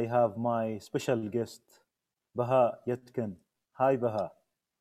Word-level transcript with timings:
I 0.00 0.06
have 0.06 0.38
my 0.38 0.78
special 0.78 1.20
guest, 1.28 1.62
Baha 2.34 2.78
Yetkin. 2.88 3.32
Hi, 3.72 3.96
Baha. 3.96 4.30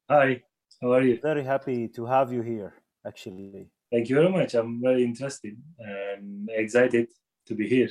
Hi, 0.09 0.43
how 0.81 0.93
are 0.93 1.01
you? 1.01 1.19
Very 1.21 1.43
happy 1.43 1.89
to 1.95 2.05
have 2.05 2.31
you 2.31 2.41
here, 2.41 2.73
actually. 3.05 3.67
Thank 3.91 4.07
you 4.09 4.15
very 4.15 4.29
much. 4.29 4.53
I'm 4.53 4.81
very 4.81 5.03
interested 5.03 5.57
and 5.77 6.49
excited 6.63 7.07
to 7.47 7.53
be 7.53 7.67
here. 7.67 7.89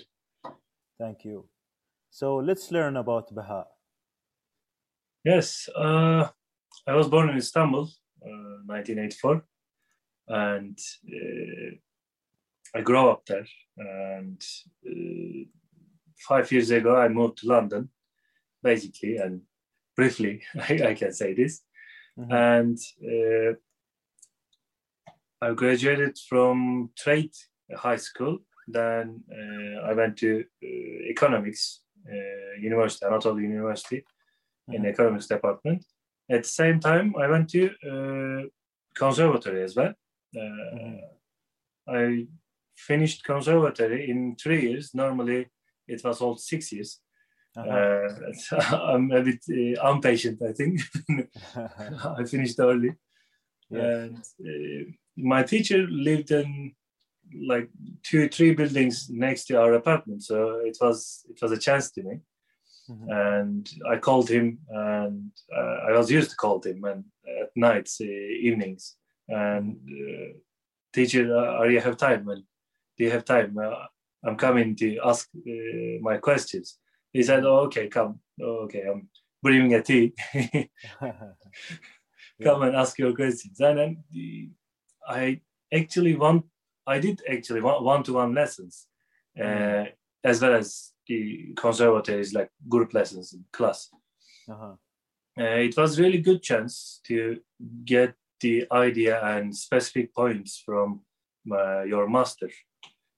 Thank 0.99 1.25
you. 1.25 1.39
So 2.11 2.37
let's 2.37 2.71
learn 2.71 2.97
about 2.97 3.35
Baha. 3.35 3.67
Yes, 5.23 5.69
uh, 5.77 6.29
I 6.87 6.95
was 6.95 7.09
born 7.09 7.29
in 7.29 7.37
Istanbul, 7.37 7.91
uh, 8.25 8.57
1984, 8.65 9.45
and 10.29 10.79
uh, 11.17 11.71
I 12.79 12.81
grew 12.81 13.11
up 13.11 13.27
there. 13.27 13.47
And 13.77 14.43
uh, 14.87 15.59
five 16.19 16.51
years 16.53 16.71
ago, 16.71 16.97
I 16.97 17.09
moved 17.09 17.39
to 17.39 17.49
London, 17.49 17.91
basically, 18.63 19.17
and 19.19 19.43
briefly, 19.97 20.43
I, 20.69 20.89
I 20.91 20.95
can 20.95 21.13
say 21.13 21.35
this. 21.35 21.63
Mhm. 22.19 22.33
And 22.33 22.79
uh, 23.13 23.55
I 25.41 25.55
graduated 25.55 26.19
from 26.29 26.91
trade 26.97 27.33
high 27.77 27.97
school. 27.97 28.39
Then 28.67 29.23
uh, 29.33 29.89
I 29.91 29.93
went 29.95 30.17
to 30.19 30.45
uh, 30.63 30.67
economics 31.15 31.83
uh, 32.11 32.53
university, 32.61 33.07
Anatolia 33.07 33.49
University, 33.49 34.05
in 34.69 34.83
Mhm. 34.83 34.89
economics 34.91 35.27
department. 35.29 35.85
At 36.31 36.43
the 36.43 36.49
same 36.49 36.81
time, 36.81 37.15
I 37.17 37.27
went 37.29 37.49
to 37.51 37.63
uh, 37.91 38.43
conservatory 38.95 39.63
as 39.63 39.75
well. 39.77 39.95
Uh, 40.37 40.75
Mhm. 40.75 41.01
I 41.89 42.27
finished 42.77 43.25
conservatory 43.25 44.11
in 44.11 44.37
three 44.37 44.61
years. 44.69 44.95
Normally, 44.95 45.47
it 45.89 46.03
was 46.05 46.21
all 46.21 46.37
six 46.37 46.73
years. 46.73 47.01
Uh-huh. 47.57 47.71
Uh, 47.71 48.77
I'm 48.93 49.11
a 49.11 49.23
bit 49.23 49.43
uh, 49.51 49.91
impatient, 49.91 50.41
I 50.43 50.53
think. 50.53 50.81
I 52.19 52.25
finished 52.25 52.59
early. 52.61 52.95
Yes. 53.71 53.85
And 53.85 54.19
uh, 54.19 54.91
my 55.17 55.43
teacher 55.43 55.87
lived 55.91 56.31
in 56.31 56.75
like 57.47 57.69
two, 58.03 58.29
three 58.29 58.55
buildings 58.55 59.09
next 59.11 59.45
to 59.47 59.61
our 59.61 59.75
apartment, 59.75 60.23
so 60.23 60.61
it 60.65 60.79
was 60.81 61.27
it 61.29 61.41
was 61.43 61.53
a 61.53 61.59
chance 61.59 61.91
to 61.93 62.03
me. 62.03 62.21
Mhm. 62.91 63.07
And 63.11 63.71
I 63.93 63.99
called 63.99 64.29
him, 64.31 64.61
and 64.71 65.31
uh, 65.55 65.77
I 65.89 65.93
was 65.93 66.11
used 66.11 66.31
to 66.31 66.37
call 66.37 66.63
him 66.63 66.85
and 66.85 67.05
at 67.43 67.51
nights, 67.55 68.01
uh, 68.01 68.05
evenings. 68.49 68.97
And 69.29 69.77
uh, 70.03 70.39
teacher, 70.95 71.37
uh, 71.37 71.59
are 71.59 71.71
you 71.71 71.81
have 71.81 71.99
time? 71.99 72.29
And 72.29 72.45
do 72.97 73.05
you 73.05 73.11
have 73.11 73.25
time? 73.25 73.59
Uh, 74.29 74.31
I'm 74.31 74.37
coming 74.37 74.77
to 74.77 74.99
ask 75.05 75.29
uh, 75.37 75.99
my 76.01 76.19
questions. 76.19 76.79
He 77.13 77.23
said, 77.23 77.45
oh, 77.45 77.67
"Okay, 77.67 77.89
come. 77.89 78.21
Oh, 78.41 78.65
okay, 78.65 78.85
I'm 78.89 79.09
bringing 79.43 79.75
a 79.75 79.83
tea." 79.83 80.15
come 82.43 82.63
and 82.63 82.77
ask 82.77 82.99
your 82.99 83.15
questions. 83.15 83.61
And 83.61 83.79
then 83.79 84.05
the- 84.11 84.51
I 85.07 85.41
actually 85.73 86.17
want, 86.17 86.45
I 86.87 86.99
did 86.99 87.23
actually 87.31 87.63
one 87.63 88.03
to 88.03 88.13
one 88.13 88.35
lessons, 88.35 88.87
uh, 89.43 89.85
as 90.23 90.43
well 90.43 90.55
as 90.55 90.93
the 91.07 91.55
conservatories 91.57 92.35
like 92.35 92.51
group 92.69 92.93
lessons 92.93 93.33
in 93.33 93.45
class. 93.51 93.89
Uh-huh. 94.51 94.75
Uh, 95.39 95.61
it 95.67 95.77
was 95.77 95.99
really 95.99 96.19
good 96.19 96.43
chance 96.43 97.01
to 97.05 97.41
get 97.85 98.15
the 98.41 98.67
idea 98.71 99.21
and 99.25 99.57
specific 99.57 100.15
points 100.15 100.63
from 100.65 101.01
uh, 101.51 101.83
your 101.83 102.09
master. 102.09 102.51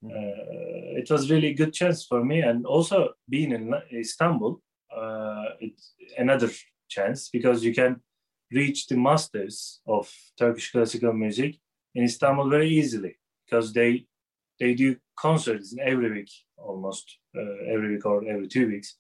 Uh, 0.05 0.97
it 1.01 1.11
was 1.11 1.31
really 1.31 1.53
good 1.53 1.73
chance 1.73 2.07
for 2.07 2.25
me, 2.25 2.41
and 2.41 2.65
also 2.67 3.11
being 3.29 3.53
in 3.53 3.75
Istanbul, 3.93 4.61
uh, 4.97 5.45
it's 5.61 5.95
another 6.17 6.51
chance 6.89 7.29
because 7.29 7.65
you 7.65 7.75
can 7.75 8.01
reach 8.51 8.87
the 8.87 8.97
masters 8.97 9.81
of 9.87 10.11
Turkish 10.39 10.73
classical 10.73 11.13
music 11.13 11.57
in 11.95 12.05
Istanbul 12.05 12.49
very 12.49 12.69
easily 12.69 13.17
because 13.45 13.73
they 13.73 14.07
they 14.59 14.75
do 14.75 14.97
concerts 15.17 15.75
every 15.81 16.11
week 16.11 16.31
almost 16.57 17.19
uh, 17.37 17.73
every 17.73 17.95
week 17.95 18.07
or 18.07 18.25
every 18.29 18.49
two 18.49 18.67
weeks. 18.69 18.97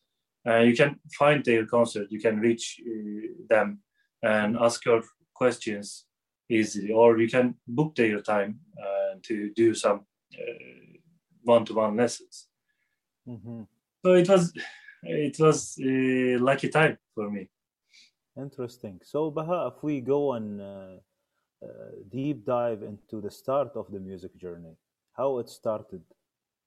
Uh, 0.46 0.58
you 0.58 0.74
can 0.74 0.98
find 1.18 1.44
their 1.44 1.66
concert, 1.66 2.06
you 2.10 2.20
can 2.20 2.40
reach 2.40 2.80
uh, 2.80 3.28
them 3.48 3.80
and 4.22 4.56
ask 4.56 4.84
your 4.84 5.02
questions 5.34 6.06
easily, 6.48 6.92
or 6.92 7.18
you 7.18 7.28
can 7.28 7.54
book 7.66 7.94
their 7.94 8.20
time 8.20 8.60
uh, 8.82 9.14
to 9.22 9.50
do 9.54 9.74
some 9.74 10.00
one-to-one 11.44 11.96
lessons. 11.96 12.48
Mhm. 13.26 13.66
So 14.02 14.14
it 14.14 14.28
was 14.28 14.52
it 15.02 15.38
was 15.38 15.78
a 15.82 16.36
lucky 16.38 16.68
time 16.68 16.98
for 17.14 17.30
me. 17.30 17.48
Interesting. 18.36 19.00
So, 19.04 19.30
Baha, 19.30 19.72
if 19.76 19.82
we 19.82 20.00
go 20.00 20.32
and 20.34 20.60
uh, 20.60 20.96
uh, 21.62 21.90
deep 22.08 22.44
dive 22.46 22.82
into 22.82 23.20
the 23.20 23.30
start 23.30 23.72
of 23.76 23.90
the 23.90 24.00
music 24.00 24.36
journey, 24.36 24.76
how 25.12 25.38
it 25.38 25.48
started. 25.48 26.02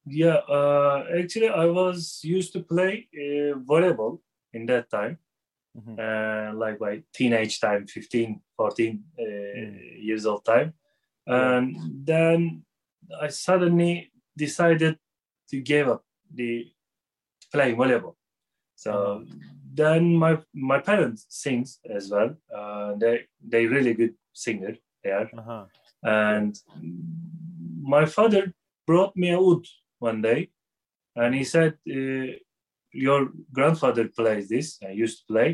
Yeah, 0.06 0.42
uh, 0.50 1.06
actually, 1.18 1.48
I 1.50 1.66
was 1.66 2.20
used 2.24 2.52
to 2.54 2.60
play 2.62 3.08
uh, 3.14 3.58
volleyball 3.70 4.20
in 4.54 4.66
that 4.68 4.90
time, 4.90 5.18
Mhm. 5.78 5.98
uh, 6.00 6.54
like 6.58 6.80
my 6.80 7.04
teenage 7.14 7.60
time, 7.60 7.88
15, 7.88 8.42
14 8.58 9.04
uh, 9.18 9.24
years 10.08 10.26
old 10.26 10.44
time. 10.46 10.74
Yeah. 11.28 11.58
And 11.58 11.76
then 12.06 12.66
I 13.22 13.30
suddenly 13.30 14.12
decided 14.38 14.98
to 15.50 15.60
give 15.62 15.88
up 15.90 16.04
the 16.34 16.68
playing 17.52 17.76
volleyball. 17.78 18.16
So 18.76 19.26
then 19.74 20.16
my 20.16 20.38
my 20.54 20.80
parents 20.80 21.26
sings 21.30 21.80
as 21.90 22.10
well. 22.10 22.36
Uh, 22.56 22.96
they 23.02 23.26
they 23.52 23.66
really 23.68 23.94
good 23.94 24.16
singer 24.34 24.74
they 25.04 25.12
are 25.12 25.30
Uh-huh. 25.40 25.66
and 26.04 26.56
my 27.82 28.06
father 28.06 28.54
brought 28.88 29.16
me 29.16 29.30
a 29.32 29.38
oud 29.40 29.66
one 30.00 30.22
day 30.22 30.50
and 31.16 31.36
he 31.36 31.44
said 31.44 31.74
uh, 31.98 32.28
your 32.92 33.30
grandfather 33.58 34.06
plays 34.18 34.48
this 34.50 34.68
i 34.90 34.92
used 35.04 35.18
to 35.20 35.26
play 35.34 35.50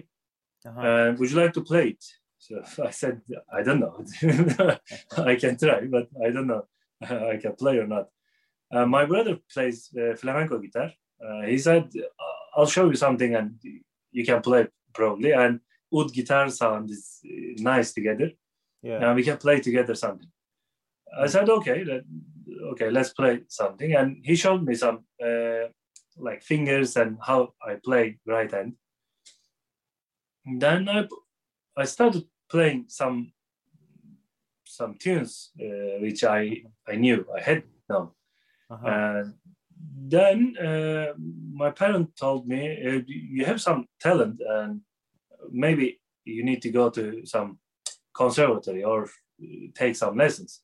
Uh-huh. 0.70 0.82
and 0.90 1.18
would 1.18 1.32
you 1.32 1.38
like 1.44 1.54
to 1.58 1.64
play 1.72 1.86
it 1.94 2.04
so 2.46 2.54
i 2.90 2.92
said 3.02 3.16
i 3.58 3.62
don't 3.66 3.82
know 3.86 3.96
i 5.32 5.36
can 5.42 5.54
try 5.64 5.80
but 5.96 6.08
i 6.26 6.30
don't 6.36 6.50
know 6.54 6.64
i 7.34 7.38
can 7.44 7.54
play 7.62 7.76
or 7.84 7.88
not 7.96 8.06
uh, 8.72 8.86
my 8.86 9.06
brother 9.06 9.38
plays 9.54 9.90
uh, 10.02 10.16
flamenco 10.16 10.60
guitar 10.60 10.92
uh, 11.26 11.42
he 11.52 11.58
said 11.58 11.90
i'll 12.56 12.66
show 12.66 12.90
you 12.90 12.96
something 12.96 13.36
and 13.36 13.52
you 14.12 14.26
can 14.26 14.42
play 14.42 14.68
probably 14.94 15.32
and 15.32 15.60
oud 15.96 16.14
guitar 16.14 16.50
sound 16.50 16.90
is 16.90 17.20
uh, 17.26 17.62
nice 17.72 17.94
together 17.94 18.30
yeah. 18.82 19.06
and 19.06 19.16
we 19.16 19.24
can 19.24 19.38
play 19.38 19.60
together 19.60 19.96
something. 19.96 20.30
I 21.18 21.28
said, 21.28 21.50
okay, 21.50 21.84
let, 21.84 22.04
okay, 22.72 22.90
let's 22.92 23.12
play 23.12 23.42
something. 23.48 23.94
And 23.94 24.18
he 24.24 24.36
showed 24.36 24.64
me 24.64 24.76
some 24.76 25.06
uh, 25.24 25.70
like 26.18 26.44
fingers 26.44 26.96
and 26.98 27.18
how 27.22 27.54
I 27.66 27.76
play 27.84 28.20
right 28.26 28.52
hand. 28.52 28.74
Then 30.46 30.88
I, 30.88 31.08
I 31.78 31.86
started 31.86 32.26
playing 32.50 32.86
some 32.88 33.34
some 34.66 34.96
tunes 34.96 35.50
uh, 35.60 36.00
which 36.00 36.24
I 36.24 36.64
I 36.88 36.96
knew 36.96 37.26
I 37.36 37.42
had 37.42 37.64
known. 37.90 38.12
Uh-huh. 38.70 38.88
And 38.88 39.34
then 40.12 40.56
uh, 40.58 41.14
my 41.54 41.72
parent 41.72 42.16
told 42.16 42.48
me, 42.48 42.62
uh, 42.88 43.02
you 43.08 43.46
have 43.46 43.60
some 43.62 43.86
talent 44.00 44.42
and 44.48 44.82
maybe 45.52 46.00
you 46.26 46.44
need 46.44 46.62
to 46.62 46.70
go 46.70 46.90
to 46.90 47.26
some 47.26 47.58
conservatory 48.14 48.84
or 48.84 49.04
uh, 49.06 49.68
take 49.74 49.96
some 49.96 50.18
lessons. 50.18 50.62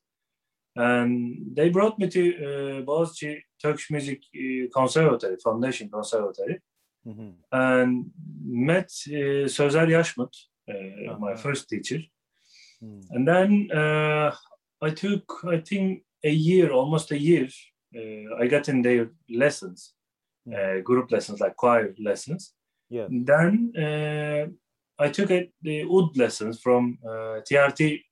And 0.76 1.38
they 1.56 1.70
brought 1.70 1.98
me 1.98 2.08
to 2.08 2.20
uh, 2.20 2.82
Boğaziçi 2.84 3.42
Turkish 3.62 3.90
Music 3.90 4.20
uh, 4.34 4.68
Conservatory, 4.72 5.36
Foundation 5.42 5.88
Conservatory, 5.90 6.60
Mhm. 7.06 7.34
and 7.52 8.10
met 8.44 8.90
uh, 9.08 9.48
Sözer 9.48 9.88
Yaşmut, 9.88 10.34
uh, 10.68 10.74
my 11.18 11.32
Uh-huh. 11.32 11.36
first 11.36 11.68
teacher. 11.68 12.00
Mm. 12.82 13.00
And 13.10 13.26
then 13.28 13.70
uh, 13.72 14.34
I 14.82 14.90
took, 14.90 15.44
I 15.44 15.60
think, 15.60 16.02
a 16.24 16.30
year, 16.30 16.72
almost 16.72 17.12
a 17.12 17.18
year. 17.18 17.48
Uh, 17.96 18.42
I 18.42 18.46
got 18.46 18.68
in 18.68 18.82
their 18.82 19.10
lessons, 19.28 19.94
uh, 20.54 20.80
group 20.80 21.10
lessons, 21.10 21.40
like 21.40 21.56
choir 21.56 21.94
lessons. 21.98 22.52
Yeah. 22.90 23.06
Then 23.10 23.72
uh, 23.76 24.46
I 24.98 25.08
took 25.10 25.30
a, 25.30 25.50
the 25.62 25.82
oud 25.84 26.16
lessons 26.16 26.60
from 26.60 26.98
uh, 27.04 27.40
TRT 27.48 28.02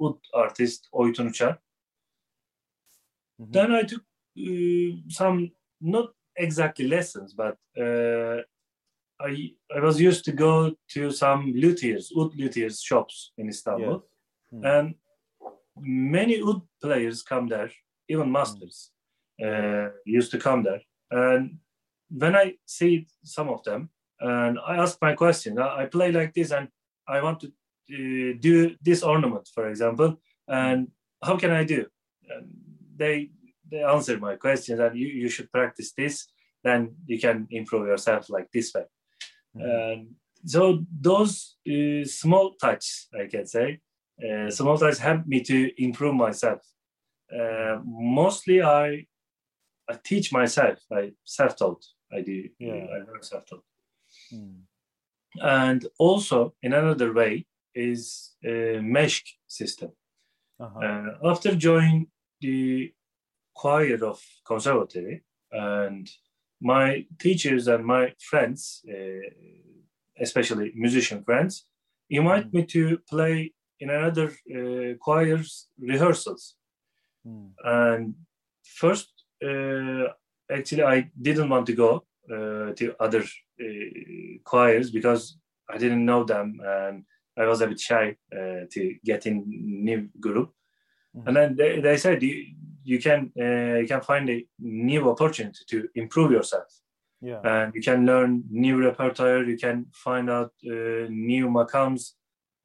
oud 0.00 0.18
artist 0.34 0.88
Oytun 0.94 1.28
Uçar. 1.30 1.58
Mhm. 3.40 3.52
Then 3.52 3.72
I 3.72 3.82
took 3.82 4.02
uh, 4.38 4.96
some, 5.08 5.50
not 5.80 6.10
exactly 6.36 6.86
lessons, 6.88 7.34
but 7.34 7.56
uh, 7.78 8.42
I 9.20 9.54
I 9.76 9.80
was 9.80 10.00
used 10.00 10.24
to 10.24 10.32
go 10.32 10.74
to 10.94 11.10
some 11.10 11.52
luthiers, 11.54 12.12
oud 12.18 12.32
luthiers 12.36 12.82
shops 12.82 13.32
in 13.38 13.48
Istanbul, 13.48 13.98
Yes. 13.98 14.60
Mm. 14.60 14.64
and 14.78 14.94
many 16.12 16.40
oud 16.42 16.62
players 16.82 17.22
come 17.22 17.48
there, 17.48 17.70
even 18.08 18.30
masters 18.30 18.92
uh, 19.44 19.88
used 20.04 20.30
to 20.32 20.38
come 20.38 20.62
there, 20.62 20.82
and 21.10 21.58
when 22.12 22.36
I 22.36 22.54
see 22.66 23.06
some 23.24 23.48
of 23.48 23.62
them 23.64 23.90
and 24.20 24.58
I 24.66 24.76
ask 24.76 24.98
my 25.00 25.14
question, 25.14 25.58
I 25.58 25.86
play 25.86 26.12
like 26.12 26.34
this 26.34 26.52
and 26.52 26.68
I 27.08 27.22
want 27.22 27.40
to 27.40 27.46
uh, 27.46 28.36
do 28.38 28.76
this 28.82 29.02
ornament, 29.02 29.48
for 29.54 29.68
example, 29.68 30.20
and 30.46 30.88
how 31.22 31.36
can 31.36 31.50
I 31.50 31.64
do? 31.64 31.86
And 32.28 32.50
they 32.96 33.30
they 33.70 33.82
answer 33.82 34.18
my 34.18 34.36
questions 34.36 34.78
and 34.80 34.96
you, 34.98 35.06
you 35.06 35.28
should 35.28 35.50
practice 35.50 35.92
this, 35.96 36.28
then 36.62 36.94
you 37.06 37.18
can 37.18 37.46
improve 37.50 37.86
yourself 37.86 38.28
like 38.28 38.48
this 38.52 38.72
way. 38.74 38.84
Mm-hmm. 39.56 39.70
And 39.70 40.06
so 40.44 40.84
those 41.00 41.56
uh, 41.66 42.04
small 42.04 42.54
touches, 42.60 43.08
I 43.18 43.26
can 43.26 43.46
say, 43.46 43.80
uh, 44.22 44.50
small 44.50 44.76
touches 44.76 44.98
help 44.98 45.26
me 45.26 45.40
to 45.44 45.82
improve 45.82 46.14
myself. 46.14 46.60
Uh, 47.34 47.78
mostly 47.84 48.62
I 48.62 49.06
I 49.90 49.98
teach 50.02 50.32
myself. 50.32 50.78
I 50.92 51.12
self-taught. 51.24 51.84
I 52.12 52.20
do. 52.20 52.48
Yeah. 52.58 52.86
I 52.94 52.98
learn 52.98 53.22
self-taught. 53.22 53.64
Mm. 54.32 54.60
And 55.40 55.86
also 55.98 56.54
in 56.62 56.72
another 56.72 57.12
way 57.12 57.46
is 57.74 58.32
a 58.44 58.80
Meshk 58.80 59.24
system. 59.46 59.92
Uh-huh. 60.60 60.78
Uh, 60.78 61.30
after 61.30 61.54
joining 61.56 62.06
the 62.40 62.92
choir 63.54 64.04
of 64.04 64.22
conservatory 64.46 65.24
and 65.50 66.08
my 66.60 67.06
teachers 67.18 67.66
and 67.68 67.84
my 67.84 68.12
friends, 68.20 68.82
uh, 68.88 69.28
especially 70.20 70.72
musician 70.74 71.24
friends, 71.24 71.66
invite 72.10 72.50
mm. 72.50 72.54
me 72.54 72.64
to 72.66 72.98
play 73.08 73.52
in 73.80 73.90
another 73.90 74.28
uh, 74.54 74.94
choir's 75.00 75.68
rehearsals. 75.78 76.54
Mm. 77.26 77.50
And 77.64 78.14
first, 78.64 79.21
actually, 80.50 80.82
I 80.82 81.10
didn't 81.20 81.48
want 81.48 81.66
to 81.66 81.74
go 81.74 82.04
uh, 82.30 82.72
to 82.74 82.94
other 83.00 83.24
uh, 83.60 84.38
choirs 84.44 84.90
because 84.90 85.38
I 85.68 85.78
didn't 85.78 86.04
know 86.04 86.24
them 86.24 86.60
and 86.64 87.04
I 87.36 87.46
was 87.46 87.60
a 87.60 87.66
bit 87.66 87.80
shy 87.80 88.16
uh, 88.32 88.66
to 88.70 88.96
get 89.04 89.26
in 89.26 89.44
new 89.46 90.08
group. 90.20 90.52
Mm-hmm. 91.16 91.28
And 91.28 91.36
then 91.36 91.56
they, 91.56 91.80
they 91.80 91.96
said 91.96 92.22
you, 92.22 92.46
you 92.84 92.98
can 92.98 93.32
uh, 93.38 93.78
you 93.80 93.86
can 93.86 94.00
find 94.00 94.28
a 94.30 94.46
new 94.58 95.10
opportunity 95.10 95.64
to 95.68 95.88
improve 95.94 96.32
yourself. 96.32 96.68
Yeah. 97.20 97.40
And 97.44 97.74
you 97.74 97.82
can 97.82 98.04
learn 98.04 98.44
new 98.50 98.76
repertoire. 98.76 99.44
You 99.44 99.56
can 99.56 99.86
find 99.92 100.28
out 100.28 100.52
uh, 100.66 101.06
new 101.08 101.48
makams 101.48 102.12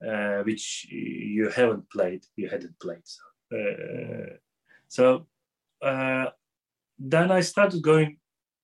uh, 0.06 0.44
which 0.44 0.88
you 0.90 1.50
haven't 1.50 1.90
played. 1.92 2.26
You 2.36 2.50
hadn't 2.50 2.80
played. 2.80 3.06
So, 3.06 3.18
mm-hmm. 3.54 4.36
so 4.88 5.28
then 6.98 7.32
I 7.32 7.42
started 7.42 7.82
going 7.82 8.18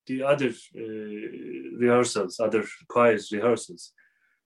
the 0.07 0.23
other 0.23 0.49
uh, 0.75 1.77
rehearsals, 1.79 2.39
other 2.39 2.63
choirs 2.87 3.31
rehearsals, 3.31 3.93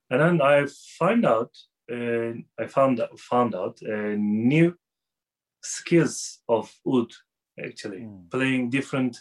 and 0.09 0.21
then 0.21 0.41
I 0.41 0.67
find 0.99 1.25
out, 1.25 1.51
uh, 1.91 2.33
I 2.59 2.67
found 2.67 3.01
found 3.17 3.55
out 3.55 3.79
uh, 3.83 4.15
new 4.17 4.75
skills 5.61 6.39
of 6.47 6.71
oud, 6.85 7.11
actually 7.63 8.01
mm. 8.01 8.29
playing 8.29 8.69
different 8.69 9.17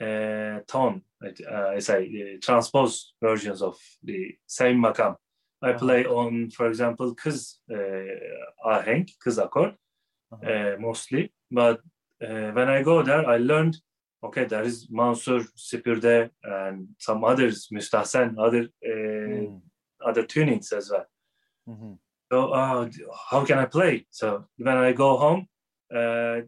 uh, 0.00 0.60
tone, 0.66 1.02
uh, 1.24 1.68
I 1.68 1.78
say 1.78 2.00
uh, 2.04 2.38
transposed 2.42 3.12
versions 3.22 3.62
of 3.62 3.78
the 4.02 4.36
same 4.46 4.82
makam. 4.82 5.16
I 5.62 5.70
uh-huh. 5.70 5.78
play 5.78 6.04
on, 6.04 6.50
for 6.50 6.66
example, 6.66 7.14
kız 7.14 7.60
uh, 7.72 8.66
ahenk, 8.66 9.10
kız 9.24 9.38
accord, 9.38 9.74
uh-huh. 10.32 10.76
mostly. 10.78 11.32
But 11.50 11.80
when 12.18 12.68
I 12.68 12.82
go 12.82 13.02
there, 13.02 13.26
I 13.28 13.36
learned 13.36 13.76
okay, 14.24 14.44
there 14.44 14.62
is 14.62 14.88
Mansur, 14.90 15.44
Süpürde, 15.56 16.30
and 16.42 16.88
some 16.98 17.24
others, 17.24 17.68
Mustahsen, 17.72 18.34
other 18.38 18.68
uh, 18.84 19.48
mm. 19.48 19.60
other 20.04 20.24
tunings 20.24 20.72
as 20.72 20.90
well. 20.90 21.06
Mm-hmm. 21.68 21.92
So 22.32 22.52
uh, 22.52 22.88
how 23.30 23.44
can 23.44 23.58
I 23.58 23.66
play? 23.66 24.06
So 24.10 24.46
when 24.56 24.76
I 24.76 24.92
go 24.92 25.16
home, 25.16 25.46
uh, 25.94 26.40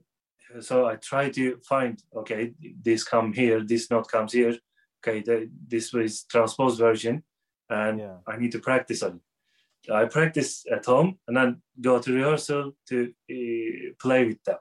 so 0.60 0.86
I 0.86 0.96
try 0.96 1.30
to 1.30 1.58
find 1.68 2.02
okay, 2.14 2.52
this 2.82 3.04
come 3.04 3.32
here, 3.32 3.60
this 3.62 3.90
note 3.90 4.08
comes 4.10 4.32
here. 4.32 4.56
Okay, 5.00 5.20
the, 5.20 5.48
this 5.68 5.94
is 5.94 6.24
transposed 6.24 6.78
version, 6.78 7.22
and 7.68 8.00
yeah. 8.00 8.16
I 8.26 8.36
need 8.38 8.52
to 8.52 8.58
practice 8.58 9.02
on 9.02 9.16
it. 9.16 9.92
I 9.92 10.06
practice 10.06 10.64
at 10.72 10.84
home 10.84 11.18
and 11.28 11.36
then 11.36 11.62
go 11.80 12.00
to 12.00 12.12
rehearsal 12.12 12.72
to 12.88 13.12
uh, 13.30 13.94
play 14.00 14.24
with 14.24 14.42
them. 14.44 14.56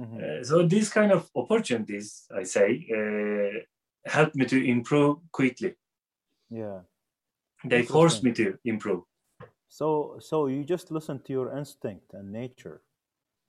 Mm-hmm. 0.00 0.16
Uh, 0.16 0.44
so 0.44 0.66
these 0.66 0.88
kind 0.88 1.12
of 1.12 1.30
opportunities, 1.34 2.26
I 2.34 2.44
say, 2.44 2.86
uh, 2.96 3.60
help 4.06 4.34
me 4.34 4.46
to 4.46 4.58
improve 4.64 5.18
quickly. 5.30 5.74
Yeah, 6.48 6.80
they 7.64 7.82
force 7.82 8.22
me 8.22 8.32
to 8.32 8.58
improve. 8.64 9.02
So, 9.68 10.16
so 10.18 10.46
you 10.46 10.64
just 10.64 10.90
listen 10.90 11.20
to 11.20 11.32
your 11.32 11.56
instinct 11.56 12.14
and 12.14 12.32
nature 12.32 12.80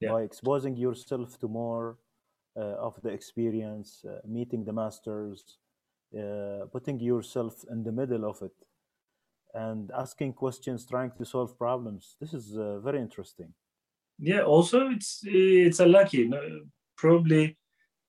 yeah. 0.00 0.10
by 0.12 0.22
exposing 0.22 0.76
yourself 0.76 1.38
to 1.40 1.48
more 1.48 1.96
uh, 2.56 2.86
of 2.86 3.00
the 3.02 3.08
experience, 3.08 4.04
uh, 4.04 4.20
meeting 4.26 4.64
the 4.64 4.72
masters, 4.72 5.58
uh, 6.16 6.66
putting 6.70 7.00
yourself 7.00 7.64
in 7.70 7.82
the 7.82 7.90
middle 7.90 8.28
of 8.28 8.40
it, 8.42 8.54
and 9.54 9.90
asking 9.96 10.34
questions, 10.34 10.86
trying 10.86 11.12
to 11.16 11.24
solve 11.24 11.58
problems. 11.58 12.16
This 12.20 12.34
is 12.34 12.56
uh, 12.56 12.78
very 12.80 13.00
interesting 13.00 13.54
yeah 14.18 14.42
also 14.42 14.88
it's 14.88 15.20
it's 15.24 15.80
a 15.80 15.86
lucky 15.86 16.30
probably 16.96 17.56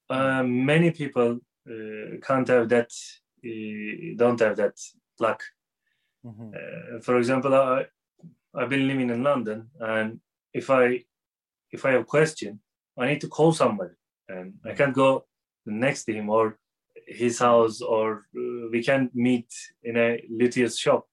uh, 0.09 0.43
many 0.43 0.91
people 0.91 1.39
uh, 1.69 2.17
can't 2.21 2.47
have 2.47 2.69
that 2.69 2.91
uh, 3.45 4.15
don't 4.15 4.39
have 4.39 4.55
that 4.57 4.75
luck 5.19 5.41
mm-hmm. 6.25 6.49
Uh, 6.49 6.99
for 7.01 7.17
example 7.17 7.53
i 7.53 7.85
i've 8.55 8.69
been 8.69 8.87
living 8.87 9.09
in 9.09 9.23
london 9.23 9.69
and 9.79 10.19
if 10.53 10.69
i 10.69 11.03
if 11.71 11.85
i 11.85 11.91
have 11.91 12.01
a 12.01 12.13
question 12.15 12.59
i 12.97 13.07
need 13.07 13.21
to 13.21 13.27
call 13.27 13.51
somebody 13.51 13.95
and 14.29 14.53
i 14.65 14.67
mm-hmm. 14.67 14.77
can't 14.77 14.93
go 14.93 15.25
next 15.65 16.03
to 16.05 16.13
him 16.13 16.29
or 16.29 16.57
his 17.07 17.39
house 17.39 17.81
or 17.81 18.25
uh, 18.37 18.67
we 18.71 18.83
can't 18.83 19.13
meet 19.15 19.51
in 19.83 19.97
a 19.97 20.21
luthier's 20.29 20.77
shop 20.77 21.07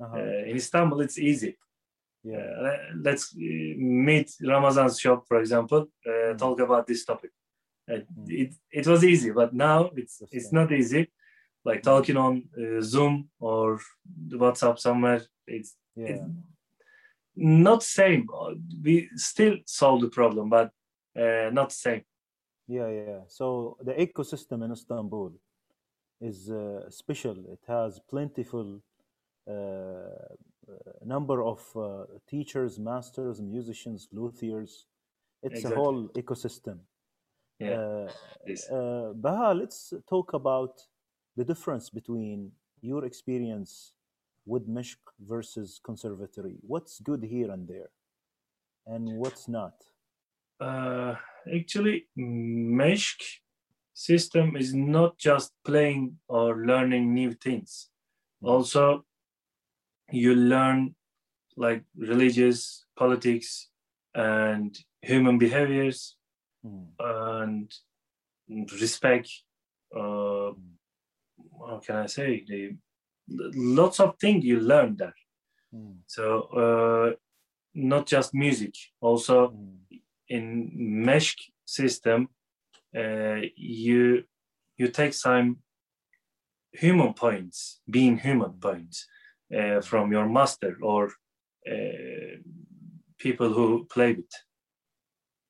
uh-huh. 0.00 0.18
Uh, 0.18 0.42
in 0.48 0.56
istanbul 0.56 1.00
it's 1.00 1.18
easy 1.18 1.56
yeah 2.26 2.46
uh, 2.66 2.78
let's 3.06 3.24
uh, 3.34 3.74
meet 4.08 4.28
ramazan's 4.54 4.98
shop 4.98 5.20
for 5.28 5.38
example 5.42 5.82
uh, 6.06 6.10
mm. 6.10 6.38
talk 6.38 6.58
about 6.60 6.86
this 6.86 7.04
topic. 7.04 7.30
Mm. 7.88 8.04
it, 8.42 8.50
it 8.78 8.86
was 8.86 9.04
easy 9.04 9.30
but 9.30 9.50
now 9.54 9.90
it's 10.00 10.16
it's 10.36 10.52
not 10.52 10.72
easy. 10.72 11.02
Like 11.68 11.82
talking 11.82 12.16
on 12.16 12.34
uh, 12.56 12.80
zoom 12.80 13.14
or 13.40 13.80
whatsapp 14.42 14.78
somewhere 14.78 15.22
it's, 15.46 15.70
yeah. 15.96 16.08
it's 16.08 16.22
not 17.34 17.82
same. 17.82 18.26
We 18.84 18.94
still 19.16 19.56
solve 19.66 20.00
the 20.00 20.08
problem 20.08 20.46
but 20.48 20.68
uh, 21.22 21.50
not 21.58 21.72
same. 21.72 22.02
Yeah 22.68 22.88
yeah 22.88 23.20
so 23.28 23.76
the 23.88 23.94
ecosystem 24.04 24.64
in 24.64 24.72
istanbul 24.72 25.32
is 26.20 26.50
uh, 26.50 26.90
special. 26.90 27.36
It 27.56 27.62
has 27.68 28.00
plentiful 28.08 28.80
number 31.04 31.42
of 31.42 31.60
uh, 31.76 32.04
teachers, 32.28 32.78
masters, 32.78 33.40
musicians, 33.40 34.08
luthiers. 34.12 34.86
It's 35.42 35.60
exactly. 35.60 35.72
a 35.72 35.76
whole 35.76 36.08
ecosystem. 36.08 36.78
Yeah. 37.58 37.70
Uh, 37.70 38.74
uh, 38.74 39.12
Baha, 39.12 39.54
let's 39.54 39.92
talk 40.08 40.32
about 40.34 40.80
the 41.36 41.44
difference 41.44 41.90
between 41.90 42.52
your 42.80 43.04
experience 43.04 43.92
with 44.44 44.68
Meshk 44.68 44.98
versus 45.20 45.80
conservatory. 45.84 46.56
What's 46.60 47.00
good 47.00 47.22
here 47.24 47.50
and 47.50 47.66
there, 47.66 47.90
and 48.86 49.18
what's 49.18 49.48
not? 49.48 49.74
Uh, 50.60 51.14
actually, 51.54 52.06
Meshk 52.18 53.22
system 53.92 54.56
is 54.56 54.74
not 54.74 55.18
just 55.18 55.52
playing 55.64 56.18
or 56.28 56.64
learning 56.66 57.14
new 57.14 57.32
things. 57.32 57.88
Mm. 58.42 58.48
Also, 58.48 59.04
you 60.10 60.34
learn 60.34 60.94
like 61.56 61.82
religious 61.96 62.84
politics 62.96 63.68
and 64.14 64.78
human 65.02 65.38
behaviors 65.38 66.16
mm. 66.64 66.86
and 66.98 67.72
respect 68.80 69.30
uh, 69.94 70.50
how 71.68 71.80
can 71.84 71.96
i 71.96 72.06
say 72.06 72.44
the 72.46 72.74
lots 73.28 74.00
of 74.00 74.16
things 74.20 74.44
you 74.44 74.60
learn 74.60 74.96
there 74.96 75.14
mm. 75.74 75.96
so 76.06 76.42
uh, 76.62 77.14
not 77.74 78.06
just 78.06 78.34
music 78.34 78.74
also 79.00 79.48
mm. 79.48 80.00
in 80.28 80.70
Meshk 81.06 81.38
system 81.64 82.28
uh, 82.96 83.40
you 83.56 84.24
you 84.76 84.88
take 84.88 85.14
some 85.14 85.58
human 86.72 87.12
points 87.14 87.80
being 87.90 88.18
human 88.18 88.52
points 88.52 89.06
uh, 89.54 89.80
from 89.80 90.12
your 90.12 90.28
master 90.28 90.76
or 90.82 91.12
uh, 91.70 92.36
people 93.18 93.52
who 93.52 93.86
play 93.86 94.12
with. 94.12 94.32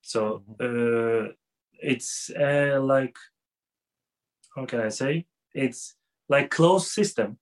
So 0.03 0.43
mm-hmm. 0.61 1.29
uh, 1.29 1.33
it's 1.73 2.31
like 2.35 3.17
how 4.57 4.65
can 4.65 4.81
I 4.81 4.89
say? 4.89 5.27
It's 5.55 5.95
like 6.29 6.51
closed 6.51 6.89
system, 6.89 7.39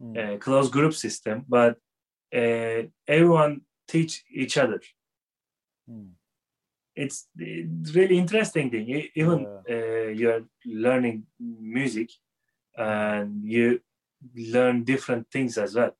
mm. 0.00 0.16
uh, 0.16 0.38
closed 0.38 0.70
group 0.70 0.94
system, 0.94 1.44
but 1.48 1.78
uh, 2.34 2.82
everyone 3.08 3.62
teach 3.88 4.22
each 4.30 4.58
other. 4.58 4.80
Mm. 5.90 6.10
It's, 6.94 7.26
it's 7.38 7.94
really 7.94 8.18
interesting 8.18 8.70
thing. 8.70 9.08
Even 9.14 9.46
yeah. 9.66 9.74
uh, 9.74 10.08
you're 10.08 10.44
learning 10.66 11.24
music, 11.40 12.10
and 12.76 13.42
you 13.44 13.80
learn 14.34 14.84
different 14.84 15.30
things 15.30 15.58
as 15.58 15.74
well. 15.74 15.96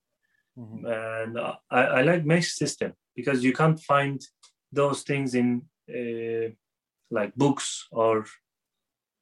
Mm-hmm. 0.58 0.86
And 0.86 1.38
I, 1.70 1.80
I 1.98 2.02
like 2.02 2.24
Meshk 2.24 2.52
system 2.52 2.92
because 3.16 3.42
you 3.44 3.52
can't 3.52 3.80
find 3.80 4.20
those 4.70 5.02
things 5.02 5.34
in 5.34 5.62
uh, 5.88 6.50
like 7.10 7.34
books 7.34 7.88
or 7.90 8.26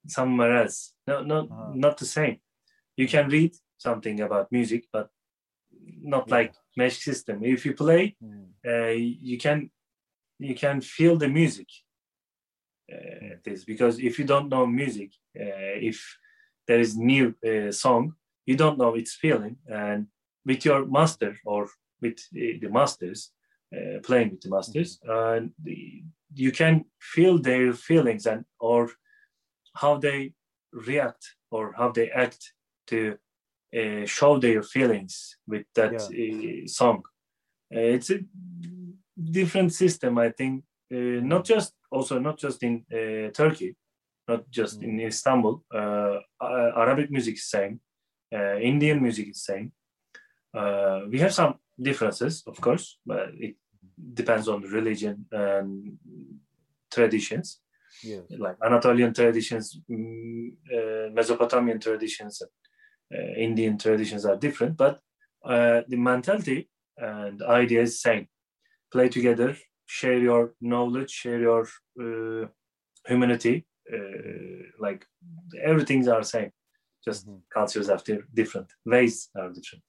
somewhere 0.06 0.62
else. 0.62 0.92
No, 1.06 1.22
not 1.22 1.44
uh-huh. 1.50 1.72
not 1.74 1.98
the 1.98 2.06
same. 2.06 2.38
You 2.96 3.08
can 3.08 3.28
read 3.28 3.54
something 3.78 4.20
about 4.20 4.52
music, 4.52 4.86
but 4.92 5.08
not 6.02 6.24
yeah. 6.28 6.34
like 6.34 6.54
Meshk 6.78 7.02
system. 7.02 7.44
If 7.44 7.64
you 7.64 7.74
play, 7.74 8.16
mm. 8.22 8.46
uh, 8.66 8.94
you 8.96 9.38
can 9.38 9.70
you 10.38 10.54
can 10.54 10.80
feel 10.80 11.16
the 11.16 11.28
music. 11.28 11.68
Uh, 12.92 13.36
this 13.44 13.64
because 13.64 14.00
if 14.00 14.18
you 14.18 14.24
don't 14.24 14.48
know 14.48 14.66
music, 14.66 15.10
uh, 15.38 15.76
if 15.90 16.18
there 16.66 16.80
is 16.80 16.96
new 16.96 17.34
uh, 17.46 17.70
song, 17.70 18.14
you 18.50 18.56
don't 18.62 18.80
know 18.82 18.94
its 19.00 19.14
feeling, 19.22 19.56
and 19.84 20.00
with 20.48 20.60
your 20.68 20.80
master 20.98 21.32
or 21.44 21.62
with 22.02 22.18
the 22.32 22.70
masters, 22.78 23.20
uh, 23.76 23.98
playing 24.08 24.30
with 24.32 24.42
the 24.42 24.50
masters, 24.56 24.90
mm-hmm. 24.98 25.34
and 25.34 25.44
you 26.44 26.52
can 26.60 26.74
feel 27.14 27.34
their 27.38 27.72
feelings 27.88 28.26
and 28.26 28.44
or 28.58 28.82
how 29.82 29.92
they 30.06 30.32
react 30.72 31.22
or 31.50 31.64
how 31.80 31.88
they 31.92 32.08
act 32.24 32.40
to 32.86 33.16
uh, 33.78 34.04
show 34.16 34.32
their 34.38 34.62
feelings 34.74 35.36
with 35.46 35.66
that 35.74 35.92
yeah. 35.92 36.64
uh, 36.64 36.66
song. 36.66 37.02
Uh, 37.74 37.94
it's 37.96 38.10
a 38.10 38.18
different 39.38 39.72
system, 39.72 40.18
I 40.18 40.30
think. 40.38 40.64
Uh, 40.92 41.20
not 41.34 41.44
just 41.44 41.72
also 41.96 42.18
not 42.18 42.36
just 42.44 42.58
in 42.62 42.74
uh, 42.92 43.30
Turkey, 43.40 43.76
not 44.26 44.42
just 44.50 44.80
mm. 44.80 44.84
in 44.88 45.00
Istanbul. 45.00 45.62
Uh, 45.72 46.18
Arabic 46.82 47.10
music 47.10 47.34
is 47.34 47.48
same, 47.48 47.80
Indian 48.32 49.02
music 49.02 49.28
is 49.30 49.44
same. 49.44 49.72
we 51.12 51.18
have 51.18 51.34
some 51.34 51.54
differences, 51.80 52.42
of 52.46 52.60
course, 52.60 52.98
but 53.06 53.28
it 53.34 53.56
depends 54.14 54.48
on 54.48 54.62
religion 54.62 55.26
and 55.32 55.98
traditions 56.90 57.60
yes. 58.02 58.22
like 58.38 58.56
Anatolian 58.64 59.12
traditions, 59.12 59.80
mm, 59.90 60.52
uh, 60.72 61.10
Mesopotamian 61.12 61.80
traditions, 61.80 62.42
uh, 62.42 63.18
Indian 63.36 63.78
traditions 63.78 64.24
are 64.24 64.36
different, 64.36 64.76
but 64.76 65.00
uh, 65.44 65.82
the 65.88 65.96
mentality 65.96 66.68
and 66.96 67.42
idea 67.42 67.82
is 67.82 68.00
same. 68.00 68.28
Play 68.92 69.08
together, 69.08 69.56
share 69.86 70.18
your 70.18 70.54
knowledge, 70.60 71.10
share 71.10 71.40
your 71.40 71.66
uh, 72.00 72.46
humanity. 73.06 73.66
Uh, 73.92 74.70
like 74.78 75.04
everything's 75.64 76.06
are 76.06 76.22
same. 76.22 76.50
Just 77.04 77.26
mm-hmm. 77.26 77.38
cultures 77.52 77.88
are 77.88 78.00
different, 78.34 78.68
ways 78.84 79.30
are 79.34 79.48
different. 79.48 79.84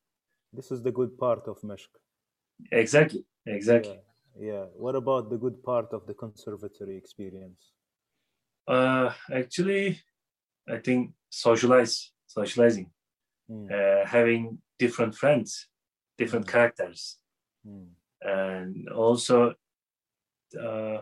This 0.54 0.72
is 0.72 0.82
the 0.82 0.92
good 0.92 1.18
part 1.18 1.48
of 1.48 1.62
Meshk. 1.62 1.94
Exactly, 2.72 3.26
exactly. 3.46 4.00
Yeah. 4.40 4.54
yeah. 4.54 4.66
What 4.76 4.96
about 4.96 5.30
the 5.30 5.38
good 5.38 5.64
part 5.64 5.94
of 5.94 6.06
the 6.08 6.14
conservatory 6.14 6.96
experience? 6.96 7.72
Uh, 8.68 9.12
actually, 9.34 10.00
I 10.70 10.78
think 10.78 11.12
socialize, 11.30 12.12
socializing, 12.28 12.90
mm. 13.50 13.72
uh, 13.72 14.06
having 14.06 14.60
different 14.78 15.16
friends, 15.16 15.68
different 16.18 16.46
mm. 16.46 16.52
characters, 16.52 17.18
mm. 17.68 17.88
and 18.22 18.90
also 18.90 19.56
uh, 20.60 21.00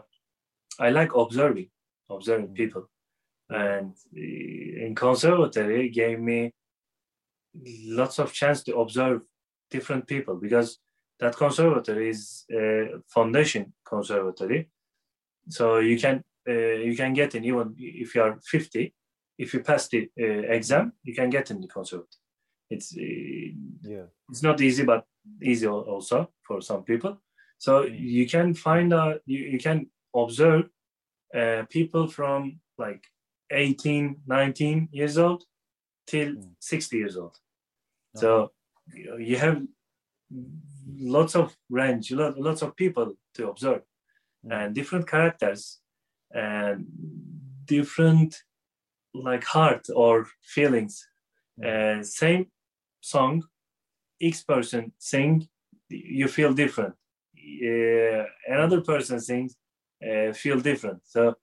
I 0.79 0.89
like 0.89 1.13
observing, 1.13 1.69
observing 2.09 2.47
hmm. 2.47 2.53
people, 2.53 2.89
and 3.50 3.94
in 4.15 4.94
conservatory 4.96 5.88
it 5.88 5.89
gave 5.89 6.20
me 6.20 6.53
lots 7.86 8.20
of 8.20 8.34
chance 8.34 8.63
to 8.63 8.77
observe 8.77 9.22
different 9.72 10.08
people 10.08 10.36
because 10.36 10.79
that 11.20 11.36
conservatory 11.36 12.10
is 12.10 12.46
a 12.51 13.01
foundation 13.08 13.74
conservatory. 13.86 14.70
So 15.50 15.79
you 15.79 16.00
can 16.00 16.24
uh, 16.48 16.77
you 16.88 16.96
can 16.96 17.13
get 17.13 17.36
in 17.36 17.44
even 17.44 17.75
if 17.77 18.15
you 18.15 18.22
are 18.22 18.39
50 18.41 18.94
if 19.38 19.53
you 19.53 19.60
pass 19.62 19.88
the 19.88 20.10
uh, 20.20 20.53
exam 20.53 20.94
you 21.03 21.13
can 21.13 21.29
get 21.29 21.51
in 21.51 21.62
the 21.62 21.68
conservatory. 21.68 22.24
It's 22.70 22.96
uh, 22.96 23.01
yeah. 23.82 24.06
it's 24.29 24.44
not 24.44 24.62
easy 24.62 24.84
but 24.84 25.06
easy 25.41 25.68
also 25.68 26.29
for 26.44 26.62
some 26.62 26.84
people. 26.84 27.22
So 27.58 27.84
mm. 27.84 28.00
you 28.00 28.27
can 28.27 28.53
find 28.53 28.94
out 28.94 29.22
you, 29.25 29.39
you 29.39 29.60
can 29.60 29.88
observe 30.15 30.70
uh, 31.36 31.63
people 31.70 32.08
from 32.08 32.60
like 32.77 33.03
18 33.51 34.15
19 34.27 34.89
years 34.91 35.18
old 35.18 35.44
till 36.08 36.36
mm. 36.36 36.50
60 36.60 36.98
years 36.98 37.18
old 37.18 37.36
uh-huh. 38.15 38.22
so 38.22 38.51
you 39.20 39.38
have 39.38 39.62
lots 40.98 41.36
of 41.36 41.56
range 41.70 42.12
lots 42.12 42.62
of 42.62 42.75
people 42.75 43.13
to 43.34 43.50
observe 43.50 43.82
mm. 44.46 44.53
and 44.53 44.75
different 44.75 45.08
characters 45.08 45.79
and 46.32 46.86
different 47.65 48.36
like 49.13 49.44
heart 49.44 49.88
or 49.96 50.27
feelings 50.41 51.08
uh, 51.65 52.01
same 52.03 52.46
song 53.01 53.44
each 54.20 54.46
person 54.46 54.91
sing 54.98 55.48
you 55.89 56.27
feel 56.27 56.53
different 56.53 56.94
uh, 57.70 58.24
another 58.48 58.82
person 58.82 59.20
sings 59.20 59.56
uh, 60.08 60.32
feel 60.34 60.60
different 60.60 61.01
so 61.03 61.36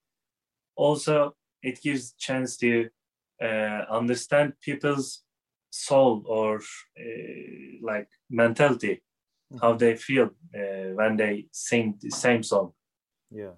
also 0.77 1.35
it 1.63 1.81
gives 1.83 2.13
chance 2.13 2.57
to 2.57 2.89
uh, 3.43 3.83
understand 3.91 4.53
people's 4.61 5.23
soul 5.71 6.23
or 6.27 6.57
uh, 6.57 7.03
like 7.83 8.09
mentality 8.31 8.95
mm-hmm. 9.53 9.59
how 9.61 9.75
they 9.75 9.95
feel 9.97 10.31
uh, 10.55 10.89
when 10.95 11.17
they 11.17 11.47
sing 11.53 11.95
the 12.01 12.11
same 12.11 12.43
song 12.43 12.73
yeah 13.31 13.53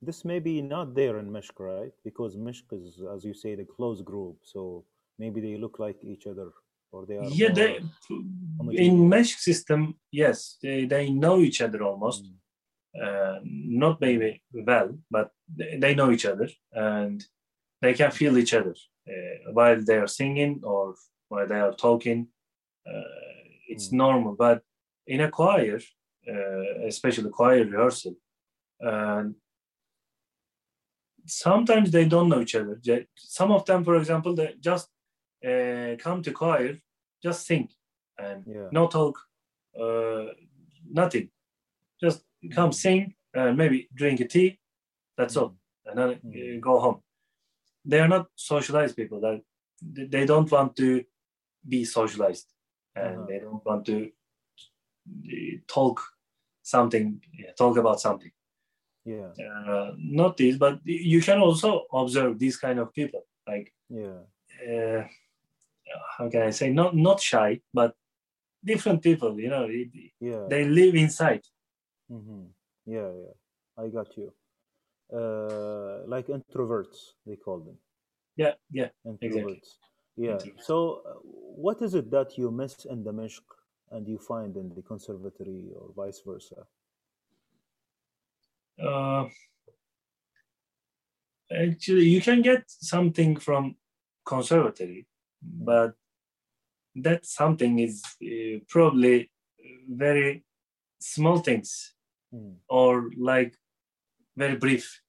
this 0.00 0.24
may 0.24 0.38
be 0.38 0.62
not 0.62 0.94
there 0.94 1.18
in 1.18 1.30
Meshk, 1.30 1.58
right? 1.58 1.92
Because 2.04 2.36
Meshk 2.36 2.72
is, 2.72 3.00
as 3.12 3.24
you 3.24 3.34
say, 3.34 3.54
the 3.54 3.64
close 3.64 4.00
group. 4.00 4.36
So 4.42 4.84
maybe 5.18 5.40
they 5.40 5.56
look 5.56 5.78
like 5.78 6.04
each 6.04 6.26
other 6.26 6.52
or 6.92 7.04
they 7.04 7.16
are. 7.16 7.24
Yeah, 7.24 7.50
they, 7.50 7.80
in 8.08 9.08
Meshk 9.10 9.38
system, 9.38 9.96
yes, 10.12 10.56
they, 10.62 10.84
they 10.84 11.10
know 11.10 11.40
each 11.40 11.60
other 11.60 11.82
almost. 11.82 12.24
Mm. 12.24 12.32
Uh, 12.96 13.38
not 13.44 14.00
maybe 14.00 14.42
well, 14.52 14.98
but 15.10 15.30
they 15.56 15.94
know 15.94 16.10
each 16.10 16.24
other 16.24 16.48
and 16.72 17.22
they 17.82 17.94
can 17.94 18.10
feel 18.10 18.36
each 18.38 18.54
other 18.54 18.74
uh, 19.08 19.52
while 19.52 19.80
they 19.80 19.96
are 19.96 20.06
singing 20.06 20.60
or 20.64 20.94
while 21.28 21.46
they 21.46 21.60
are 21.60 21.74
talking. 21.74 22.28
Uh, 22.86 23.02
it's 23.68 23.88
mm. 23.88 23.98
normal, 23.98 24.34
but 24.34 24.62
in 25.06 25.20
a 25.20 25.30
choir, 25.30 25.80
uh, 26.28 26.86
especially 26.86 27.30
choir 27.30 27.64
rehearsal, 27.64 28.16
sometimes 31.28 31.90
they 31.90 32.06
don't 32.06 32.28
know 32.28 32.40
each 32.40 32.54
other. 32.54 32.80
Some 33.16 33.52
of 33.52 33.64
them, 33.64 33.84
for 33.84 33.96
example, 33.96 34.34
they 34.34 34.54
just 34.60 34.88
uh, 35.46 35.96
come 35.98 36.22
to 36.22 36.32
choir, 36.32 36.78
just 37.22 37.46
sing, 37.46 37.68
and 38.18 38.44
yeah. 38.46 38.68
no 38.72 38.88
talk, 38.88 39.18
uh, 39.80 40.26
nothing. 40.90 41.30
Just 42.00 42.22
come 42.52 42.72
sing 42.72 43.14
and 43.34 43.56
maybe 43.56 43.88
drink 43.94 44.20
a 44.20 44.28
tea. 44.28 44.58
That's 45.16 45.36
all, 45.36 45.56
and 45.86 45.98
then 45.98 46.20
mm. 46.24 46.60
go 46.60 46.78
home. 46.78 47.02
They 47.84 48.00
are 48.00 48.08
not 48.08 48.26
socialized 48.36 48.96
people. 48.96 49.20
That 49.20 49.40
they 49.82 50.26
don't 50.26 50.50
want 50.50 50.76
to 50.76 51.04
be 51.68 51.84
socialized, 51.84 52.46
and 52.94 53.16
uh-huh. 53.16 53.26
they 53.28 53.38
don't 53.38 53.64
want 53.64 53.84
to 53.86 54.10
uh, 55.08 55.56
talk 55.66 56.00
something, 56.62 57.20
talk 57.56 57.76
about 57.76 58.00
something. 58.00 58.30
Yeah. 59.04 59.32
Uh, 59.66 59.92
not 59.96 60.36
this, 60.36 60.56
but 60.56 60.80
you 60.84 61.22
can 61.22 61.38
also 61.38 61.84
observe 61.92 62.38
these 62.38 62.56
kind 62.56 62.78
of 62.78 62.92
people. 62.92 63.24
Like 63.46 63.72
yeah. 63.88 64.20
uh, 64.70 65.04
how 66.18 66.28
can 66.28 66.42
i 66.42 66.50
say? 66.50 66.70
Not 66.70 66.94
not 66.94 67.20
shy 67.20 67.60
but 67.72 67.94
different 68.64 69.02
people 69.02 69.38
you 69.40 69.48
know. 69.48 69.66
Yeah. 70.20 70.46
they 70.50 70.64
live 70.64 70.94
inside 70.94 71.42
mm-hmm. 72.10 72.44
yeah 72.86 73.10
yeah. 73.22 73.84
I 73.84 73.88
got 73.88 74.16
you. 74.16 74.32
Uh, 75.12 76.06
like 76.06 76.26
introverts 76.26 77.14
they 77.26 77.36
call 77.36 77.60
them. 77.60 77.76
Yeah 78.36 78.52
yeah 78.70 78.88
introverts. 79.06 79.22
Exactly. 79.22 79.62
yeah 80.16 80.38
so 80.60 81.02
uh, 81.06 81.14
what 81.64 81.80
is 81.82 81.94
it 81.94 82.10
that 82.10 82.36
you 82.36 82.50
miss 82.50 82.84
in 82.84 83.04
the 83.04 83.12
meshk 83.12 83.46
and 83.90 84.06
you 84.06 84.18
find 84.18 84.56
in 84.56 84.68
the 84.74 84.82
conservatory 84.82 85.70
or 85.74 85.90
vice 85.96 86.20
versa? 86.26 86.66
Uh, 88.82 89.26
actually 91.50 92.04
you 92.04 92.20
can 92.20 92.42
get 92.42 92.62
something 92.66 93.36
from 93.36 93.74
conservatory 94.24 95.06
but 95.42 95.94
that 96.94 97.24
something 97.24 97.78
is 97.78 98.02
uh, 98.22 98.58
probably 98.68 99.30
very 99.88 100.44
small 101.00 101.38
things 101.38 101.94
mm. 102.34 102.54
or 102.68 103.10
like 103.16 103.54
very 104.36 104.56
brief 104.56 105.00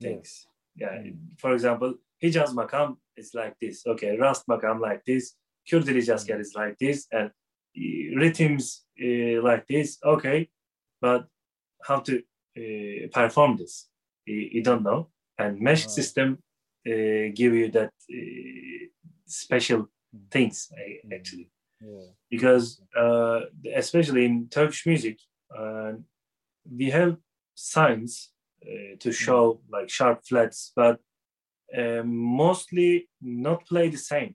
things. 0.00 0.46
Yeah. 0.76 0.94
yeah. 0.94 1.10
Mm. 1.10 1.38
For 1.38 1.52
example, 1.52 1.94
Hijaz 2.22 2.54
Makam 2.54 2.96
is 3.16 3.34
like 3.34 3.56
this. 3.60 3.86
Okay, 3.86 4.16
Rast 4.16 4.46
Makam 4.48 4.80
like 4.80 5.04
this. 5.04 5.34
Kurdili 5.70 6.00
Hijazkar 6.02 6.40
is 6.40 6.52
like 6.54 6.76
this. 6.78 7.06
And 7.10 7.30
rhythms 8.16 8.84
uh, 9.02 9.42
like 9.42 9.66
this. 9.66 9.98
Okay, 10.04 10.48
but 11.00 11.26
how 11.82 12.00
to 12.00 12.22
uh, 12.56 13.08
perform 13.12 13.56
this? 13.56 13.88
You, 14.26 14.48
you, 14.52 14.62
don't 14.62 14.82
know. 14.82 15.08
And 15.38 15.60
Meshk 15.60 15.86
oh. 15.86 15.90
system 15.90 16.38
uh, 16.86 17.32
give 17.34 17.54
you 17.54 17.70
that 17.72 17.92
uh, 18.12 18.86
special 19.26 19.80
mm. 20.14 20.30
things 20.30 20.68
mm. 20.72 21.14
actually. 21.14 21.50
Yeah. 21.80 22.10
Because 22.30 22.80
uh, 22.96 23.40
especially 23.74 24.24
in 24.24 24.48
Turkish 24.48 24.86
music, 24.86 25.18
uh, 25.56 25.92
we 26.70 26.90
have 26.90 27.16
signs 27.54 28.30
to 29.00 29.08
mm. 29.08 29.12
show 29.12 29.60
like 29.70 29.88
sharp 29.90 30.24
flats, 30.24 30.72
but 30.74 30.98
mostly 32.04 33.08
not 33.20 33.66
play 33.66 33.88
the 33.88 33.98
same. 33.98 34.34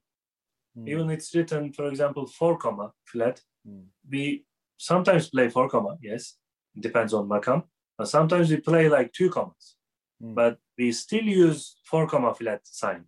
Mm. 0.77 0.89
Even 0.89 1.09
it's 1.09 1.33
written, 1.35 1.73
for 1.73 1.87
example, 1.87 2.27
four 2.27 2.57
comma 2.57 2.91
flat. 3.05 3.41
Mm. 3.67 3.85
We 4.09 4.45
sometimes 4.77 5.29
play 5.29 5.49
four 5.49 5.69
comma, 5.69 5.97
yes, 6.01 6.35
it 6.75 6.81
depends 6.81 7.13
on 7.13 7.27
makam. 7.27 7.63
And 7.97 8.07
sometimes 8.07 8.49
we 8.49 8.57
play 8.57 8.87
like 8.87 9.11
two 9.11 9.29
commas, 9.29 9.75
mm. 10.23 10.35
but 10.35 10.57
we 10.77 10.91
still 10.91 11.23
use 11.23 11.77
four 11.85 12.07
comma 12.07 12.33
flat 12.33 12.61
sign. 12.63 13.05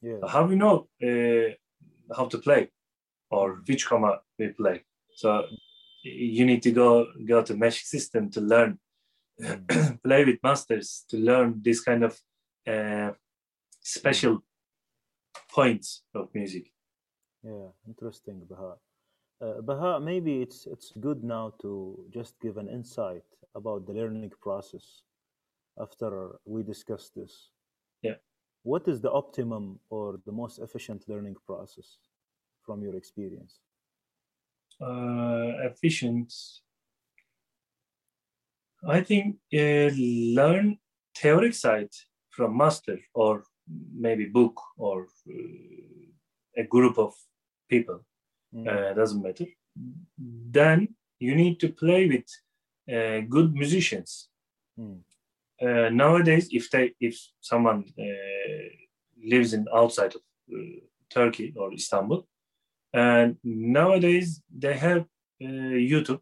Yeah. 0.00 0.18
How 0.28 0.44
we 0.44 0.54
know 0.54 0.88
uh, 1.02 1.54
how 2.14 2.26
to 2.26 2.38
play 2.38 2.70
or 3.30 3.62
which 3.66 3.86
comma 3.86 4.20
we 4.38 4.48
play? 4.48 4.84
So 5.14 5.46
you 6.08 6.44
need 6.44 6.62
to 6.62 6.70
go 6.70 7.06
go 7.26 7.42
to 7.42 7.54
Meshk 7.54 7.84
system 7.84 8.30
to 8.30 8.40
learn 8.40 8.78
mm. 9.40 10.02
play 10.02 10.24
with 10.24 10.38
masters 10.42 11.04
to 11.10 11.16
learn 11.16 11.60
this 11.62 11.80
kind 11.80 12.04
of 12.04 12.18
uh, 12.66 13.12
special 13.82 14.42
points 15.50 16.02
of 16.14 16.28
music. 16.34 16.72
Yeah, 17.42 17.68
interesting, 17.86 18.42
Baha. 18.48 18.74
Uh, 19.40 19.60
Baha, 19.62 20.00
maybe 20.00 20.42
it's 20.42 20.66
it's 20.66 20.92
good 21.00 21.22
now 21.22 21.52
to 21.62 21.70
just 22.10 22.34
give 22.40 22.56
an 22.56 22.68
insight 22.68 23.24
about 23.54 23.86
the 23.86 23.92
learning 23.92 24.32
process 24.40 25.02
after 25.80 26.40
we 26.44 26.62
discuss 26.62 27.10
this. 27.14 27.50
Yeah. 28.02 28.18
What 28.64 28.88
is 28.88 29.00
the 29.00 29.12
optimum 29.12 29.78
or 29.90 30.20
the 30.26 30.32
most 30.32 30.58
efficient 30.58 31.08
learning 31.08 31.36
process 31.46 31.98
from 32.62 32.82
your 32.82 32.96
experience? 32.96 33.60
Uh, 34.80 35.52
efficient. 35.64 36.32
I 38.86 39.00
think 39.00 39.36
uh, 39.52 39.90
learn 40.38 40.78
theoric 41.16 41.54
side 41.54 41.90
from 42.30 42.56
master 42.56 42.98
or 43.12 43.42
maybe 43.92 44.26
book 44.26 44.60
or 44.76 45.08
uh, 45.28 46.62
a 46.62 46.62
group 46.62 46.98
of 46.98 47.14
people 47.68 48.04
mm. 48.54 48.68
uh, 48.68 48.94
doesn't 48.94 49.22
matter 49.22 49.46
then 50.50 50.88
you 51.18 51.34
need 51.34 51.58
to 51.60 51.68
play 51.68 52.06
with 52.08 52.28
uh, 52.94 53.20
good 53.28 53.52
musicians 53.54 54.28
mm. 54.78 54.98
uh, 55.60 55.88
nowadays 55.90 56.48
if 56.52 56.70
they 56.70 56.94
if 57.00 57.18
someone 57.40 57.84
uh, 57.98 58.68
lives 59.24 59.54
in 59.54 59.66
outside 59.74 60.14
of 60.14 60.22
uh, 60.52 60.80
turkey 61.10 61.52
or 61.56 61.72
istanbul 61.74 62.27
and 62.92 63.36
nowadays 63.44 64.42
they 64.56 64.74
have 64.74 65.02
uh, 65.42 65.76
youtube 65.92 66.20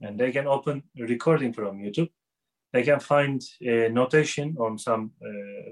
and 0.00 0.18
they 0.18 0.32
can 0.32 0.46
open 0.46 0.82
recording 0.96 1.52
from 1.52 1.78
youtube 1.78 2.08
they 2.72 2.82
can 2.82 2.98
find 2.98 3.42
a 3.62 3.88
notation 3.88 4.56
on 4.58 4.78
some 4.78 5.12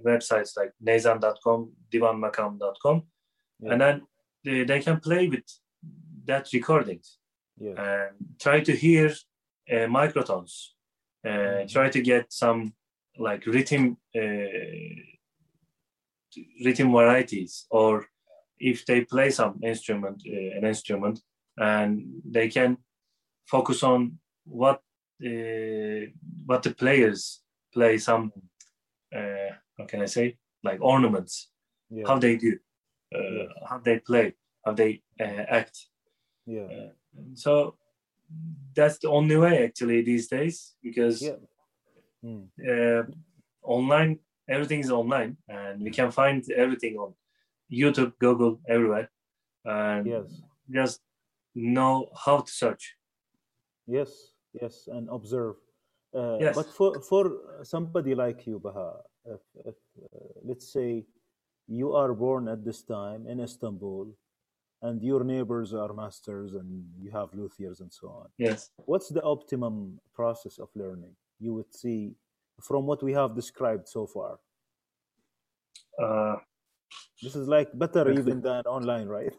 websites 0.05 0.57
like 0.57 0.72
neyzen.com 0.85 1.72
divanmakam.com 1.92 3.03
yeah. 3.61 3.72
and 3.72 3.81
then 3.81 4.03
they, 4.44 4.64
they 4.64 4.81
can 4.81 5.01
play 5.01 5.29
with 5.29 5.44
that 6.27 6.48
recordings 6.53 7.18
yeah. 7.59 7.75
and 7.77 8.16
try 8.40 8.61
to 8.61 8.72
hear 8.72 9.09
uh, 9.70 9.87
microtones 9.87 10.72
uh, 11.25 11.29
mm-hmm. 11.29 11.66
try 11.66 11.88
to 11.88 12.01
get 12.01 12.33
some 12.33 12.72
like 13.18 13.46
rhythm 13.46 13.96
uh, 14.16 15.01
rhythm 16.64 16.92
varieties 16.92 17.66
or 17.70 18.07
if 18.70 18.85
they 18.87 19.01
play 19.05 19.31
some 19.31 19.55
instrument 19.62 20.22
uh, 20.27 20.59
an 20.59 20.64
instrument 20.64 21.20
and 21.57 21.88
they 22.25 22.48
can 22.48 22.77
focus 23.46 23.83
on 23.83 24.18
what 24.44 24.81
uh, 25.25 26.03
what 26.46 26.62
the 26.62 26.75
players 26.83 27.42
play 27.75 27.98
some 27.98 28.33
uh, 29.16 29.51
how 29.77 29.85
can 29.87 30.03
i 30.03 30.07
say 30.07 30.37
like 30.64 30.81
ornaments 30.81 31.51
yeah. 31.90 32.05
how 32.07 32.18
they 32.18 32.37
do 32.37 32.59
uh, 33.14 33.46
how 33.68 33.79
they 33.79 33.98
play, 33.98 34.35
how 34.64 34.72
they 34.72 35.03
uh, 35.20 35.44
act. 35.48 35.87
Yeah. 36.46 36.62
Uh, 36.62 36.88
so 37.35 37.75
that's 38.75 38.98
the 38.98 39.09
only 39.09 39.37
way 39.37 39.64
actually 39.64 40.03
these 40.03 40.29
days 40.29 40.75
because 40.83 41.20
yeah. 41.22 41.37
mm. 42.25 43.14
online 43.62 44.18
everything 44.48 44.81
is 44.81 44.90
online 44.90 45.37
and 45.48 45.83
we 45.83 45.90
can 45.90 46.11
find 46.11 46.42
everything 46.51 46.96
on 46.96 47.12
YouTube, 47.72 48.12
Google, 48.18 48.61
everywhere. 48.68 49.11
And 49.64 50.06
yes. 50.06 50.42
just 50.70 51.00
know 51.54 52.08
how 52.24 52.40
to 52.40 52.50
search. 52.50 52.96
Yes, 53.87 54.11
yes, 54.61 54.88
and 54.92 55.08
observe. 55.11 55.56
Uh, 56.14 56.38
yes. 56.38 56.54
But 56.54 56.66
for 56.66 57.00
for 57.00 57.32
somebody 57.62 58.14
like 58.14 58.46
you, 58.46 58.58
Baha, 58.58 59.00
if, 59.24 59.40
if, 59.64 59.74
uh, 59.74 60.40
let's 60.44 60.72
say 60.72 61.04
you 61.66 61.94
are 61.94 62.12
born 62.12 62.48
at 62.48 62.64
this 62.64 62.82
time 62.82 63.26
in 63.26 63.40
Istanbul, 63.40 64.14
and 64.82 65.02
your 65.02 65.24
neighbors 65.24 65.72
are 65.72 65.92
masters, 65.92 66.54
and 66.54 66.85
you 67.00 67.11
have 67.11 67.30
luthiers 67.32 67.80
and 67.80 67.92
so 67.92 68.08
on. 68.08 68.26
Yes. 68.37 68.70
What's 68.85 69.08
the 69.08 69.22
optimum 69.22 70.00
process 70.14 70.58
of 70.58 70.68
learning 70.74 71.14
you 71.38 71.54
would 71.54 71.72
see 71.72 72.14
from 72.61 72.87
what 72.87 73.02
we 73.02 73.12
have 73.12 73.35
described 73.35 73.88
so 73.88 74.06
far? 74.06 74.38
Uh, 76.02 76.37
this 77.22 77.37
is 77.37 77.48
like 77.48 77.68
better 77.78 78.11
even 78.11 78.40
than 78.40 78.62
online, 78.66 79.07
right? 79.07 79.33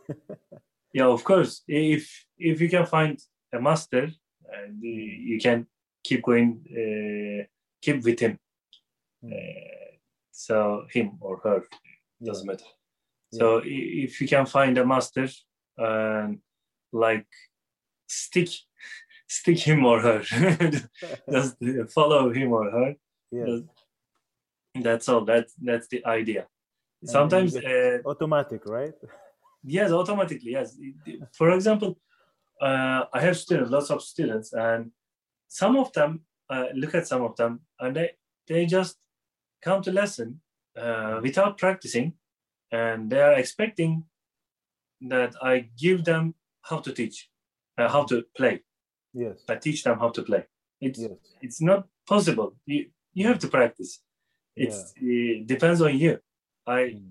yeah, 0.93 1.05
of 1.05 1.23
course. 1.23 1.63
If 1.67 2.25
if 2.37 2.61
you 2.61 2.69
can 2.69 2.85
find 2.85 3.19
a 3.53 3.59
master 3.59 4.09
and 4.51 4.81
you 4.81 5.39
can 5.39 5.67
keep 6.03 6.23
going, 6.23 6.63
uh, 6.71 7.45
keep 7.81 8.03
with 8.03 8.19
him. 8.19 8.39
Hmm. 9.21 9.33
Uh, 9.33 9.73
so 10.31 10.85
him 10.91 11.17
or 11.21 11.39
her 11.43 11.63
doesn't 12.23 12.47
matter. 12.47 12.65
So 13.31 13.61
if 13.63 14.21
you 14.21 14.27
can 14.27 14.45
find 14.45 14.77
a 14.77 14.85
master 14.85 15.27
and 15.77 16.39
like 16.91 17.25
stick 18.07 18.49
stick 19.27 19.59
him 19.59 19.85
or 19.85 19.99
her, 20.01 20.19
just 21.31 21.57
follow 21.89 22.31
him 22.31 22.51
or 22.51 22.69
her. 22.69 22.95
Yeah. 23.31 23.59
That's 24.75 25.09
all. 25.09 25.25
That's 25.25 25.53
that's 25.61 25.87
the 25.87 26.05
idea. 26.05 26.47
Sometimes 27.05 27.55
uh, 27.55 27.99
automatic, 28.05 28.65
right? 28.65 28.93
yes, 29.63 29.91
automatically. 29.91 30.51
Yes. 30.51 30.77
For 31.33 31.51
example, 31.51 31.99
uh, 32.61 33.05
I 33.13 33.19
have 33.21 33.37
students, 33.37 33.71
lots 33.71 33.89
of 33.89 34.01
students, 34.01 34.53
and 34.53 34.91
some 35.47 35.77
of 35.77 35.91
them 35.93 36.21
uh, 36.49 36.65
look 36.73 36.95
at 36.95 37.07
some 37.07 37.23
of 37.23 37.35
them, 37.35 37.61
and 37.79 37.95
they 37.95 38.11
they 38.47 38.65
just 38.65 38.97
come 39.61 39.81
to 39.83 39.91
lesson 39.91 40.41
uh, 40.77 41.19
without 41.21 41.57
practicing, 41.57 42.13
and 42.71 43.09
they 43.09 43.21
are 43.21 43.33
expecting 43.33 44.03
that 45.01 45.35
I 45.41 45.69
give 45.77 46.05
them 46.05 46.35
how 46.61 46.79
to 46.79 46.93
teach, 46.93 47.29
uh, 47.77 47.89
how 47.89 48.03
to 48.05 48.23
play. 48.35 48.61
Yes. 49.13 49.43
I 49.47 49.55
teach 49.55 49.83
them 49.83 49.99
how 49.99 50.09
to 50.09 50.23
play. 50.23 50.45
It's 50.79 50.99
yes. 50.99 51.11
it's 51.41 51.61
not 51.61 51.87
possible. 52.07 52.55
You 52.65 52.89
you 53.13 53.27
have 53.27 53.39
to 53.39 53.47
practice. 53.47 53.99
It's, 54.55 54.93
yeah. 55.01 55.39
It 55.41 55.47
depends 55.47 55.81
on 55.81 55.97
you. 55.97 56.19
I 56.67 56.79
mm. 56.79 57.01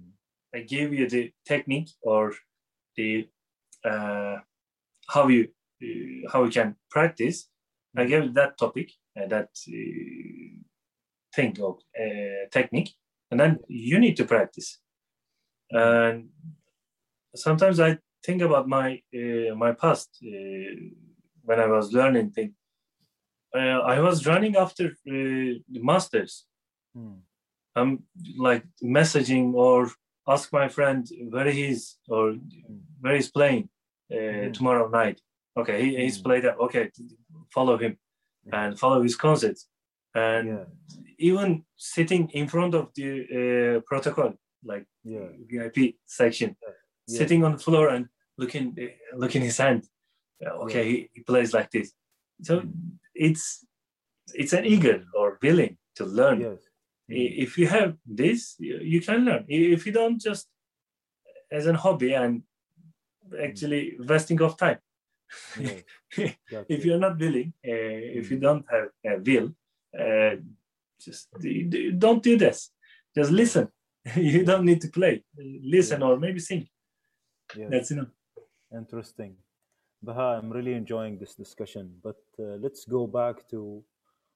I 0.54 0.60
give 0.60 0.92
you 0.92 1.08
the 1.08 1.32
technique 1.46 1.90
or 2.02 2.34
the 2.96 3.28
uh, 3.84 4.36
how 5.08 5.28
you 5.28 5.48
uh, 5.82 6.30
how 6.32 6.44
you 6.44 6.50
can 6.50 6.76
practice. 6.90 7.48
Mm. 7.96 8.00
I 8.00 8.04
hmm. 8.04 8.10
give 8.10 8.34
that 8.34 8.58
topic 8.58 8.92
and 9.16 9.30
that 9.30 9.50
uh, 9.68 10.52
thing 11.34 11.58
of 11.60 11.78
uh, 11.98 12.48
technique, 12.50 12.90
and 13.30 13.40
then 13.40 13.58
you 13.68 13.98
need 13.98 14.16
to 14.16 14.24
practice 14.24 14.78
and 15.72 16.28
sometimes 17.34 17.80
i 17.80 17.98
think 18.24 18.42
about 18.42 18.68
my 18.68 19.00
uh, 19.14 19.54
my 19.56 19.72
past 19.72 20.10
uh, 20.22 20.74
when 21.42 21.58
i 21.58 21.66
was 21.66 21.92
learning 21.92 22.30
things 22.30 22.54
uh, 23.56 23.80
i 23.94 23.98
was 24.00 24.26
running 24.26 24.56
after 24.56 24.86
uh, 24.86 25.52
the 25.74 25.82
masters 25.82 26.46
hmm. 26.94 27.18
I'm 27.76 28.02
like 28.38 28.64
messaging 28.82 29.54
or 29.54 29.90
ask 30.28 30.52
my 30.52 30.68
friend 30.68 31.08
where 31.30 31.50
he 31.50 31.64
is 31.64 31.96
or 32.08 32.34
where 33.00 33.16
he's 33.16 33.30
playing 33.30 33.68
mm-hmm. 34.10 34.52
tomorrow 34.52 34.88
night. 34.88 35.20
Okay, 35.56 35.84
he, 35.84 35.96
he's 35.96 36.18
mm. 36.18 36.24
played 36.24 36.44
that. 36.44 36.58
Okay, 36.58 36.90
follow 37.52 37.76
him 37.76 37.98
and 38.52 38.78
follow 38.78 39.02
his 39.02 39.16
concerts. 39.16 39.68
And 40.14 40.48
yeah. 40.48 40.64
even 41.18 41.64
sitting 41.76 42.28
in 42.30 42.48
front 42.48 42.74
of 42.74 42.88
the 42.94 43.76
uh, 43.76 43.80
protocol, 43.86 44.34
like 44.64 44.86
yeah. 45.04 45.28
VIP 45.50 45.96
section, 46.06 46.56
yeah. 46.62 47.18
sitting 47.18 47.44
on 47.44 47.52
the 47.52 47.58
floor 47.58 47.88
and 47.88 48.06
looking 48.38 48.76
looking 49.14 49.42
his 49.42 49.58
hand. 49.58 49.86
Okay, 50.42 50.84
he, 50.90 51.10
he, 51.12 51.22
plays 51.22 51.54
like 51.54 51.70
this. 51.70 51.92
So 52.42 52.60
mm. 52.60 52.72
it's 53.14 53.64
it's 54.34 54.52
an 54.52 54.64
eager 54.64 55.04
or 55.14 55.38
willing 55.42 55.76
to 55.96 56.04
learn. 56.04 56.40
Yes. 56.40 56.58
If 57.08 57.58
you 57.58 57.66
have 57.66 57.96
this, 58.06 58.56
you 58.58 59.00
can 59.00 59.24
learn. 59.24 59.44
If 59.48 59.86
you 59.86 59.92
don't, 59.92 60.20
just 60.20 60.48
as 61.50 61.66
a 61.66 61.74
hobby 61.74 62.14
and 62.14 62.42
actually 63.40 63.96
wasting 63.98 64.40
of 64.40 64.56
time. 64.56 64.78
if 65.56 66.84
you're 66.84 66.98
not 66.98 67.18
willing, 67.18 67.52
uh, 67.66 68.18
if 68.20 68.30
you 68.30 68.38
mm. 68.38 68.42
don't 68.42 68.64
have 68.70 68.88
a 69.06 69.18
will, 69.18 69.50
uh, 69.98 70.36
just 71.00 71.28
don't 71.98 72.22
do 72.22 72.36
this. 72.36 72.70
Just 73.14 73.30
listen. 73.30 73.68
you 74.16 74.44
don't 74.44 74.64
need 74.64 74.80
to 74.80 74.88
play. 74.88 75.24
Listen 75.36 76.02
or 76.02 76.18
maybe 76.18 76.40
sing. 76.40 76.66
That's 77.56 77.90
enough. 77.90 78.08
Interesting. 78.74 79.36
Baha, 80.02 80.38
I'm 80.38 80.50
really 80.50 80.72
enjoying 80.72 81.18
this 81.18 81.34
discussion, 81.34 81.94
but 82.02 82.20
uh, 82.38 82.56
let's 82.60 82.84
go 82.84 83.06
back 83.06 83.48
to 83.50 83.84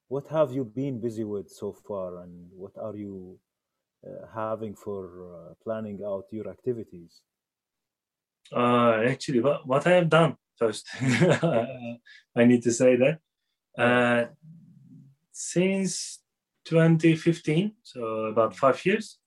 what 0.08 0.26
have 0.28 0.52
you 0.52 0.64
been 0.64 1.00
busy 1.00 1.24
with 1.24 1.50
so 1.50 1.72
far 1.72 2.22
and 2.22 2.48
what 2.52 2.72
are 2.80 2.96
you 2.96 3.38
uh, 4.06 4.26
having 4.34 4.74
for 4.74 5.02
uh, 5.24 5.54
planning 5.62 6.00
out 6.06 6.24
your 6.30 6.48
activities? 6.48 7.20
Uh, 8.52 9.02
actually, 9.08 9.40
what, 9.40 9.66
what 9.66 9.86
I 9.86 9.92
have 9.92 10.08
done 10.08 10.36
first, 10.56 10.86
I 11.00 12.44
need 12.44 12.62
to 12.62 12.72
say 12.72 12.96
that. 12.96 13.18
Uh, 13.76 14.26
since 15.32 16.20
2015, 16.66 17.72
so 17.82 18.02
about 18.26 18.56
five 18.56 18.84
years, 18.86 19.18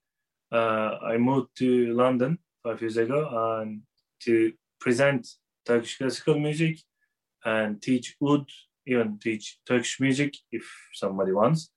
uh, 0.52 0.98
I 1.04 1.18
moved 1.18 1.50
to 1.58 1.94
London 1.94 2.40
five 2.64 2.82
years 2.82 2.98
ago 2.98 3.60
and 3.62 3.82
to 4.22 4.54
present 4.80 5.28
Turkish 5.66 5.98
classical 5.98 6.40
music 6.40 6.80
and 7.46 7.82
teach 7.82 8.16
oud, 8.24 8.46
even 8.90 9.20
teach 9.20 9.60
Turkish 9.66 10.00
music 10.00 10.36
if 10.52 10.66
somebody 10.94 11.32
wants. 11.32 11.72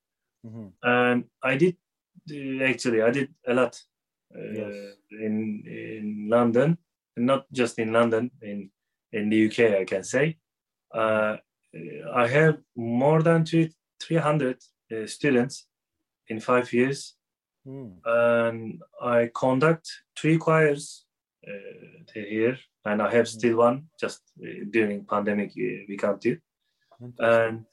Mm-hmm. 0.45 0.69
And 0.83 1.25
I 1.43 1.57
did 1.57 1.77
actually 2.63 3.03
I 3.03 3.11
did 3.11 3.29
a 3.47 3.55
lot 3.55 3.81
uh, 4.35 4.53
yes. 4.53 4.75
in 5.11 5.63
in 5.67 6.29
London, 6.29 6.79
not 7.17 7.45
just 7.53 7.79
in 7.79 7.93
London, 7.93 8.31
in 8.41 8.71
in 9.13 9.31
the 9.31 9.47
UK 9.47 9.81
I 9.81 9.85
can 9.85 10.05
say. 10.05 10.39
Uh, 10.95 11.37
I 12.15 12.27
have 12.29 12.59
more 12.77 13.23
than 13.23 13.45
two, 13.45 13.71
300 14.03 14.59
uh, 14.93 15.07
students 15.07 15.67
in 16.29 16.41
five 16.41 16.73
years, 16.73 17.15
mm. 17.67 17.93
and 18.05 18.83
I 19.01 19.31
conduct 19.35 19.89
three 20.19 20.37
choirs 20.37 21.07
uh, 21.49 22.13
here, 22.15 22.59
and 22.85 23.01
I 23.01 23.11
have 23.11 23.27
mm. 23.27 23.35
still 23.39 23.57
one 23.59 23.89
just 23.99 24.21
uh, 24.43 24.65
during 24.71 25.05
pandemic 25.07 25.53
we 25.57 25.97
can't 25.99 26.21
do, 26.21 26.37
and 27.19 27.65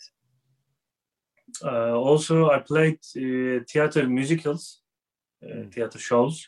uh, 1.64 1.94
also, 1.94 2.50
I 2.50 2.60
played 2.60 3.00
uh, 3.18 3.64
theater 3.68 4.08
musicals, 4.08 4.82
mm. 5.44 5.74
theater 5.74 6.00
shows, 6.00 6.48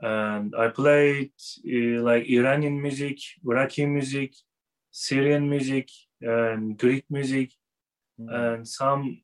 and 0.00 0.54
I 0.56 0.68
played 0.68 1.32
uh, 1.66 2.02
like 2.02 2.28
Iranian 2.28 2.80
music, 2.80 3.18
Iraqi 3.44 3.86
music, 3.86 4.34
Syrian 4.90 5.48
music, 5.48 5.88
and 6.20 6.76
Greek 6.78 7.04
music, 7.10 7.52
mm. 8.20 8.32
and 8.32 8.68
some 8.68 9.22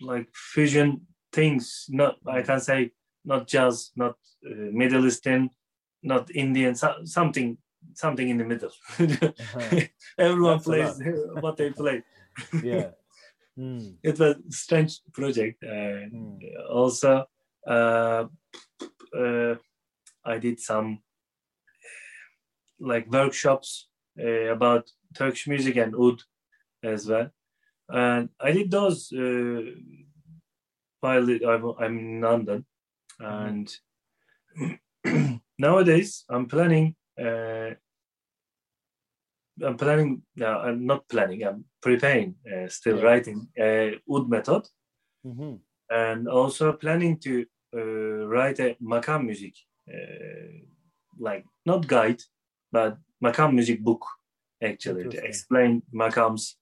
like 0.00 0.28
fusion 0.34 1.06
things. 1.32 1.86
Not 1.88 2.16
I 2.26 2.42
can 2.42 2.60
say 2.60 2.92
not 3.24 3.46
jazz, 3.46 3.90
not 3.96 4.16
uh, 4.46 4.70
Middle 4.72 5.06
Eastern, 5.06 5.50
not 6.02 6.30
Indian, 6.34 6.74
so, 6.74 6.94
something 7.04 7.58
something 7.94 8.28
in 8.28 8.38
the 8.38 8.44
middle. 8.44 8.72
uh-huh. 8.98 9.80
Everyone 10.18 10.58
That's 10.58 10.64
plays 10.64 11.02
what 11.40 11.56
they 11.56 11.70
play. 11.70 12.02
yeah. 12.62 12.90
Mm. 13.58 13.96
It 14.02 14.18
was 14.18 14.36
a 14.36 14.52
strange 14.52 15.00
project. 15.12 15.62
And 15.62 16.12
mm. 16.12 16.70
Also, 16.70 17.26
uh, 17.66 18.24
uh, 19.16 19.54
I 20.24 20.38
did 20.38 20.60
some 20.60 21.00
like 22.80 23.10
workshops 23.10 23.88
uh, 24.18 24.52
about 24.52 24.88
Turkish 25.14 25.48
music 25.48 25.76
and 25.76 25.94
oud 25.94 26.22
as 26.84 27.06
well. 27.06 27.30
And 27.88 28.28
I 28.40 28.52
did 28.52 28.70
those 28.70 29.12
uh, 29.12 29.62
while 31.00 31.28
I'm 31.80 31.98
in 31.98 32.20
London. 32.20 32.64
And 33.18 33.68
mm. 34.60 35.40
nowadays, 35.58 36.24
I'm 36.28 36.46
planning 36.46 36.94
uh, 37.20 37.74
I'm 39.64 39.76
planning. 39.76 40.22
Uh, 40.40 40.58
I'm 40.58 40.86
not 40.86 41.08
planning. 41.08 41.42
I'm 41.44 41.64
preparing. 41.82 42.36
Uh, 42.46 42.68
still 42.68 42.98
yeah. 42.98 43.04
writing 43.04 43.48
a 43.58 43.98
oud 44.10 44.28
method, 44.28 44.68
mm-hmm. 45.26 45.54
and 45.90 46.28
also 46.28 46.72
planning 46.72 47.18
to 47.20 47.44
uh, 47.74 48.26
write 48.26 48.60
a 48.60 48.76
makam 48.82 49.26
music, 49.26 49.54
uh, 49.92 50.62
like 51.18 51.44
not 51.66 51.86
guide, 51.86 52.22
but 52.70 52.98
makam 53.22 53.54
music 53.54 53.82
book 53.82 54.04
actually 54.62 55.08
to 55.08 55.24
explain 55.24 55.82
makams, 55.94 56.54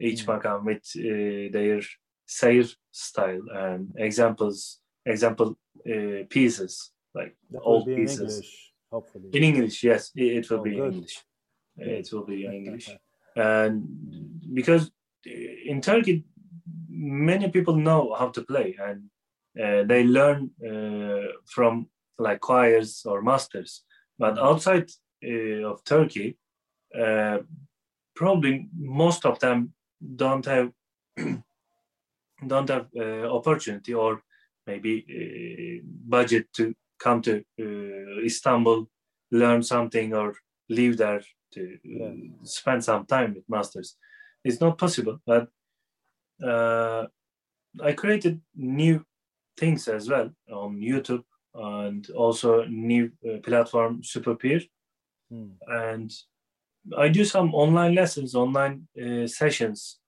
each 0.00 0.26
mm-hmm. 0.26 0.32
makam 0.32 0.64
with 0.64 0.82
uh, 0.96 1.52
their 1.52 1.80
seyir 2.28 2.74
style 2.90 3.42
and 3.52 3.92
examples, 3.96 4.80
example 5.06 5.56
uh, 5.86 6.24
pieces 6.28 6.92
like 7.14 7.36
that 7.50 7.60
old 7.60 7.86
pieces. 7.86 8.20
English, 8.20 8.69
hopefully. 8.90 9.30
In 9.32 9.42
English, 9.42 9.82
yes, 9.84 10.10
it, 10.14 10.38
it 10.38 10.50
will 10.50 10.60
oh, 10.60 10.62
be 10.62 10.74
good. 10.74 10.86
in 10.88 10.94
English 10.94 11.24
it 11.80 12.12
will 12.12 12.24
be 12.24 12.46
English. 12.46 12.90
And 13.36 13.84
because 14.52 14.90
in 15.24 15.80
Turkey, 15.80 16.24
many 16.88 17.48
people 17.50 17.76
know 17.76 18.14
how 18.18 18.28
to 18.28 18.42
play 18.42 18.76
and 18.78 19.04
uh, 19.60 19.84
they 19.84 20.04
learn 20.04 20.50
uh, 20.64 21.32
from 21.46 21.88
like 22.18 22.40
choirs 22.40 23.02
or 23.06 23.22
masters. 23.22 23.82
But 24.18 24.38
outside 24.38 24.90
uh, 25.24 25.64
of 25.70 25.84
Turkey, 25.84 26.38
uh, 26.98 27.38
probably 28.14 28.68
most 28.76 29.24
of 29.24 29.38
them 29.38 29.72
don't 30.16 30.44
have 30.44 30.72
don't 32.46 32.68
have 32.68 32.86
uh, 32.96 33.30
opportunity 33.30 33.94
or 33.94 34.22
maybe 34.66 35.04
uh, 35.08 35.86
budget 36.06 36.52
to 36.54 36.74
come 37.00 37.22
to 37.22 37.42
Istanbul, 38.24 38.88
learn 39.30 39.62
something 39.62 40.14
or 40.14 40.34
live 40.68 40.96
there 40.96 41.22
to 41.52 41.78
yeah. 41.82 42.12
spend 42.44 42.84
some 42.84 43.06
time 43.06 43.34
with 43.34 43.44
masters. 43.48 43.96
It's 44.44 44.60
not 44.60 44.78
possible, 44.78 45.18
but 45.26 45.48
uh, 46.44 47.06
I 47.82 47.92
created 47.92 48.40
new 48.56 49.04
things 49.56 49.88
as 49.88 50.08
well 50.08 50.30
on 50.50 50.80
YouTube 50.80 51.24
and 51.54 52.08
also 52.10 52.64
new 52.64 53.10
uh, 53.28 53.38
platform 53.38 54.02
SuperPeer. 54.02 54.66
Mm. 55.32 55.50
And 55.66 56.12
I 56.96 57.08
do 57.08 57.24
some 57.24 57.54
online 57.54 57.94
lessons, 57.94 58.34
online 58.34 58.88
uh, 59.00 59.26
sessions. 59.26 59.98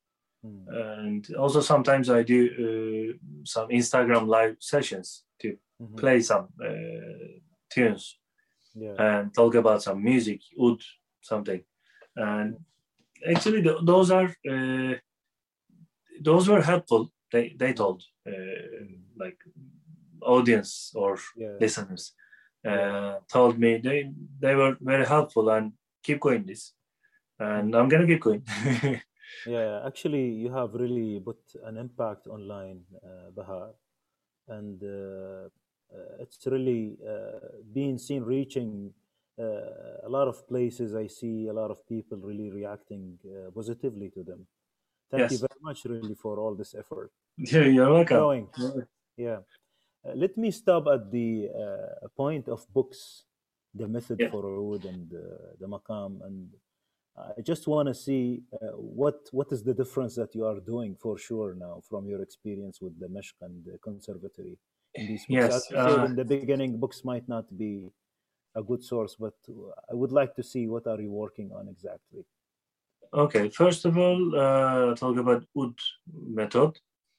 Mm. 0.44 0.64
And 0.68 1.36
also 1.36 1.60
sometimes 1.60 2.08
I 2.08 2.22
do 2.22 2.40
uh, 3.14 3.42
some 3.44 3.68
Instagram 3.68 4.26
live 4.26 4.56
sessions 4.60 5.24
mm-hmm. 5.82 5.96
play 5.96 6.20
some 6.20 6.48
uh, 6.64 7.28
tunes 7.70 8.18
yeah. 8.74 8.94
and 8.98 9.34
talk 9.34 9.54
about 9.54 9.82
some 9.82 10.02
music, 10.02 10.40
oud 10.60 10.80
something 11.20 11.62
and 12.16 12.56
actually 13.28 13.62
th- 13.62 13.82
those 13.84 14.10
are 14.10 14.28
uh, 14.50 14.94
those 16.20 16.48
were 16.48 16.62
helpful 16.62 17.10
they 17.30 17.54
they 17.58 17.72
told 17.72 18.02
uh, 18.26 18.84
like 19.16 19.38
audience 20.20 20.92
or 20.94 21.18
yeah. 21.36 21.56
listeners 21.60 22.12
uh, 22.66 23.14
told 23.28 23.58
me 23.58 23.78
they 23.78 24.10
they 24.40 24.54
were 24.54 24.76
very 24.80 25.06
helpful 25.06 25.48
and 25.50 25.72
keep 26.02 26.20
going 26.20 26.44
this 26.44 26.74
and 27.38 27.74
i'm 27.74 27.88
gonna 27.88 28.06
keep 28.06 28.20
going 28.20 28.42
yeah 29.46 29.80
actually 29.86 30.28
you 30.42 30.52
have 30.52 30.74
really 30.74 31.20
put 31.20 31.38
an 31.64 31.76
impact 31.76 32.26
online 32.26 32.80
uh, 33.04 33.30
Baha 33.34 33.70
and 34.48 34.82
uh, 34.82 35.48
it's 36.20 36.46
really 36.46 36.96
uh, 37.06 37.38
being 37.72 37.98
seen 37.98 38.22
reaching 38.22 38.92
uh, 39.38 40.04
a 40.04 40.08
lot 40.08 40.28
of 40.28 40.46
places 40.46 40.94
I 40.94 41.06
see 41.06 41.48
a 41.48 41.52
lot 41.52 41.70
of 41.70 41.86
people 41.88 42.18
really 42.18 42.50
reacting 42.50 43.18
uh, 43.24 43.50
positively 43.50 44.10
to 44.10 44.22
them. 44.22 44.46
Thank 45.10 45.22
yes. 45.22 45.32
you 45.32 45.38
very 45.38 45.60
much, 45.62 45.84
really, 45.84 46.14
for 46.14 46.38
all 46.38 46.54
this 46.54 46.74
effort. 46.74 47.10
Yeah, 47.38 47.64
you're 47.64 47.90
welcome. 47.90 48.16
Going. 48.16 48.48
Yeah. 49.16 49.38
Uh, 50.04 50.12
let 50.14 50.36
me 50.36 50.50
stop 50.50 50.86
at 50.86 51.10
the 51.10 51.48
point 52.16 52.48
of 52.48 52.66
books. 52.72 53.24
the 53.74 53.88
method 53.88 54.20
yeah. 54.20 54.30
for 54.30 54.44
oud 54.44 54.84
and 54.84 55.12
uh, 55.14 55.52
the 55.60 55.66
maqam 55.66 56.24
and 56.26 56.48
i 57.38 57.40
just 57.42 57.66
want 57.66 57.86
to 57.88 57.94
see 57.94 58.42
uh, 58.54 58.66
what 58.76 59.28
what 59.32 59.50
is 59.52 59.62
the 59.62 59.74
difference 59.74 60.14
that 60.14 60.34
you 60.34 60.44
are 60.44 60.60
doing 60.60 60.96
for 61.00 61.18
sure 61.18 61.54
now 61.54 61.80
from 61.88 62.06
your 62.06 62.22
experience 62.22 62.80
with 62.80 62.98
the 62.98 63.06
mishq 63.06 63.34
and 63.42 63.64
the 63.64 63.78
conservatory 63.78 64.58
in 64.94 65.06
these 65.06 65.26
books 65.26 65.68
yes, 65.70 65.72
uh, 65.72 66.04
in 66.06 66.14
the 66.14 66.24
beginning 66.24 66.78
books 66.78 67.04
might 67.04 67.26
not 67.28 67.46
be 67.56 67.90
a 68.54 68.62
good 68.62 68.82
source 68.84 69.16
but 69.18 69.34
i 69.90 69.94
would 69.94 70.12
like 70.12 70.34
to 70.34 70.42
see 70.42 70.66
what 70.66 70.86
are 70.86 71.00
you 71.00 71.10
working 71.10 71.50
on 71.52 71.68
exactly 71.68 72.24
okay 73.14 73.48
first 73.48 73.84
of 73.84 73.96
all 73.96 74.20
uh, 74.44 74.94
talk 74.94 75.16
about 75.16 75.42
oud 75.58 75.78
method 76.40 76.72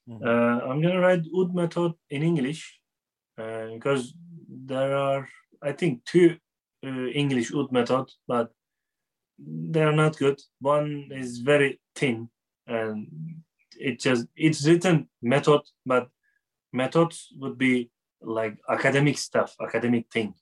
mm-hmm. 0.10 0.26
Uh, 0.28 0.58
i'm 0.68 0.82
going 0.82 0.94
to 0.94 1.06
write 1.06 1.26
oud 1.38 1.54
method 1.56 1.92
in 2.10 2.22
english 2.22 2.80
uh, 3.38 3.66
because 3.74 4.14
there 4.48 4.96
are 4.96 5.28
I 5.64 5.72
think 5.72 6.04
two 6.06 6.38
uh, 6.86 7.08
English 7.08 7.54
oud 7.54 7.72
method, 7.72 8.06
but 8.28 8.52
they 9.40 9.82
are 9.82 9.94
not 9.94 10.18
good. 10.18 10.40
One 10.60 11.10
is 11.12 11.40
very 11.40 11.80
thin 11.96 12.30
and 12.68 13.08
it 13.80 14.00
just 14.00 14.28
it's 14.36 14.68
written 14.68 15.08
method, 15.22 15.62
but 15.86 16.10
methods 16.74 17.30
would 17.38 17.58
be 17.58 17.90
like 18.22 18.58
academic 18.70 19.18
stuff, 19.18 19.56
academic 19.62 20.06
thing. 20.12 20.34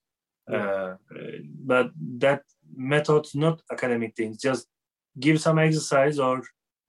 Uh, 0.52 0.96
but 1.64 1.92
that 2.18 2.42
method's 2.76 3.36
not 3.36 3.62
academic 3.72 4.16
things. 4.16 4.38
Just 4.38 4.68
give 5.20 5.40
some 5.40 5.60
exercise 5.60 6.20
or 6.20 6.42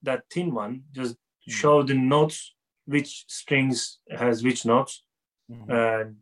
that 0.02 0.24
thin 0.31 0.55
one. 0.55 0.83
Just 0.92 1.14
mm-hmm. 1.14 1.52
show 1.52 1.83
the 1.83 1.94
notes, 1.94 2.55
which 2.87 3.24
strings 3.28 3.98
has 4.11 4.42
which 4.42 4.64
notes, 4.64 5.05
mm-hmm. 5.50 5.70
and 5.70 6.16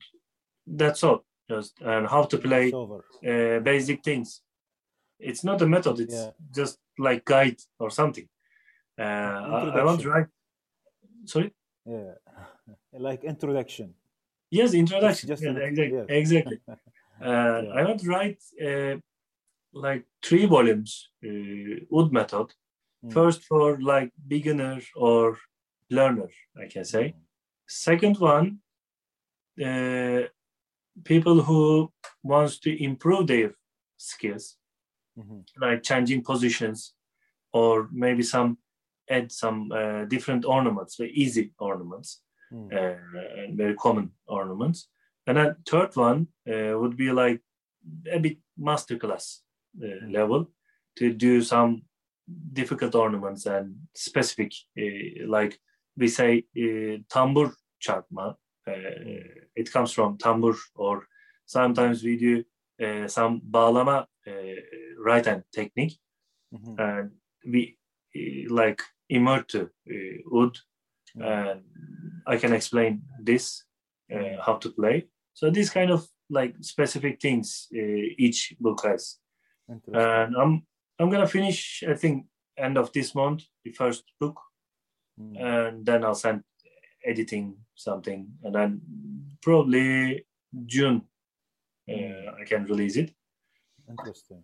that's 0.66 1.02
all 1.02 1.24
just 1.50 1.80
and 1.80 2.06
how 2.06 2.22
to 2.32 2.38
play 2.38 2.72
uh, 2.72 3.58
basic 3.70 3.98
things 4.08 4.42
it's 5.18 5.44
not 5.48 5.62
a 5.62 5.66
method 5.66 6.00
it's 6.00 6.14
yeah. 6.14 6.30
just 6.54 6.78
like 6.98 7.24
guide 7.24 7.60
or 7.78 7.90
something 7.90 8.26
uh, 8.98 9.38
I, 9.56 9.58
I 9.80 9.84
want 9.84 10.00
to 10.02 10.08
write 10.10 10.30
sorry 11.32 11.50
yeah 11.86 12.14
like 12.98 13.24
introduction 13.24 13.94
yes 14.50 14.74
introduction 14.74 15.28
just 15.28 15.42
yeah, 15.42 15.50
exactly 15.50 15.96
yeah. 15.96 16.04
exactly 16.08 16.58
uh, 17.22 17.62
i 17.78 17.84
want 17.84 18.00
to 18.00 18.08
write 18.08 18.38
uh, 18.66 18.96
like 19.72 20.04
three 20.22 20.46
volumes 20.46 21.10
uh, 21.24 21.96
oud 21.96 22.12
method 22.12 22.48
mm. 23.04 23.12
first 23.12 23.44
for 23.44 23.80
like 23.80 24.10
beginner 24.26 24.80
or 24.96 25.38
learner 25.90 26.30
i 26.60 26.66
can 26.66 26.84
say 26.84 27.04
mm. 27.04 27.14
second 27.66 28.18
one 28.18 28.58
uh, 29.64 30.22
people 31.04 31.42
who 31.42 31.92
wants 32.22 32.58
to 32.58 32.82
improve 32.82 33.26
their 33.26 33.54
skills 33.96 34.56
mm-hmm. 35.18 35.40
like 35.60 35.82
changing 35.82 36.22
positions 36.22 36.94
or 37.52 37.88
maybe 37.92 38.22
some 38.22 38.58
add 39.08 39.30
some 39.32 39.70
uh, 39.72 40.04
different 40.04 40.44
ornaments 40.44 40.96
very 40.96 41.12
easy 41.12 41.52
ornaments 41.58 42.22
mm. 42.52 42.72
uh, 42.72 43.42
and 43.42 43.56
very 43.56 43.74
common 43.74 44.10
ornaments 44.26 44.88
and 45.26 45.36
then 45.36 45.56
third 45.68 45.94
one 45.96 46.26
uh, 46.48 46.78
would 46.78 46.96
be 46.96 47.10
like 47.12 47.40
a 48.12 48.18
bit 48.18 48.38
masterclass 48.58 49.38
mm. 49.78 50.12
level 50.12 50.50
to 50.96 51.12
do 51.12 51.42
some 51.42 51.82
difficult 52.52 52.94
ornaments 52.94 53.46
and 53.46 53.74
specific 53.94 54.52
uh, 54.78 55.26
like 55.26 55.58
we 55.96 56.08
say 56.08 56.44
uh, 56.56 56.98
tambur 57.08 57.52
chartma 57.80 58.34
uh, 58.68 59.20
it 59.56 59.72
comes 59.72 59.92
from 59.92 60.18
tambur 60.18 60.56
or 60.74 61.06
sometimes 61.46 62.02
we 62.02 62.16
do 62.16 62.44
uh, 62.84 63.08
some 63.08 63.40
bağlama 63.40 64.06
uh, 64.26 64.60
right 64.98 65.26
hand 65.26 65.42
technique 65.52 65.98
mm-hmm. 66.54 66.74
and 66.78 67.10
we 67.46 67.76
like 68.48 68.82
oud 69.10 69.50
mm-hmm. 69.52 70.52
And 71.16 71.62
I 72.26 72.36
can 72.36 72.52
explain 72.52 73.02
this 73.22 73.64
mm-hmm. 74.10 74.40
how 74.44 74.54
to 74.54 74.70
play. 74.70 75.06
So 75.34 75.50
these 75.50 75.70
kind 75.70 75.90
of 75.90 76.06
like 76.28 76.54
specific 76.60 77.20
things 77.20 77.68
each 77.72 78.54
book 78.60 78.82
has. 78.84 79.16
And 79.68 80.36
I'm 80.36 80.66
I'm 80.98 81.10
gonna 81.10 81.26
finish 81.26 81.82
I 81.88 81.94
think 81.94 82.26
end 82.58 82.76
of 82.76 82.92
this 82.92 83.14
month 83.14 83.44
the 83.64 83.72
first 83.72 84.04
book, 84.20 84.38
mm. 85.18 85.40
and 85.40 85.86
then 85.86 86.04
I'll 86.04 86.14
send 86.14 86.42
editing 87.04 87.56
something, 87.74 88.28
and 88.42 88.54
then 88.54 88.80
probably 89.40 90.26
June 90.66 91.02
uh, 91.88 92.32
I 92.40 92.44
can 92.44 92.64
release 92.64 92.96
it. 92.96 93.14
Interesting. 93.88 94.42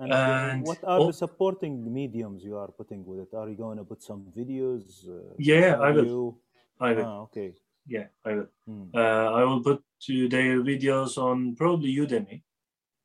And, 0.00 0.12
uh, 0.12 0.48
and 0.50 0.66
what 0.66 0.82
are 0.84 0.98
oh, 0.98 1.06
the 1.06 1.12
supporting 1.12 1.92
mediums 1.92 2.42
you 2.42 2.56
are 2.56 2.68
putting 2.68 3.04
with 3.04 3.20
it? 3.20 3.34
Are 3.34 3.48
you 3.48 3.56
going 3.56 3.78
to 3.78 3.84
put 3.84 4.02
some 4.02 4.26
videos? 4.36 5.08
Uh, 5.08 5.34
yeah, 5.38 5.78
I 5.80 5.90
will. 5.92 6.38
I 6.80 6.92
will. 6.92 7.04
Ah, 7.04 7.18
okay. 7.26 7.54
Yeah, 7.86 8.06
I 8.24 8.34
will. 8.34 8.48
Hmm. 8.66 8.84
Uh, 8.94 9.30
I 9.40 9.44
will 9.44 9.62
put 9.62 9.82
their 10.08 10.60
videos 10.62 11.16
on 11.16 11.54
probably 11.54 11.94
Udemy. 11.94 12.42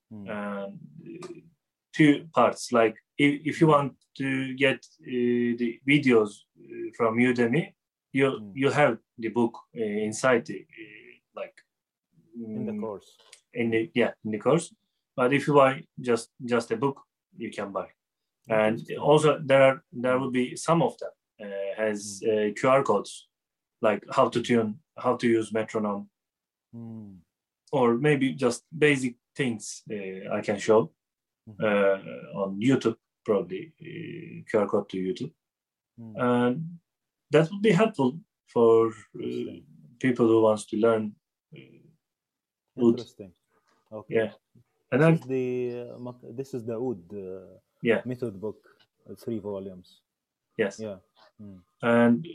Hmm. 0.10 0.28
And 0.28 0.80
two 1.94 2.28
parts. 2.34 2.72
Like 2.72 2.96
if, 3.18 3.42
if 3.46 3.62
you 3.62 3.68
want 3.68 3.94
to 4.18 4.56
get 4.56 4.78
uh, 4.78 5.56
the 5.62 5.80
videos 5.88 6.32
uh, 6.58 6.90
from 6.98 7.18
Udemy, 7.18 7.74
you 8.12 8.26
mm. 8.26 8.52
you 8.56 8.70
have 8.70 8.98
the 9.18 9.30
book 9.30 9.54
uh, 9.78 9.84
inside 9.84 10.46
the 10.46 10.60
uh, 10.60 11.12
like 11.36 11.54
in 12.36 12.66
the 12.66 12.72
mm, 12.72 12.82
course 12.82 13.16
in 13.54 13.70
the 13.70 13.92
yeah 13.94 14.12
in 14.26 14.32
the 14.32 14.40
course 14.40 14.74
but 15.20 15.34
if 15.38 15.48
you 15.48 15.54
buy 15.54 15.74
just 16.10 16.28
just 16.54 16.72
a 16.72 16.78
book 16.84 16.98
you 17.44 17.50
can 17.58 17.70
buy 17.78 17.88
and 18.50 18.76
also 19.08 19.30
there 19.50 19.64
are 19.70 19.78
there 20.06 20.18
will 20.20 20.34
be 20.42 20.46
some 20.68 20.82
of 20.88 20.94
them 21.02 21.14
uh, 21.46 21.72
has 21.82 22.22
mm. 22.22 22.30
uh, 22.30 22.48
qr 22.60 22.84
codes 22.90 23.14
like 23.88 24.02
how 24.18 24.26
to 24.34 24.40
tune 24.42 24.70
how 25.04 25.14
to 25.22 25.28
use 25.38 25.54
metronome 25.60 26.06
mm. 26.76 27.16
or 27.72 27.88
maybe 28.08 28.28
just 28.46 28.60
basic 28.86 29.14
things 29.36 29.64
uh, 29.96 30.36
i 30.38 30.42
can 30.48 30.58
show 30.68 30.82
mm-hmm. 31.50 32.40
on 32.42 32.50
youtube 32.70 33.00
probably 33.26 33.62
qr 34.50 34.68
code 34.72 34.90
to 34.90 34.98
youtube 35.08 35.34
mm. 36.00 36.14
and 36.30 36.56
that 37.32 37.50
would 37.52 37.62
be 37.62 37.72
helpful 37.82 38.12
for 38.54 38.90
uh, 39.24 39.60
people 40.00 40.28
who 40.28 40.42
wants 40.42 40.66
to 40.66 40.78
learn. 40.78 41.16
Uh, 41.56 42.88
Interesting. 42.88 43.32
Okay. 43.92 44.16
Yeah. 44.16 44.32
And 44.92 45.02
then 45.02 45.14
this 45.16 45.24
is 45.24 45.28
the 45.28 45.88
uh, 46.08 46.12
this 46.40 46.54
is 46.54 46.66
the 46.66 46.76
oud 46.76 47.02
uh, 47.14 47.58
yeah 47.84 48.02
method 48.06 48.40
book, 48.42 48.58
three 49.24 49.40
volumes. 49.40 50.02
Yes. 50.58 50.80
Yeah. 50.80 50.98
Mm. 51.42 51.60
And 51.82 52.28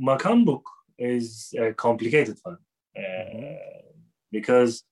Maqam 0.00 0.44
book 0.44 0.64
is 0.98 1.54
a 1.58 1.72
complicated 1.72 2.38
one 2.42 2.58
mm-hmm. 2.96 3.54
because 4.30 4.84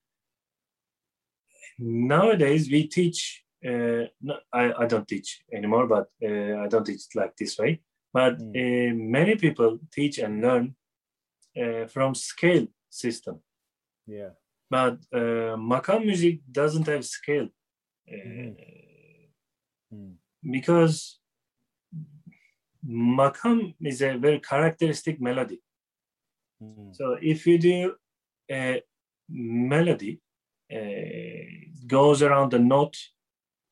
nowadays 1.79 2.71
we 2.71 2.87
teach 2.87 3.45
uh, 3.65 4.05
no, 4.23 4.39
I, 4.53 4.73
I 4.79 4.87
don't 4.87 5.07
teach 5.07 5.43
anymore, 5.53 5.87
but 5.87 6.09
uh, 6.25 6.63
I 6.63 6.69
don't 6.69 6.87
teach 6.87 7.03
like 7.15 7.37
this 7.37 7.59
way. 7.59 7.81
But 8.13 8.39
mm. 8.39 8.51
uh, 8.57 8.95
many 8.95 9.37
people 9.37 9.79
teach 9.93 10.19
and 10.19 10.41
learn 10.41 10.75
uh, 11.61 11.87
from 11.87 12.15
scale 12.15 12.67
system. 12.89 13.41
Yeah. 14.07 14.31
But 14.71 14.99
uh, 15.13 15.57
Maqam 15.57 16.05
music 16.05 16.41
doesn't 16.51 16.87
have 16.87 17.05
scale 17.05 17.49
mm-hmm. 18.11 18.53
mm. 19.95 20.15
because 20.43 21.19
makam 22.87 23.75
is 23.81 24.01
a 24.01 24.17
very 24.17 24.39
characteristic 24.39 25.21
melody. 25.21 25.61
Mm. 26.63 26.95
So 26.95 27.17
if 27.21 27.47
you 27.47 27.59
do 27.59 27.95
a 28.51 28.83
melody, 29.29 30.21
uh, 30.73 31.43
goes 31.87 32.23
around 32.23 32.53
the 32.53 32.59
note 32.59 32.97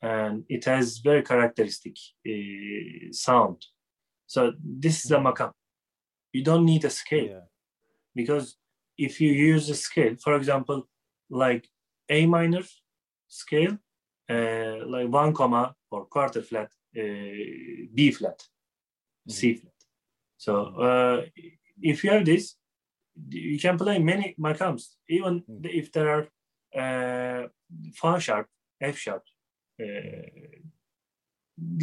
and 0.03 0.45
it 0.49 0.65
has 0.65 0.99
very 0.99 1.23
characteristic 1.23 1.97
uh, 2.27 3.13
sound 3.13 3.65
so 4.27 4.53
this 4.63 5.05
is 5.05 5.11
a 5.13 5.19
makam 5.19 5.53
You 6.33 6.43
don't 6.43 6.65
need 6.65 6.85
a 6.85 6.91
scale 6.91 7.25
yeah. 7.25 7.47
because 8.15 8.57
if 8.99 9.21
you 9.21 9.31
use 9.33 9.71
a 9.71 9.75
scale, 9.75 10.17
for 10.17 10.35
example, 10.35 10.89
like 11.31 11.69
A 12.09 12.27
minor 12.27 12.65
scale, 13.29 13.79
uh, 14.29 14.87
like 14.87 15.09
one 15.09 15.33
comma 15.33 15.75
or 15.91 16.07
quarter 16.07 16.43
flat, 16.43 16.71
uh, 16.97 17.03
B 17.95 18.11
flat, 18.11 18.39
mm-hmm. 18.39 19.33
C 19.33 19.55
flat. 19.55 19.73
So 20.37 20.53
uh, 20.89 21.23
if 21.81 22.05
you 22.05 22.11
have 22.11 22.25
this, 22.25 22.57
you 23.31 23.59
can 23.59 23.79
play 23.79 23.99
many 23.99 24.35
maqams, 24.39 24.83
even 25.09 25.41
mm-hmm. 25.41 25.65
if 25.65 25.93
there 25.93 26.09
are 26.17 26.25
uh, 26.75 27.49
Fa 27.95 28.21
sharp, 28.21 28.47
F 28.81 28.97
sharp, 28.97 29.23
uh, 29.81 30.29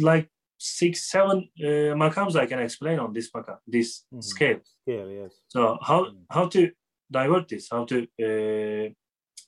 like 0.00 0.30
six, 0.58 1.10
seven 1.10 1.48
uh, 1.60 1.94
maqams 2.02 2.36
I 2.36 2.46
can 2.46 2.60
explain 2.60 2.98
on 2.98 3.12
this 3.12 3.30
maqam, 3.30 3.58
this 3.66 4.04
mm-hmm. 4.12 4.20
scale. 4.20 4.60
Scale, 4.82 5.10
yes. 5.10 5.40
So 5.48 5.78
how 5.82 6.04
mm-hmm. 6.04 6.18
how 6.30 6.48
to 6.48 6.70
divert 7.10 7.48
this? 7.48 7.68
How 7.70 7.84
to 7.84 8.06
uh, 8.22 8.90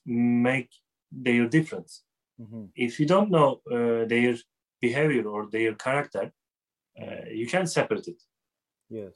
make 0.07 0.71
their 1.11 1.47
difference? 1.49 2.05
Mm-hmm. 2.41 2.65
If 2.75 3.01
you 3.01 3.07
don't 3.07 3.31
know 3.31 3.61
uh, 3.71 4.07
their 4.07 4.37
behavior 4.81 5.27
or 5.29 5.47
their 5.51 5.75
character, 5.75 6.33
uh, 7.01 7.29
you 7.33 7.47
can't 7.47 7.71
separate 7.71 8.09
it. 8.09 8.23
Yes. 8.89 9.13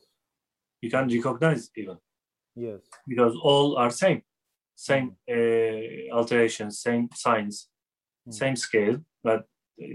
You 0.80 0.90
can't 0.90 1.12
recognize 1.12 1.70
even. 1.76 1.98
Yes. 2.54 2.80
Because 3.06 3.34
all 3.42 3.76
are 3.76 3.90
same, 3.90 4.22
same 4.74 5.16
mm-hmm. 5.28 6.12
uh, 6.12 6.16
alterations, 6.16 6.80
same 6.80 7.08
signs, 7.14 7.68
mm-hmm. 8.28 8.32
same 8.32 8.56
scale, 8.56 8.98
but 9.22 9.46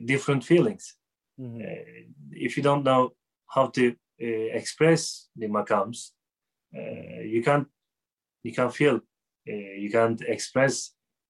different 0.05 0.43
feelings. 0.43 0.95
Mm-hmm. 1.39 1.61
Uh, 1.61 2.11
if 2.31 2.57
you 2.57 2.63
don't 2.63 2.83
know 2.83 3.11
how 3.47 3.67
to 3.67 3.89
uh, 4.21 4.49
express 4.59 5.29
the 5.35 5.47
makams, 5.47 6.11
uh, 6.75 7.21
you 7.21 7.43
can't 7.43 7.67
you 8.47 8.53
can 8.53 8.69
feel 8.79 8.95
uh, 9.51 9.73
you 9.83 9.89
can't 9.97 10.21
express 10.35 10.73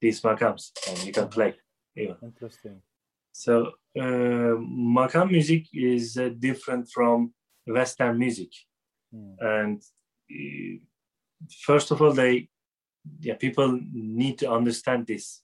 these 0.01 0.21
makams 0.21 0.63
and 0.87 0.97
you 1.07 1.13
can 1.17 1.27
play 1.27 1.51
even. 1.95 2.17
Interesting. 2.23 2.77
So 3.31 3.53
uh, 4.03 4.55
makam 4.97 5.31
music 5.31 5.63
is 5.73 6.17
uh, 6.17 6.29
different 6.47 6.89
from 6.95 7.33
Western 7.65 8.17
music, 8.23 8.51
mm. 9.13 9.35
and 9.57 9.81
uh, 10.37 10.75
first 11.69 11.91
of 11.91 12.01
all, 12.01 12.13
they 12.13 12.49
yeah 13.19 13.35
people 13.35 13.69
need 13.91 14.37
to 14.39 14.51
understand 14.59 15.07
this. 15.07 15.41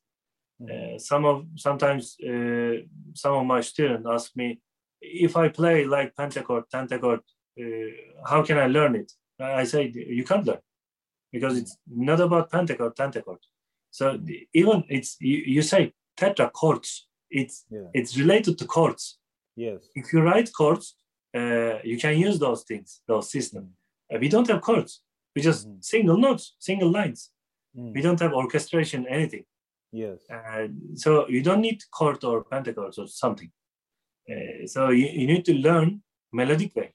Mm. 0.62 1.02
some 1.10 1.26
of 1.32 1.38
sometimes 1.56 2.04
uh, 2.32 2.76
some 3.24 3.34
of 3.40 3.46
my 3.54 3.62
students 3.62 4.08
ask 4.16 4.28
me 4.42 4.62
if 5.02 5.36
I 5.36 5.50
play 5.50 5.78
like 5.96 6.16
pentachord, 6.20 6.64
pentachord, 6.74 7.22
how 8.30 8.44
can 8.48 8.58
I 8.66 8.68
learn 8.68 8.94
it? 9.02 9.12
I 9.40 9.66
say 9.66 9.92
you 9.94 10.24
can't 10.24 10.46
learn 10.46 10.64
because 11.34 11.58
it's 11.58 11.76
not 11.90 12.22
about 12.22 12.52
pentachord, 12.52 12.96
pentachord. 12.96 13.42
So 13.92 14.20
even 14.54 14.84
it's 14.88 15.18
you, 15.20 15.38
you 15.56 15.62
say 15.62 15.92
tetra 16.16 16.52
chords. 16.52 17.08
It's 17.30 17.66
yeah. 17.70 17.88
it's 17.94 18.18
related 18.18 18.58
to 18.60 18.66
chords. 18.66 19.20
Yes. 19.56 19.80
If 19.96 20.14
you 20.14 20.22
write 20.22 20.50
chords, 20.58 20.96
uh, 21.36 21.80
you 21.84 21.98
can 21.98 22.18
use 22.18 22.40
those 22.40 22.64
things, 22.64 23.02
those 23.08 23.32
systems. 23.32 23.70
Mm. 23.70 24.16
Uh, 24.16 24.20
we 24.20 24.30
don't 24.30 24.48
have 24.48 24.62
chords. 24.62 25.02
We 25.36 25.42
just 25.42 25.68
mm. 25.68 25.84
single 25.84 26.18
notes, 26.18 26.56
single 26.60 26.92
lines. 26.92 27.32
Mm. 27.78 27.94
We 27.96 28.02
don't 28.02 28.20
have 28.20 28.34
orchestration, 28.34 29.08
anything. 29.08 29.46
Yes. 29.92 30.20
Uh, 30.32 30.68
so 30.96 31.28
you 31.28 31.42
don't 31.42 31.62
need 31.62 31.82
chord 31.92 32.24
or 32.24 32.46
pentachords 32.46 32.98
or 32.98 33.08
something. 33.08 33.52
Uh, 34.30 34.66
so 34.66 34.90
you, 34.90 35.08
you 35.08 35.28
need 35.28 35.46
to 35.46 35.54
learn 35.54 36.02
melodic 36.32 36.76
way. 36.76 36.94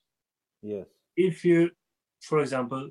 Yes. 0.63 0.87
If 1.17 1.45
you, 1.45 1.71
for 2.21 2.41
example, 2.41 2.91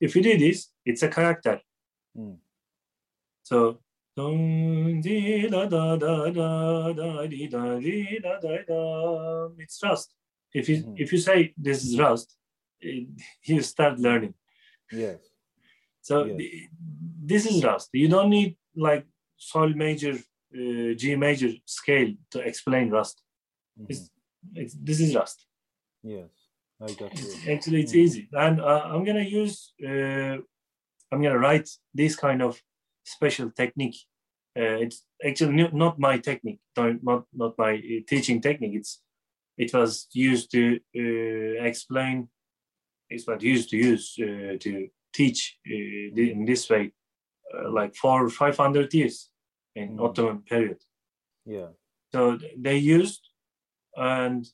if 0.00 0.14
you 0.14 0.22
do 0.22 0.38
this, 0.38 0.68
it's 0.84 1.02
a 1.02 1.08
character. 1.08 1.60
Mm. 2.16 2.36
So 3.42 3.80
it's 9.58 9.82
rast. 9.82 10.14
If 10.52 10.68
you 10.68 10.76
mm. 10.84 10.94
if 10.96 11.12
you 11.12 11.18
say 11.18 11.52
this 11.56 11.84
is 11.84 11.98
rast, 11.98 12.36
you 12.80 13.62
start 13.62 13.98
learning. 13.98 14.34
Yes. 14.92 15.18
So 16.00 16.24
yes. 16.24 16.68
this 17.24 17.46
is 17.46 17.64
rast. 17.64 17.88
You 17.92 18.08
don't 18.08 18.30
need 18.30 18.56
like 18.76 19.04
sol 19.36 19.70
major, 19.70 20.14
uh, 20.54 20.94
G 20.94 21.16
major 21.16 21.50
scale 21.64 22.14
to 22.30 22.38
explain 22.40 22.90
rast. 22.90 23.22
Mm-hmm. 23.78 23.90
It's 23.90 24.10
it's, 24.54 24.74
this 24.74 25.00
is 25.00 25.14
Rast. 25.14 25.46
Yes, 26.02 26.30
I 26.80 26.92
got 26.92 27.18
you. 27.18 27.52
Actually, 27.52 27.82
it's 27.82 27.94
easy, 27.94 28.28
and 28.32 28.60
uh, 28.60 28.82
I'm 28.86 29.04
gonna 29.04 29.20
use. 29.20 29.72
Uh, 29.84 30.38
I'm 31.12 31.22
gonna 31.22 31.38
write 31.38 31.68
this 31.92 32.16
kind 32.16 32.42
of 32.42 32.60
special 33.04 33.50
technique. 33.50 33.96
Uh, 34.58 34.78
it's 34.84 35.04
actually 35.24 35.68
not 35.72 35.98
my 35.98 36.18
technique, 36.18 36.60
not 36.76 37.24
not 37.32 37.54
my 37.58 37.74
uh, 37.74 38.00
teaching 38.08 38.40
technique. 38.40 38.74
It's 38.74 39.00
it 39.58 39.72
was 39.74 40.06
used 40.12 40.50
to 40.52 40.80
uh, 40.96 41.64
explain. 41.64 42.28
It's 43.08 43.26
what 43.26 43.42
used 43.42 43.70
to 43.70 43.76
use 43.76 44.16
uh, 44.20 44.56
to 44.60 44.88
teach 45.12 45.58
in 45.64 46.44
this 46.46 46.70
way, 46.70 46.92
like 47.68 47.94
for 47.96 48.30
500 48.30 48.94
years 48.94 49.30
in 49.74 49.96
mm. 49.96 50.04
Ottoman 50.04 50.42
period. 50.42 50.78
Yeah. 51.44 51.70
So 52.12 52.38
they 52.56 52.76
used 52.76 53.29
and 53.96 54.46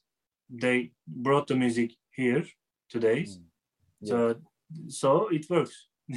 they 0.51 0.93
brought 1.07 1.47
the 1.47 1.57
music 1.57 1.93
here 2.15 2.45
today. 2.89 3.23
Mm. 3.23 3.43
Yeah. 4.01 4.11
So 4.11 4.35
so 4.89 5.29
it 5.29 5.47
works. 5.51 5.89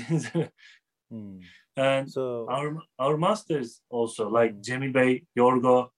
mm. 1.13 1.41
And 1.75 2.12
so 2.12 2.45
our 2.49 2.77
our 2.97 3.17
masters 3.17 3.82
also 3.89 4.29
like 4.29 4.53
mm. 4.55 4.63
Cemil 4.63 4.93
Bey, 4.93 5.25
Yorgo, 5.38 5.89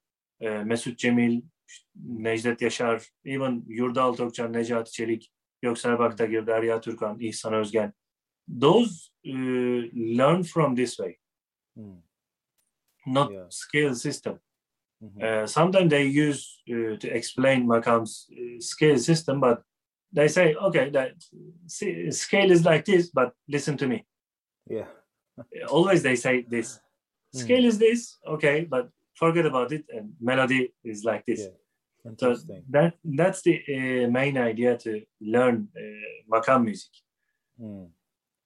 uh, 0.44 0.64
Mesut 0.64 0.98
Cemil, 0.98 1.42
Necdet 1.96 2.62
Yaşar, 2.62 3.04
even 3.26 3.64
Yurdal 3.68 4.16
Tokcan, 4.16 4.54
Necati 4.54 4.92
Çelik, 4.92 5.32
Göksel 5.62 6.00
Baktagir, 6.00 6.48
Derya 6.48 6.82
Türkan, 6.82 7.20
İhsan 7.20 7.54
Özgen. 7.54 7.94
Those 8.62 9.12
uh, 9.26 9.84
learn 9.94 10.44
from 10.44 10.76
this 10.76 10.98
way, 10.98 11.18
mm. 11.78 12.04
not 13.06 13.32
yeah. 13.32 13.48
scale 13.50 13.96
system. 13.96 14.40
Mm-hmm. 15.04 15.24
Uh, 15.24 15.48
sometimes 15.48 15.90
they 15.90 16.06
use 16.06 16.62
uh, 16.70 16.96
to 16.98 17.08
explain 17.10 17.66
Makam's 17.66 18.28
uh, 18.32 18.60
scale 18.60 18.98
system, 18.98 19.40
but 19.40 19.64
they 20.14 20.28
say, 20.28 20.54
okay, 20.56 20.90
that 20.90 21.14
scale 21.68 22.52
is 22.52 22.66
like 22.66 22.86
this, 22.86 23.10
but 23.10 23.34
listen 23.48 23.78
to 23.78 23.88
me. 23.88 24.06
Yeah. 24.70 24.86
Always 25.70 26.04
they 26.04 26.16
say 26.16 26.46
this. 26.48 26.80
Hmm. 27.34 27.40
Scale 27.40 27.64
mm. 27.64 27.68
is 27.68 27.78
this, 27.80 28.18
okay, 28.28 28.68
but 28.70 28.90
forget 29.16 29.46
about 29.46 29.72
it, 29.72 29.86
and 29.90 30.14
melody 30.20 30.74
is 30.84 31.04
like 31.04 31.26
this. 31.26 31.42
Yeah. 31.42 32.12
So 32.18 32.36
that 32.70 32.96
that's 33.04 33.42
the 33.44 33.56
uh, 33.70 34.10
main 34.10 34.38
idea 34.38 34.78
to 34.78 35.02
learn 35.22 35.70
uh, 35.78 36.36
Makam 36.36 36.66
music. 36.66 36.92
Mm. 37.62 37.90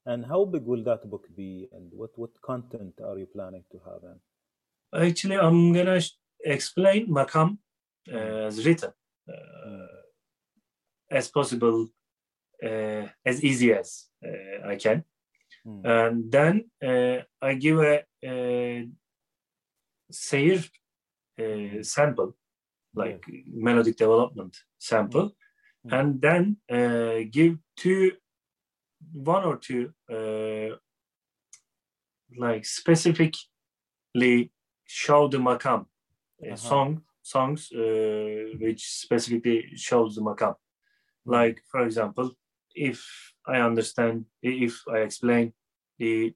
And 0.06 0.26
how 0.26 0.46
big 0.46 0.66
will 0.66 0.84
that 0.84 1.10
book 1.10 1.26
be, 1.36 1.70
and 1.72 1.92
what 1.94 2.12
what 2.16 2.42
content 2.42 2.94
are 3.04 3.18
you 3.18 3.26
planning 3.26 3.64
to 3.72 3.80
have? 3.86 4.04
In? 4.04 5.08
Actually, 5.08 5.38
I'm 5.38 5.74
gonna 5.74 6.02
explain 6.46 7.08
Makam 7.08 7.58
uh, 8.12 8.48
as 8.48 8.66
written 8.66 8.92
uh, 9.28 9.88
as 11.10 11.28
possible, 11.28 11.88
uh, 12.64 13.08
as 13.26 13.44
easy 13.44 13.74
as 13.74 14.06
I 14.66 14.76
can. 14.76 15.04
Mm. 15.66 15.82
And 15.86 16.32
then 16.32 16.66
I 17.42 17.54
give 17.56 17.80
a, 17.80 18.04
a 18.24 18.88
Seyir 20.12 20.70
sample, 21.82 22.36
like 22.94 23.24
yeah. 23.28 23.42
melodic 23.48 23.98
development 23.98 24.56
sample, 24.78 25.32
mm. 25.86 26.00
and 26.00 26.22
then 26.22 26.58
uh, 26.72 27.26
give 27.32 27.58
two, 27.76 28.12
one 29.14 29.44
or 29.44 29.58
two, 29.58 29.92
uh, 30.12 30.76
like 32.38 32.66
specifically 32.66 34.52
show 34.86 35.28
the 35.28 35.38
makam 35.38 35.88
song 36.56 37.02
songs 37.22 37.72
uh, 37.74 38.58
which 38.60 38.84
specifically 38.86 39.72
shows 39.76 40.16
the 40.16 40.22
makam. 40.22 40.56
Like 41.26 41.62
for 41.72 41.82
example, 41.82 42.32
if 42.76 43.04
I 43.48 43.58
understand, 43.62 44.26
if 44.42 44.82
I 44.88 45.00
explain 45.00 45.54
the 45.98 46.34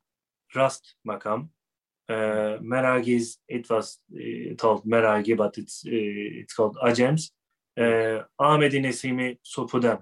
Rust 0.55 0.95
makam, 1.07 1.49
uh, 2.09 2.57
Meragis, 2.71 3.37
it 3.47 3.69
was 3.69 3.99
uh, 4.15 4.55
told 4.57 4.83
Meragi, 4.85 5.37
but 5.37 5.57
it's 5.57 5.83
uh, 5.85 5.91
it's 6.41 6.53
called 6.53 6.77
Ajems. 6.83 7.29
Uh, 7.77 8.23
Ahmedi 8.39 8.79
Nesimi 8.81 9.37
Sopudem. 9.45 10.01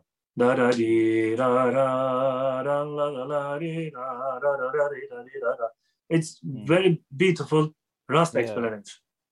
It's 6.10 6.40
very 6.44 7.02
beautiful 7.16 7.74
Rust 8.08 8.36
yeah. 8.36 8.80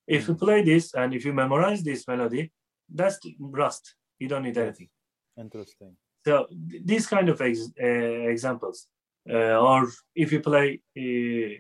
If 0.08 0.28
you 0.28 0.36
play 0.36 0.64
this 0.64 0.94
and 0.94 1.14
if 1.14 1.26
you 1.26 1.34
memorize 1.34 1.84
this 1.84 2.08
melody, 2.08 2.52
that's 2.94 3.20
Rast. 3.40 3.96
You 4.20 4.28
don't 4.28 4.44
need 4.44 4.58
anything. 4.58 4.90
Interesting. 5.38 5.98
So 6.26 6.48
these 6.84 7.08
kind 7.08 7.30
of 7.30 7.42
ex 7.42 7.70
uh, 7.82 8.30
examples, 8.30 8.88
uh, 9.30 9.58
or 9.60 9.88
if 10.16 10.32
you 10.32 10.40
play 10.40 10.82
uh, 10.98 11.60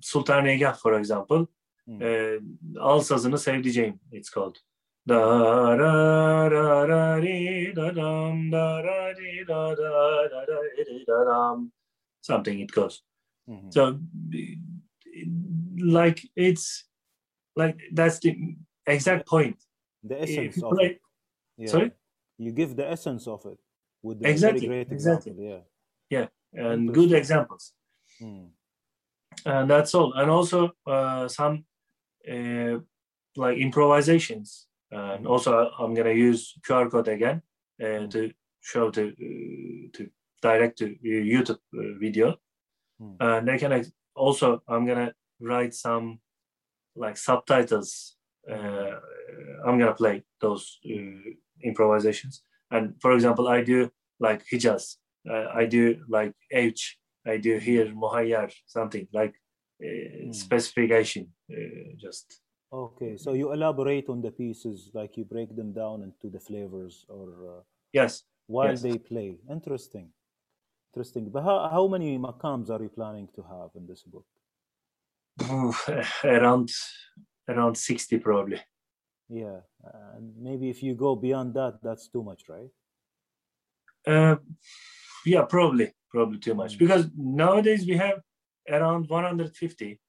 Sultan 0.00 0.74
for 0.74 0.94
example, 0.94 1.48
hmm. 1.86 2.00
uh, 2.02 2.82
al 2.82 3.00
sazını 3.00 3.38
sevdiceğim, 3.38 4.00
it's 4.12 4.30
called. 4.30 4.56
Da 5.08 5.78
ra 5.78 6.50
ra 6.50 6.88
ra 6.88 7.16
ri 7.22 7.72
da 7.76 7.96
dam 7.96 8.50
da 8.50 8.82
ra 8.82 9.14
ri 9.14 9.44
da 9.48 9.76
da 9.76 10.30
da 10.30 10.46
da 10.46 10.60
ri 10.76 11.04
da 11.06 11.24
dam. 11.26 11.72
Something 12.22 12.60
it 12.60 12.72
goes. 12.72 13.02
Mm-hmm. 13.48 13.70
So 13.70 14.00
like 15.78 16.28
it's 16.34 16.85
like 17.56 17.80
that's 17.92 18.18
the 18.20 18.56
exact 18.86 19.26
point. 19.26 19.56
The 20.04 20.22
essence 20.22 20.62
of 20.62 20.72
play, 20.72 20.86
it. 20.86 21.00
Yeah. 21.56 21.68
Sorry? 21.68 21.90
You 22.38 22.52
give 22.52 22.76
the 22.76 22.88
essence 22.88 23.26
of 23.26 23.44
it 23.46 23.58
with 24.02 24.20
the 24.20 24.28
exactly, 24.28 24.68
exactly. 24.68 25.32
Example. 25.32 25.44
Yeah. 25.44 25.58
Yeah. 26.10 26.26
And 26.52 26.94
good 26.94 27.12
examples. 27.12 27.72
mm. 28.20 28.48
and 29.44 29.70
that's 29.70 29.94
all 29.94 30.12
and 30.14 30.30
also 30.30 30.70
uh, 30.86 31.28
some 31.28 31.64
uh, 32.30 32.78
like 33.36 33.58
improvisations 33.58 34.66
and 34.90 35.20
hmm. 35.20 35.26
also 35.26 35.70
i'm 35.78 35.94
gonna 35.94 36.12
use 36.12 36.54
qr 36.66 36.90
code 36.90 37.08
again 37.08 37.42
uh, 37.82 37.84
mm. 37.84 38.10
to 38.10 38.30
show 38.60 38.90
to 38.90 39.08
uh, 39.08 39.82
to 39.92 40.08
direct 40.40 40.78
to 40.78 40.96
youtube 41.04 41.58
uh, 41.76 41.98
video 41.98 42.36
and 43.20 43.48
they 43.48 43.58
can 43.58 43.84
also 44.14 44.62
i'm 44.68 44.86
gonna 44.86 45.12
write 45.40 45.74
some 45.74 46.18
like 46.96 47.16
subtitles 47.16 48.16
uh, 48.50 48.96
i'm 49.66 49.78
gonna 49.78 49.94
play 49.94 50.24
those 50.40 50.78
improvisations 51.62 52.42
and 52.70 52.94
for 53.00 53.12
example 53.12 53.48
i 53.48 53.62
do 53.62 53.90
like 54.20 54.42
hijaz 54.52 54.96
uh, 55.28 55.46
I 55.54 55.66
do 55.66 55.96
like 56.08 56.34
H, 56.52 56.98
I 57.26 57.38
do 57.38 57.58
here 57.58 57.86
muhayyar, 57.86 58.52
something 58.66 59.08
like 59.12 59.34
uh, 59.82 60.26
mm. 60.26 60.34
specification, 60.34 61.32
uh, 61.50 61.96
just. 61.96 62.40
Okay, 62.72 63.16
so 63.16 63.32
you 63.32 63.52
elaborate 63.52 64.08
on 64.08 64.20
the 64.20 64.30
pieces, 64.30 64.90
like 64.92 65.16
you 65.16 65.24
break 65.24 65.54
them 65.54 65.72
down 65.72 66.02
into 66.02 66.28
the 66.30 66.40
flavors, 66.40 67.06
or 67.08 67.28
uh, 67.48 67.60
yes, 67.92 68.22
while 68.46 68.70
yes. 68.70 68.82
they 68.82 68.98
play. 68.98 69.38
Interesting, 69.50 70.10
interesting. 70.92 71.30
But 71.30 71.42
how, 71.42 71.68
how 71.70 71.86
many 71.86 72.18
makams 72.18 72.70
are 72.70 72.82
you 72.82 72.88
planning 72.88 73.28
to 73.36 73.42
have 73.42 73.70
in 73.76 73.86
this 73.86 74.02
book? 74.02 74.26
Around 76.24 76.70
around 77.48 77.76
60 77.76 78.18
probably 78.18 78.60
yeah 79.28 79.60
and 80.14 80.32
maybe 80.38 80.70
if 80.70 80.82
you 80.82 80.94
go 80.94 81.14
beyond 81.14 81.54
that 81.54 81.78
that's 81.82 82.08
too 82.08 82.22
much 82.22 82.44
right 82.48 82.70
uh, 84.06 84.36
yeah 85.24 85.42
probably 85.42 85.92
probably 86.10 86.38
too 86.38 86.54
much 86.54 86.74
mm. 86.74 86.78
because 86.78 87.06
nowadays 87.16 87.86
we 87.86 87.96
have 87.96 88.20
around 88.68 89.08
150 89.08 90.00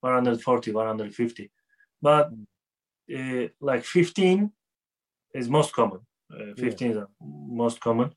140 0.00 0.72
150 0.72 1.50
but 2.00 2.30
mm. 2.32 3.46
uh, 3.46 3.48
like 3.60 3.84
15 3.84 4.52
is 5.34 5.48
most 5.48 5.72
common 5.72 6.00
uh, 6.32 6.54
15 6.56 6.90
yeah. 6.90 6.96
is 6.96 7.04
most 7.20 7.80
common 7.80 8.08
mm. 8.08 8.14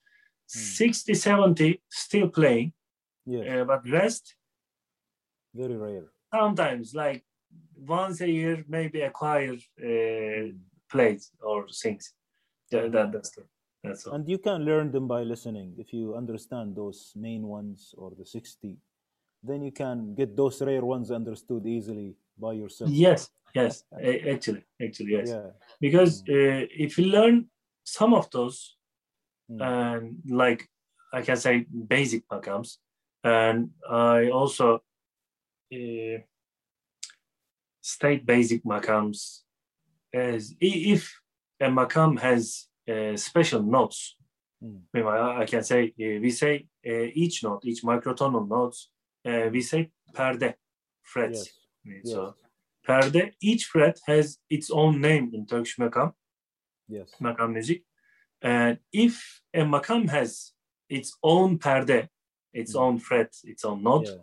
60 0.47 1.13
70 1.13 1.81
still 1.89 2.29
playing 2.29 2.73
yeah. 3.25 3.61
Uh, 3.61 3.63
but 3.65 3.87
rest 3.89 4.35
very 5.53 5.77
rare 5.77 6.11
sometimes 6.33 6.93
like 6.93 7.23
once 7.75 8.21
a 8.21 8.29
year 8.29 8.63
maybe 8.67 9.01
a 9.01 9.09
choir 9.09 9.55
uh, 9.83 10.51
plays 10.91 11.31
or 11.41 11.67
sings 11.69 12.13
that, 12.71 12.91
that, 12.91 13.11
that's 13.11 13.31
the 13.31 13.43
that's 13.83 14.05
all. 14.05 14.15
And 14.15 14.27
you 14.27 14.37
can 14.37 14.65
learn 14.65 14.91
them 14.91 15.07
by 15.07 15.23
listening. 15.23 15.73
If 15.77 15.93
you 15.93 16.15
understand 16.15 16.75
those 16.75 17.13
main 17.15 17.43
ones 17.43 17.95
or 17.97 18.11
the 18.17 18.25
60, 18.25 18.77
then 19.43 19.63
you 19.63 19.71
can 19.71 20.15
get 20.15 20.35
those 20.35 20.61
rare 20.61 20.83
ones 20.83 21.11
understood 21.11 21.65
easily 21.65 22.15
by 22.37 22.53
yourself. 22.53 22.89
Yes, 22.89 23.29
yes, 23.55 23.83
actually, 23.93 24.65
actually, 24.81 25.11
yes. 25.11 25.29
Yeah. 25.29 25.51
Because 25.79 26.23
mm. 26.23 26.63
uh, 26.63 26.67
if 26.77 26.97
you 26.97 27.05
learn 27.05 27.47
some 27.83 28.13
of 28.13 28.29
those, 28.31 28.75
mm. 29.49 29.61
and 29.61 30.17
like 30.29 30.67
I 31.13 31.21
can 31.21 31.37
say 31.37 31.65
basic 31.87 32.27
makams, 32.27 32.77
and 33.23 33.69
I 33.89 34.29
also 34.29 34.83
uh, 35.73 36.19
state 37.81 38.25
basic 38.25 38.63
makams 38.63 39.41
as 40.13 40.55
if 40.59 41.19
a 41.59 41.65
makam 41.65 42.19
has 42.19 42.67
uh, 42.89 43.15
special 43.15 43.61
notes. 43.61 44.15
Mm. 44.63 45.41
I, 45.41 45.45
can 45.45 45.63
say 45.63 45.93
uh, 45.99 46.19
we 46.19 46.31
say 46.31 46.67
uh, 46.85 47.07
each 47.13 47.43
note, 47.43 47.61
each 47.65 47.83
microtonal 47.83 48.47
notes, 48.47 48.89
we 49.23 49.61
say 49.61 49.91
perde, 50.13 50.55
frets. 51.03 51.49
Yes. 51.85 52.11
So 52.11 52.21
yes. 52.25 52.33
perde, 52.87 53.31
each 53.41 53.65
fret 53.65 53.99
has 54.07 54.37
its 54.49 54.69
own 54.71 54.99
name 54.99 55.31
in 55.33 55.45
Turkish 55.45 55.77
makam. 55.77 56.13
Yes. 56.87 57.11
Makam 57.21 57.53
music. 57.53 57.83
And 58.41 58.79
if 58.91 59.41
a 59.53 59.61
makam 59.61 60.09
has 60.09 60.51
its 60.89 61.15
own 61.21 61.59
perde, 61.59 62.09
its 62.53 62.75
mm. 62.75 62.79
own 62.79 62.99
fret, 62.99 63.35
its 63.43 63.63
own 63.63 63.83
note, 63.83 64.07
yeah. 64.07 64.15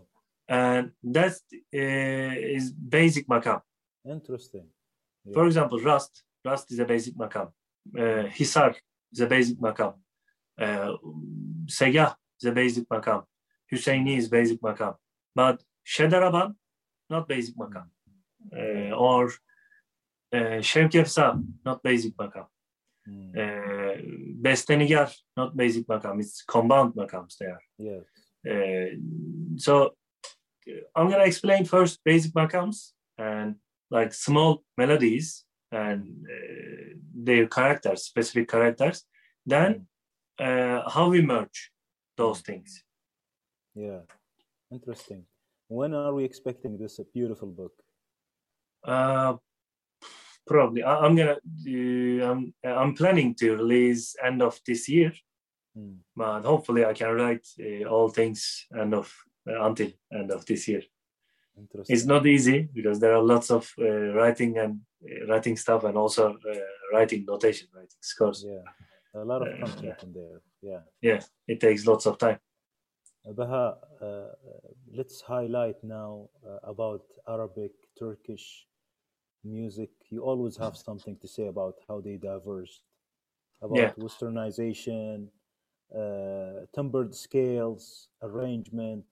And 0.49 0.93
that 1.03 1.33
uh, 1.33 2.57
is 2.57 2.71
basic 2.71 3.27
makam. 3.29 3.61
Interesting. 4.05 4.67
Yeah. 5.25 5.35
For 5.35 5.47
example, 5.47 5.81
Rast. 5.81 6.23
Rast 6.45 6.71
is 6.73 6.79
a 6.79 6.85
basic 6.85 7.15
makam 7.15 7.49
uh, 7.95 8.29
Hisar 8.35 8.75
is 9.13 9.21
a 9.21 9.27
basic 9.27 9.59
makam. 9.59 9.95
Uh, 10.59 10.97
Segah 11.67 12.15
is 12.41 12.47
a 12.47 12.53
basic 12.53 12.89
makam. 12.89 13.25
Husseini 13.73 14.17
is 14.17 14.29
basic 14.29 14.61
makam. 14.61 14.95
But 15.35 15.63
Shedaraban, 15.87 16.55
not 17.11 17.29
basic 17.29 17.57
makam. 17.57 17.87
Uh, 18.53 18.95
or 18.95 19.27
uh, 20.33 20.61
Shevkefsa, 20.61 21.43
not 21.65 21.83
basic 21.83 22.17
makam. 22.17 22.47
Mm. 23.09 23.37
Uh, 23.37 24.03
Bestenigar, 24.41 25.13
not 25.37 25.57
basic 25.57 25.87
makam. 25.87 26.21
It's 26.21 26.43
compound 26.43 26.95
makams 26.95 27.37
there. 27.39 27.61
Yes. 27.79 28.05
Uh, 28.49 28.97
so 29.57 29.95
I'm 30.95 31.09
gonna 31.11 31.25
explain 31.25 31.65
first 31.65 32.01
basic 32.05 32.33
makams 32.33 32.93
and 33.19 33.57
like 33.91 34.13
small 34.13 34.63
melodies 34.77 35.45
and 35.73 36.27
uh, 36.27 36.97
their 37.15 37.47
characters, 37.47 38.03
specific 38.03 38.49
characters, 38.49 39.05
then 39.45 39.87
uh, 40.39 40.89
how 40.89 41.09
we 41.09 41.23
merge 41.23 41.71
those 42.17 42.41
things. 42.41 42.83
Yeah, 43.75 44.01
interesting. 44.71 45.25
When 45.69 45.95
are 45.95 46.15
we 46.15 46.25
expecting 46.25 46.79
this 46.79 47.01
beautiful 47.13 47.49
book? 47.49 47.73
Uh, 48.85 49.35
probably. 50.47 50.83
I, 50.83 51.05
am 51.05 51.17
gonna. 51.17 51.37
Uh, 51.67 52.31
I'm, 52.31 52.55
I'm 52.65 52.95
planning 52.95 53.35
to 53.37 53.57
release 53.57 54.15
end 54.23 54.43
of 54.43 54.61
this 54.67 54.89
year, 54.89 55.13
mm. 55.77 55.97
but 56.15 56.43
hopefully 56.43 56.85
I 56.85 56.93
can 56.93 57.11
write 57.11 57.47
uh, 57.61 57.85
all 57.89 58.09
things 58.09 58.67
end 58.79 58.95
of 58.95 59.13
until 59.47 59.91
end 60.13 60.31
of 60.31 60.45
this 60.47 60.69
year. 60.69 60.83
It's 61.89 62.05
not 62.05 62.27
easy 62.27 62.69
because 62.73 63.01
there 63.01 63.15
are 63.15 63.23
lots 63.23 63.51
of 63.51 63.73
uh, 63.79 63.85
writing 64.13 64.59
and 64.59 64.81
uh, 65.03 65.27
writing 65.27 65.57
stuff 65.57 65.85
and 65.85 65.97
also 65.97 66.35
uh, 66.35 66.59
writing 66.93 67.25
notation, 67.27 67.69
writing 67.75 68.01
scores. 68.01 68.45
Yeah, 68.47 69.23
a 69.23 69.25
lot 69.25 69.47
of 69.47 69.59
content 69.59 70.03
in 70.03 70.13
there. 70.13 70.41
Yeah. 70.61 70.81
Yeah, 71.01 71.21
it 71.49 71.61
takes 71.61 71.87
lots 71.87 72.07
of 72.07 72.19
time. 72.19 72.39
Baha, 73.25 73.77
uh, 74.01 74.07
let's 74.93 75.21
highlight 75.21 75.83
now 75.83 76.29
uh, 76.47 76.59
about 76.63 77.03
Arabic, 77.27 77.73
Turkish 77.99 78.67
music. 79.43 79.91
You 80.11 80.23
always 80.23 80.57
have 80.59 80.77
something 80.77 81.17
to 81.17 81.27
say 81.29 81.47
about 81.47 81.75
how 81.89 82.01
they 82.01 82.17
diverged, 82.19 82.83
about 83.63 83.79
yeah. 83.79 83.93
westernization, 83.99 85.29
uh, 85.97 86.67
tempered 86.75 87.15
scales, 87.15 88.09
arrangement, 88.23 89.05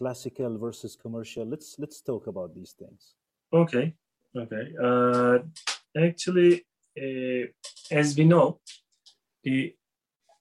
classical 0.00 0.52
versus 0.58 0.96
commercial. 1.04 1.44
Let's 1.54 1.70
let's 1.82 2.00
talk 2.10 2.26
about 2.32 2.50
these 2.58 2.72
things. 2.80 3.02
Okay, 3.52 3.86
okay. 4.42 4.64
Uh, 4.86 5.38
actually, 6.06 6.52
uh, 7.04 7.44
as 8.00 8.06
we 8.18 8.24
know, 8.32 8.46
the 9.44 9.74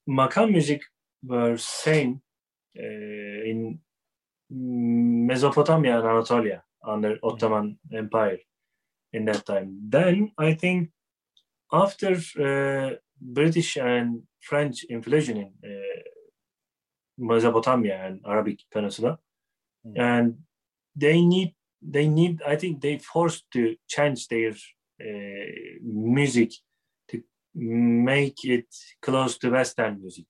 makam 0.08 0.52
music 0.52 0.82
were 1.32 1.58
same 1.58 2.22
uh, 2.84 3.40
in 3.52 3.80
Mesopotamia 4.50 6.00
and 6.00 6.08
Anatolia 6.08 6.64
under 6.94 7.12
Ottoman 7.22 7.78
Empire 7.94 8.40
in 9.12 9.26
that 9.26 9.46
time. 9.46 9.68
Then 9.98 10.32
I 10.38 10.54
think 10.54 10.90
after 11.72 12.12
uh, 12.48 12.96
British 13.22 13.78
and 13.78 14.24
French 14.50 14.86
influence 14.90 15.30
in 15.30 15.52
uh, 15.64 16.02
Mesopotamia 17.18 17.96
and 18.06 18.22
Arabic 18.26 18.60
Peninsula, 18.72 19.20
mm. 19.86 19.98
and 19.98 20.38
they 20.96 21.22
need 21.22 21.54
they 21.82 22.08
need 22.08 22.42
i 22.46 22.56
think 22.56 22.82
they 22.82 22.98
forced 22.98 23.46
to 23.52 23.76
change 23.88 24.28
their 24.28 24.52
uh, 25.02 25.46
music 25.82 26.52
to 27.08 27.22
make 27.56 28.44
it 28.44 28.68
close 29.02 29.38
to 29.38 29.50
western 29.50 30.00
music 30.02 30.26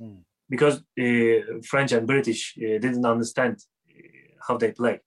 mm. 0.00 0.18
because 0.48 0.76
uh, 1.00 1.60
french 1.64 1.92
and 1.92 2.06
british 2.06 2.54
uh, 2.58 2.78
didn't 2.78 3.04
understand 3.04 3.56
uh, 3.88 4.46
how 4.46 4.56
they 4.56 4.72
play 4.72 5.00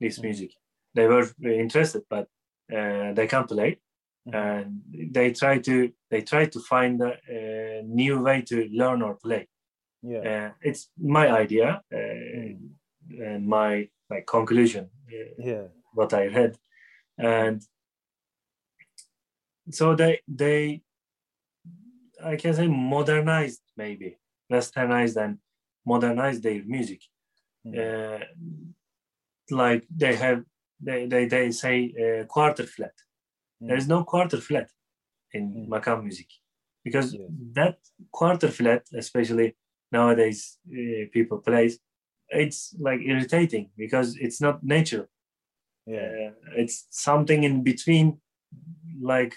this 0.00 0.18
mm. 0.18 0.24
music 0.24 0.50
they 0.94 1.06
were 1.06 1.26
interested 1.42 2.02
but 2.08 2.26
uh, 2.72 3.12
they 3.12 3.26
can't 3.28 3.48
play 3.48 3.78
hmm. 4.24 4.34
and 4.34 4.82
they 5.12 5.30
try 5.30 5.56
to 5.58 5.92
they 6.10 6.20
try 6.22 6.46
to 6.46 6.58
find 6.58 7.00
a, 7.00 7.12
a 7.30 7.82
new 7.84 8.20
way 8.20 8.42
to 8.42 8.68
learn 8.72 9.02
or 9.02 9.14
play 9.14 9.46
yeah 10.02 10.18
uh, 10.30 10.50
it's 10.62 10.88
my 10.98 11.30
idea 11.30 11.80
mm 11.92 12.58
and 13.10 13.46
my 13.46 13.88
like 14.10 14.26
conclusion 14.26 14.90
uh, 15.12 15.34
yeah. 15.38 15.62
what 15.94 16.12
i 16.14 16.26
read. 16.26 16.56
And 17.18 17.62
so 19.70 19.94
they 19.94 20.20
they 20.28 20.82
i 22.24 22.36
can 22.36 22.54
say 22.54 22.68
modernized 22.68 23.62
maybe 23.76 24.18
westernized 24.52 25.16
and 25.16 25.38
modernized 25.84 26.42
their 26.42 26.62
music. 26.64 27.02
Uh, 27.66 28.20
like 29.50 29.84
they 29.90 30.14
have 30.14 30.44
they 30.80 31.06
they, 31.06 31.26
they 31.26 31.50
say 31.50 31.76
uh, 32.04 32.24
quarter 32.26 32.66
flat. 32.66 32.94
Mm. 33.62 33.68
there 33.68 33.76
is 33.78 33.88
no 33.88 34.04
quarter 34.04 34.40
flat 34.48 34.68
in 35.32 35.66
Mm. 35.68 36.02
music 36.02 36.28
because 36.84 37.08
that 37.58 37.76
quarter 38.12 38.50
flat 38.58 38.82
especially 39.02 39.48
nowadays 39.90 40.58
uh, 40.78 41.04
people 41.16 41.38
plays 41.38 41.78
it's 42.30 42.74
like 42.78 43.00
irritating 43.00 43.70
because 43.76 44.16
it's 44.16 44.40
not 44.40 44.62
natural 44.62 45.06
yeah. 45.86 46.08
Uh, 46.28 46.30
it's 46.56 46.86
something 46.90 47.44
in 47.44 47.62
between 47.62 48.18
like 49.00 49.34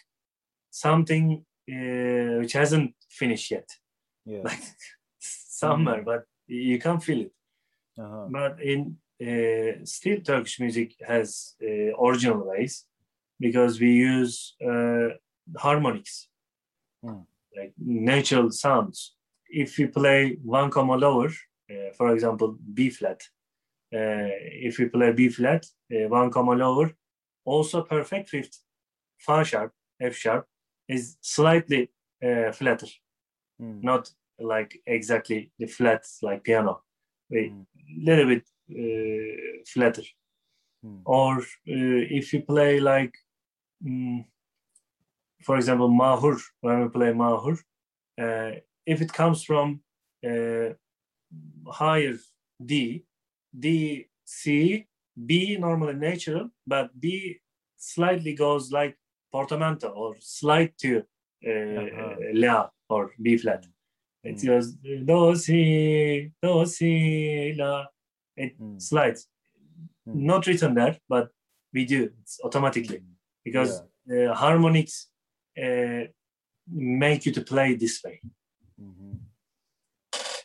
something 0.72 1.46
uh, 1.72 2.40
which 2.40 2.54
hasn't 2.54 2.96
finished 3.08 3.52
yet. 3.52 3.70
Yeah. 4.26 4.42
Like 4.44 4.64
summer 5.20 6.02
Mm. 6.02 6.06
but 6.06 6.24
you 6.48 6.80
can't 6.80 7.04
feel 7.04 7.22
it. 7.28 7.34
Uh-huh. 8.00 8.28
but 8.32 8.62
in 8.64 8.98
uh, 9.22 9.84
still 9.84 10.22
turkish 10.22 10.60
music 10.60 10.96
has 11.06 11.56
uh, 11.62 11.92
original 12.08 12.48
ways 12.48 12.86
because 13.40 13.80
we 13.80 13.92
use 13.92 14.56
uh, 14.66 15.10
harmonics. 15.58 16.30
Hmm. 17.04 17.22
like 17.58 17.74
natural 17.78 18.50
sounds. 18.52 19.16
If 19.50 19.78
we 19.78 19.86
play 19.88 20.38
one 20.44 20.70
comma 20.72 20.96
lower 20.96 21.30
for 21.98 22.14
example 22.14 22.58
b 22.74 22.90
flat 22.90 23.22
uh, 23.94 24.30
if 24.68 24.78
we 24.80 24.86
play 24.86 25.12
b 25.12 25.30
flat 25.30 25.66
uh, 25.94 26.08
one 26.08 26.30
comma 26.32 26.54
lower 26.54 26.92
also 27.46 27.84
perfect 27.84 28.30
fifth 28.30 28.58
fa 29.18 29.44
sharp 29.44 29.72
f 30.00 30.16
sharp 30.16 30.46
is 30.88 31.18
slightly 31.22 31.90
uh, 32.24 32.52
flatter 32.52 32.88
Mm. 33.62 33.84
not 33.84 34.10
like 34.40 34.82
exactly 34.86 35.52
the 35.60 35.68
flats 35.68 36.20
like 36.24 36.44
piano 36.46 36.82
a 37.34 37.50
Mm. 37.50 37.66
little 38.08 38.26
bit 38.26 38.46
uh, 38.82 39.64
flatter 39.74 40.06
Mm. 40.86 41.02
or 41.06 41.40
uh, 41.40 42.02
if 42.20 42.32
you 42.34 42.42
play 42.42 42.80
like 42.80 43.14
mm, 43.84 44.24
for 45.44 45.58
example 45.58 45.90
mahur 45.90 46.38
when 46.62 46.82
we 46.84 46.90
play 46.90 47.12
mahur 47.14 47.56
uh, 48.24 48.52
if 48.86 49.02
it 49.02 49.12
comes 49.12 49.44
from 49.44 49.82
uh, 50.30 50.70
higher 51.68 52.16
d 52.72 53.04
d 53.64 54.08
c 54.26 54.86
b 55.28 55.58
normally 55.58 55.94
natural 55.94 56.50
but 56.68 56.88
b 57.00 57.40
slightly 57.78 58.34
goes 58.34 58.72
like 58.72 58.96
portamento 59.32 59.88
or 59.90 60.16
slight 60.20 60.72
to 60.78 60.92
uh, 61.48 61.82
Uh-huh. 61.82 62.16
la 62.34 62.70
or 62.90 63.04
b 63.22 63.38
flat 63.38 63.64
it 64.24 64.36
Mm. 64.38 64.48
goes 64.48 64.68
do 65.10 65.36
si 65.36 65.60
do 66.44 66.66
si 66.66 67.54
la 67.60 67.72
it 68.44 68.54
Mm. 68.60 68.80
slides 68.90 69.22
Mm. 70.08 70.22
not 70.32 70.46
written 70.48 70.74
there 70.80 70.96
but 71.14 71.26
we 71.74 71.86
do 71.86 72.00
it's 72.22 72.40
automatically 72.46 73.02
because 73.46 73.72
uh, 74.14 74.34
harmonics 74.44 74.96
uh, 75.64 76.04
make 76.68 77.22
you 77.26 77.32
to 77.38 77.42
play 77.42 77.70
this 77.76 77.96
way. 78.04 78.16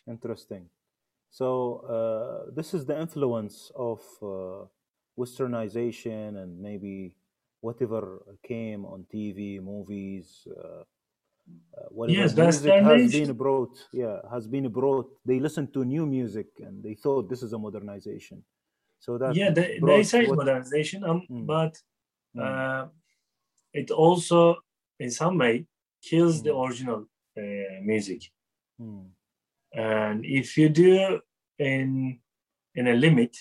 Interesting. 0.07 0.68
So 1.30 1.48
uh, 1.88 2.50
this 2.55 2.74
is 2.74 2.84
the 2.86 3.00
influence 3.00 3.72
of 3.74 4.00
uh, 4.22 4.66
westernization 5.18 6.42
and 6.42 6.61
maybe 6.61 7.16
whatever 7.61 8.22
came 8.42 8.84
on 8.84 9.07
TV, 9.12 9.61
movies, 9.61 10.46
uh, 10.57 10.82
uh, 11.76 11.86
whatever 11.90 12.20
Yes, 12.20 12.34
music 12.36 12.74
has 12.74 13.12
been 13.12 13.32
brought. 13.32 13.76
Yeah, 13.92 14.18
has 14.30 14.46
been 14.46 14.68
brought. 14.68 15.11
They 15.24 15.40
listened 15.40 15.72
to 15.74 15.84
new 15.84 16.07
music 16.07 16.48
and 16.59 16.82
they 16.82 16.94
thought 16.94 17.28
this 17.28 17.42
is 17.42 17.52
a 17.52 17.59
modernization. 17.59 18.44
So 19.00 19.18
that 19.18 19.34
yeah 19.36 19.50
they, 19.50 19.78
they 19.82 20.02
say 20.05 20.26
what- 20.26 20.36
modernization 20.38 21.05
um, 21.05 21.26
Mm. 21.30 21.46
but 21.46 21.74
Mm, 22.36 22.40
uh, 22.42 22.88
it 23.72 23.90
also 23.92 24.57
in 24.98 25.11
some 25.11 25.38
way 25.38 25.66
kills 26.02 26.42
the 26.42 26.50
Mm. 26.50 26.64
original 26.64 27.00
uh, 27.38 27.80
music 27.82 28.22
mm, 28.80 29.07
and 29.74 30.24
if 30.24 30.56
you 30.56 30.68
do 30.68 31.20
in 31.58 32.18
in 32.74 32.88
a 32.88 32.94
limit 32.94 33.36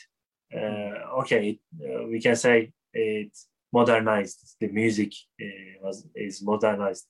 uh, 0.56 1.20
okay 1.22 1.60
uh, 1.84 2.04
we 2.08 2.20
can 2.22 2.36
say 2.36 2.72
it's 2.94 3.48
modernized. 3.74 4.56
The 4.60 4.68
music 4.68 5.12
uh, 5.42 5.46
was 5.82 6.06
is 6.16 6.44
modernized. 6.44 7.06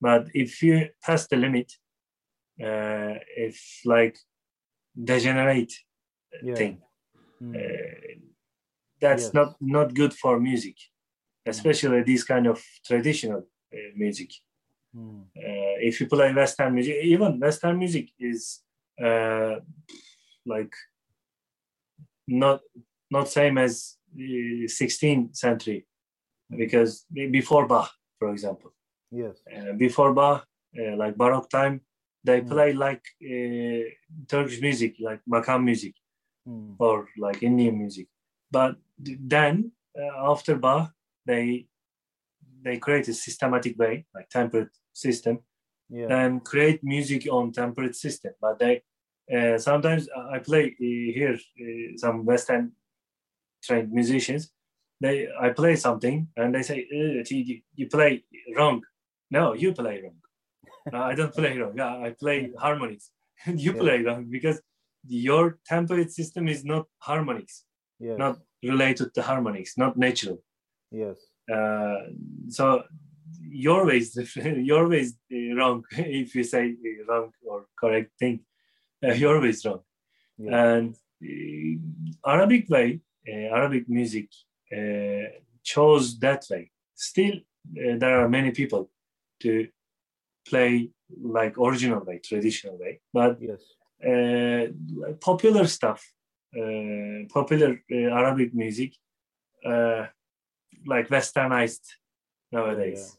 But 0.00 0.28
if 0.34 0.60
you 0.62 0.88
pass 1.02 1.28
the 1.28 1.36
limit 1.36 1.72
uh, 2.60 3.14
if 3.36 3.56
like 3.84 4.18
degenerate 4.94 5.72
Yeah. 6.42 6.54
thing 6.58 6.82
mm, 7.42 7.54
uh, 7.56 8.20
that's 9.00 9.26
Yes. 9.26 9.34
not 9.34 9.56
not 9.60 9.94
good 9.94 10.12
for 10.22 10.40
music 10.40 10.76
especially 11.46 12.02
this 12.02 12.24
kind 12.24 12.46
of 12.46 12.58
traditional 12.88 13.40
uh, 13.74 13.90
music 13.96 14.30
mm, 14.94 15.22
uh, 15.36 15.76
if 15.88 16.00
you 16.00 16.06
play 16.06 16.32
western 16.32 16.74
music 16.74 16.96
even 17.02 17.38
western 17.40 17.78
music 17.78 18.06
is 18.18 18.60
uh, 19.02 19.56
like 20.46 20.72
not 22.26 22.60
not 23.10 23.28
same 23.28 23.58
as 23.58 23.96
the 24.14 24.66
16th 24.66 25.36
century 25.36 25.86
because 26.56 27.06
before 27.30 27.66
bach 27.66 27.90
for 28.18 28.30
example 28.30 28.72
yes. 29.10 29.36
uh, 29.54 29.72
before 29.72 30.12
bach 30.14 30.46
uh, 30.80 30.96
like 30.96 31.16
baroque 31.16 31.50
time 31.50 31.80
they 32.24 32.40
Mm. 32.40 32.48
play 32.52 32.72
like 32.72 33.04
uh, 33.32 33.82
turkish 34.28 34.60
music 34.60 34.94
like 35.00 35.20
makam 35.32 35.64
music 35.64 35.94
Mm, 36.48 36.74
or 36.78 37.06
like 37.18 37.42
indian 37.42 37.76
music 37.76 38.06
but 38.50 38.72
then 39.34 39.70
uh, 40.00 40.30
after 40.32 40.56
bach 40.56 40.90
they 41.26 41.66
they 42.64 42.78
create 42.78 43.06
a 43.08 43.12
systematic 43.12 43.78
way 43.78 44.06
like 44.14 44.28
temperate 44.30 44.74
system 44.92 45.40
yeah. 45.88 46.06
and 46.08 46.44
create 46.44 46.80
music 46.82 47.26
on 47.30 47.52
temperate 47.52 47.96
system. 47.96 48.32
But 48.40 48.58
they 48.58 48.82
uh, 49.34 49.58
sometimes 49.58 50.08
I 50.34 50.38
play 50.38 50.64
uh, 50.66 51.12
here 51.18 51.34
uh, 51.36 51.96
some 51.96 52.24
Western 52.24 52.72
trained 53.62 53.92
musicians. 53.92 54.50
They 55.00 55.28
I 55.40 55.50
play 55.50 55.76
something 55.76 56.28
and 56.36 56.54
they 56.54 56.62
say 56.62 56.86
"Uh, 56.92 57.22
you, 57.30 57.60
you 57.74 57.86
play 57.88 58.24
wrong. 58.56 58.82
No, 59.30 59.54
you 59.54 59.72
play 59.72 60.02
wrong. 60.02 60.18
I 60.92 61.14
don't 61.14 61.32
play 61.32 61.56
wrong. 61.58 61.74
Yeah, 61.76 61.96
I 62.06 62.10
play 62.10 62.50
harmonics. 62.58 63.10
you 63.46 63.72
Yeah. 63.72 63.80
play 63.80 64.02
wrong 64.02 64.26
because 64.30 64.60
your 65.06 65.58
temperate 65.66 66.12
system 66.12 66.48
is 66.48 66.64
not 66.64 66.86
harmonics, 66.98 67.64
yes. 67.98 68.18
not 68.18 68.38
related 68.62 69.14
to 69.14 69.22
harmonics, 69.22 69.78
not 69.78 69.96
natural 69.96 70.42
yes. 70.90 71.16
uh, 71.52 71.98
so 72.48 72.82
your 73.50 73.86
way 73.86 73.98
is 73.98 74.10
your 74.70 74.88
way 74.88 75.00
is 75.00 75.14
uh, 75.32 75.54
wrong 75.56 75.84
if 76.22 76.34
you 76.34 76.44
say 76.44 76.64
uh, 76.88 77.04
wrong 77.08 77.30
or 77.50 77.66
correct 77.78 78.10
thing 78.18 78.40
uh, 79.04 79.12
your 79.24 79.40
way 79.40 79.50
is 79.56 79.64
wrong 79.66 79.82
Yeah. 80.38 80.52
and 80.68 80.90
uh, 81.30 82.30
arabic 82.32 82.64
way 82.74 82.88
uh, 83.30 83.46
arabic 83.58 83.84
music 83.98 84.28
uh, 84.78 85.26
chose 85.72 86.06
that 86.24 86.42
way 86.50 86.70
still 86.94 87.36
uh, 87.82 87.94
there 88.02 88.16
are 88.20 88.28
many 88.28 88.50
people 88.60 88.82
to 89.42 89.52
play 90.48 90.72
like 91.38 91.54
original 91.58 92.00
way 92.08 92.18
traditional 92.30 92.76
way 92.84 93.00
but 93.12 93.32
yes. 93.40 93.62
uh, 94.10 94.64
popular 95.20 95.66
stuff, 95.66 96.00
uh, 96.56 97.18
popular 97.28 97.70
uh, 97.92 97.96
Arabic 98.20 98.54
music, 98.54 98.92
uh, 99.64 100.06
like 100.86 101.08
westernized 101.08 101.84
nowadays. 102.52 103.16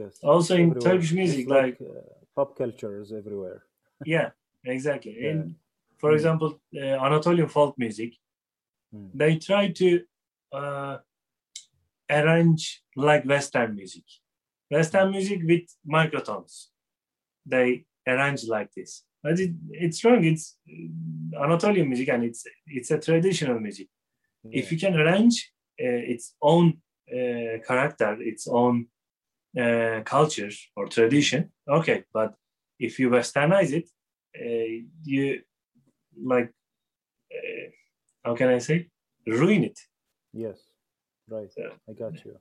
Yes. 0.00 0.18
Also 0.22 0.54
in 0.54 0.70
Everywhere. 0.70 0.92
Turkish 0.92 1.12
music, 1.20 1.44
like, 1.48 1.78
uh, 1.80 2.00
pop 2.36 2.50
culture 2.62 3.00
is 3.02 3.12
everywhere. 3.20 3.62
Yeah, 4.04 4.28
exactly. 4.74 5.14
Yeah. 5.18 5.30
In, 5.30 5.38
for 6.00 6.10
Mm. 6.10 6.16
example, 6.16 6.50
uh, 6.82 6.96
Anatolian 7.08 7.48
folk 7.56 7.72
music, 7.84 8.12
Mm. 8.94 9.10
they 9.20 9.32
try 9.48 9.64
to 9.80 9.88
uh, 10.52 10.96
arrange 12.18 12.82
like 13.06 13.24
Western 13.24 13.74
music. 13.80 14.04
Western 14.70 15.10
music 15.10 15.40
with 15.50 15.66
microtones. 15.96 16.54
They 17.44 17.84
arrange 18.06 18.42
like 18.56 18.70
this. 18.76 19.04
But 19.22 19.40
it, 19.40 19.52
it's 19.70 20.04
wrong. 20.04 20.22
It's 20.24 20.56
uh, 20.68 21.42
Anatolian 21.44 21.88
music 21.88 22.08
and 22.14 22.22
it's 22.24 22.42
it's 22.78 22.90
a 22.90 22.98
traditional 23.08 23.58
music. 23.66 23.88
If 24.60 24.70
you 24.72 24.78
can 24.78 24.94
arrange 25.02 25.36
uh, 25.86 26.12
its 26.12 26.26
own 26.40 26.66
uh, 27.18 27.54
character, 27.68 28.10
its 28.20 28.46
own 28.46 28.74
uh, 29.58 30.02
culture 30.04 30.50
or 30.76 30.86
tradition, 30.88 31.50
okay. 31.68 32.04
But 32.12 32.34
if 32.78 32.98
you 32.98 33.10
westernize 33.10 33.72
it, 33.72 33.88
uh, 34.38 34.86
you 35.02 35.40
like 36.22 36.52
uh, 37.32 37.70
how 38.24 38.34
can 38.34 38.48
I 38.48 38.58
say 38.58 38.88
ruin 39.26 39.64
it. 39.64 39.78
Yes, 40.32 40.58
right. 41.28 41.50
I 41.88 41.92
got 41.92 42.24
you. 42.24 42.38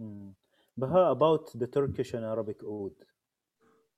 Mm. 0.00 0.34
Baha, 0.76 1.10
about 1.10 1.50
the 1.54 1.66
Turkish 1.66 2.12
and 2.14 2.24
Arabic 2.24 2.58
oud 2.62 2.92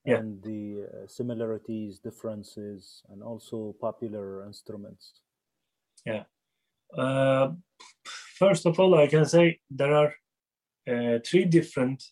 Yeah. 0.04 0.18
and 0.18 0.42
the 0.42 0.84
uh, 0.86 1.06
similarities, 1.06 1.98
differences, 1.98 3.02
and 3.10 3.22
also 3.22 3.74
popular 3.80 4.46
instruments. 4.46 5.22
Yeah. 6.06 6.24
Uh, 6.96 7.52
first 8.38 8.66
of 8.66 8.78
all, 8.80 8.94
I 8.94 9.08
can 9.08 9.24
say 9.24 9.60
there 9.70 9.94
are 9.94 10.14
uh, 10.92 11.18
three 11.24 11.44
different 11.44 12.02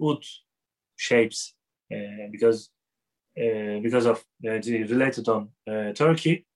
oud 0.00 0.24
shapes 0.96 1.54
uh, 1.92 2.28
because 2.30 2.70
uh, 3.36 3.80
because 3.82 4.06
of 4.06 4.24
uh, 4.46 4.60
related 4.94 5.28
on 5.28 5.48
Turkey, 5.94 6.46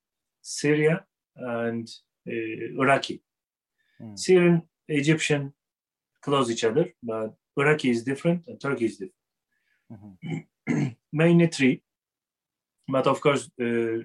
Syria, 0.41 1.05
and 1.37 1.89
Iraqi. 2.27 3.23
Mm. 4.01 4.19
Syrian, 4.19 4.63
Egyptian 4.87 5.53
close 6.23 6.51
each 6.51 6.65
other, 6.65 6.93
but 7.03 7.35
Iraqi 7.57 7.91
is 7.91 8.05
different 8.05 8.45
and 8.47 8.61
Turkey 8.61 8.87
is 8.87 8.99
different. 8.99 9.15
Mm-hmm. 9.93 10.89
Mainly 11.13 11.47
three, 11.49 11.83
but 12.87 13.07
of 13.07 13.21
course, 13.21 13.51
uh, 13.61 13.99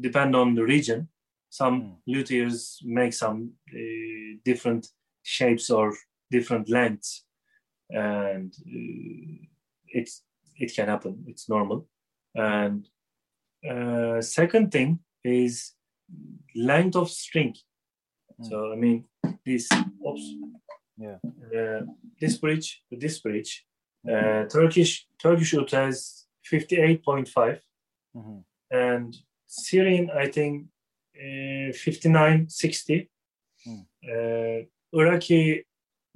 depend 0.00 0.36
on 0.36 0.54
the 0.54 0.64
region. 0.64 1.08
Some 1.48 1.82
mm. 1.82 1.96
luthiers 2.08 2.78
make 2.84 3.12
some 3.12 3.52
uh, 3.70 4.38
different 4.44 4.88
shapes 5.22 5.70
or 5.70 5.94
different 6.36 6.68
lengths, 6.68 7.24
and 7.90 8.52
uh, 8.66 9.46
it's 9.88 10.22
it 10.56 10.74
can 10.74 10.88
happen. 10.88 11.24
It's 11.26 11.48
normal. 11.48 11.86
And 12.34 12.88
uh, 13.70 14.20
second 14.20 14.72
thing 14.72 15.00
is 15.24 15.74
length 16.54 16.96
of 16.96 17.10
string. 17.10 17.54
Mm. 18.40 18.48
So 18.48 18.72
I 18.72 18.76
mean, 18.76 19.04
this 19.46 19.68
oops, 20.06 20.26
yeah, 20.96 21.18
uh, 21.56 21.82
this 22.20 22.38
bridge, 22.38 22.82
this 22.90 23.20
bridge, 23.20 23.64
uh, 24.08 24.44
Turkish 24.46 25.06
Turkish 25.22 25.54
oud 25.54 25.70
has 25.70 26.26
58.5, 26.50 27.60
mm-hmm. 28.16 28.38
and 28.70 29.16
Syrian 29.46 30.10
I 30.10 30.28
think 30.28 30.66
uh, 31.16 31.72
59, 31.72 32.48
60. 32.48 33.10
Mm. 33.66 33.84
Uh, 34.02 34.66
Iraqi 34.92 35.64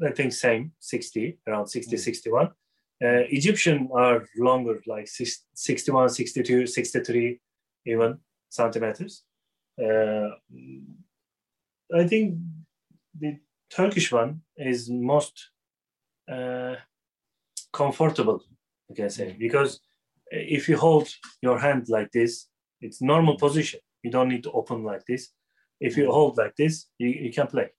I 0.04 0.10
think 0.10 0.32
same 0.32 0.72
60, 0.78 1.38
around 1.46 1.68
60, 1.68 1.96
mm. 1.96 1.98
61. 1.98 2.46
Uh, 2.46 2.50
Egyptian 3.30 3.88
are 3.94 4.26
longer, 4.38 4.80
like 4.86 5.06
61, 5.06 6.08
62, 6.10 6.66
63, 6.66 7.40
even 7.86 8.18
centimeters. 8.48 9.22
Uh, 9.82 10.30
I 11.94 12.06
think 12.06 12.38
the 13.18 13.38
Turkish 13.70 14.12
one 14.12 14.42
is 14.56 14.88
most 14.90 15.50
uh, 16.30 16.76
comfortable, 17.72 18.42
I 18.90 18.94
can 18.94 19.10
say, 19.10 19.32
mm. 19.32 19.38
because 19.38 19.80
if 20.30 20.68
you 20.68 20.76
hold 20.76 21.08
your 21.42 21.58
hand 21.58 21.88
like 21.88 22.10
this, 22.12 22.46
it's 22.80 23.02
normal 23.02 23.36
position. 23.36 23.80
You 24.02 24.10
don't 24.10 24.28
need 24.28 24.42
to 24.44 24.52
open 24.52 24.84
like 24.84 25.04
this. 25.06 25.30
If 25.80 25.96
you 25.96 26.04
mm. 26.04 26.12
hold 26.12 26.38
like 26.38 26.56
this, 26.56 26.86
you, 26.98 27.08
you 27.08 27.32
can 27.32 27.46
play. 27.46 27.70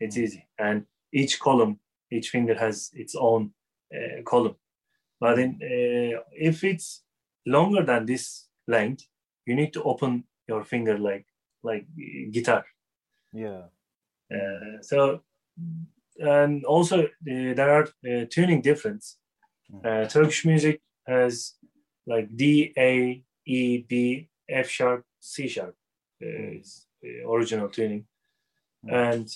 It's 0.00 0.16
easy. 0.16 0.46
And 0.58 0.86
each 1.14 1.38
column, 1.38 1.78
each 2.10 2.28
finger 2.28 2.54
has 2.54 2.90
its 2.92 3.14
own 3.14 3.52
uh, 3.94 4.22
column. 4.24 4.56
But 5.20 5.36
then, 5.36 5.58
uh, 5.62 6.20
if 6.32 6.64
it's 6.64 7.02
longer 7.46 7.82
than 7.82 8.04
this 8.06 8.48
length, 8.66 9.04
you 9.46 9.54
need 9.54 9.72
to 9.74 9.82
open 9.84 10.24
your 10.48 10.64
finger 10.64 10.98
like 10.98 11.26
like 11.62 11.86
guitar. 12.32 12.64
Yeah. 13.32 13.62
Uh, 14.30 14.82
so, 14.82 15.20
and 16.18 16.64
also 16.64 17.04
uh, 17.04 17.08
there 17.24 17.70
are 17.70 17.88
uh, 18.08 18.24
tuning 18.30 18.60
difference. 18.60 19.18
Hmm. 19.70 19.86
Uh, 19.86 20.04
Turkish 20.06 20.44
music 20.44 20.82
has 21.06 21.54
like 22.06 22.28
D, 22.36 22.72
A, 22.76 23.22
E, 23.46 23.78
B, 23.78 24.28
F 24.48 24.68
sharp, 24.68 25.04
C 25.20 25.48
sharp 25.48 25.74
is 26.20 26.86
original 27.26 27.68
tuning, 27.68 28.06
hmm. 28.82 28.94
and 28.94 29.28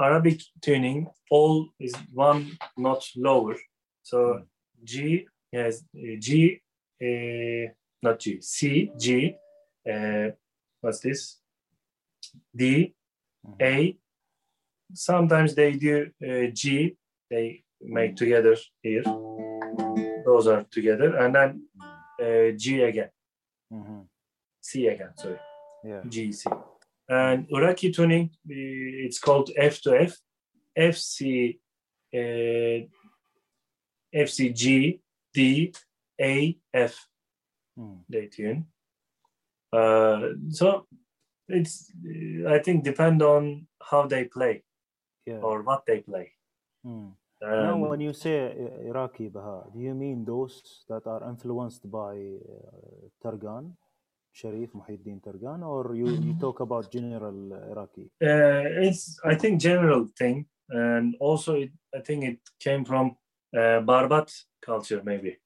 Arabic 0.00 0.40
tuning 0.62 1.06
all 1.30 1.68
is 1.78 1.94
one 2.12 2.56
notch 2.76 3.12
lower. 3.16 3.56
So 4.02 4.42
G 4.82 5.26
has 5.52 5.84
G, 6.18 6.60
uh, 7.02 7.72
not 8.02 8.18
G, 8.18 8.40
C, 8.40 8.90
G, 8.98 9.36
uh, 9.90 10.30
what's 10.80 11.00
this? 11.00 11.38
D, 12.54 12.94
mm-hmm. 13.46 13.62
A. 13.62 13.96
Sometimes 14.94 15.54
they 15.54 15.72
do 15.72 16.10
uh, 16.26 16.46
G, 16.52 16.96
they 17.30 17.62
make 17.80 18.16
together 18.16 18.56
here. 18.82 19.04
Those 20.24 20.46
are 20.46 20.64
together, 20.70 21.16
and 21.16 21.34
then 21.34 21.62
uh, 22.20 22.56
G 22.56 22.82
again. 22.82 23.10
Mm-hmm. 23.72 24.00
C 24.60 24.86
again, 24.88 25.12
sorry. 25.16 25.38
Yeah. 25.84 26.02
G, 26.08 26.32
C. 26.32 26.50
And 27.10 27.46
Iraqi 27.50 27.90
tuning, 27.90 28.30
it's 28.46 29.18
called 29.18 29.50
F 29.56 29.82
to 29.82 30.00
F. 30.00 30.16
F, 30.76 30.96
C, 30.96 31.58
uh, 32.14 32.86
F, 34.14 34.28
C, 34.28 34.50
G, 34.50 35.00
D, 35.34 35.74
A, 36.20 36.56
F. 36.72 37.08
Mm. 37.76 37.98
They 38.08 38.26
tune. 38.26 38.66
Uh, 39.72 40.20
so 40.50 40.86
it's 41.48 41.92
I 42.48 42.58
think 42.58 42.84
depend 42.84 43.22
on 43.22 43.66
how 43.82 44.06
they 44.06 44.24
play 44.24 44.62
yeah. 45.26 45.38
or 45.42 45.62
what 45.62 45.84
they 45.86 46.00
play. 46.00 46.32
Hmm. 46.84 47.14
Um, 47.42 47.62
now, 47.64 47.76
when 47.78 48.00
you 48.00 48.12
say 48.12 48.52
Iraqi 48.84 49.28
Baha, 49.28 49.64
do 49.72 49.80
you 49.80 49.94
mean 49.94 50.24
those 50.24 50.84
that 50.88 51.06
are 51.06 51.26
influenced 51.28 51.90
by 51.90 52.14
uh, 52.14 53.08
Targan, 53.24 53.72
Sharif 54.32 54.72
Muhyiddin 54.72 55.20
Targan, 55.20 55.62
or 55.62 55.94
you, 55.94 56.08
you 56.08 56.34
talk 56.40 56.60
about 56.60 56.90
general 56.90 57.52
Iraqi? 57.70 58.10
Uh, 58.22 58.86
it's 58.86 59.18
I 59.24 59.34
think 59.34 59.60
general 59.60 60.06
thing, 60.18 60.46
and 60.68 61.16
also 61.20 61.54
it, 61.54 61.72
I 61.94 62.00
think 62.00 62.24
it 62.24 62.38
came 62.58 62.84
from 62.84 63.16
uh, 63.56 63.80
Barbat 63.80 64.32
culture 64.62 65.02
maybe. 65.04 65.38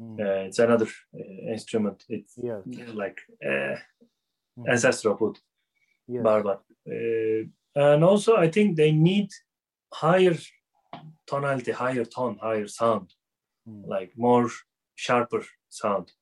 Mm. 0.00 0.20
Uh, 0.20 0.46
it's 0.46 0.58
another 0.58 0.86
uh, 1.14 1.52
instrument. 1.52 2.04
It's 2.08 2.34
yeah. 2.42 2.60
like 2.94 3.18
uh, 3.44 3.76
mm. 4.58 4.68
ancestral 4.68 5.18
oud, 5.20 5.38
yes. 6.08 6.22
Barbat. 6.22 6.60
Uh, 6.86 7.48
and 7.74 8.04
also, 8.04 8.36
I 8.36 8.50
think 8.50 8.76
they 8.76 8.92
need 8.92 9.30
higher 9.92 10.36
tonality, 11.26 11.72
higher 11.72 12.04
tone, 12.04 12.38
higher 12.42 12.66
sound, 12.66 13.14
mm. 13.68 13.86
like 13.86 14.12
more 14.16 14.50
sharper 14.94 15.44
sound. 15.68 16.12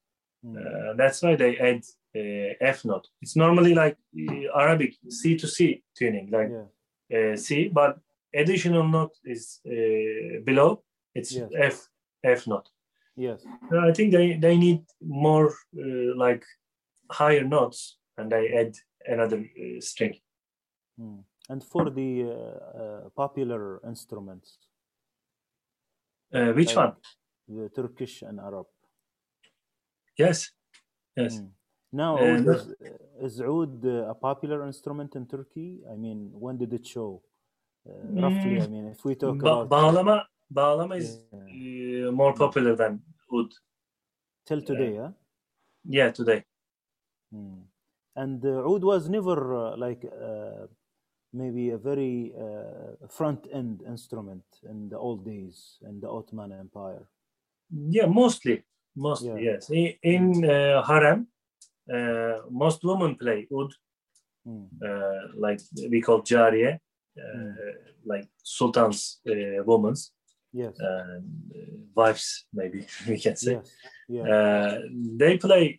Mm. 0.44 0.56
Uh, 0.56 0.92
that's 0.94 1.22
why 1.22 1.36
they 1.36 1.58
add 1.58 1.82
uh, 2.16 2.54
F 2.60 2.84
note. 2.84 3.08
It's 3.22 3.36
normally 3.36 3.74
like 3.74 3.96
Arabic 4.54 4.94
C 5.08 5.36
to 5.36 5.46
C 5.46 5.82
tuning, 5.96 6.30
like 6.30 6.50
yeah. 7.10 7.36
C, 7.36 7.68
but 7.68 7.98
additional 8.34 8.86
note 8.88 9.16
is 9.24 9.60
below. 10.44 10.82
It's 11.14 11.32
yes. 11.32 11.50
F 11.58 11.88
F 12.24 12.46
note. 12.46 12.68
Yes. 13.16 13.44
I 13.70 13.92
think 13.92 14.12
they, 14.12 14.34
they 14.34 14.56
need 14.56 14.82
more 15.02 15.48
uh, 15.48 16.16
like 16.16 16.44
higher 17.10 17.44
notes 17.44 17.98
and 18.16 18.32
I 18.32 18.46
add 18.46 18.74
another 19.06 19.38
uh, 19.38 19.80
string. 19.80 20.14
Hmm. 20.98 21.20
And 21.48 21.62
for 21.62 21.90
the 21.90 22.10
uh, 22.22 22.78
uh 22.82 23.08
popular 23.16 23.80
instruments? 23.86 24.58
Uh, 26.32 26.52
which 26.52 26.76
one? 26.76 26.94
The 27.48 27.68
Turkish 27.74 28.22
and 28.22 28.38
Arab. 28.38 28.66
Yes. 30.24 30.38
Yes. 31.16 31.32
Hmm. 31.38 31.46
Now, 31.92 32.12
is, 32.18 32.74
is 33.26 33.34
oud 33.40 33.84
a 34.12 34.14
popular 34.28 34.58
instrument 34.70 35.10
in 35.18 35.24
Turkey? 35.26 35.70
I 35.92 35.96
mean, 36.04 36.18
when 36.44 36.56
did 36.62 36.72
it 36.78 36.86
show? 36.86 37.10
roughly, 38.24 38.56
hmm. 38.56 38.66
I 38.66 38.68
mean, 38.74 38.86
if 38.94 39.00
we 39.06 39.14
talk 39.14 39.38
ba- 39.38 39.46
about... 39.46 39.70
Bağlama, 39.70 40.16
bağlama 40.58 40.96
is 41.02 41.08
yeah. 41.32 42.10
more 42.10 42.34
popular 42.34 42.72
than 42.76 42.92
oud. 43.32 43.50
Till 44.46 44.62
today, 44.70 44.92
yeah? 45.00 45.10
Yeah, 45.98 46.10
today. 46.18 46.40
Hmm 47.32 47.60
and 48.16 48.44
uh, 48.44 48.68
oud 48.70 48.82
was 48.82 49.08
never 49.08 49.38
uh, 49.54 49.76
like 49.76 50.04
uh, 50.04 50.66
maybe 51.32 51.70
a 51.70 51.78
very 51.78 52.32
uh, 52.38 53.06
front 53.08 53.46
end 53.52 53.82
instrument 53.86 54.44
in 54.68 54.88
the 54.88 54.98
old 54.98 55.24
days 55.24 55.78
in 55.88 56.00
the 56.00 56.08
Ottoman 56.08 56.52
Empire. 56.52 57.08
Yeah, 57.70 58.06
mostly, 58.06 58.64
mostly 58.96 59.44
yeah. 59.44 59.52
yes. 59.52 59.70
In, 59.70 59.94
in 60.02 60.50
uh, 60.50 60.82
harem, 60.82 61.26
uh, 61.92 62.40
most 62.50 62.84
women 62.84 63.16
play 63.16 63.46
oud, 63.52 63.72
mm. 64.46 64.68
like 65.36 65.60
we 65.90 66.00
call 66.00 66.22
jariye, 66.22 66.78
mm. 67.18 67.54
like 68.04 68.28
sultans' 68.42 69.20
women's. 69.24 70.12
Yes. 70.52 70.74
wives, 71.94 72.46
maybe 72.52 72.84
we 73.08 73.16
can 73.20 73.36
say. 73.36 73.52
Yes. 73.52 73.70
Yeah. 74.08 74.78
they 75.16 75.38
play 75.38 75.78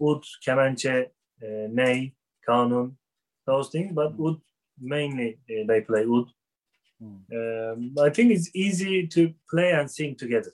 oud, 0.00 0.22
kemençe, 0.46 1.06
uh, 1.42 1.68
ney, 1.68 2.14
kanun, 2.48 2.94
those 3.44 3.70
things, 3.70 3.92
but 3.92 4.12
oud 4.20 4.40
mainly 4.80 5.38
uh, 5.50 5.64
they 5.66 5.80
play 5.80 6.04
oud. 6.04 6.28
Mm. 7.02 7.18
Um, 7.32 7.94
I 8.00 8.10
think 8.10 8.32
it's 8.32 8.50
easy 8.54 9.06
to 9.08 9.34
play 9.50 9.72
and 9.72 9.90
sing 9.90 10.14
together. 10.14 10.52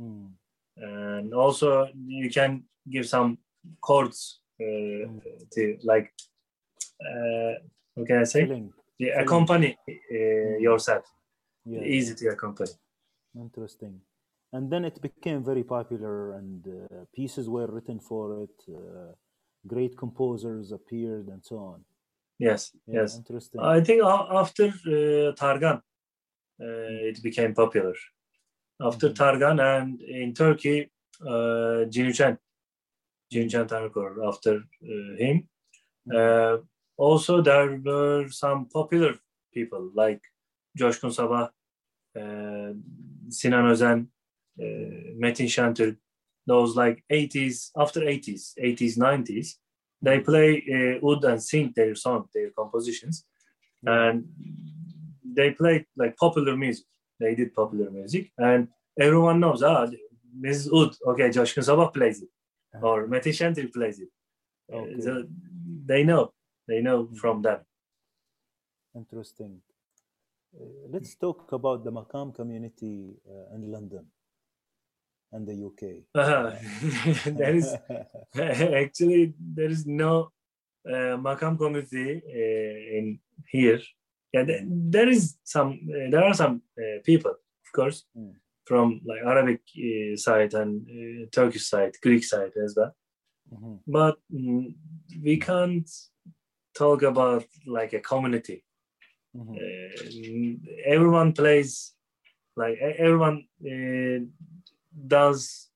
Mm. 0.00 0.30
And 0.80 1.34
also 1.34 1.88
you 2.06 2.30
can 2.30 2.64
give 2.90 3.06
some 3.06 3.38
chords 3.80 4.40
mm. 4.60 5.20
to 5.52 5.78
like 5.82 6.12
uh, 7.00 7.52
what 7.94 8.06
can 8.06 8.18
I 8.18 8.24
say? 8.24 8.44
Feeling. 8.44 8.72
Yeah, 8.98 9.20
accompany 9.20 9.76
mm. 9.88 10.60
yourself. 10.60 11.04
Yeah. 11.64 11.82
Easy 11.82 12.14
to 12.14 12.28
accompany. 12.28 12.70
Interesting. 13.34 14.00
And 14.52 14.70
then 14.70 14.84
it 14.84 15.00
became 15.00 15.44
very 15.44 15.62
popular, 15.62 16.32
and 16.32 16.66
uh, 16.66 17.04
pieces 17.14 17.48
were 17.48 17.68
written 17.68 18.00
for 18.00 18.42
it. 18.44 18.56
Uh, 18.68 19.12
great 19.66 19.96
composers 19.96 20.72
appeared, 20.72 21.28
and 21.28 21.44
so 21.44 21.56
on. 21.58 21.84
Yes, 22.38 22.72
yeah, 22.86 23.02
yes. 23.02 23.16
Interesting. 23.16 23.60
I 23.60 23.80
think 23.80 24.02
after 24.02 24.64
uh, 24.64 25.32
Targan, 25.36 25.76
uh, 25.76 27.08
it 27.10 27.22
became 27.22 27.54
popular. 27.54 27.94
After 28.80 29.08
mm-hmm. 29.08 29.22
Targan 29.22 29.60
and 29.60 30.00
in 30.00 30.34
Turkey, 30.34 30.90
uh, 31.22 31.86
Cinuçen, 31.90 32.38
Cinuçen 33.32 33.68
Tanrıkorur, 33.68 34.28
after 34.28 34.56
uh, 34.56 35.16
him. 35.18 35.48
Mm-hmm. 36.08 36.16
Uh, 36.16 36.62
also, 36.96 37.42
there 37.42 37.76
were 37.76 38.28
some 38.30 38.66
popular 38.68 39.14
people 39.52 39.90
like 39.94 40.20
Coşkun 40.78 41.10
Sabah, 41.10 41.50
uh, 42.16 42.74
Sinan 43.30 43.66
Özen, 43.66 44.08
uh, 44.58 45.14
Metin 45.16 45.46
Şentürk, 45.46 45.96
those 46.46 46.76
like 46.76 47.04
80s, 47.10 47.70
after 47.76 48.02
80s, 48.02 48.58
80s, 48.58 48.98
90s, 48.98 49.56
they 50.02 50.20
play 50.20 50.62
uh, 50.72 51.06
oud 51.06 51.24
and 51.24 51.42
sing 51.42 51.72
their 51.76 51.94
song, 51.94 52.28
their 52.34 52.50
compositions, 52.50 53.24
and 53.86 54.24
they 55.24 55.52
play 55.52 55.86
like 55.96 56.16
popular 56.16 56.56
music. 56.56 56.86
They 57.20 57.34
did 57.34 57.54
popular 57.54 57.90
music, 57.90 58.32
and 58.38 58.68
everyone 58.98 59.40
knows. 59.40 59.62
Ah, 59.62 59.86
is 60.42 60.68
oud. 60.72 60.94
Okay, 61.06 61.32
Coşkun 61.32 61.62
Sabah 61.62 61.92
plays 61.92 62.22
it, 62.22 62.30
uh-huh. 62.74 62.86
or 62.86 63.06
Metin 63.06 63.32
Şentürk 63.32 63.72
plays 63.72 64.00
it. 64.00 64.10
Okay. 64.72 65.00
So 65.00 65.26
they 65.88 66.04
know. 66.04 66.32
They 66.68 66.80
know 66.80 67.02
mm-hmm. 67.02 67.14
from 67.16 67.42
them. 67.42 67.60
Interesting. 68.94 69.62
Uh, 70.54 70.64
let's 70.88 71.14
talk 71.14 71.52
about 71.52 71.84
the 71.84 71.92
Makam 71.92 72.34
community 72.34 73.16
uh, 73.28 73.54
in 73.54 73.70
London 73.70 74.06
and 75.32 75.46
the 75.46 75.54
UK. 75.54 76.04
Uh, 76.14 76.52
there 77.38 77.54
is 77.54 77.74
actually 78.82 79.34
there 79.38 79.70
is 79.70 79.86
no 79.86 80.30
uh, 80.88 81.16
Makam 81.18 81.58
community 81.58 82.22
uh, 82.26 82.98
in 82.98 83.20
here. 83.50 83.80
Yeah, 84.32 84.44
there 84.66 85.08
is 85.08 85.36
some. 85.44 85.80
Uh, 85.88 86.10
there 86.10 86.24
are 86.24 86.34
some 86.34 86.62
uh, 86.78 87.00
people, 87.04 87.32
of 87.32 87.72
course, 87.74 88.04
mm. 88.16 88.32
from 88.64 89.00
like 89.04 89.22
Arabic 89.24 89.60
uh, 89.76 90.16
side 90.16 90.54
and 90.54 90.86
Turkish 91.32 91.66
side, 91.66 91.94
Greek 92.02 92.24
side 92.24 92.52
as 92.64 92.74
well. 92.76 92.94
Mm-hmm. 93.52 93.74
But 93.86 94.18
mm, 94.32 94.74
we 95.22 95.36
can't 95.38 95.90
talk 96.74 97.02
about 97.02 97.44
like 97.66 97.92
a 97.92 98.00
community. 98.00 98.64
Mm-hmm. 99.36 100.54
everyone 100.84 101.32
plays 101.32 101.94
like 102.56 102.76
everyone 102.80 103.46
does 105.06 105.68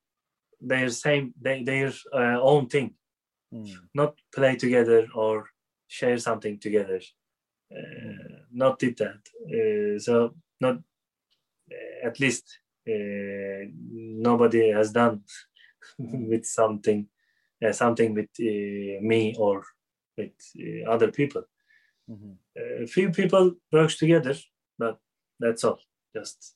their 0.61 0.89
same 0.89 1.35
they, 1.41 1.63
their 1.63 1.93
uh, 2.13 2.41
own 2.41 2.67
thing 2.67 2.95
mm. 3.53 3.73
not 3.95 4.15
play 4.35 4.57
together 4.57 5.07
or 5.15 5.47
share 5.87 6.19
something 6.19 6.59
together 6.59 7.01
uh, 7.77 8.43
not 8.55 8.79
did 8.79 8.97
that 8.99 9.23
uh, 9.55 9.99
so 9.99 10.35
not 10.61 10.77
uh, 10.77 12.07
at 12.07 12.21
least 12.21 12.61
uh, 12.89 13.65
nobody 14.29 14.71
has 14.71 14.93
done 14.93 15.23
with 15.99 16.45
something 16.45 17.07
uh, 17.65 17.73
something 17.73 18.15
with 18.15 18.31
me 18.39 19.35
or 19.39 19.65
with 20.17 20.33
other 20.89 21.11
people 21.11 21.43
mm-hmm. 22.11 22.87
few 22.87 23.11
people 23.11 23.53
works 23.73 23.97
together 23.99 24.35
but 24.79 24.99
that's 25.41 25.65
all 25.65 25.81
just 26.15 26.55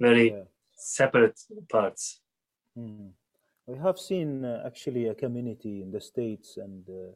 very 0.00 0.30
yeah 0.30 0.44
separate 0.78 1.38
parts. 1.70 2.20
Mm. 2.78 3.10
We 3.66 3.76
have 3.78 3.98
seen 3.98 4.44
uh, 4.44 4.62
actually 4.64 5.08
a 5.08 5.14
community 5.14 5.82
in 5.82 5.90
the 5.90 6.00
States, 6.00 6.56
and 6.56 6.88
uh, 6.88 7.12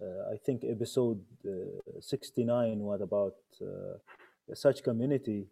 I 0.00 0.36
think 0.44 0.64
episode 0.64 1.20
uh, 1.46 2.00
69 2.00 2.78
was 2.78 3.00
about 3.00 3.36
uh, 3.60 3.98
such 4.54 4.82
community 4.82 5.46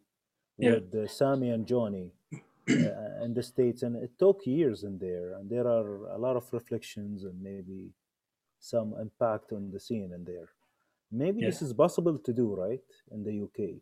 yeah. 0.59 0.75
with 0.75 1.11
Sammy 1.11 1.51
and 1.51 1.67
Johnny 1.67 2.13
in 2.67 3.33
the 3.35 3.43
States, 3.43 3.83
and 3.83 3.97
it 3.97 4.13
took 4.19 4.47
years 4.47 4.85
in 4.85 4.99
there, 4.99 5.35
and 5.35 5.51
there 5.51 5.67
are 5.67 6.07
a 6.09 6.19
lot 6.19 6.37
of 6.37 6.53
reflections 6.53 7.25
and 7.25 7.43
maybe 7.43 7.91
some 8.61 8.95
impact 9.01 9.53
on 9.53 9.71
the 9.71 9.81
scene 9.81 10.13
in 10.15 10.25
there. 10.25 10.49
Maybe 11.11 11.41
yeah. 11.41 11.49
this 11.49 11.63
is 11.63 11.73
possible 11.73 12.19
to 12.19 12.33
do, 12.33 12.55
right, 12.55 12.89
in 13.11 13.25
the 13.25 13.43
UK 13.43 13.81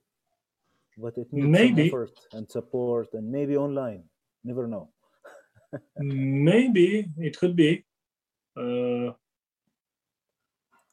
but 0.97 1.17
it 1.19 1.33
needs 1.33 1.49
maybe 1.49 1.89
effort 1.89 2.19
and 2.33 2.51
support 2.51 3.13
and 3.15 3.31
maybe 3.31 3.57
online 3.57 4.03
never 4.45 4.67
know 4.67 4.89
maybe 5.99 7.09
it 7.19 7.39
could 7.39 7.57
be 7.57 7.85
uh, 8.57 9.13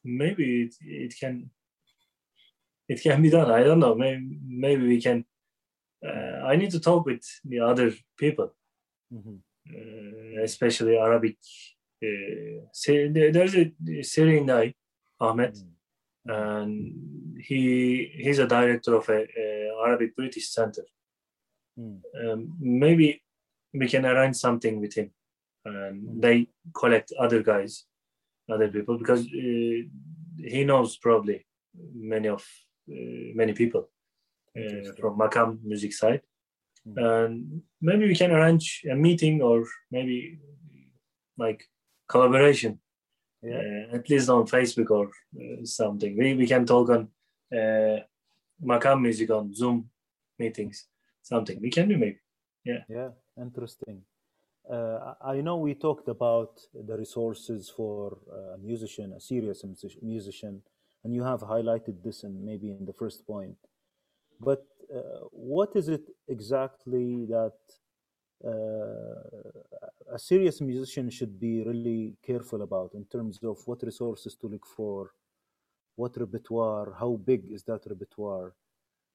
maybe 0.03 0.63
it, 0.63 0.75
it 0.81 1.13
can 1.19 1.49
it 2.87 3.01
can 3.01 3.21
be 3.21 3.29
done 3.29 3.49
i 3.51 3.63
don't 3.63 3.79
know 3.79 3.95
maybe, 3.95 4.39
maybe 4.45 4.87
we 4.87 5.01
can 5.01 5.25
uh, 6.05 6.45
i 6.45 6.55
need 6.55 6.71
to 6.71 6.79
talk 6.79 7.05
with 7.05 7.23
the 7.45 7.59
other 7.59 7.91
people 8.17 8.53
mm-hmm. 9.13 9.35
uh, 9.75 10.43
especially 10.43 10.97
arabic 10.97 11.37
uh, 12.03 12.61
there's 13.35 13.55
a 13.55 13.71
syrian 14.01 14.45
guy 14.45 14.73
ahmed 15.19 15.53
mm-hmm 15.53 15.81
and 16.25 17.37
he 17.39 18.11
he's 18.15 18.39
a 18.39 18.47
director 18.47 18.95
of 18.95 19.09
a, 19.09 19.27
a 19.37 19.71
Arabic 19.85 20.15
British 20.15 20.49
Center. 20.49 20.83
Mm. 21.79 22.01
Um, 22.23 22.57
maybe 22.59 23.23
we 23.73 23.87
can 23.87 24.05
arrange 24.05 24.35
something 24.35 24.79
with 24.79 24.93
him, 24.93 25.11
and 25.65 26.03
mm. 26.03 26.21
they 26.21 26.47
collect 26.75 27.11
other 27.19 27.41
guys, 27.41 27.85
other 28.51 28.67
people 28.67 28.97
because 28.97 29.21
uh, 29.21 29.79
he 30.53 30.63
knows 30.63 30.97
probably 30.97 31.45
many 31.93 32.27
of 32.27 32.45
uh, 32.89 33.31
many 33.35 33.53
people 33.53 33.89
uh, 34.57 34.91
from 34.99 35.17
Makam 35.17 35.63
music 35.63 35.93
side, 35.93 36.21
mm. 36.87 36.97
and 36.97 37.61
maybe 37.81 38.07
we 38.07 38.15
can 38.15 38.31
arrange 38.31 38.83
a 38.91 38.95
meeting 38.95 39.41
or 39.41 39.65
maybe 39.91 40.39
like 41.37 41.63
collaboration 42.07 42.79
yeah. 43.41 43.87
uh, 43.91 43.95
at 43.95 44.09
least 44.09 44.29
on 44.29 44.45
Facebook 44.45 44.89
or 44.91 45.09
uh, 45.39 45.65
something. 45.65 46.17
We, 46.17 46.35
we 46.35 46.47
can 46.47 46.65
talk 46.65 46.89
on 46.89 47.07
uh, 47.51 47.99
Makam 48.63 49.01
music 49.01 49.29
on 49.29 49.53
Zoom 49.53 49.89
meetings, 50.37 50.87
something. 51.21 51.59
We 51.61 51.69
can 51.69 51.87
do 51.87 51.97
maybe. 51.97 52.19
Yeah. 52.63 52.83
Yeah, 52.89 53.09
interesting. 53.39 54.03
Uh, 54.69 55.13
I 55.21 55.41
know 55.41 55.57
we 55.57 55.73
talked 55.73 56.07
about 56.07 56.61
the 56.73 56.97
resources 56.97 57.69
for 57.69 58.17
a 58.53 58.57
musician, 58.57 59.13
a 59.13 59.19
serious 59.19 59.63
musician, 60.01 60.61
and 61.03 61.13
you 61.13 61.23
have 61.23 61.41
highlighted 61.41 62.03
this 62.03 62.23
in 62.23 62.45
maybe 62.45 62.69
in 62.69 62.85
the 62.85 62.93
first 62.93 63.25
point. 63.25 63.57
But 64.39 64.65
uh, 64.93 65.25
what 65.31 65.75
is 65.75 65.89
it 65.89 66.03
exactly 66.27 67.25
that 67.25 67.53
uh, 68.45 70.13
a 70.13 70.19
serious 70.19 70.61
musician 70.61 71.09
should 71.09 71.39
be 71.39 71.63
really 71.63 72.15
careful 72.25 72.61
about 72.61 72.93
in 72.93 73.05
terms 73.05 73.39
of 73.43 73.59
what 73.65 73.83
resources 73.83 74.35
to 74.35 74.47
look 74.47 74.65
for, 74.65 75.11
what 75.95 76.17
repertoire, 76.17 76.93
how 76.99 77.19
big 77.23 77.51
is 77.51 77.63
that 77.63 77.81
repertoire, 77.87 78.53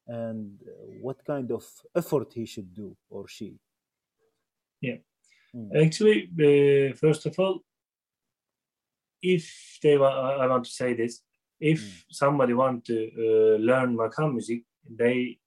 and 0.06 0.60
what 1.00 1.24
kind 1.24 1.50
of 1.50 1.64
effort 1.94 2.32
he 2.32 2.46
should 2.46 2.72
do 2.74 2.96
or 3.10 3.26
she. 3.26 3.58
Yeah. 4.80 4.96
Mm. 5.56 5.84
Actually, 5.84 6.28
uh, 6.38 6.94
first 6.96 7.26
of 7.26 7.38
all, 7.38 7.60
if 9.22 9.78
they 9.82 9.96
want, 9.96 10.14
I 10.14 10.46
want 10.46 10.64
to 10.64 10.70
say 10.70 10.94
this, 10.94 11.22
if 11.58 11.80
mm. 11.80 12.04
somebody 12.10 12.52
want 12.52 12.84
to 12.86 13.10
uh, 13.16 13.56
learn 13.58 13.96
makam 13.96 14.32
music, 14.32 14.62
they 14.88 15.38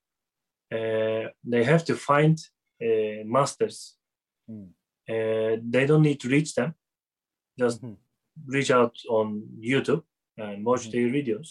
uh, 0.71 1.29
they 1.43 1.63
have 1.63 1.85
to 1.85 1.95
find 1.95 2.39
uh, 2.81 3.23
masters. 3.25 3.95
Mm. 4.49 4.69
they 5.71 5.85
don't 5.85 6.01
need 6.01 6.19
to 6.19 6.29
reach 6.29 6.55
them. 6.55 6.73
Just 7.59 7.81
mm-hmm. 7.81 7.93
reach 8.47 8.71
out 8.71 8.95
on 9.09 9.43
YouTube 9.59 10.03
and 10.37 10.65
watch 10.65 10.89
mm-hmm. 10.89 10.91
their 10.91 11.09
videos. 11.09 11.49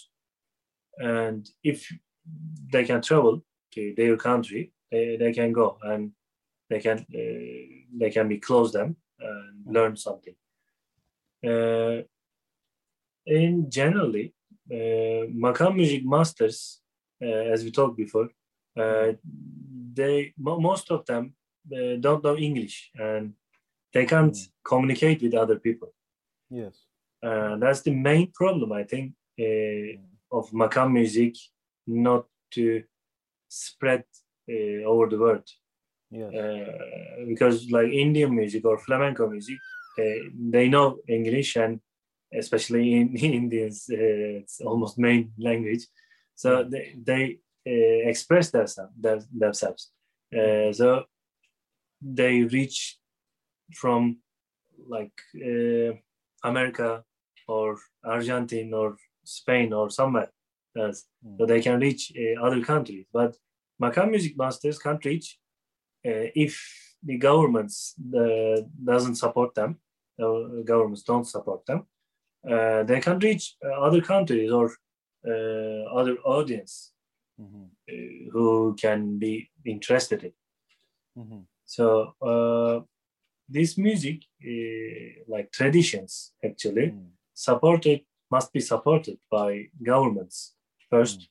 And 0.97 1.49
if 1.63 1.79
they 2.73 2.85
can 2.85 3.03
travel 3.03 3.45
to 3.75 3.95
their 3.97 4.17
country, 4.17 4.73
they, 4.91 5.17
they 5.17 5.33
can 5.33 5.53
go 5.53 5.79
and 5.83 6.13
they 6.69 6.81
can 6.81 6.99
uh, 6.99 7.65
they 8.01 8.11
can 8.11 8.29
be 8.29 8.39
close 8.39 8.73
them 8.73 8.97
and 9.21 9.65
mm-hmm. 9.65 9.73
learn 9.73 9.97
something. 9.97 10.35
Uh, 11.45 12.03
in 13.27 13.71
generally, 13.71 14.35
uh, 14.71 15.27
Makam 15.45 15.77
Music 15.77 16.03
Masters, 16.05 16.81
uh, 17.23 17.27
as 17.27 17.65
we 17.65 17.71
talked 17.71 17.97
before, 17.97 18.29
uh, 18.79 19.13
they 19.93 20.33
most 20.39 20.91
of 20.91 21.05
them 21.07 21.35
uh, 21.73 21.97
don't 22.01 22.25
know 22.25 22.37
English 22.37 22.91
and 22.95 23.35
they 23.93 24.07
can't 24.07 24.35
mm. 24.35 24.49
communicate 24.65 25.23
with 25.23 25.35
other 25.35 25.59
people. 25.59 25.93
Yes. 26.51 26.85
Uh, 27.23 27.57
that's 27.57 27.83
the 27.83 27.91
main 27.91 28.31
problem, 28.33 28.73
I 28.73 28.85
think, 28.85 29.13
uh, 29.41 29.99
of 30.31 30.51
Makam 30.51 30.93
music 30.93 31.35
not 31.87 32.27
to 32.53 32.83
spread 33.49 34.05
uh, 34.49 34.85
over 34.85 35.07
the 35.09 35.19
world. 35.19 35.49
Yeah. 36.11 36.29
Uh, 36.29 37.25
because 37.27 37.71
like 37.71 37.89
Indian 37.89 38.35
music 38.35 38.65
or 38.65 38.79
flamenco 38.79 39.29
music, 39.29 39.59
uh, 39.99 40.31
they 40.51 40.69
know 40.69 40.99
English 41.09 41.57
and 41.57 41.81
especially 42.33 42.95
in 42.95 43.17
Indians, 43.17 43.87
uh, 43.91 44.41
it's 44.41 44.61
almost 44.61 44.99
main 44.99 45.33
language. 45.39 45.87
So 46.35 46.65
they, 46.65 46.95
they 47.03 47.39
express 47.65 48.51
themselves. 48.51 48.93
themselves. 49.33 49.91
so 50.33 51.05
they 52.01 52.43
reach 52.43 52.99
from 53.75 54.19
like 54.89 55.13
America 56.45 57.05
or 57.49 57.79
Argentina 58.05 58.77
or 58.77 58.97
Spain 59.25 59.73
or 59.73 59.91
somewhere 59.91 60.31
else. 60.77 61.07
Mm. 61.27 61.39
So 61.39 61.47
they 61.47 61.61
can 61.61 61.81
reach 61.81 62.13
uh, 62.17 62.41
other 62.45 62.63
countries. 62.63 63.07
But 63.13 63.37
Makam 63.83 64.11
Music 64.11 64.37
Masters 64.37 64.79
can't 64.79 65.05
reach 65.05 65.39
uh, 65.47 65.48
if 66.05 66.89
the 67.03 67.17
governments 67.17 67.95
uh, 68.17 68.63
doesn't 68.85 69.17
support 69.17 69.55
them. 69.55 69.79
The 70.17 70.65
governments 70.65 71.03
don't 71.03 71.27
support 71.27 71.65
them. 71.67 71.87
Uh, 72.49 72.83
they 72.83 73.01
can 73.01 73.19
reach 73.19 73.57
uh, 73.65 73.81
other 73.81 74.01
countries 74.01 74.51
or 74.51 74.73
uh, 75.27 75.83
other 75.95 76.17
audience 76.25 76.93
mm-hmm. 77.41 78.31
who 78.33 78.75
can 78.81 79.19
be 79.19 79.51
interested 79.65 80.25
in. 80.25 80.33
Mm-hmm. 81.19 81.41
So 81.65 82.87
this 83.49 83.79
music, 83.79 84.23
like 85.27 85.51
traditions, 85.53 86.33
actually 86.45 86.89
mm. 86.91 87.07
supported 87.35 88.01
must 88.31 88.53
be 88.53 88.61
supported 88.61 89.19
by 89.31 89.69
governments 89.83 90.55
first, 90.91 91.29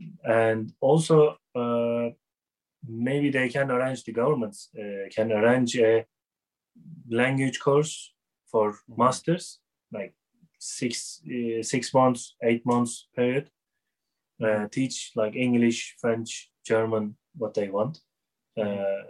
mm. 0.00 0.06
and 0.24 0.72
also 0.80 1.36
uh, 1.54 2.10
maybe 2.88 3.30
they 3.30 3.48
can 3.48 3.70
arrange 3.70 4.04
the 4.04 4.12
governments 4.12 4.68
uh, 4.78 5.08
can 5.14 5.32
arrange 5.32 5.76
a 5.78 6.04
language 7.10 7.60
course 7.60 8.12
for 8.50 8.72
mm. 8.72 8.98
masters, 8.98 9.60
like 9.92 10.14
six 10.58 11.20
uh, 11.26 11.62
six 11.62 11.92
months, 11.94 12.36
eight 12.42 12.64
months 12.66 13.08
period. 13.14 13.50
Uh, 14.44 14.66
teach 14.68 15.12
like 15.14 15.36
English, 15.36 15.94
French, 16.00 16.50
German, 16.66 17.16
what 17.36 17.54
they 17.54 17.68
want, 17.68 18.00
uh, 18.60 19.04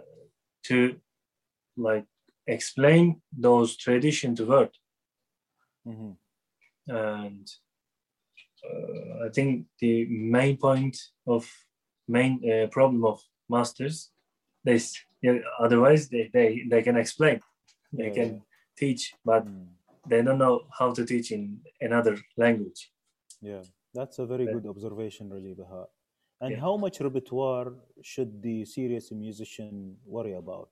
to 0.63 0.95
like 1.75 2.05
explain 2.45 3.21
those 3.35 3.75
tradition 3.75 4.35
to 4.35 4.45
word. 4.45 4.69
Mm-hmm 5.87 6.11
and 6.87 7.49
uh, 8.63 9.25
I 9.25 9.29
think 9.29 9.65
the 9.79 10.05
main 10.05 10.57
point 10.57 10.97
of 11.27 11.49
main 12.07 12.41
uh, 12.49 12.67
problem 12.67 13.05
of 13.05 13.21
masters 13.49 14.11
this 14.63 14.95
yeah, 15.21 15.39
otherwise 15.59 16.09
they, 16.09 16.29
they 16.33 16.63
they 16.69 16.81
can 16.81 16.97
explain 16.97 17.39
they 17.91 18.07
yeah. 18.07 18.17
can 18.17 18.41
teach 18.77 19.13
but 19.23 19.45
mm. 19.45 19.65
they 20.07 20.21
don't 20.21 20.37
know 20.37 20.61
how 20.77 20.91
to 20.91 21.05
teach 21.05 21.31
in 21.31 21.59
another 21.81 22.17
language 22.37 22.91
yeah 23.41 23.61
that's 23.93 24.19
a 24.19 24.25
very 24.25 24.45
yeah. 24.45 24.53
good 24.53 24.67
observation 24.67 25.29
really 25.29 25.53
Baha. 25.53 25.85
and 26.41 26.57
how 26.59 26.75
much 26.77 26.99
repertoire 26.99 27.73
should 28.01 28.41
the 28.41 28.65
serious 28.65 29.11
musician 29.11 29.95
worry 30.05 30.33
about 30.33 30.69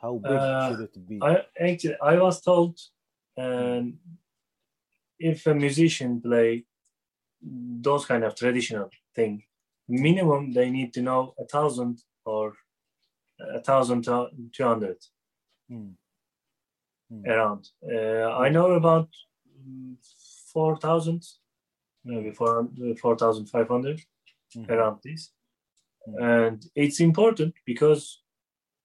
how 0.00 0.18
big 0.18 0.32
uh, 0.32 0.68
should 0.68 0.80
it 0.80 1.08
be 1.08 1.18
I 1.22 1.44
actually 1.60 1.96
I 2.02 2.16
was 2.16 2.40
told 2.40 2.78
um, 3.38 3.98
if 5.18 5.46
a 5.46 5.54
musician 5.54 6.20
play 6.20 6.64
those 7.42 8.06
kind 8.06 8.24
of 8.24 8.34
traditional 8.34 8.90
thing, 9.14 9.42
minimum 9.88 10.52
they 10.52 10.70
need 10.70 10.92
to 10.94 11.02
know 11.02 11.34
a 11.38 11.44
thousand 11.44 12.02
or 12.24 12.54
a 13.40 13.60
thousand 13.60 14.04
two 14.04 14.64
hundred 14.64 14.98
mm. 15.70 15.92
mm. 17.12 17.26
around. 17.26 17.68
Uh, 17.84 18.36
I 18.36 18.48
know 18.48 18.72
about 18.72 19.08
four 20.52 20.76
thousand, 20.76 21.22
maybe 22.04 22.32
four 22.32 22.68
four 23.00 23.16
thousand 23.16 23.46
five 23.46 23.68
hundred 23.68 24.00
mm. 24.56 24.68
around 24.70 24.98
this, 25.04 25.32
hmm. 26.04 26.22
and 26.22 26.66
it's 26.74 27.00
important 27.00 27.54
because 27.64 28.22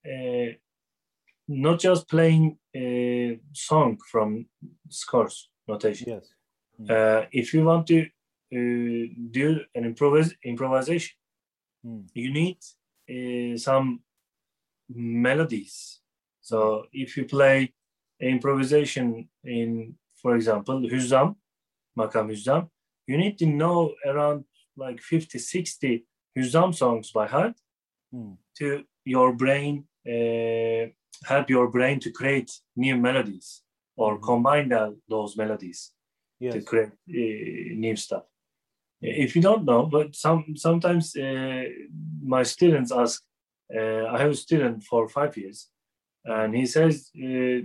uh, 0.06 0.52
not 1.48 1.80
just 1.80 2.10
playing 2.10 2.58
a 2.76 3.40
song 3.54 3.98
from 4.12 4.46
scores 4.90 5.50
notation. 5.68 6.10
Yes. 6.10 6.28
Mm. 6.82 6.90
Uh, 6.92 7.26
if 7.32 7.54
you 7.54 7.64
want 7.64 7.88
to 7.88 8.08
do 8.52 9.62
an 9.76 9.86
improvise, 9.86 10.34
improvisation, 10.44 11.16
mm. 11.86 12.08
you 12.14 12.34
need 12.34 12.58
uh, 13.10 13.58
some 13.58 14.02
melodies. 14.90 16.02
So 16.42 16.86
if 16.92 17.16
you 17.18 17.26
play 17.26 17.74
improvisation 18.20 19.30
in, 19.44 19.96
for 20.22 20.36
example, 20.36 20.82
Hüzzam, 20.82 21.36
Makam 21.98 22.30
Hüzzam, 22.32 22.70
you 23.08 23.18
need 23.18 23.38
to 23.40 23.46
know 23.46 23.94
around 24.06 24.46
like 24.76 25.02
50, 25.02 25.40
60 25.40 26.06
Hüzzam 26.38 26.74
songs 26.76 27.12
by 27.12 27.28
heart 27.28 27.54
mm. 28.14 28.38
to 28.58 28.84
your 29.06 29.34
brain, 29.34 29.86
uh, 30.08 30.92
help 31.26 31.50
your 31.50 31.68
brain 31.70 32.00
to 32.00 32.12
create 32.12 32.52
new 32.76 32.98
melodies 32.98 33.62
or 33.96 34.16
mm-hmm. 34.16 34.24
combine 34.24 34.74
those 35.10 35.38
melodies 35.38 35.92
yes. 36.40 36.54
to 36.54 36.62
create 36.62 36.90
uh, 36.90 37.76
new 37.76 37.96
stuff. 37.96 38.24
If 39.02 39.36
you 39.36 39.42
don't 39.42 39.66
know, 39.66 39.86
but 39.86 40.16
some 40.16 40.56
sometimes 40.56 41.16
uh, 41.16 41.64
my 42.24 42.44
students 42.44 42.92
ask. 42.92 43.24
Uh, 43.74 44.06
I 44.14 44.18
have 44.20 44.32
a 44.32 44.36
student 44.36 44.84
for 44.84 45.08
five 45.08 45.36
years, 45.38 45.70
and 46.26 46.56
he 46.56 46.66
says, 46.66 47.10
uh, 47.18 47.62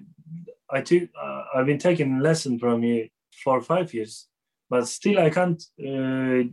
"I 0.70 0.80
took, 0.80 1.10
uh, 1.20 1.42
I've 1.54 1.66
been 1.66 1.78
taking 1.78 2.20
lesson 2.20 2.58
from 2.58 2.82
you 2.84 3.08
for 3.44 3.60
five 3.60 3.92
years, 3.92 4.28
but 4.70 4.86
still 4.88 5.18
I 5.18 5.30
can't 5.30 5.62
uh, 5.80 6.48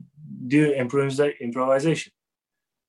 do 0.48 0.74
improvisa- 0.84 1.40
improvisation." 1.40 2.12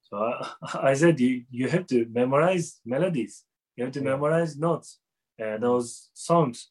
So 0.02 0.16
I, 0.16 0.88
I 0.90 0.94
said, 0.94 1.20
you, 1.20 1.44
"You 1.50 1.68
have 1.68 1.86
to 1.88 2.06
memorize 2.10 2.80
melodies. 2.84 3.44
You 3.76 3.84
have 3.84 3.92
to 3.92 4.00
memorize 4.00 4.56
notes, 4.56 4.98
those 5.38 6.10
songs." 6.14 6.70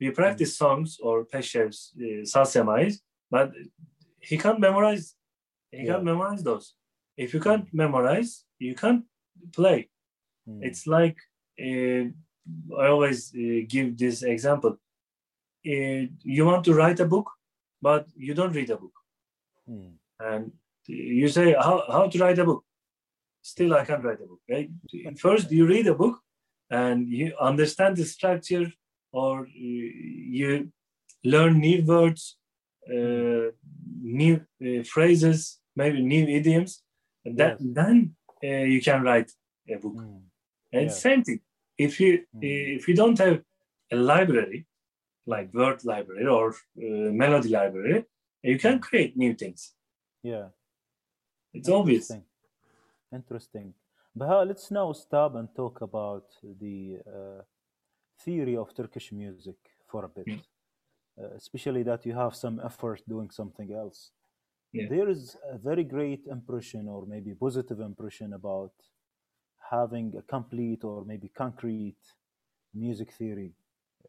we 0.00 0.10
practice 0.10 0.56
songs 0.56 0.98
or 1.02 1.24
Peshrev's 1.24 1.92
uh, 1.98 2.24
Saz 2.24 2.48
Semais, 2.54 2.98
but 3.30 3.52
he 4.20 4.38
can't 4.38 4.60
memorize. 4.60 5.14
He 5.70 5.84
yeah. 5.84 5.92
can't 5.92 6.04
memorize 6.04 6.42
those. 6.42 6.74
If 7.16 7.34
you 7.34 7.40
can't 7.40 7.66
memorize, 7.72 8.44
you 8.58 8.74
can't 8.74 9.04
play. 9.52 9.88
Mm. 10.48 10.60
It's 10.62 10.86
like 10.86 11.16
uh, 11.60 12.04
I 12.78 12.86
always 12.88 13.32
uh, 13.34 13.60
give 13.68 13.96
this 13.96 14.22
example. 14.22 14.78
Uh, 15.66 16.08
you 16.22 16.44
want 16.44 16.64
to 16.64 16.74
write 16.74 17.00
a 17.00 17.04
book, 17.04 17.30
but 17.82 18.06
you 18.16 18.34
don't 18.34 18.52
read 18.52 18.70
a 18.70 18.76
book, 18.76 18.96
mm. 19.68 19.92
and 20.18 20.52
you 20.86 21.28
say 21.28 21.52
how 21.52 21.84
how 21.88 22.08
to 22.08 22.18
write 22.18 22.38
a 22.38 22.44
book. 22.44 22.64
Still, 23.42 23.74
I 23.74 23.84
can't 23.84 24.04
write 24.04 24.20
a 24.20 24.26
book. 24.26 24.40
Right? 24.48 24.70
First, 25.18 25.50
you 25.50 25.66
read 25.66 25.86
a 25.86 25.94
book, 25.94 26.20
and 26.70 27.08
you 27.08 27.34
understand 27.40 27.96
the 27.96 28.04
structure 28.04 28.72
or 29.12 29.46
you 29.52 30.70
learn 31.24 31.58
new 31.58 31.84
words, 31.84 32.36
new 34.02 34.34
uh, 34.36 34.82
phrases, 34.84 35.60
maybe 35.76 36.00
new 36.02 36.26
idioms, 36.26 36.82
that 37.24 37.56
yes. 37.60 37.68
then 37.78 38.14
uh, 38.42 38.64
you 38.74 38.80
can 38.80 39.02
write 39.02 39.30
a 39.68 39.76
book. 39.76 39.94
Mm. 39.94 40.22
And 40.72 40.86
yeah. 40.86 40.88
same 41.06 41.22
thing. 41.22 41.40
If 41.78 42.00
you 42.00 42.24
mm. 42.36 42.76
if 42.76 42.88
you 42.88 42.94
don't 42.94 43.18
have 43.18 43.42
a 43.92 43.96
library, 43.96 44.66
like 45.26 45.52
word 45.54 45.84
library 45.84 46.26
or 46.26 46.50
uh, 46.50 47.10
melody 47.22 47.48
library, 47.48 48.04
you 48.42 48.58
can 48.58 48.78
mm. 48.78 48.82
create 48.82 49.16
new 49.16 49.34
things. 49.34 49.72
Yeah, 50.22 50.48
it's 51.52 51.68
obvious. 51.68 52.10
Interesting. 53.12 53.74
But 54.14 54.48
let's 54.48 54.70
now 54.70 54.92
stop 54.92 55.34
and 55.36 55.48
talk 55.54 55.80
about 55.80 56.26
the 56.42 56.98
uh, 57.06 57.42
theory 58.24 58.56
of 58.56 58.74
Turkish 58.74 59.12
music 59.12 59.56
for 59.88 60.04
a 60.04 60.08
bit, 60.08 60.26
mm. 60.26 60.42
Uh, 61.18 61.34
especially 61.36 61.82
that 61.82 62.06
you 62.06 62.14
have 62.14 62.34
some 62.34 62.60
effort 62.64 63.02
doing 63.08 63.30
something 63.30 63.72
else. 63.72 64.10
Yeah. 64.72 64.86
There 64.88 65.08
is 65.08 65.36
a 65.50 65.58
very 65.58 65.84
great 65.84 66.26
impression, 66.26 66.88
or 66.88 67.04
maybe 67.06 67.34
positive 67.34 67.80
impression, 67.80 68.32
about 68.32 68.72
having 69.70 70.14
a 70.16 70.22
complete 70.22 70.84
or 70.84 71.04
maybe 71.04 71.28
concrete 71.28 72.02
music 72.74 73.12
theory 73.12 73.52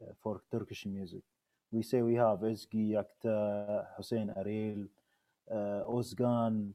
uh, 0.01 0.13
for 0.21 0.41
Turkish 0.51 0.85
music. 0.85 1.23
We 1.71 1.83
say 1.83 2.01
we 2.01 2.15
have 2.15 2.39
Ezgi, 2.39 2.91
Yekta, 2.95 3.85
Hussein 3.97 4.33
Arel, 4.37 4.87
uh, 5.49 5.89
Özkan, 5.89 6.73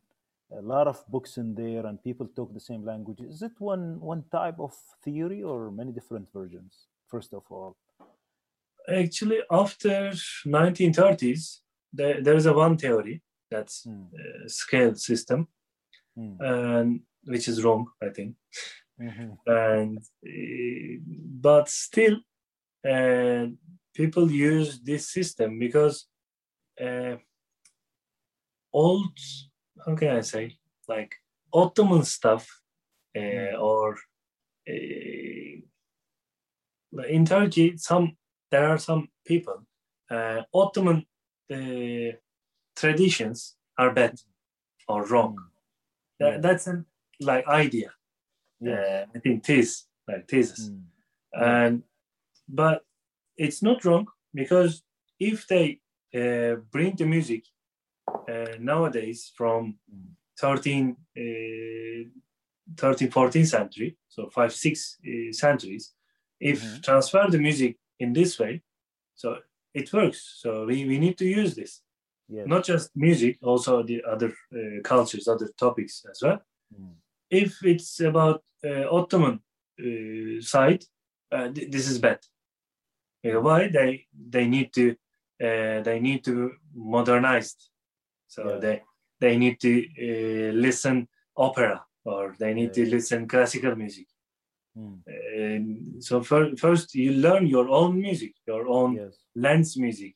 a 0.50 0.62
lot 0.62 0.86
of 0.86 1.04
books 1.08 1.36
in 1.38 1.54
there, 1.54 1.86
and 1.86 2.02
people 2.02 2.26
talk 2.34 2.52
the 2.52 2.60
same 2.60 2.84
language. 2.84 3.20
Is 3.20 3.42
it 3.42 3.52
one 3.58 4.00
one 4.00 4.24
type 4.30 4.58
of 4.58 4.74
theory 5.04 5.42
or 5.42 5.70
many 5.70 5.92
different 5.92 6.28
versions? 6.32 6.88
first 7.06 7.32
of 7.32 7.44
all? 7.50 7.76
Actually 8.88 9.40
after 9.50 10.12
1930s 10.46 11.58
there, 11.92 12.22
there 12.22 12.36
is 12.36 12.46
a 12.46 12.52
one 12.52 12.76
theory 12.76 13.22
that's 13.50 13.86
mm. 13.86 14.06
uh, 14.14 14.48
scale 14.48 14.94
system 14.94 15.48
mm. 16.18 16.36
and 16.40 17.00
which 17.24 17.48
is 17.48 17.64
wrong 17.64 17.86
i 18.02 18.08
think 18.08 18.34
mm-hmm. 19.00 19.32
and 19.46 19.98
uh, 19.98 21.00
but 21.40 21.68
still 21.68 22.16
uh, 22.88 23.46
people 23.94 24.30
use 24.30 24.80
this 24.80 25.10
system 25.10 25.58
because 25.58 26.06
uh, 26.80 27.16
old 28.72 29.18
how 29.84 29.94
can 29.94 30.16
i 30.16 30.20
say 30.20 30.56
like 30.88 31.14
ottoman 31.52 32.04
stuff 32.04 32.62
mm. 33.16 33.60
or 33.60 33.96
uh, 34.68 35.56
in 37.08 37.24
turkey 37.24 37.76
some 37.76 38.16
there 38.56 38.68
are 38.72 38.78
some 38.78 39.08
people 39.30 39.58
uh, 40.10 40.40
ottoman 40.54 41.04
uh, 41.52 42.10
traditions 42.74 43.56
are 43.76 43.92
bad 43.92 44.14
or 44.88 45.04
wrong. 45.06 45.34
Mm. 45.36 45.42
That, 46.20 46.42
that's 46.42 46.66
an 46.66 46.86
like 47.20 47.46
idea. 47.46 47.90
Yeah, 48.60 48.72
uh, 48.74 49.04
I 49.14 49.18
think 49.18 49.44
this 49.44 49.86
like 50.08 50.26
thesis, 50.28 50.70
mm. 50.70 50.80
and 51.32 51.82
but 52.48 52.78
it's 53.36 53.62
not 53.62 53.84
wrong 53.84 54.06
because 54.32 54.82
if 55.20 55.46
they 55.46 55.80
uh, 56.14 56.54
bring 56.74 56.96
the 56.96 57.04
music 57.04 57.42
uh, 58.32 58.56
nowadays 58.58 59.32
from 59.36 59.76
mm. 59.94 60.08
13, 60.40 60.96
uh, 61.18 62.08
13 62.78 63.10
14th 63.10 63.46
century, 63.46 63.96
so 64.08 64.30
five 64.30 64.52
six 64.54 64.96
uh, 65.06 65.32
centuries, 65.32 65.92
if 66.40 66.62
mm-hmm. 66.62 66.80
transfer 66.80 67.26
the 67.28 67.38
music 67.38 67.76
in 67.98 68.12
this 68.12 68.38
way, 68.38 68.62
so 69.14 69.38
it 69.74 69.92
works. 69.92 70.38
So 70.38 70.66
we, 70.66 70.86
we 70.86 70.98
need 70.98 71.18
to 71.18 71.26
use 71.26 71.54
this. 71.54 71.82
Yes. 72.28 72.46
Not 72.46 72.64
just 72.64 72.90
music, 72.96 73.38
also 73.42 73.82
the 73.82 74.02
other 74.04 74.32
uh, 74.52 74.82
cultures, 74.82 75.28
other 75.28 75.48
topics 75.56 76.04
as 76.10 76.20
well. 76.22 76.40
Mm. 76.74 76.94
If 77.30 77.64
it's 77.64 78.00
about 78.00 78.42
uh, 78.64 78.90
Ottoman 78.90 79.40
uh, 79.80 80.40
side, 80.40 80.84
uh, 81.30 81.48
th- 81.48 81.70
this 81.70 81.88
is 81.88 81.98
bad. 81.98 82.18
why 83.22 83.68
they 83.68 84.06
they 84.30 84.46
need 84.46 84.72
to 84.72 84.90
uh, 85.42 85.82
they 85.82 86.00
need 86.00 86.24
to 86.24 86.52
modernize. 86.74 87.54
So 88.26 88.42
yeah. 88.48 88.58
they 88.58 88.82
they 89.20 89.36
need 89.36 89.60
to 89.60 89.72
uh, 89.78 90.52
listen 90.52 91.08
opera 91.36 91.84
or 92.04 92.34
they 92.38 92.54
need 92.54 92.76
yeah. 92.76 92.84
to 92.84 92.90
listen 92.90 93.28
classical 93.28 93.76
music. 93.76 94.06
Mm. 94.76 96.02
so 96.02 96.22
for, 96.22 96.54
first 96.56 96.94
you 96.94 97.12
learn 97.12 97.46
your 97.46 97.68
own 97.68 97.98
music, 97.98 98.34
your 98.46 98.68
own 98.68 98.94
yes. 98.94 99.16
lens 99.34 99.76
music. 99.76 100.14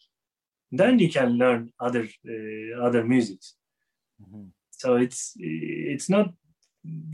Then 0.71 0.99
you 0.99 1.11
can 1.11 1.39
learn 1.39 1.73
other 1.81 2.07
uh, 2.29 2.81
other 2.81 3.05
musics. 3.05 3.57
Mm-hmm. 4.23 4.45
So 4.71 4.97
it's 4.97 5.33
it's 5.39 6.09
not 6.11 6.33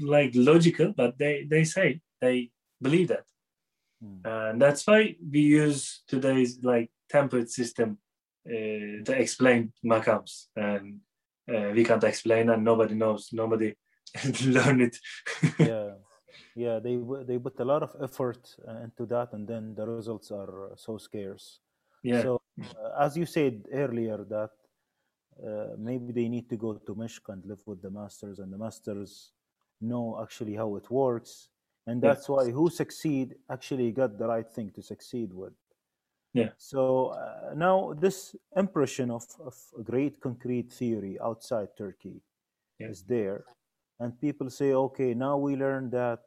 like 0.01 0.33
logical, 0.35 0.93
but 0.93 1.19
they 1.19 1.47
they 1.49 1.65
say 1.65 2.01
they 2.21 2.51
believe 2.83 3.09
that, 3.09 3.25
mm. 4.05 4.21
and 4.25 4.61
that's 4.61 4.87
why 4.87 5.17
we 5.33 5.41
use 5.41 6.03
today's 6.07 6.59
like 6.63 6.91
tempered 7.09 7.49
system 7.49 7.99
uh, 8.47 9.05
to 9.05 9.13
explain 9.13 9.73
makams, 9.85 10.47
and 10.57 11.01
uh, 11.49 11.71
we 11.73 11.85
can't 11.85 12.05
explain, 12.05 12.51
and 12.51 12.65
nobody 12.65 12.95
knows, 12.95 13.31
nobody 13.33 13.75
learn 14.45 14.81
it. 14.83 14.97
yeah 15.59 15.86
yeah 16.57 16.79
they 16.79 16.99
they 17.27 17.39
put 17.39 17.61
a 17.61 17.65
lot 17.65 17.83
of 17.83 17.95
effort 18.03 18.57
uh, 18.67 18.79
into 18.83 19.05
that 19.07 19.33
and 19.35 19.47
then 19.47 19.75
the 19.75 19.87
results 19.87 20.31
are 20.31 20.73
uh, 20.73 20.77
so 20.77 20.97
scarce 20.97 21.61
yeah 22.03 22.23
so 22.23 22.41
uh, 22.61 23.05
as 23.05 23.17
you 23.17 23.27
said 23.27 23.63
earlier 23.73 24.25
that 24.25 24.51
uh, 25.47 25.77
maybe 25.79 26.13
they 26.13 26.29
need 26.29 26.49
to 26.49 26.57
go 26.57 26.73
to 26.75 26.95
Meshk 26.95 27.29
and 27.29 27.45
live 27.45 27.61
with 27.67 27.83
the 27.83 27.91
masters 27.91 28.39
and 28.39 28.51
the 28.51 28.57
masters 28.57 29.33
know 29.83 30.19
actually 30.23 30.55
how 30.55 30.75
it 30.77 30.91
works 30.91 31.49
and 31.87 32.01
that's 32.01 32.27
yeah. 32.29 32.35
why 32.35 32.51
who 32.51 32.71
succeed 32.71 33.35
actually 33.51 33.93
got 33.93 34.19
the 34.19 34.27
right 34.27 34.51
thing 34.51 34.71
to 34.75 34.83
succeed 34.83 35.33
with 35.35 35.53
yeah 36.33 36.49
so 36.57 37.09
uh, 37.09 37.53
now 37.55 37.93
this 37.99 38.35
impression 38.57 39.11
of, 39.11 39.25
of 39.45 39.55
a 39.79 39.83
great 39.83 40.19
concrete 40.21 40.73
theory 40.73 41.19
outside 41.23 41.69
turkey 41.77 42.23
yeah. 42.79 42.89
is 42.89 43.03
there 43.03 43.45
and 44.01 44.19
people 44.19 44.49
say 44.49 44.73
okay 44.73 45.13
now 45.13 45.37
we 45.37 45.55
learned 45.55 45.93
that 45.93 46.23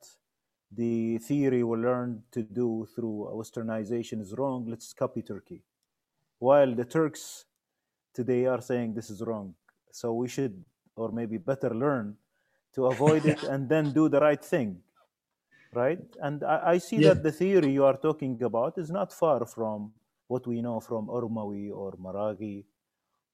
the 0.71 1.17
theory 1.19 1.63
we 1.63 1.77
learned 1.77 2.21
to 2.31 2.43
do 2.43 2.87
through 2.93 3.29
westernization 3.33 4.21
is 4.21 4.33
wrong 4.37 4.65
let's 4.67 4.93
copy 4.93 5.21
turkey. 5.21 5.63
While 6.37 6.75
the 6.75 6.85
turks 6.85 7.45
today 8.13 8.45
are 8.45 8.61
saying 8.61 8.93
this 8.93 9.09
is 9.09 9.21
wrong. 9.21 9.55
So 9.91 10.13
we 10.13 10.27
should 10.27 10.63
or 10.95 11.11
maybe 11.11 11.37
better 11.37 11.73
learn 11.73 12.15
to 12.75 12.87
avoid 12.87 13.25
it 13.25 13.43
and 13.51 13.67
then 13.67 13.91
do 13.91 14.09
the 14.09 14.19
right 14.19 14.43
thing 14.43 14.81
right? 15.73 15.99
And 16.21 16.43
i, 16.43 16.61
I 16.73 16.77
see 16.77 16.97
yeah. 16.97 17.09
that 17.09 17.23
the 17.23 17.31
theory 17.31 17.71
you 17.71 17.85
are 17.85 17.97
talking 17.97 18.41
about 18.43 18.77
is 18.77 18.89
not 18.89 19.13
far 19.13 19.45
from 19.45 19.91
what 20.27 20.45
we 20.47 20.61
know 20.61 20.79
from 20.79 21.07
Urmawi 21.07 21.71
or 21.71 21.93
Maraghi 21.93 22.63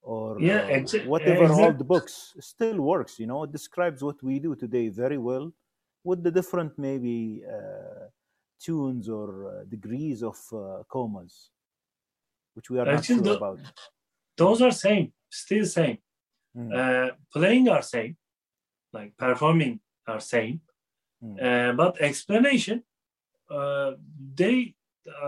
or 0.02 0.40
yeah, 0.40 0.62
uh, 0.62 1.00
whatever 1.06 1.44
exactly. 1.44 1.66
old 1.66 1.88
books. 1.88 2.36
Still 2.40 2.82
works 2.82 3.20
you 3.20 3.28
know? 3.28 3.44
It 3.44 3.52
describes 3.52 4.04
what 4.04 4.22
we 4.24 4.40
do 4.40 4.56
today 4.56 4.90
very 4.90 5.18
well 5.18 5.52
with 6.06 6.24
the 6.24 6.32
different 6.32 6.78
maybe 6.78 7.42
uh, 7.44 8.06
tunes 8.62 9.10
or 9.10 9.28
uh, 9.50 9.64
degrees 9.68 10.22
of 10.24 10.38
uh, 10.54 10.84
commas, 10.88 11.50
which 12.54 12.70
we 12.70 12.80
are 12.80 12.86
not 12.86 13.04
sure 13.04 13.20
the, 13.20 13.36
about. 13.36 13.60
Those 14.38 14.62
are 14.62 14.72
same, 14.72 15.12
still 15.30 15.66
same. 15.66 15.98
Mm. 16.56 17.12
playing 17.34 17.68
are 17.68 17.82
same, 17.82 18.16
like 18.94 19.12
performing 19.18 19.82
are 20.08 20.22
same, 20.22 20.62
mm. 21.22 21.76
but 21.76 22.00
explanation, 22.00 22.82
they, 24.40 24.74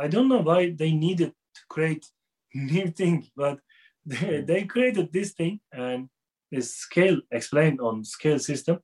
I 0.03 0.07
don't 0.07 0.29
know 0.29 0.43
why 0.49 0.69
they 0.69 0.93
needed 0.93 1.33
to 1.55 1.61
create 1.67 2.05
new 2.53 2.87
thing, 2.91 3.27
but 3.35 3.59
they, 4.05 4.15
mm. 4.15 4.47
they 4.47 4.63
created 4.63 5.11
this 5.11 5.33
thing 5.33 5.59
and 5.73 6.07
this 6.49 6.75
scale 6.75 7.19
explained 7.29 7.81
on 7.81 8.05
scale 8.05 8.39
system. 8.39 8.79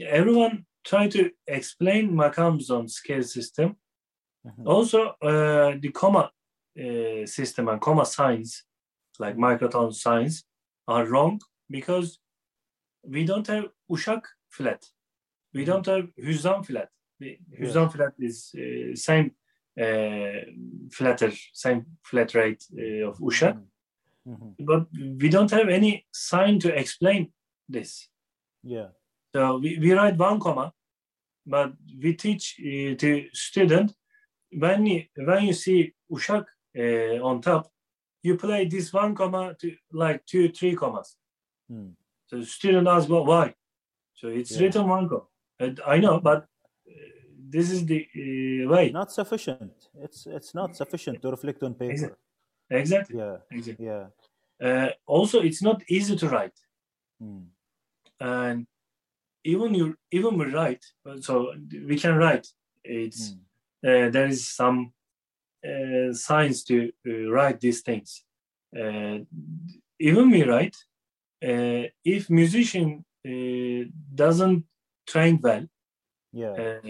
Everyone 0.00 0.64
try 0.84 1.08
to 1.08 1.30
explain 1.46 2.12
makams 2.12 2.70
on 2.70 2.88
scale 2.88 3.22
system. 3.22 3.76
Mm-hmm. 4.46 4.68
Also, 4.68 5.14
uh, 5.22 5.74
the 5.80 5.90
comma 5.92 6.30
uh, 6.78 7.26
system 7.26 7.68
and 7.68 7.80
comma 7.80 8.04
signs, 8.04 8.64
like 9.18 9.36
microtone 9.36 9.94
signs, 9.94 10.44
are 10.86 11.06
wrong 11.06 11.40
because 11.70 12.18
we 13.02 13.24
don't 13.24 13.46
have 13.46 13.66
Uşak 13.90 14.22
flat. 14.50 14.84
We 15.52 15.62
mm-hmm. 15.62 15.70
don't 15.70 15.86
have 15.86 16.08
Hüzzam 16.22 16.64
flat. 16.66 16.88
The 17.20 17.38
Hüzzam 17.58 17.92
flat 17.92 18.12
is 18.18 18.54
uh, 18.54 18.94
same 18.94 19.32
uh, 19.80 20.50
flatter, 20.92 21.32
same 21.52 21.86
flat 22.02 22.34
rate 22.34 22.64
uh, 22.78 23.08
of 23.08 23.18
Uşak. 23.18 23.54
Mm-hmm. 23.54 24.32
mm-hmm. 24.32 24.64
But 24.64 24.86
we 24.92 25.28
don't 25.28 25.50
have 25.50 25.68
any 25.68 26.06
sign 26.12 26.58
to 26.60 26.78
explain 26.78 27.32
this. 27.68 28.08
Yeah. 28.62 28.88
So 29.34 29.58
we, 29.58 29.78
we 29.78 29.92
write 29.92 30.16
one 30.16 30.38
comma, 30.38 30.72
but 31.44 31.72
we 32.00 32.14
teach 32.14 32.56
uh, 32.60 32.94
to 32.96 33.26
student 33.32 33.92
when 34.52 34.86
you, 34.86 35.04
when 35.16 35.44
you 35.44 35.52
see 35.52 35.92
Uşak 36.10 36.44
uh, 36.78 37.24
on 37.24 37.40
top, 37.40 37.68
you 38.22 38.36
play 38.36 38.64
this 38.66 38.92
one 38.92 39.14
comma 39.14 39.54
to 39.60 39.74
like 39.92 40.24
two, 40.24 40.48
three 40.50 40.74
commas. 40.74 41.16
Hmm. 41.68 41.88
So 42.26 42.38
the 42.38 42.46
student 42.46 42.86
asks, 42.86 43.08
well, 43.08 43.24
why? 43.24 43.54
So 44.14 44.28
it's 44.28 44.52
yeah. 44.52 44.62
written 44.62 44.88
one 44.88 45.08
comma. 45.08 45.24
And 45.58 45.80
I 45.86 45.98
know, 45.98 46.20
but 46.20 46.46
uh, 46.88 46.92
this 47.48 47.70
is 47.70 47.84
the 47.84 48.06
uh, 48.14 48.68
way. 48.68 48.90
Not 48.90 49.12
sufficient. 49.12 49.72
It's 50.00 50.26
it's 50.26 50.54
not 50.54 50.76
sufficient 50.76 51.22
to 51.22 51.30
reflect 51.30 51.62
on 51.62 51.74
paper. 51.74 52.16
Exactly. 52.70 53.18
Yeah. 53.18 53.36
Exactly. 53.50 53.86
Yeah. 53.86 54.06
Uh, 54.62 54.88
also, 55.06 55.40
it's 55.40 55.62
not 55.62 55.82
easy 55.88 56.16
to 56.16 56.28
write. 56.28 56.58
Hmm. 57.20 57.42
And 58.20 58.66
even 59.44 59.74
you 59.74 59.96
even 60.10 60.38
we 60.38 60.46
write 60.46 60.84
so 61.20 61.54
we 61.86 61.98
can 61.98 62.16
write 62.16 62.46
it's 62.82 63.34
mm. 63.84 64.06
uh, 64.06 64.10
there 64.10 64.26
is 64.26 64.48
some 64.48 64.92
uh, 65.64 66.12
science 66.12 66.64
to 66.64 66.90
uh, 67.06 67.30
write 67.30 67.60
these 67.60 67.82
things 67.82 68.24
uh, 68.78 69.18
even 69.98 70.30
we 70.30 70.42
write 70.42 70.76
uh, 71.46 71.84
if 72.04 72.30
musician 72.30 73.04
uh, 73.26 73.88
doesn't 74.14 74.64
train 75.06 75.38
well 75.42 75.64
yeah 76.32 76.80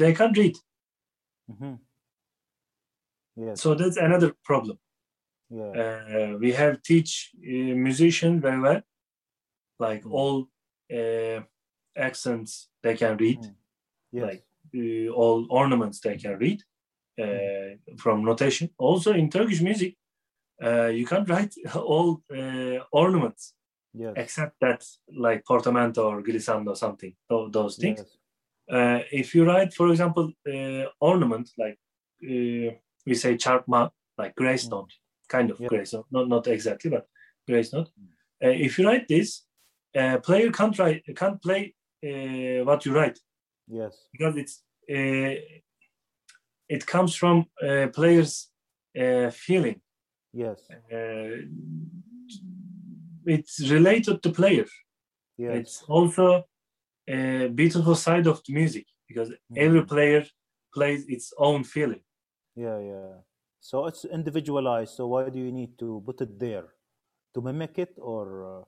they 0.00 0.14
can't 0.14 0.36
read 0.38 0.56
mm-hmm. 1.50 1.74
yes. 3.36 3.60
so 3.60 3.74
that's 3.74 3.96
another 3.96 4.32
problem 4.44 4.78
yeah. 5.50 6.34
we 6.34 6.52
have 6.52 6.82
teach 6.82 7.30
musician 7.42 8.40
very 8.40 8.60
well 8.60 8.80
like 9.78 10.02
mm. 10.04 10.12
all 10.12 10.48
uh, 10.92 11.40
accents 11.96 12.68
they 12.82 12.94
can 12.96 13.16
read, 13.16 13.38
mm. 13.40 13.54
yes. 14.12 14.22
like 14.24 14.44
uh, 14.76 15.08
all 15.12 15.46
ornaments 15.50 16.00
they 16.00 16.16
can 16.16 16.38
read. 16.38 16.62
uh, 17.20 17.74
from 17.96 18.24
notation. 18.24 18.70
Also 18.78 19.12
in 19.12 19.28
Turkish 19.28 19.60
music, 19.60 19.96
uh, 20.62 20.86
you 20.86 21.04
can't 21.06 21.28
write 21.28 21.54
all 21.74 22.22
uh, 22.36 22.78
ornaments 22.92 23.54
Yes. 23.94 24.12
except 24.16 24.54
that 24.60 24.84
like 25.16 25.44
portamento 25.46 26.02
or 26.10 26.22
glissando 26.22 26.76
something 26.76 27.14
tho- 27.28 27.48
those 27.50 27.76
things. 27.76 28.00
Yes. 28.00 28.16
Uh, 28.70 29.00
if 29.10 29.34
you 29.34 29.44
write, 29.46 29.72
for 29.74 29.88
example, 29.90 30.30
uh, 30.46 30.84
ornament 31.00 31.50
like 31.58 31.78
uh, 32.22 32.70
we 33.06 33.14
say 33.14 33.34
çarpma, 33.36 33.90
like 34.18 34.34
grace 34.36 34.68
note, 34.68 34.92
kind 35.28 35.50
of 35.50 35.58
grace 35.66 35.94
note, 35.94 36.06
not 36.10 36.28
not 36.28 36.46
exactly, 36.46 36.90
but 36.90 37.06
grace 37.48 37.72
note. 37.72 37.90
Uh, 38.44 38.54
if 38.66 38.78
you 38.78 38.86
write 38.86 39.08
this, 39.08 39.47
uh, 39.98 40.18
player 40.26 40.50
can't 40.58 40.78
write, 40.78 41.02
can't 41.16 41.40
play 41.42 41.62
uh, 42.08 42.64
what 42.68 42.84
you 42.86 42.92
write 42.94 43.18
Yes. 43.78 43.94
because 44.12 44.34
it's 44.42 44.54
uh, 44.96 45.34
it 46.68 46.82
comes 46.86 47.14
from 47.20 47.36
uh, 47.62 47.86
player's 47.98 48.34
uh, 49.02 49.30
feeling. 49.30 49.80
Yes. 50.32 50.58
Uh, 50.70 51.36
it's 53.26 53.60
related 53.70 54.22
to 54.22 54.30
player. 54.30 54.66
Yes. 55.36 55.56
It's 55.60 55.82
also 55.88 56.44
a 57.08 57.48
beautiful 57.48 57.94
side 57.94 58.26
of 58.26 58.42
the 58.46 58.52
music 58.54 58.86
because 59.08 59.30
every 59.56 59.80
Mhm. 59.82 59.88
player 59.88 60.22
plays 60.74 61.02
its 61.08 61.32
own 61.38 61.64
feeling. 61.64 62.02
Yeah, 62.56 62.78
yeah. 62.92 63.12
So 63.60 63.86
it's 63.86 64.04
individualized. 64.04 64.94
So 64.94 65.06
why 65.12 65.30
do 65.30 65.38
you 65.38 65.52
need 65.52 65.78
to 65.78 66.02
put 66.06 66.20
it 66.20 66.38
there? 66.38 66.66
To 67.34 67.40
mimic 67.40 67.78
it, 67.78 67.92
or 67.98 68.24
uh, 68.44 68.60
uh, 68.60 68.64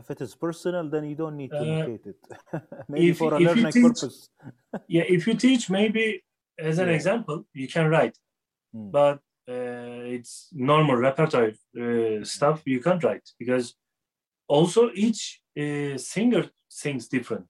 if 0.00 0.10
it 0.10 0.20
is 0.20 0.34
personal, 0.46 0.84
then 0.88 1.04
you 1.10 1.16
don't 1.22 1.36
need 1.36 1.50
to 1.50 1.58
Uh, 1.58 1.64
indicate 1.72 2.06
it. 2.12 2.20
Maybe 2.88 3.08
if- 3.10 3.18
for 3.18 3.34
a 3.34 3.38
learning 3.38 3.72
teach- 3.72 3.82
purpose. 3.88 4.18
Yeah, 4.96 5.04
if 5.16 5.26
you 5.26 5.34
teach, 5.46 5.64
maybe 5.78 6.04
as 6.58 6.78
an 6.78 6.88
Yeah. 6.88 6.94
example, 6.98 7.38
you 7.60 7.68
can 7.74 7.86
write, 7.94 8.16
Mm. 8.76 8.90
but 8.98 9.18
uh, 9.54 10.16
it's 10.16 10.32
normal 10.70 10.96
repertoire 11.08 11.52
uh, 11.82 12.24
stuff 12.34 12.56
you 12.72 12.80
can't 12.86 13.02
write 13.06 13.26
because 13.42 13.66
also 14.56 14.80
each 15.04 15.22
uh, 15.62 15.96
singer 16.12 16.44
sings 16.82 17.04
different, 17.16 17.48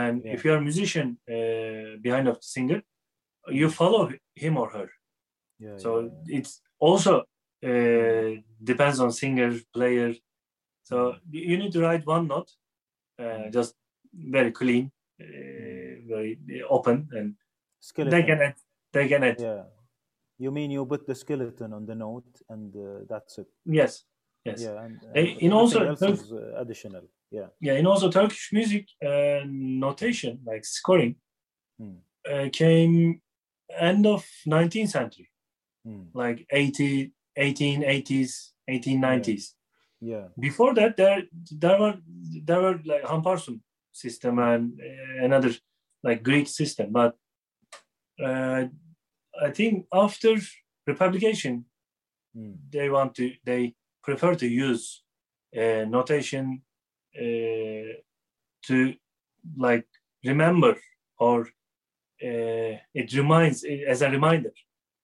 and 0.00 0.16
Yeah. 0.24 0.34
if 0.34 0.38
you 0.44 0.50
are 0.52 0.60
a 0.64 0.66
musician 0.70 1.08
uh, 1.36 1.90
behind 2.06 2.26
of 2.28 2.36
the 2.42 2.48
singer, 2.56 2.80
you 3.60 3.68
follow 3.70 4.02
him 4.44 4.54
or 4.62 4.68
her. 4.76 4.88
Yeah, 5.64 5.78
so 5.84 5.88
it's 6.38 6.52
also 6.86 7.12
uh, 7.70 8.30
depends 8.72 8.98
on 9.04 9.10
singer 9.22 9.50
player 9.76 10.10
so 10.88 10.94
you 11.30 11.56
need 11.60 11.72
to 11.76 11.80
write 11.86 12.04
one 12.16 12.24
note 12.34 12.50
uh, 13.24 13.44
just 13.58 13.72
very 14.36 14.52
clean 14.60 14.84
uh, 15.24 15.92
very 16.12 16.30
open 16.76 16.96
and 17.18 17.28
skeleton. 17.88 18.12
they 18.14 18.22
can 18.28 18.38
add 18.46 18.56
they 18.96 19.06
can 19.12 19.22
add 19.30 19.40
Yeah. 19.48 19.64
You 20.44 20.50
mean 20.56 20.70
you 20.76 20.84
put 20.92 21.02
the 21.10 21.14
skeleton 21.14 21.70
on 21.78 21.82
the 21.90 21.94
note 22.06 22.32
and 22.52 22.70
uh, 22.76 23.04
that's 23.10 23.38
it? 23.42 23.48
yes 23.78 23.92
yes 24.48 24.60
Yeah. 24.66 24.84
And, 24.84 24.94
and 25.14 25.26
in 25.46 25.52
also 25.58 25.78
Turk- 25.96 26.10
is 26.14 26.32
uh, 26.32 26.62
additional. 26.62 27.04
Yeah. 27.38 27.48
yeah 27.66 27.74
and 27.78 27.86
also 27.92 28.06
turkish 28.18 28.46
music 28.58 28.84
uh, 29.10 29.40
notation 29.82 30.34
like 30.50 30.64
scoring 30.78 31.14
Hmm. 31.80 31.96
uh, 32.32 32.48
came 32.60 32.94
end 33.90 34.04
of 34.14 34.22
19th 34.46 34.90
century 34.98 35.28
Mm. 35.88 36.06
like 36.22 36.38
80 36.50 37.12
1880s 37.46 38.32
1890s 38.74 39.44
Yeah. 39.44 39.55
Before 40.38 40.74
that 40.74 40.96
there 40.96 41.22
there 41.64 41.78
were 41.80 41.96
there 42.44 42.60
were 42.60 42.80
like 42.84 43.02
Hamparsum 43.04 43.60
system 43.92 44.38
and 44.38 44.78
uh, 44.80 45.24
another 45.24 45.52
like 46.02 46.22
Greek 46.22 46.46
system 46.48 46.92
but 46.92 47.16
uh, 48.22 48.64
I 49.46 49.50
think 49.50 49.86
after 49.92 50.36
republication 50.86 51.64
Mm. 52.36 52.56
they 52.70 52.90
want 52.90 53.14
to 53.14 53.32
they 53.44 53.74
prefer 54.02 54.34
to 54.34 54.46
use 54.46 55.02
uh, 55.56 55.84
notation 55.88 56.60
uh, 57.18 57.88
to 58.66 58.94
like 59.56 59.86
remember 60.22 60.76
or 61.18 61.48
uh, 62.22 62.74
it 63.00 63.08
reminds 63.14 63.64
as 63.64 64.02
a 64.02 64.10
reminder 64.10 64.52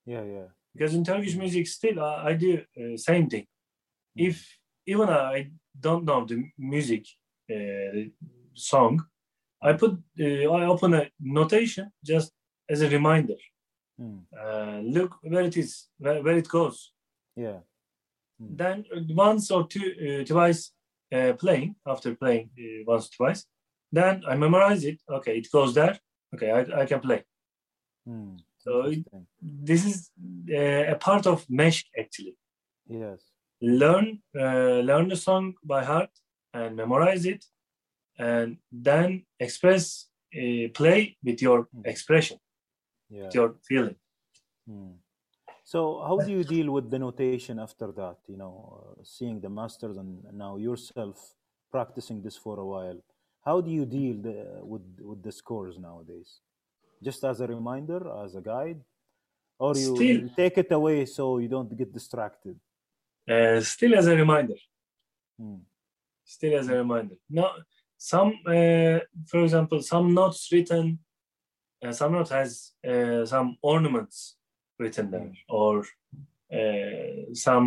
Yeah. 0.04 0.24
Yeah. 0.24 0.48
because 0.74 0.94
in 0.94 1.04
Turkish 1.04 1.36
music 1.36 1.66
still 1.66 2.00
I, 2.04 2.12
I 2.30 2.32
do 2.34 2.50
uh, 2.80 2.96
same 2.98 3.30
thing. 3.30 3.46
If 4.14 4.36
even 4.86 5.08
I 5.08 5.50
don't 5.78 6.04
know 6.04 6.24
the 6.24 6.44
music 6.58 7.06
uh, 7.50 8.10
song, 8.54 9.04
I 9.62 9.72
put 9.74 9.92
uh, 10.20 10.24
I 10.24 10.66
open 10.66 10.94
a 10.94 11.10
notation 11.20 11.90
just 12.04 12.32
as 12.68 12.82
a 12.82 12.88
reminder. 12.88 13.36
Mm. 14.00 14.22
Uh, 14.38 14.80
look 14.80 15.16
where 15.22 15.42
it 15.42 15.56
is, 15.56 15.88
where, 15.98 16.22
where 16.22 16.36
it 16.36 16.48
goes. 16.48 16.92
Yeah. 17.36 17.60
Then 18.38 18.84
once 19.10 19.50
or 19.50 19.66
two 19.68 20.20
uh, 20.22 20.24
twice 20.24 20.72
uh, 21.14 21.32
playing 21.34 21.76
after 21.86 22.14
playing 22.14 22.50
uh, 22.58 22.84
once 22.86 23.08
twice, 23.10 23.46
then 23.92 24.22
I 24.26 24.34
memorize 24.36 24.84
it. 24.84 25.00
Okay, 25.08 25.38
it 25.38 25.48
goes 25.52 25.74
there. 25.74 25.98
Okay, 26.34 26.50
I, 26.50 26.82
I 26.82 26.86
can 26.86 27.00
play. 27.00 27.24
Mm. 28.08 28.38
So 28.58 28.82
it, 28.82 29.04
this 29.40 29.84
is 29.84 30.10
uh, 30.50 30.92
a 30.92 30.96
part 30.96 31.26
of 31.26 31.46
Meshk 31.46 31.84
actually. 31.98 32.36
Yes. 32.88 33.31
Learn 33.62 34.06
uh, 34.38 34.80
learn 34.90 35.08
the 35.08 35.16
song 35.16 35.54
by 35.64 35.82
heart 35.84 36.10
and 36.54 36.76
memorize 36.76 37.24
it 37.34 37.44
and 38.18 38.56
then 38.70 39.24
express 39.40 39.84
uh, 40.40 40.68
play 40.80 41.16
with 41.26 41.40
your 41.46 41.58
Mm. 41.74 41.86
expression 41.92 42.38
Yeah. 43.10 43.24
with 43.24 43.34
your 43.34 43.50
feeling 43.68 43.96
Mm. 44.68 44.92
So 45.72 45.78
how 46.08 46.16
do 46.26 46.30
you 46.38 46.44
deal 46.44 46.68
with 46.76 46.86
the 46.92 46.98
notation 46.98 47.58
after 47.58 47.88
that? 48.00 48.18
You 48.32 48.36
know, 48.42 48.54
uh, 48.76 49.02
seeing 49.14 49.40
the 49.40 49.48
masters 49.60 49.96
and 50.02 50.10
now 50.44 50.52
yourself 50.56 51.16
practicing 51.74 52.18
this 52.26 52.36
for 52.44 52.54
a 52.64 52.66
while. 52.74 52.98
How 53.48 53.56
do 53.66 53.70
you 53.78 53.84
deal 53.98 54.16
the, 54.26 54.36
with 54.72 54.84
with 55.10 55.20
the 55.26 55.32
scores 55.40 55.76
nowadays? 55.78 56.30
Just 57.08 57.20
as 57.30 57.40
a 57.40 57.46
reminder, 57.56 58.00
as 58.24 58.34
a 58.40 58.42
guide, 58.52 58.80
or 59.58 59.72
you, 59.84 59.94
Still- 59.96 60.20
you 60.24 60.30
take 60.42 60.56
it 60.64 60.70
away 60.78 60.98
so 61.06 61.22
you 61.42 61.48
don't 61.56 61.72
get 61.80 61.90
distracted. 61.92 62.56
Uh, 63.32 63.60
still 63.72 63.94
as 64.00 64.06
a 64.12 64.16
reminder 64.24 64.58
Mm. 65.40 65.60
still 66.34 66.54
as 66.60 66.66
a 66.68 66.76
reminder 66.82 67.16
no 67.38 67.46
some 68.12 68.30
uh, 68.54 68.98
for 69.30 69.40
example 69.46 69.78
some 69.92 70.06
notes 70.18 70.40
written 70.52 70.86
uh, 71.84 71.92
some 72.00 72.12
note 72.16 72.28
has 72.38 72.50
uh, 72.90 73.24
some 73.32 73.48
ornaments 73.72 74.16
written 74.80 75.06
there 75.14 75.32
or 75.48 75.72
uh, 76.58 77.34
some 77.46 77.66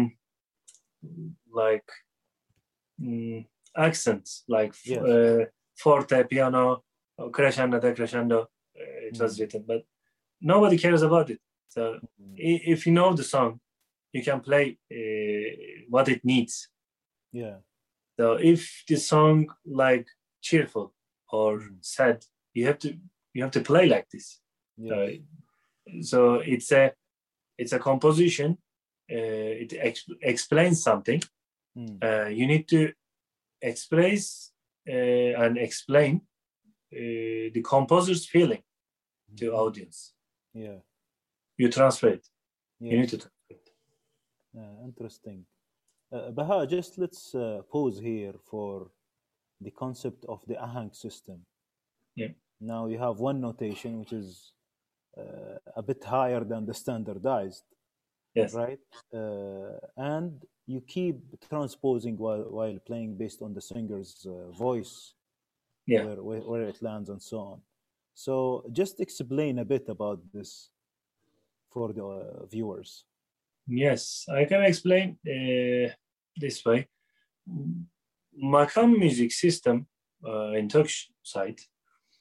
like 1.62 1.90
mm, 3.02 3.46
accents 3.88 4.32
like 4.48 4.74
Yes. 4.86 5.48
forte 5.84 6.24
piano 6.30 6.84
or 7.18 7.30
crescendo 7.32 7.80
decrescendo 7.80 8.40
uh, 8.80 9.08
it 9.10 9.16
was 9.20 9.32
Mm. 9.36 9.40
written 9.40 9.62
but 9.68 9.82
nobody 10.42 10.78
cares 10.78 11.02
about 11.10 11.28
it 11.34 11.42
so 11.76 11.82
Mm. 12.22 12.36
if 12.74 12.80
you 12.88 12.94
know 12.94 13.14
the 13.14 13.24
song 13.36 13.60
you 14.16 14.22
can 14.28 14.40
play 14.50 14.66
uh, 14.98 15.50
what 15.94 16.08
it 16.14 16.22
needs 16.34 16.56
Yeah. 17.42 17.58
so 18.20 18.26
if 18.54 18.62
the 18.90 18.98
song 19.12 19.38
like 19.84 20.08
cheerful 20.48 20.88
or 21.38 21.52
Mm. 21.60 21.78
sad, 21.96 22.18
you 22.58 22.64
have 22.70 22.80
to 22.84 22.90
you 23.36 23.44
have 23.46 23.52
to 23.58 23.64
play 23.72 23.86
like 23.96 24.08
this. 24.14 24.28
Yes. 24.78 24.92
Uh, 24.94 25.12
so 26.12 26.20
it's 26.54 26.72
a 26.72 26.84
it's 27.62 27.74
a 27.74 27.80
composition. 27.90 28.50
Uh, 29.16 29.54
it 29.64 29.72
ex- 29.88 30.10
explains 30.22 30.78
something. 30.90 31.22
Mm. 31.78 31.98
Uh, 32.08 32.30
you 32.40 32.46
need 32.54 32.66
to 32.76 32.80
express 33.62 34.52
uh, 34.88 35.32
and 35.44 35.58
explain 35.58 36.14
uh, 36.94 37.50
the 37.56 37.62
composer's 37.64 38.26
feeling 38.34 38.64
to 39.38 39.46
Mhm. 39.52 39.58
audience. 39.64 39.98
Yeah. 40.54 40.80
You 41.58 41.70
transfer 41.70 42.10
it. 42.18 42.26
You 42.80 42.98
need 43.00 43.10
to 43.10 43.20
interesting. 44.84 45.46
Uh, 46.12 46.32
Baha, 46.32 46.68
just 46.68 46.98
let's 46.98 47.34
uh, 47.36 47.62
pause 47.72 48.00
here 48.00 48.34
for 48.50 48.92
the 49.62 49.72
concept 49.72 50.26
of 50.30 50.42
the 50.48 50.56
ahenk 50.56 50.96
system. 50.96 51.40
Yeah. 52.16 52.30
Now 52.62 52.88
you 52.88 52.98
have 53.00 53.20
one 53.20 53.42
notation 53.42 54.00
which 54.00 54.14
is 54.14 54.54
uh, 55.18 55.58
a 55.76 55.82
bit 55.84 56.04
higher 56.04 56.44
than 56.44 56.66
the 56.66 56.74
standardized, 56.74 57.64
Yes. 58.34 58.54
right? 58.54 58.80
Uh, 59.14 59.80
and 59.98 60.44
you 60.68 60.82
keep 60.82 61.18
transposing 61.50 62.18
while, 62.18 62.46
while 62.50 62.78
playing 62.86 63.18
based 63.18 63.42
on 63.42 63.54
the 63.54 63.62
singer's 63.62 64.26
uh, 64.28 64.52
voice, 64.52 65.14
Yeah. 65.88 66.06
where, 66.06 66.24
where, 66.24 66.42
where 66.42 66.64
it 66.64 66.82
lands 66.82 67.10
and 67.10 67.22
so 67.22 67.40
on. 67.40 67.62
So 68.14 68.64
just 68.72 69.00
explain 69.00 69.60
a 69.60 69.66
bit 69.66 69.86
about 69.90 70.20
this 70.34 70.70
for 71.70 71.92
the 71.94 72.06
uh, 72.06 72.46
viewers. 72.46 73.06
Yes, 73.68 74.26
I 74.30 74.46
can 74.46 74.64
explain 74.64 75.18
uh, 75.26 75.92
this 76.36 76.64
way. 76.66 76.88
Makam 78.44 78.98
music 78.98 79.32
system 79.32 79.88
uh, 80.28 80.52
in 80.52 80.70
Turkish 80.70 81.10
side 81.24 81.60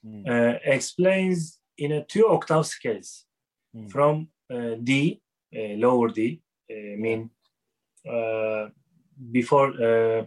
Mm, 0.06 0.28
uh, 0.28 0.58
explains 0.64 1.60
in 1.78 1.92
a 1.92 2.04
two 2.04 2.28
octave 2.28 2.66
scales 2.66 3.24
mm, 3.74 3.90
from 3.90 4.28
uh, 4.52 4.74
D, 4.82 5.20
uh, 5.56 5.76
lower 5.78 6.08
D, 6.08 6.42
uh, 6.70 6.96
mean 6.98 7.30
uh, 8.06 8.68
before 9.32 9.68
uh, 9.82 10.26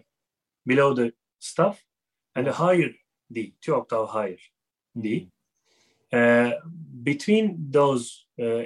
below 0.66 0.94
the 0.96 1.14
stuff, 1.38 1.84
and 2.36 2.48
a 2.48 2.54
higher 2.54 2.90
D, 3.32 3.54
two 3.62 3.76
octave 3.76 4.10
higher 4.10 4.38
D. 5.00 5.30
Uh, 6.12 6.52
between 7.04 7.58
those 7.72 8.26
uh, 8.40 8.64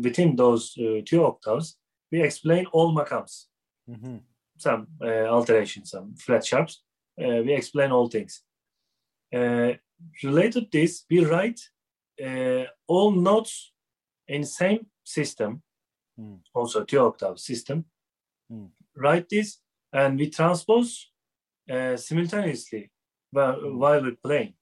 between 0.00 0.36
those 0.36 0.76
uh, 0.78 1.00
two 1.04 1.24
octaves, 1.24 1.76
we 2.12 2.22
explain 2.22 2.66
all 2.72 2.94
makams, 2.94 3.46
Mhm. 3.88 4.20
some 4.58 4.86
uh, 5.00 5.26
alterations, 5.36 5.90
some 5.90 6.14
flat 6.16 6.44
sharps. 6.44 6.82
Uh, 7.20 7.42
we 7.44 7.52
explain 7.54 7.90
all 7.90 8.08
things. 8.08 8.44
Uh, 9.34 9.72
related 10.22 10.70
to 10.70 10.78
this, 10.78 11.04
we 11.10 11.24
write 11.24 11.60
uh, 12.22 12.64
all 12.86 13.10
notes 13.12 13.72
in 14.26 14.44
same 14.44 14.86
system, 15.04 15.62
Mm. 16.20 16.40
also 16.54 16.84
two 16.84 17.00
octave 17.00 17.38
system. 17.38 17.84
Mm. 18.52 18.70
Write 18.96 19.28
this, 19.28 19.60
and 19.92 20.18
we 20.18 20.28
transpose 20.30 21.12
uh, 21.70 21.96
simultaneously 21.96 22.90
while, 23.30 23.56
Mm. 23.60 23.78
while 23.78 24.02
we're 24.02 24.16
playing. 24.22 24.54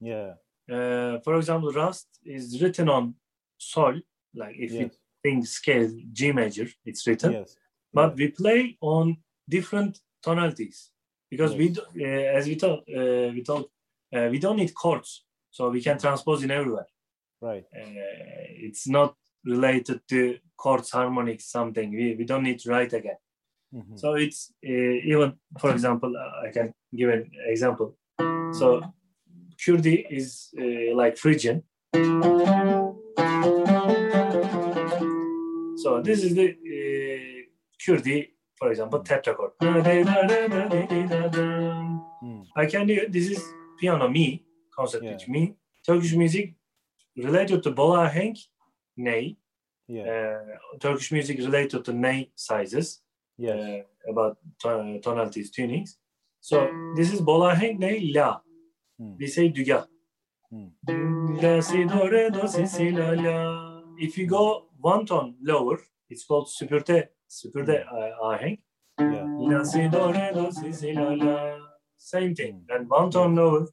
Yeah. 0.00 0.34
Uh, 0.70 1.18
for 1.24 1.34
example, 1.36 1.72
Rast 1.72 2.06
is 2.24 2.60
written 2.62 2.88
on 2.88 3.14
Sol, 3.58 3.94
like 4.34 4.56
if 4.58 4.70
you 4.72 4.90
think 5.22 5.46
scale 5.46 5.90
G 6.12 6.32
major, 6.32 6.66
it's 6.84 7.06
written, 7.06 7.32
Yes. 7.32 7.56
but 7.92 8.10
we 8.16 8.28
play 8.28 8.76
on 8.80 9.16
different 9.48 9.98
tonalities 10.22 10.90
because 11.30 11.52
we, 11.60 11.68
do, 11.70 11.82
uh, 12.00 12.38
as 12.38 12.46
we 12.46 12.54
thought, 12.54 12.80
uh, 12.98 13.28
we 13.36 13.42
thought, 13.48 13.66
uh, 14.14 14.28
we 14.30 14.38
don't 14.38 14.56
need 14.56 14.72
chords, 14.74 15.24
so 15.50 15.70
we 15.70 15.82
can 15.82 15.98
transpose 15.98 16.42
in 16.44 16.50
everywhere. 16.50 16.86
Right. 17.40 17.64
Uh, 17.74 18.66
it's 18.66 18.86
not 18.86 19.14
related 19.44 20.00
to 20.08 20.38
chords, 20.56 20.90
harmonics, 20.90 21.46
something. 21.50 21.90
We, 21.90 22.14
we 22.18 22.24
don't 22.24 22.42
need 22.42 22.58
to 22.60 22.70
write 22.70 22.92
again. 22.92 23.16
Mhm. 23.74 23.98
So 23.98 24.14
it's 24.14 24.52
uh, 24.66 24.96
even, 25.12 25.38
for 25.58 25.70
example, 25.70 26.12
uh, 26.16 26.46
I 26.46 26.50
can 26.52 26.74
give 26.94 27.08
an 27.16 27.30
example. 27.46 27.96
So 28.60 28.66
Kurdi 29.60 30.06
is 30.10 30.48
uh, 30.58 30.94
like 30.96 31.16
Phrygian. 31.16 31.62
So 35.82 36.00
this 36.02 36.22
is 36.24 36.34
the 36.34 36.48
uh, 36.50 37.42
Kurdi, 37.82 38.28
for 38.58 38.70
example, 38.70 39.00
tetrachord. 39.00 39.52
Mm. 42.22 42.44
I 42.56 42.66
can 42.66 42.86
do 42.86 43.06
this 43.08 43.28
is 43.30 43.42
piano 43.78 44.08
me, 44.08 44.44
concert 44.76 45.02
Yeah. 45.02 45.12
pitch 45.12 45.28
me. 45.28 45.56
Turkish 45.86 46.14
music 46.14 46.54
related 47.16 47.62
to 47.62 47.72
bolahenk, 47.72 48.36
ney. 48.96 49.36
Yeah. 49.88 50.04
Uh, 50.04 50.78
Turkish 50.78 51.10
music 51.12 51.38
related 51.38 51.84
to 51.86 51.92
ney 51.92 52.30
sizes. 52.34 53.00
Yes. 53.38 53.56
uh, 53.56 54.10
about 54.12 54.36
to- 54.62 55.00
tonalities, 55.02 55.50
tunings. 55.50 55.90
So 56.40 56.68
this 56.96 57.12
is 57.12 57.20
bolahenk 57.22 57.78
ney, 57.78 58.12
la. 58.14 58.40
We 59.00 59.26
say 59.26 59.50
dügah. 59.50 59.86
Mm. 60.52 61.42
La 61.42 61.60
si 61.60 61.84
do 61.84 62.08
re 62.08 62.28
do 62.30 62.46
si 62.46 62.66
si 62.66 62.90
la 62.90 63.12
la. 63.12 63.82
If 63.98 64.18
you 64.18 64.26
go 64.26 64.66
one 64.78 65.06
tone 65.06 65.36
lower, 65.42 65.78
it's 66.10 66.24
called 66.24 66.48
süpürde 66.48 67.08
süpürde 67.28 67.86
uh, 67.86 68.32
ahenk. 68.32 68.60
Yeah. 68.98 69.24
La 69.38 69.62
si 69.64 69.88
do 69.88 70.12
re 70.12 70.32
do 70.34 70.50
si 70.52 70.72
si 70.72 70.92
la 70.92 71.14
la. 71.14 71.56
Same 71.96 72.34
thing. 72.34 72.66
And 72.68 72.90
one 72.90 73.10
tone 73.10 73.34
lower. 73.36 73.66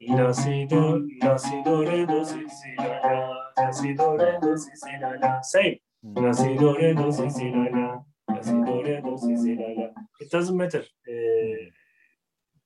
La 0.00 0.30
si 0.32 0.66
do 0.66 1.04
la 1.22 1.36
si 1.36 1.62
do 1.64 1.84
re 1.84 2.06
do 2.06 2.24
si 2.24 2.46
si 2.48 2.74
la 2.78 3.00
la. 3.02 3.34
La 3.56 3.70
si 3.72 3.94
do 3.94 4.16
re 4.16 4.38
do 4.40 4.56
si 4.56 4.70
si 4.74 4.92
la 5.00 5.10
la. 5.20 5.40
Same. 5.42 5.80
La 6.14 6.32
si 6.32 6.54
do 6.54 6.74
re 6.76 6.94
do 6.94 7.10
si 7.10 7.28
si 7.30 7.50
la 7.50 7.64
la. 7.74 8.04
La 8.28 8.42
si 8.42 8.52
do 8.52 8.82
re 8.82 9.00
do 9.00 9.18
si 9.18 9.36
si 9.36 9.56
la 9.56 9.68
la. 9.82 9.88
It 10.20 10.30
doesn't 10.30 10.56
matter. 10.56 10.84
Uh, 11.08 11.70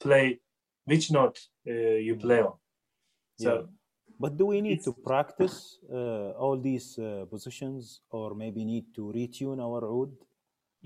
play 0.01 0.41
which 0.91 1.07
note 1.19 1.39
uh, 1.67 1.99
you 2.07 2.15
play 2.17 2.41
on. 2.49 2.55
So 3.45 3.51
Yeah. 3.55 3.63
But 4.21 4.33
do 4.37 4.45
we 4.47 4.61
need 4.61 4.81
to 4.89 4.93
practice 5.11 5.57
uh, 5.99 6.31
all 6.43 6.57
these 6.71 6.89
uh, 6.99 7.25
positions, 7.35 7.83
or 8.11 8.35
maybe 8.35 8.61
need 8.65 8.87
to 8.97 9.03
retune 9.19 9.59
our 9.67 9.83
oud? 9.97 10.11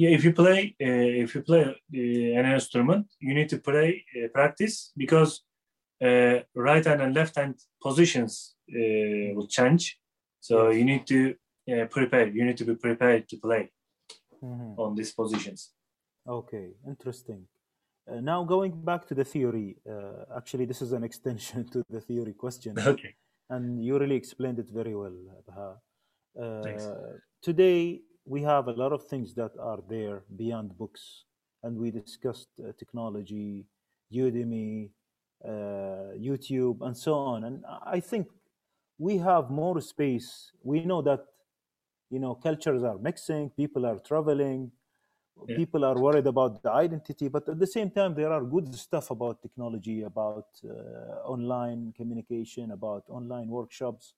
yeah, 0.02 0.10
if 0.18 0.22
you 0.26 0.32
play 0.42 0.60
uh, 0.86 1.22
if 1.24 1.30
you 1.34 1.42
play 1.50 1.64
uh, 1.64 2.38
an 2.40 2.46
instrument, 2.58 3.04
you 3.26 3.32
need 3.38 3.48
to 3.54 3.58
play 3.70 3.88
uh, 4.16 4.28
practice 4.38 4.76
because 5.02 5.32
uh, 6.06 6.36
right 6.70 6.84
hand 6.88 7.00
and 7.04 7.14
left 7.20 7.34
hand 7.40 7.54
positions 7.86 8.32
uh, 8.78 9.28
will 9.36 9.48
change. 9.58 9.84
So 10.40 10.54
you 10.78 10.84
need 10.84 11.04
to 11.14 11.18
uh, 11.72 11.86
prepare. 11.96 12.26
You 12.36 12.44
need 12.48 12.58
to 12.62 12.66
be 12.70 12.74
prepared 12.86 13.22
to 13.30 13.36
play 13.46 13.62
Mhm. 14.42 14.74
on 14.84 14.90
these 14.98 15.12
positions. 15.20 15.60
Okay, 16.26 16.66
interesting. 16.92 17.40
Uh, 18.10 18.20
now 18.20 18.44
going 18.44 18.72
back 18.84 19.06
to 19.06 19.14
the 19.14 19.24
theory, 19.24 19.76
uh, 19.88 20.36
actually, 20.36 20.64
this 20.64 20.82
is 20.82 20.92
an 20.92 21.04
extension 21.10 21.68
to 21.70 21.82
the 21.88 22.00
theory 22.00 22.32
question, 22.32 22.78
Okay. 22.78 23.14
and 23.50 23.84
you 23.84 23.98
really 23.98 24.16
explained 24.16 24.58
it 24.58 24.68
very 24.70 24.94
well, 24.94 25.14
Baha. 25.46 25.76
Thanks. 26.62 26.84
Uh, 26.84 27.18
today, 27.42 28.00
we 28.24 28.42
have 28.42 28.68
a 28.68 28.72
lot 28.72 28.92
of 28.92 29.04
things 29.06 29.34
that 29.34 29.52
are 29.60 29.80
there 29.88 30.22
beyond 30.36 30.76
books, 30.78 31.24
and 31.62 31.76
we 31.76 31.90
discussed 31.90 32.48
uh, 32.58 32.72
technology, 32.78 33.66
Udemy, 34.12 34.90
uh, 35.44 36.14
YouTube, 36.18 36.78
and 36.82 36.96
so 36.96 37.14
on. 37.14 37.44
And 37.44 37.64
I 37.84 38.00
think 38.00 38.26
we 38.98 39.18
have 39.18 39.50
more 39.50 39.80
space. 39.80 40.50
We 40.62 40.84
know 40.84 41.02
that 41.02 41.20
you 42.10 42.18
know 42.18 42.34
cultures 42.34 42.82
are 42.82 42.98
mixing, 42.98 43.50
people 43.50 43.86
are 43.86 43.98
traveling, 43.98 44.70
Yeah. 45.48 45.56
people 45.56 45.84
are 45.84 45.98
worried 45.98 46.26
about 46.26 46.62
the 46.62 46.70
identity, 46.70 47.28
but 47.28 47.48
at 47.48 47.58
the 47.58 47.66
same 47.66 47.90
time, 47.90 48.14
there 48.14 48.32
are 48.32 48.44
good 48.44 48.72
stuff 48.74 49.10
about 49.10 49.42
technology, 49.42 50.02
about 50.02 50.46
uh, 50.64 51.34
online 51.34 51.92
communication, 51.96 52.70
about 52.72 53.04
online 53.08 53.48
workshops. 53.48 54.14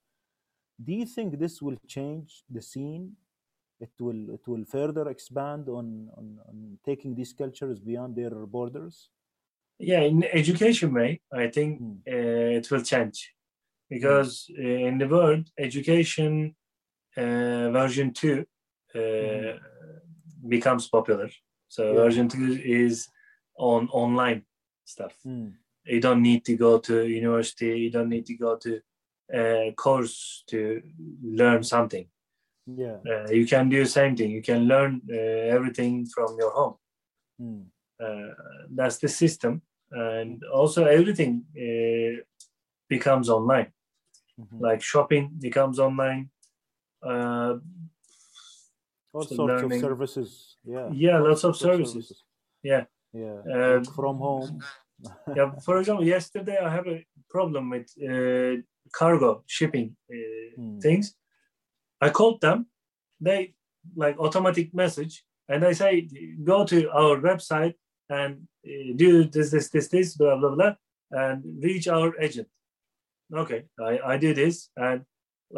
Do 0.83 0.93
you 0.93 1.05
think 1.05 1.39
this 1.39 1.61
will 1.61 1.77
change 1.87 2.43
the 2.49 2.61
scene? 2.61 3.15
It 3.79 3.91
will 3.99 4.29
it 4.37 4.47
will 4.47 4.65
further 4.65 5.09
expand 5.09 5.67
on, 5.67 6.09
on, 6.17 6.39
on 6.49 6.77
taking 6.85 7.15
these 7.15 7.33
cultures 7.33 7.79
beyond 7.79 8.15
their 8.15 8.35
borders. 8.45 9.09
Yeah, 9.79 10.01
in 10.01 10.23
education 10.41 10.93
way, 10.93 11.21
I 11.33 11.47
think 11.49 11.81
Mm. 11.81 11.97
uh, 12.07 12.57
it 12.59 12.65
will 12.71 12.83
change 12.83 13.17
because 13.89 14.31
uh, 14.57 14.61
in 14.89 14.97
the 14.97 15.07
world, 15.07 15.45
education 15.57 16.55
uh, 17.17 17.69
version 17.79 18.13
two 18.13 18.45
uh, 18.93 18.99
Mhm. 18.99 19.59
Becomes 20.47 20.87
popular. 20.87 21.29
So 21.67 21.83
Yeah. 21.83 22.03
version 22.03 22.27
two 22.27 22.59
is 22.63 23.09
on 23.57 23.89
online 23.89 24.45
stuff. 24.85 25.13
Mm. 25.25 25.53
You 25.85 25.99
don't 25.99 26.21
need 26.21 26.43
to 26.45 26.55
go 26.55 26.79
to 26.79 27.07
university. 27.07 27.79
You 27.79 27.91
don't 27.91 28.09
need 28.09 28.25
to 28.25 28.35
go 28.37 28.57
to 28.57 28.81
a 29.33 29.73
course 29.75 30.43
to 30.47 30.81
learn 31.23 31.63
something. 31.63 32.07
Yeah. 32.65 32.97
Uh, 33.05 33.29
you 33.31 33.45
can 33.45 33.69
do 33.69 33.79
the 33.83 33.89
same 33.89 34.15
thing. 34.15 34.31
You 34.31 34.41
can 34.41 34.67
learn 34.67 35.01
uh, 35.09 35.55
everything 35.55 36.05
from 36.07 36.37
your 36.39 36.51
home. 36.51 36.75
Mm. 37.41 37.65
Uh, 37.99 38.33
that's 38.75 38.97
the 38.97 39.07
system, 39.07 39.61
and 39.91 40.43
also 40.53 40.85
everything 40.85 41.45
uh, 41.55 42.23
becomes 42.89 43.29
online. 43.29 43.71
Mhm. 44.39 44.59
Like 44.59 44.81
shopping 44.81 45.31
becomes 45.39 45.79
online. 45.79 46.29
All 49.15 49.23
so 49.23 49.35
sorts 49.35 49.51
learning- 49.63 49.83
of 49.83 49.87
services. 49.89 50.57
Yeah. 50.73 50.87
yeah, 51.05 51.17
lots 51.27 51.43
of 51.43 51.51
of 51.51 51.57
services. 51.57 52.23
Yeah. 52.71 52.83
Yeah. 53.13 53.37
Um, 53.55 53.83
from 53.97 54.17
home. 54.17 54.59
yeah 55.37 55.51
for 55.65 55.75
example 55.79 56.05
yesterday 56.05 56.57
i 56.67 56.69
have 56.77 56.87
a 56.87 56.99
problem 57.35 57.63
with 57.73 57.87
uh, 58.11 58.53
cargo 58.99 59.43
shipping 59.55 59.87
uh, 60.09 60.15
Hmm. 60.57 60.79
things 60.85 61.05
i 62.05 62.09
called 62.17 62.39
them 62.45 62.57
they 63.27 63.39
like 64.03 64.15
automatic 64.25 64.67
message 64.73 65.13
and 65.51 65.59
i 65.69 65.73
say 65.81 65.91
go 66.51 66.57
to 66.71 66.77
our 66.99 67.15
website 67.29 67.75
and 68.09 68.31
uh, 68.71 68.87
do 69.03 69.09
this 69.35 69.47
this 69.51 69.67
this 69.75 69.87
this 69.95 70.07
blah 70.19 70.37
blah 70.39 70.55
blah 70.57 70.73
and 71.11 71.37
reach 71.67 71.85
our 71.97 72.09
agent 72.25 72.47
okay 73.43 73.61
i 73.89 73.93
i 74.13 74.17
do 74.25 74.31
this 74.41 74.55
and 74.87 74.99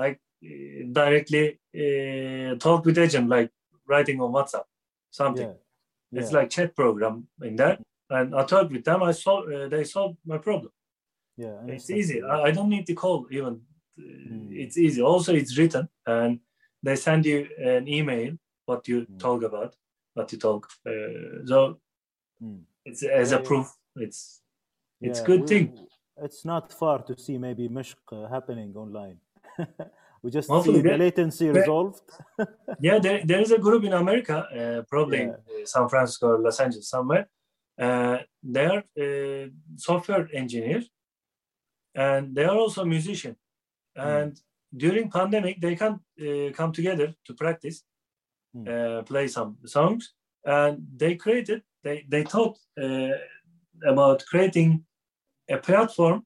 like 0.01 0.17
directly 0.41 1.59
uh, 1.75 2.55
talk 2.55 2.85
with 2.85 2.97
agent 2.97 3.27
like 3.29 3.51
writing 3.87 4.21
on 4.21 4.31
whatsapp 4.31 4.65
something 5.11 5.47
Yeah. 6.11 6.19
it's 6.21 6.31
like 6.31 6.49
chat 6.49 6.75
program 6.75 7.27
in 7.41 7.55
that 7.55 7.79
and 8.09 8.35
i 8.35 8.43
talked 8.45 8.71
with 8.71 8.83
them 8.85 9.03
i 9.03 9.11
saw 9.11 9.35
uh, 9.41 9.67
they 9.67 9.83
solved 9.83 10.17
my 10.25 10.37
problem 10.37 10.71
yeah. 11.37 11.57
it's 11.67 11.89
easy. 11.89 12.21
I, 12.23 12.35
I 12.47 12.51
don't 12.51 12.69
need 12.69 12.87
to 12.87 12.93
call 12.93 13.19
even 13.31 13.61
Uh, 13.99 14.03
Mm. 14.33 14.49
it's 14.63 14.77
easy 14.85 15.01
also 15.01 15.31
it's 15.41 15.53
written 15.57 15.85
and 16.05 16.39
they 16.85 16.95
send 16.95 17.25
you 17.25 17.39
an 17.75 17.83
email 17.87 18.29
what 18.69 18.81
you 18.87 18.97
Mm. 19.05 19.17
talk 19.25 19.41
about 19.49 19.71
what 20.15 20.31
you 20.31 20.37
talk 20.47 20.61
uh, 20.91 21.45
so 21.51 21.59
Mm. 22.43 22.61
it's 22.85 23.01
as 23.21 23.31
Yeah, 23.31 23.37
a 23.37 23.41
yeah. 23.41 23.47
proof 23.49 23.67
it's 24.05 24.19
it's 25.07 25.19
Yeah, 25.19 25.27
good 25.29 25.41
we- 25.41 25.47
thing 25.51 25.65
It's 26.25 26.43
not 26.45 26.63
far 26.81 26.97
to 27.07 27.13
see 27.25 27.37
maybe 27.37 27.69
Meshk 27.69 28.01
uh, 28.11 28.27
happening 28.35 28.69
online. 28.83 29.17
we 30.27 30.31
just 30.31 30.49
Hopefully 30.49 30.81
see 30.81 30.89
the 30.89 30.97
latency 30.97 31.49
resolved. 31.49 32.01
yeah, 32.81 32.99
there, 32.99 33.21
there 33.23 33.39
is 33.39 33.51
a 33.51 33.57
group 33.57 33.85
in 33.85 33.93
America, 33.93 34.37
uh, 34.37 34.81
probably 34.89 35.19
yeah. 35.19 35.59
in 35.59 35.65
San 35.65 35.87
Francisco 35.87 36.27
or 36.33 36.39
Los 36.39 36.59
Angeles 36.59 36.89
somewhere. 36.89 37.29
Uh, 37.79 38.17
they 38.43 38.65
are 38.65 38.83
uh, 39.03 39.47
software 39.77 40.27
engineer, 40.33 40.83
and 41.95 42.35
they 42.35 42.43
are 42.43 42.57
also 42.57 42.83
musician. 42.83 43.37
Mm. 43.97 44.03
And 44.21 44.41
during 44.75 45.09
pandemic, 45.09 45.61
they 45.61 45.77
can 45.77 45.93
uh, 45.93 46.51
come 46.51 46.73
together 46.73 47.13
to 47.25 47.33
practice, 47.33 47.83
mm. 48.53 49.05
play 49.05 49.29
some 49.29 49.55
songs, 49.65 50.13
and 50.43 50.85
they 50.93 51.15
created. 51.15 51.61
They 51.85 52.05
they 52.09 52.23
thought 52.23 52.57
uh, 52.83 53.15
about 53.93 54.25
creating 54.29 54.83
a 55.49 55.57
platform 55.57 56.25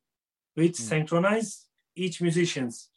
which 0.56 0.78
mm. 0.78 0.90
synchronize 0.90 1.68
each 1.96 2.20
musician's 2.20 2.91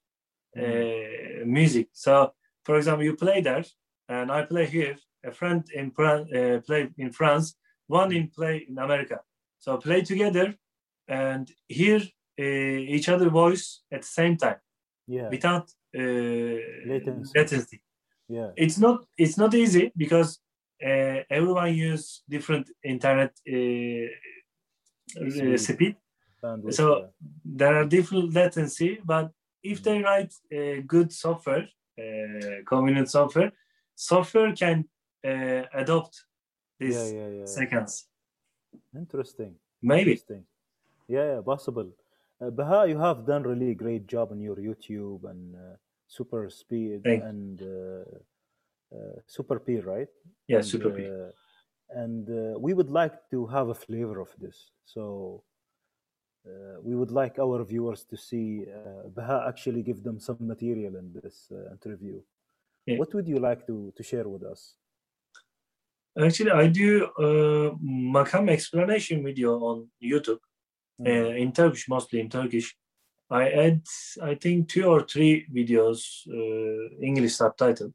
uh, 0.57 1.45
music. 1.45 1.89
So, 1.93 2.33
for 2.65 2.77
example, 2.77 3.05
you 3.05 3.17
play 3.17 3.41
there, 3.41 3.65
and 4.09 4.31
I 4.31 4.43
play 4.45 4.67
here. 4.67 4.97
A 5.25 5.33
friend 5.33 5.65
in 5.75 5.91
uh, 5.99 6.61
play 6.67 6.91
in 6.99 7.11
France, 7.11 7.57
one 7.87 8.13
in 8.13 8.29
play 8.29 8.67
in 8.69 8.79
America. 8.79 9.21
So 9.59 9.79
play 9.79 10.03
together 10.03 10.55
and 11.09 11.51
hear 11.67 12.01
uh, 12.39 12.43
each 12.43 13.09
other 13.09 13.31
voice 13.31 13.83
at 13.91 14.03
the 14.03 14.07
same 14.07 14.37
time. 14.37 14.57
Yeah. 15.07 15.29
Without 15.31 15.71
uh, 15.97 16.01
latency. 16.87 17.33
latency. 17.35 17.83
Yeah. 18.29 18.51
It's 18.57 18.79
not 18.79 19.05
it's 19.17 19.39
not 19.39 19.55
easy 19.55 19.93
because 19.97 20.41
uh, 20.85 21.21
everyone 21.31 21.75
use 21.75 22.23
different 22.29 22.71
internet 22.83 23.33
speed. 25.57 25.97
Bandwidth, 26.43 26.75
so 26.75 26.99
yeah. 26.99 27.07
there 27.45 27.75
are 27.77 27.87
different 27.87 28.35
latency, 28.35 28.99
but 29.05 29.31
if 29.65 29.83
they 29.83 30.03
write 30.03 30.33
a 30.53 30.83
good 30.83 31.11
software, 31.13 31.67
uh, 31.99 32.63
convenient 32.67 33.11
software, 33.11 33.51
software 33.95 34.53
can 34.55 34.85
uh, 35.27 35.63
adopt 35.73 36.25
these 36.79 36.95
yeah, 36.95 37.21
yeah, 37.21 37.29
yeah, 37.39 37.47
seconds. 37.47 38.07
Interesting. 38.95 39.55
Maybe. 39.83 40.13
Interesting. 40.13 40.45
Yeah, 41.09 41.41
possible. 41.45 41.91
Uh, 42.41 42.51
Baha, 42.51 42.89
you 42.89 42.99
have 42.99 43.27
done 43.27 43.43
really 43.43 43.75
great 43.75 44.07
job 44.07 44.33
on 44.33 44.41
your 44.41 44.57
YouTube 44.57 45.29
and 45.31 45.55
uh, 45.55 45.77
Super 46.07 46.51
Speed 46.51 47.03
Thank 47.05 47.23
and 47.25 47.63
uh, 47.63 48.97
uh, 48.97 49.21
Super 49.27 49.59
Peer, 49.59 49.83
right? 49.83 50.09
Yeah, 50.47 50.59
and, 50.59 50.67
Super 50.67 50.91
Peer. 50.91 51.27
Uh, 51.27 52.01
and 52.03 52.29
uh, 52.29 52.59
we 52.59 52.75
would 52.75 52.91
like 52.91 53.15
to 53.31 53.47
have 53.47 53.69
a 53.69 53.75
flavor 53.75 54.21
of 54.21 54.29
this. 54.41 54.71
So 54.85 55.43
uh, 56.47 56.81
we 56.83 56.95
would 56.95 57.11
like 57.11 57.39
our 57.39 57.65
viewers 57.65 58.05
to 58.05 58.17
see 58.17 58.67
uh, 58.67 59.09
Baha 59.09 59.47
actually 59.49 59.83
give 59.83 60.03
them 60.03 60.21
some 60.21 60.37
material 60.41 60.97
in 60.97 61.13
this 61.13 61.49
uh, 61.51 61.73
interview. 61.73 62.21
Yeah. 62.87 62.99
What 62.99 63.15
would 63.15 63.27
you 63.27 63.39
like 63.39 63.67
to, 63.67 63.93
to 63.97 64.03
share 64.03 64.29
with 64.29 64.43
us? 64.43 64.75
Actually, 66.21 66.53
I 66.53 66.67
do 66.69 67.07
uh, 67.19 67.75
makam 67.83 68.51
explanation 68.51 69.25
video 69.25 69.59
on 69.59 69.89
YouTube 70.03 70.39
mm. 71.01 71.09
uh, 71.09 71.35
in 71.35 71.51
Turkish, 71.53 71.89
mostly 71.89 72.21
in 72.21 72.29
Turkish. 72.29 72.77
I 73.31 73.49
add, 73.49 73.83
I 74.23 74.35
think, 74.35 74.69
two 74.69 74.85
or 74.85 75.03
three 75.03 75.47
videos, 75.53 76.03
uh, 76.29 76.95
English 77.03 77.35
subtitle. 77.35 77.93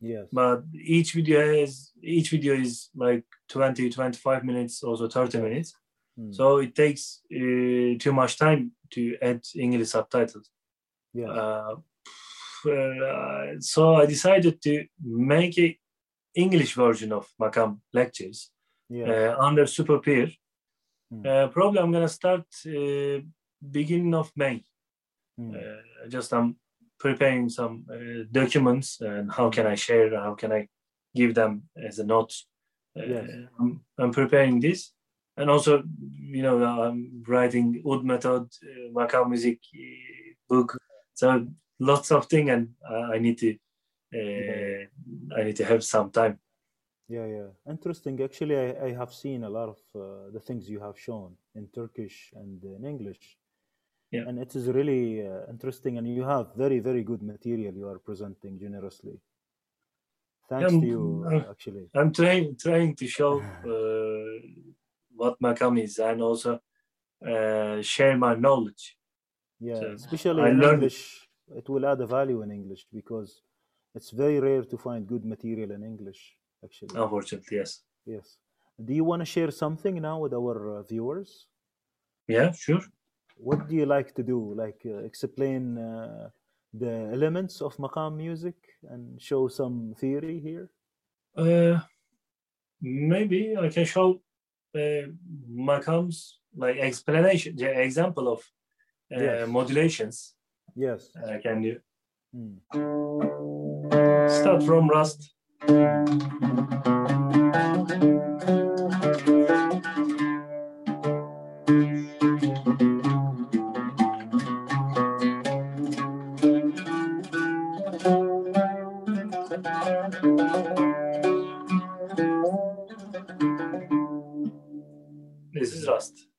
Yes. 0.00 0.26
But 0.32 0.64
each 0.74 1.12
video 1.12 1.40
is 1.40 1.92
each 2.02 2.30
video 2.30 2.54
is 2.54 2.90
like 2.94 3.24
20, 3.48 3.88
25 3.88 4.44
minutes, 4.44 4.82
also 4.82 5.08
30 5.08 5.38
minutes. 5.38 5.74
Mm. 6.18 6.34
So 6.34 6.58
it 6.58 6.74
takes 6.74 7.20
uh, 7.32 7.98
too 7.98 8.12
much 8.12 8.38
time 8.38 8.72
to 8.90 9.16
add 9.22 9.42
English 9.54 9.88
subtitles. 9.88 10.50
Yeah. 11.14 11.28
Uh, 11.28 11.76
uh, 12.68 13.46
so 13.58 13.96
I 13.96 14.06
decided 14.06 14.62
to 14.62 14.84
make 15.02 15.58
an 15.58 15.74
English 16.34 16.74
version 16.74 17.12
of 17.12 17.28
Makam 17.40 17.80
lectures 17.92 18.50
yeah. 18.88 19.06
Uh, 19.06 19.36
under 19.38 19.66
Super 19.66 19.98
Peer. 19.98 20.30
Mm. 21.12 21.52
probably 21.52 21.78
I'm 21.78 21.92
gonna 21.92 22.08
start 22.08 22.46
uh, 22.66 23.20
beginning 23.70 24.14
of 24.14 24.32
May. 24.34 24.64
Mm. 25.38 25.82
just 26.08 26.32
I'm 26.32 26.56
preparing 26.98 27.48
some 27.48 27.84
documents 28.30 29.00
and 29.00 29.30
how 29.30 29.50
can 29.50 29.66
I 29.66 29.74
share, 29.74 30.14
how 30.16 30.34
can 30.34 30.52
I 30.52 30.68
give 31.14 31.34
them 31.34 31.64
as 31.76 31.98
a 31.98 32.04
note. 32.04 32.32
Yes. 32.94 33.28
I'm, 33.58 33.80
I'm 33.98 34.12
preparing 34.12 34.60
this 34.60 34.92
and 35.36 35.50
also 35.50 35.82
you 36.36 36.42
know 36.42 36.62
i'm 36.64 37.22
writing 37.26 37.82
oud 37.86 38.04
method 38.04 38.42
uh, 38.42 38.88
makam 38.92 39.28
music 39.30 39.58
uh, 39.74 40.32
book. 40.48 40.76
So 41.14 41.46
lots 41.78 42.10
of 42.12 42.26
things 42.26 42.50
and 42.50 42.68
i 43.14 43.18
need 43.18 43.38
to 43.38 43.50
uh, 44.18 44.82
i 45.38 45.44
need 45.44 45.56
to 45.56 45.64
have 45.64 45.82
some 45.84 46.10
time. 46.10 46.38
Yeah 47.08 47.26
yeah. 47.26 47.50
Interesting. 47.68 48.22
Actually 48.22 48.56
i, 48.58 48.86
I 48.88 48.90
have 49.00 49.12
seen 49.12 49.44
a 49.44 49.50
lot 49.50 49.68
of 49.74 49.80
uh, 49.94 50.30
the 50.32 50.40
things 50.40 50.68
you 50.68 50.80
have 50.80 50.98
shown 50.98 51.36
in 51.54 51.68
turkish 51.68 52.32
and 52.34 52.62
in 52.64 52.84
english. 52.84 53.38
Yeah. 54.10 54.28
and 54.28 54.38
it 54.38 54.54
is 54.54 54.66
really 54.68 55.26
uh, 55.26 55.48
interesting 55.48 55.96
and 55.96 56.06
you 56.06 56.24
have 56.34 56.46
very 56.54 56.80
very 56.80 57.02
good 57.02 57.22
material 57.22 57.72
you 57.74 57.88
are 57.88 57.98
presenting 57.98 58.58
generously. 58.58 59.16
Thanks 60.50 60.72
I'm, 60.72 60.80
to 60.82 60.86
you 60.86 61.46
actually. 61.50 61.86
I'm 61.94 62.12
trying 62.12 62.56
trying 62.56 62.94
to 62.96 63.06
show 63.06 63.32
uh, 63.74 64.71
what 65.22 65.40
makam 65.46 65.74
is 65.86 65.94
and 66.08 66.18
also 66.28 66.52
uh, 67.32 67.76
share 67.94 68.16
my 68.26 68.34
knowledge. 68.44 68.84
Yeah, 69.68 69.80
so 69.80 69.86
especially 70.02 70.42
I 70.42 70.50
in 70.50 70.58
learned... 70.58 70.74
English, 70.74 70.98
it 71.60 71.66
will 71.72 71.84
add 71.92 72.00
a 72.00 72.08
value 72.18 72.42
in 72.44 72.50
English 72.50 72.82
because 72.98 73.30
it's 73.96 74.10
very 74.10 74.38
rare 74.48 74.64
to 74.72 74.76
find 74.86 75.00
good 75.12 75.24
material 75.34 75.70
in 75.76 75.82
English. 75.92 76.20
Actually, 76.64 76.94
unfortunately, 77.02 77.56
yes. 77.60 77.70
Yes. 78.14 78.26
Do 78.86 78.92
you 78.98 79.04
want 79.10 79.20
to 79.24 79.28
share 79.34 79.52
something 79.64 79.94
now 80.10 80.16
with 80.24 80.32
our 80.40 80.56
uh, 80.78 80.82
viewers? 80.92 81.30
Yeah, 82.36 82.50
sure. 82.66 82.84
What 83.36 83.68
do 83.68 83.74
you 83.80 83.86
like 83.96 84.10
to 84.18 84.22
do? 84.32 84.38
Like 84.62 84.80
uh, 84.86 84.98
explain 85.10 85.62
uh, 85.78 86.28
the 86.82 86.94
elements 87.16 87.54
of 87.66 87.76
maqam 87.84 88.16
music 88.16 88.58
and 88.92 89.02
show 89.28 89.42
some 89.48 89.94
theory 90.02 90.38
here? 90.48 90.66
Uh, 91.36 91.80
maybe 92.80 93.40
I 93.64 93.68
can 93.68 93.84
show 93.84 94.20
uh, 94.74 95.06
maqams 95.50 96.34
like 96.56 96.78
explanation 96.78 97.56
the 97.56 97.80
example 97.80 98.28
of 98.28 98.40
uh, 99.14 99.22
yes. 99.22 99.48
modulations 99.48 100.34
yes 100.74 101.10
uh, 101.16 101.38
can 101.42 101.62
you 101.62 101.80
hmm. 102.32 102.56
start 104.28 104.62
from 104.62 104.88
rast 104.88 105.32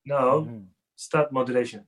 Now, 0.06 0.42
mm-hmm. 0.42 0.68
start 0.96 1.32
modulation. 1.32 1.88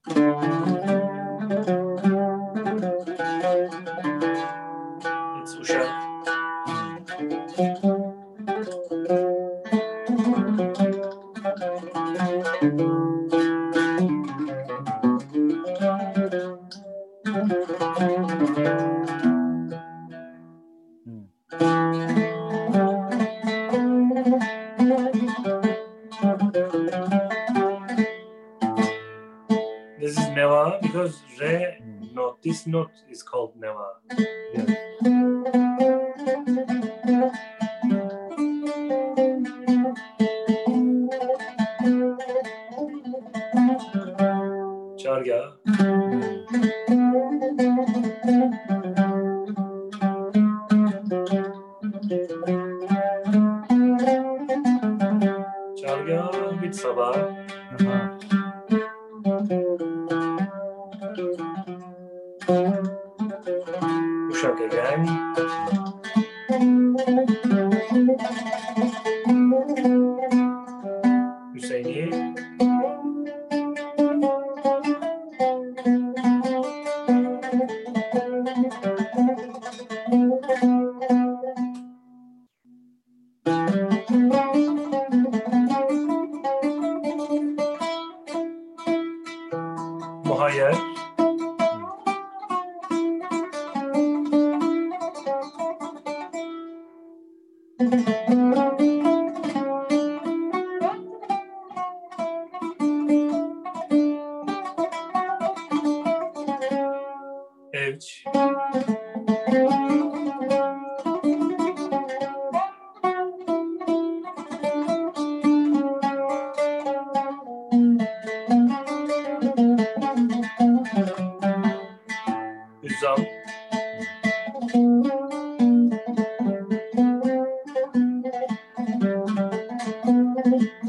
Is 33.09 33.23
called 33.23 33.53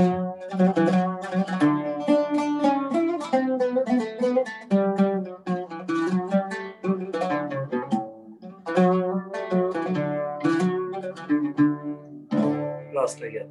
Last 12.95 13.23
again. 13.23 13.49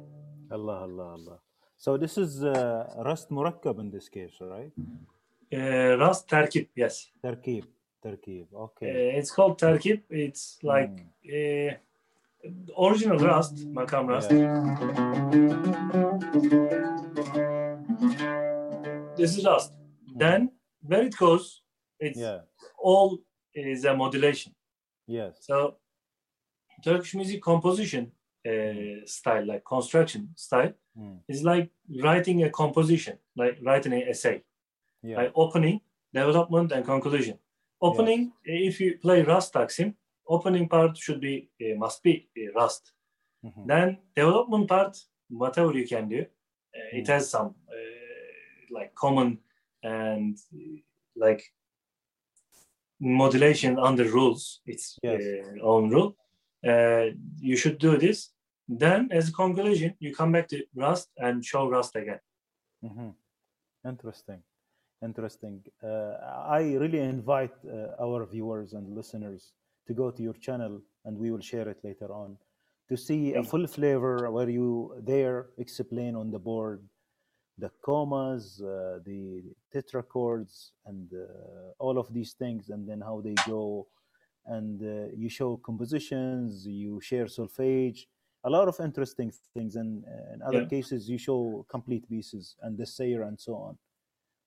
Allah, 0.50 0.82
Allah, 0.82 1.12
Allah. 1.12 1.38
So 1.76 1.96
this 1.96 2.18
is 2.18 2.44
uh, 2.44 2.84
Rust 3.04 3.30
Murakkab 3.30 3.80
in 3.80 3.90
this 3.90 4.08
case, 4.08 4.36
right? 4.40 4.72
Uh, 5.52 5.96
Rust 5.98 6.28
Terkib, 6.28 6.68
yes. 6.76 7.10
Terkib, 7.24 7.64
Terkib, 8.04 8.46
okay. 8.54 8.90
Uh, 9.14 9.18
it's 9.18 9.30
called 9.30 9.58
Terkib. 9.58 10.00
It's 10.08 10.58
like 10.62 10.90
uh, 11.26 11.74
original 12.82 13.18
Rast, 13.18 13.56
Makam 13.74 14.08
Rast. 14.08 14.30
This 19.16 19.36
is 19.36 19.44
Rast. 19.44 19.72
Then 20.16 20.50
where 20.82 21.02
it 21.02 21.16
goes, 21.16 21.62
it's 21.98 22.18
Yeah, 22.18 22.40
all 22.78 23.18
is 23.54 23.84
a 23.84 23.94
modulation. 23.94 24.54
yes. 25.06 25.36
So 25.40 25.76
Turkish 26.82 27.14
music 27.14 27.42
composition 27.42 28.12
uh, 28.46 29.04
style, 29.04 29.46
like 29.46 29.64
construction 29.64 30.30
style, 30.36 30.72
Mm. 30.98 31.18
is 31.28 31.44
like 31.44 31.70
writing 32.02 32.42
a 32.42 32.50
composition, 32.50 33.16
like 33.36 33.58
writing 33.62 33.92
an 33.92 34.02
essay, 34.08 34.42
Yeah, 35.02 35.18
like 35.18 35.32
opening, 35.36 35.80
development, 36.12 36.72
and 36.72 36.84
conclusion. 36.84 37.38
Opening, 37.80 38.32
if 38.44 38.80
you 38.80 38.98
play 38.98 39.22
Rast 39.22 39.52
Taksim, 39.54 39.94
opening 40.26 40.68
part 40.68 40.96
should 40.96 41.20
be 41.20 41.48
uh, 41.60 41.76
must 41.78 42.02
be 42.02 42.28
uh, 42.38 42.52
Rast. 42.60 42.92
mhm, 43.44 43.66
Then 43.66 43.98
development 44.14 44.68
part, 44.68 44.96
whatever 45.28 45.72
you 45.72 45.86
can 45.86 46.08
do, 46.08 46.20
uh, 46.20 46.98
it 46.98 47.04
Mm. 47.06 47.08
has 47.12 47.30
some 47.30 47.54
uh, 47.68 48.74
like 48.76 48.94
common 48.94 49.38
and 49.82 50.36
uh, 50.54 50.80
like 51.16 51.42
modulation 53.00 53.78
under 53.78 54.04
rules. 54.04 54.60
It's 54.66 54.98
Yes. 55.02 55.22
uh, 55.22 55.62
own 55.66 55.90
rule. 55.90 56.16
Uh, 56.66 57.06
you 57.40 57.56
should 57.56 57.78
do 57.78 57.96
this. 57.96 58.32
Then, 58.68 59.08
as 59.10 59.28
a 59.28 59.32
conclusion, 59.32 59.94
you 59.98 60.14
come 60.14 60.32
back 60.32 60.48
to 60.48 60.56
Rast 60.74 61.08
and 61.16 61.44
show 61.44 61.68
Rast 61.68 61.96
again. 61.96 62.20
mhm. 62.84 63.14
Interesting, 63.84 64.42
interesting. 65.02 65.62
Uh, 65.82 66.14
I 66.48 66.74
really 66.74 67.00
invite 67.00 67.54
uh, 67.66 68.02
our 68.02 68.26
viewers 68.26 68.72
and 68.74 68.94
listeners 68.94 69.52
to 69.86 69.94
go 69.94 70.10
to 70.10 70.22
your 70.22 70.34
channel, 70.34 70.80
and 71.04 71.16
we 71.18 71.30
will 71.30 71.40
share 71.40 71.68
it 71.68 71.78
later 71.82 72.12
on, 72.12 72.36
to 72.88 72.96
see 72.96 73.34
a 73.34 73.42
full 73.42 73.66
flavor 73.66 74.30
where 74.30 74.48
you 74.50 74.94
there 75.00 75.46
explain 75.58 76.14
on 76.16 76.30
the 76.30 76.38
board 76.38 76.82
the 77.58 77.70
commas, 77.84 78.60
uh, 78.62 79.00
the 79.04 79.42
tetrachords, 79.74 80.70
and 80.86 81.12
uh, 81.12 81.72
all 81.78 81.98
of 81.98 82.12
these 82.14 82.32
things, 82.32 82.70
and 82.70 82.88
then 82.88 83.00
how 83.02 83.20
they 83.20 83.34
go. 83.46 83.86
And 84.46 84.80
uh, 84.82 85.12
you 85.14 85.28
show 85.28 85.58
compositions, 85.58 86.66
you 86.66 87.00
share 87.02 87.26
solfege, 87.26 88.06
a 88.44 88.50
lot 88.50 88.66
of 88.66 88.80
interesting 88.80 89.30
things. 89.54 89.76
And 89.76 90.04
uh, 90.06 90.34
in 90.34 90.42
other 90.42 90.62
Yeah. 90.62 90.68
cases, 90.68 91.08
you 91.08 91.18
show 91.18 91.66
complete 91.68 92.08
pieces 92.08 92.56
and 92.62 92.78
the 92.78 92.84
seyir 92.84 93.28
and 93.28 93.38
so 93.38 93.56
on. 93.56 93.76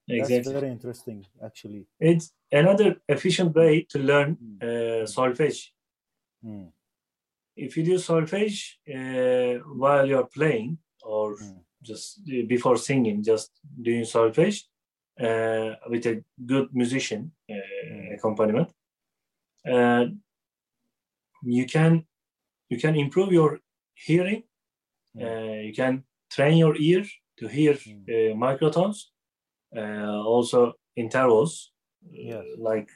That's 0.08 0.30
Exactly. 0.30 0.54
very 0.54 0.70
interesting, 0.72 1.26
actually. 1.42 1.88
It's 2.00 2.34
another 2.52 2.98
efficient 3.08 3.56
way 3.56 3.86
to 3.90 4.00
learn 4.00 4.36
Mm. 4.36 4.62
uh, 4.62 5.06
solfege. 5.08 5.72
Mm, 6.44 6.72
If 7.56 7.78
you 7.78 7.84
do 7.84 7.96
solfege 8.00 8.60
uh, 8.96 9.60
while 9.82 10.08
you're 10.10 10.28
playing 10.38 10.78
or 11.04 11.36
mm, 11.38 11.60
just 11.82 12.20
uh, 12.28 12.46
before 12.48 12.78
singing, 12.78 13.24
just 13.24 13.52
doing 13.82 14.04
solfege 14.06 14.60
uh, 15.20 15.76
with 15.90 16.06
a 16.08 16.24
good 16.46 16.68
musician 16.74 17.32
uh, 17.50 17.56
Mm. 17.92 18.14
accompaniment, 18.18 18.70
uh, 19.74 20.06
you 21.44 21.66
can 21.66 22.06
you 22.70 22.78
can 22.80 22.96
improve 22.96 23.32
your 23.32 23.60
hearing. 23.94 24.44
Mm. 25.16 25.22
Uh, 25.24 25.60
you 25.68 25.74
can 25.74 26.04
train 26.30 26.58
your 26.58 26.76
ear 26.76 27.04
to 27.40 27.48
hear 27.48 27.74
Mm. 27.76 28.04
uh, 28.10 28.34
microtones, 28.46 28.98
uh, 29.76 30.22
also 30.24 30.74
in 30.96 31.10
uh, 31.14 31.46
Yes. 32.12 32.44
like. 32.58 32.90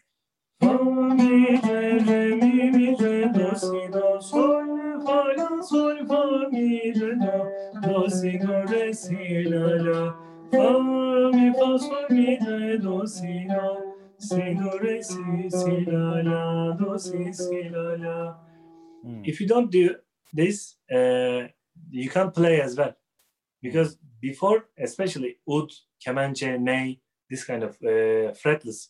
Fa, 0.59 0.73
mi, 0.73 1.59
re, 1.63 1.99
re, 1.99 2.35
mi, 2.35 2.71
mi, 2.71 2.95
re, 2.95 3.29
do, 3.31 3.55
si, 3.55 3.87
do, 3.91 4.17
sol, 4.19 5.01
fa, 5.05 5.33
la, 5.37 5.61
sol, 5.61 6.05
fa, 6.07 6.49
mi, 6.51 6.91
re, 6.91 7.15
do, 7.15 7.51
do, 7.81 8.09
si, 8.09 8.37
do, 8.37 8.65
re, 8.65 8.91
si, 8.93 9.43
la, 9.43 9.67
la. 9.85 10.13
Fa, 10.51 11.31
mi, 11.31 11.53
fa, 11.53 11.77
sol, 11.77 12.05
mi, 12.09 12.37
re, 12.39 12.77
do, 12.79 13.05
si, 13.05 13.45
do, 13.47 13.95
si, 14.17 14.53
do, 14.55 14.77
re, 14.79 15.01
si, 15.03 15.49
si, 15.49 15.85
la, 15.85 16.21
la, 16.21 16.71
do, 16.75 16.97
si, 16.97 17.31
si, 17.33 17.69
la, 17.69 17.95
la. 17.95 18.35
mm. 19.05 19.21
If 19.25 19.39
you 19.39 19.47
don't 19.47 19.69
do 19.71 19.95
this, 20.33 20.75
uh, 20.91 21.47
you 21.91 22.09
can't 22.09 22.33
play 22.33 22.61
as 22.61 22.75
well. 22.75 22.93
Because 23.61 23.97
before, 24.21 24.65
especially 24.77 25.37
oud, 25.49 25.71
kemençe, 26.05 26.59
ney, 26.59 26.99
this 27.29 27.43
kind 27.43 27.63
of 27.63 27.71
uh, 27.83 28.33
fretless 28.41 28.89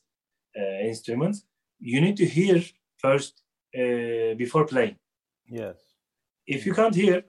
uh, 0.58 0.86
instruments, 0.86 1.46
you 1.80 2.02
need 2.02 2.18
to 2.18 2.26
hear 2.26 2.62
first 2.98 3.44
uh, 3.76 4.34
before 4.36 4.66
playing. 4.66 4.98
Yes. 5.50 5.78
If 6.46 6.66
you 6.66 6.74
can't 6.74 6.96
hear, 6.96 7.24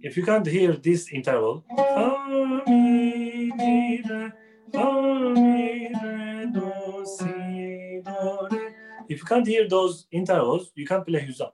if 0.00 0.16
you 0.16 0.24
can't 0.24 0.46
hear 0.46 0.72
this 0.72 1.12
interval, 1.12 1.64
fa, 1.76 2.62
mi, 2.66 3.50
mi, 3.56 4.02
re, 4.08 4.32
fa, 4.72 5.34
mi, 5.34 5.88
re, 6.02 6.46
do, 6.52 7.04
si, 7.04 8.00
do, 8.04 8.48
re. 8.50 8.74
If 9.08 9.18
you 9.20 9.24
can't 9.24 9.46
hear 9.46 9.68
those 9.68 10.06
intervals, 10.10 10.72
you 10.74 10.86
can't 10.86 11.06
play 11.06 11.20
Hüzzam. 11.26 11.50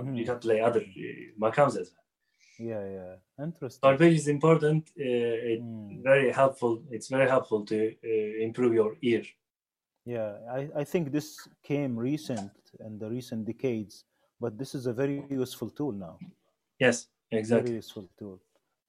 Or 0.00 0.04
Mhm. 0.04 0.16
you 0.18 0.24
can't 0.24 0.40
play 0.40 0.60
other 0.60 0.82
makams 1.38 1.76
as 1.82 1.92
well. 1.92 2.04
Yeah, 2.58 2.84
yeah. 2.96 3.44
Interesting. 3.44 3.90
Solfege 3.90 4.14
is 4.14 4.28
important. 4.28 4.90
Uh, 4.98 5.52
it, 5.52 5.60
Mm. 5.62 6.02
very 6.02 6.30
helpful. 6.32 6.82
It's 6.90 7.08
very 7.08 7.28
helpful 7.28 7.64
to 7.66 7.76
uh, 8.04 8.44
improve 8.46 8.74
your 8.74 8.96
ear. 9.02 9.24
Yeah, 10.04 10.32
I, 10.58 10.80
I 10.82 10.84
think 10.84 11.10
this 11.12 11.48
came 11.62 11.98
recent 11.98 12.50
in 12.86 12.98
the 12.98 13.08
recent 13.08 13.44
decades, 13.46 14.04
but 14.40 14.58
this 14.58 14.74
is 14.74 14.86
a 14.86 14.92
very 14.92 15.24
useful 15.30 15.70
tool 15.70 15.92
now. 15.92 16.18
Yes, 16.78 17.08
exactly. 17.30 17.70
Very 17.70 17.76
useful 17.76 18.08
tool. 18.18 18.40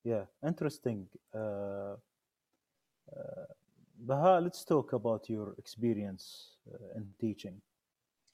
Yeah, 0.04 0.26
interesting. 0.48 1.08
Uh, 1.34 1.96
uh, 3.16 3.46
Baha, 4.00 4.40
let's 4.42 4.64
talk 4.66 4.94
about 4.94 5.30
your 5.30 5.54
experience 5.58 6.58
uh, 6.74 6.98
in 6.98 7.14
teaching. 7.20 7.62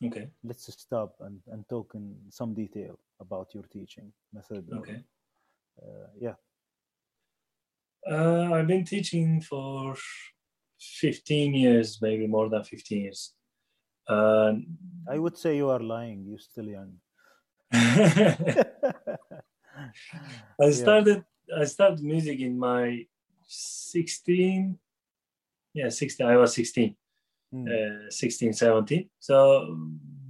Okay. 0.03 0.30
Let's 0.44 0.72
stop 0.80 1.15
and, 1.22 1.40
and 1.48 1.68
talk 1.68 1.94
in 1.95 2.15
some 2.30 2.53
detail 2.53 2.99
about 3.19 3.53
your 3.53 3.64
teaching 3.64 4.11
method. 4.34 4.68
Okay. 4.72 5.03
Uh, 5.82 6.07
yeah. 6.19 6.34
Uh, 8.10 8.53
I've 8.53 8.68
been 8.68 8.86
teaching 8.86 9.41
for 9.41 9.95
15 10.80 11.53
years, 11.53 11.99
maybe 12.02 12.28
more 12.28 12.48
than 12.49 12.64
15 12.64 13.02
years. 13.02 13.34
Uh, 14.07 14.53
I 15.10 15.18
would 15.19 15.38
say 15.38 15.57
you 15.57 15.69
are 15.69 15.80
lying. 15.82 16.24
You're 16.26 16.40
still 16.40 16.65
young. 16.65 16.94
I 20.60 20.65
Yeah. 20.65 20.72
started 20.72 21.24
I 21.56 21.65
started 21.65 22.02
music 22.02 22.40
in 22.40 22.57
my 22.57 23.06
16 23.48 24.78
yeah 25.74 25.90
16 25.90 26.26
I 26.28 26.36
was 26.38 26.53
16 26.53 26.95
Mm, 27.65 28.07
uh, 28.07 28.09
16 28.09 28.53
17 28.53 29.09
so 29.19 29.35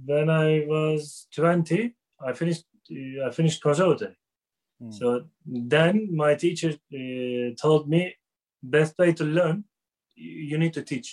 when 0.06 0.30
I 0.30 0.64
was 0.66 1.26
20 1.34 1.94
I 2.28 2.32
finished 2.32 2.64
uh, 2.90 3.26
I 3.26 3.30
finished 3.38 3.62
conservatory 3.62 4.16
mm, 4.82 4.92
so 4.98 5.06
then 5.46 5.94
my 6.24 6.34
teacher 6.34 6.70
uh, 6.98 7.54
told 7.62 7.88
me 7.88 8.14
best 8.62 8.92
way 8.98 9.12
to 9.12 9.24
learn 9.24 9.64
you 10.50 10.58
need 10.58 10.72
to 10.74 10.82
teach. 10.82 11.08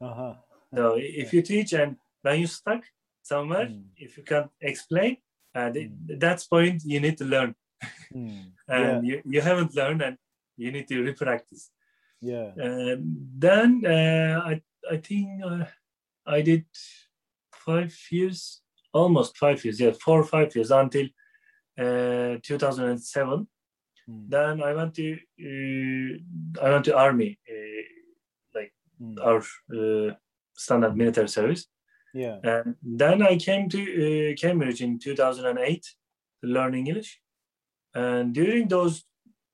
Uh-huh. 0.00 0.34
so 0.76 0.82
if 0.98 1.32
you 1.34 1.42
teach 1.42 1.70
and 1.80 1.96
when 2.22 2.40
you 2.40 2.46
stuck 2.46 2.82
somewhere 3.32 3.66
Mm. 3.68 3.84
if 4.04 4.10
you 4.16 4.24
can't 4.30 4.50
explain 4.70 5.12
uh, 5.56 5.70
th- 5.74 5.88
Mm. 5.90 6.18
that's 6.22 6.44
point 6.54 6.76
you 6.92 6.98
need 7.06 7.16
to 7.22 7.26
learn. 7.34 7.50
Mm, 8.14 8.44
and 8.76 9.06
you, 9.08 9.16
you 9.34 9.40
haven't 9.48 9.72
learned 9.80 10.02
and 10.06 10.16
you 10.62 10.70
need 10.74 10.86
to 10.88 10.96
repractice. 11.10 11.64
Yeah. 12.32 12.48
um, 12.66 12.98
then 13.44 13.68
uh, 13.96 14.36
I, 14.50 14.52
I 14.90 14.96
think 14.96 15.42
uh, 15.44 15.64
I 16.26 16.42
did 16.42 16.64
five 17.52 17.96
years 18.10 18.60
almost 18.92 19.36
five 19.38 19.64
years 19.64 19.80
yeah 19.80 19.92
four 19.92 20.20
or 20.20 20.24
five 20.24 20.54
years 20.54 20.70
until 20.70 21.06
uh, 21.78 22.36
2007 22.42 23.48
Mm, 24.10 24.28
then 24.28 24.60
I 24.64 24.74
went 24.74 24.94
to 24.94 25.12
uh, 25.14 26.60
I 26.60 26.70
went 26.70 26.84
to 26.86 26.96
army 26.96 27.38
uh, 27.48 28.58
mm, 29.00 29.16
our 29.22 29.38
uh, 29.38 30.14
standard 30.56 30.96
military 30.96 31.28
service 31.28 31.68
Yeah. 32.14 32.38
And 32.42 32.76
then 32.82 33.22
I 33.22 33.36
came 33.36 33.68
to 33.70 33.80
uh, 34.32 34.34
Cambridge 34.40 34.82
in 34.82 34.98
2008 34.98 35.82
to 36.42 36.46
learn 36.46 36.74
English. 36.74 37.20
And 37.94 38.34
during 38.34 38.68
those 38.68 39.04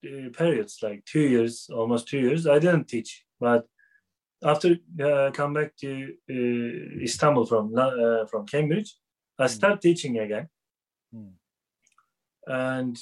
uh, 0.05 0.31
periods, 0.37 0.79
like 0.83 1.05
two 1.05 1.21
years, 1.21 1.69
almost 1.73 2.09
two 2.09 2.19
years, 2.19 2.47
I 2.47 2.59
didn't 2.59 2.89
teach. 2.89 3.25
But 3.41 3.67
after 4.43 4.77
uh, 5.02 5.31
come 5.32 5.52
back 5.55 5.77
to 5.77 6.15
uh, 6.31 7.02
Istanbul 7.02 7.47
from 7.47 7.74
uh, 7.77 8.27
from 8.27 8.47
Cambridge, 8.47 8.97
I 9.39 9.44
Mm. 9.47 9.51
start 9.51 9.81
teaching 9.81 10.19
again. 10.19 10.48
Mm. 11.15 11.32
And 12.47 12.97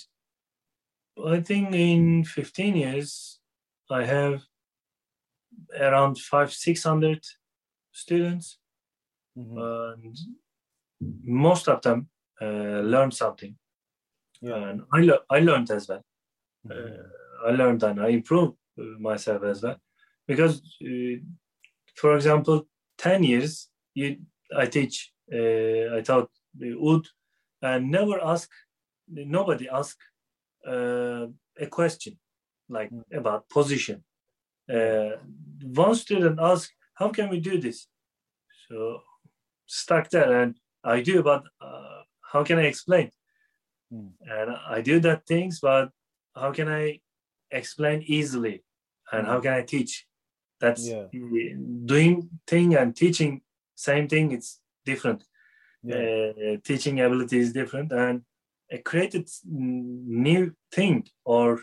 I 1.34 1.40
think 1.40 1.74
in 1.74 2.24
15 2.24 2.76
years, 2.76 3.40
I 3.90 4.04
have 4.04 4.42
around 5.80 6.18
five, 6.18 6.52
600 6.52 7.24
students, 7.92 8.58
Mhm. 9.36 9.56
and 9.58 10.16
most 11.24 11.68
of 11.68 11.80
them 11.82 12.08
uh, 12.40 12.80
learned 12.82 13.14
something. 13.14 13.56
yeah. 14.42 14.68
And 14.70 14.82
I, 14.92 15.00
le- 15.00 15.24
I 15.30 15.40
learned 15.40 15.70
as 15.70 15.88
well. 15.88 16.02
Mhm. 16.66 16.72
Uh, 16.72 17.48
I 17.48 17.50
learned 17.52 17.82
and 17.82 18.00
I 18.00 18.08
improved 18.08 18.56
uh, 18.78 18.82
myself 19.00 19.42
as 19.44 19.62
well. 19.62 19.78
Because, 20.26 20.60
uh, 20.82 21.16
for 21.94 22.14
example, 22.16 22.66
10 22.98 23.22
years, 23.22 23.68
you, 23.94 24.16
I 24.56 24.66
teach, 24.66 25.12
uh, 25.32 25.96
I 25.96 26.00
taught 26.02 26.30
the 26.58 26.76
oud 26.78 27.06
and 27.62 27.90
never 27.90 28.22
ask, 28.24 28.50
nobody 29.08 29.68
ask 29.68 29.96
uh, 30.66 31.26
a 31.58 31.66
question 31.70 32.18
like 32.68 32.90
Mm. 32.90 33.04
about 33.18 33.48
position. 33.48 34.02
Uh, 34.68 35.12
one 35.84 35.94
student 35.94 36.40
asked, 36.40 36.72
how 36.94 37.10
can 37.10 37.28
we 37.28 37.40
do 37.40 37.60
this? 37.60 37.88
So 38.68 39.02
stuck 39.66 40.10
there 40.10 40.42
and 40.42 40.56
I 40.82 41.02
do, 41.02 41.22
but 41.22 41.44
uh, 41.60 42.02
how 42.32 42.42
can 42.44 42.58
I 42.58 42.66
explain? 42.66 43.10
Mm. 43.92 44.12
And 44.20 44.50
I 44.68 44.80
do 44.82 44.98
that 45.00 45.26
things, 45.26 45.60
but 45.60 45.90
how 46.34 46.52
can 46.52 46.68
I 46.68 47.00
explain 47.50 48.02
easily? 48.02 48.64
And 49.12 49.26
how 49.26 49.40
can 49.40 49.52
I 49.52 49.62
teach? 49.62 50.06
That's 50.60 50.86
Yeah. 50.88 51.06
doing 51.94 52.14
thing 52.46 52.74
and 52.76 52.94
teaching 52.96 53.42
same 53.74 54.06
thing. 54.08 54.32
It's 54.32 54.60
different. 54.84 55.22
yeah. 55.82 55.96
Uh, 55.96 56.56
teaching 56.64 57.00
ability 57.00 57.38
is 57.38 57.52
different, 57.52 57.92
and 57.92 58.24
it 58.68 58.82
created 58.84 59.28
new 59.44 60.52
thing 60.72 61.06
or 61.24 61.60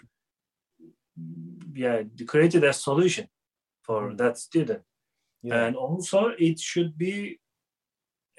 yeah, 1.76 2.04
created 2.28 2.64
a 2.64 2.74
solution 2.74 3.28
for 3.86 4.02
Mm. 4.12 4.18
that 4.18 4.38
student 4.38 4.84
yeah. 5.44 5.66
and 5.66 5.76
also 5.76 6.20
it 6.40 6.60
should 6.60 6.98
be 6.98 7.40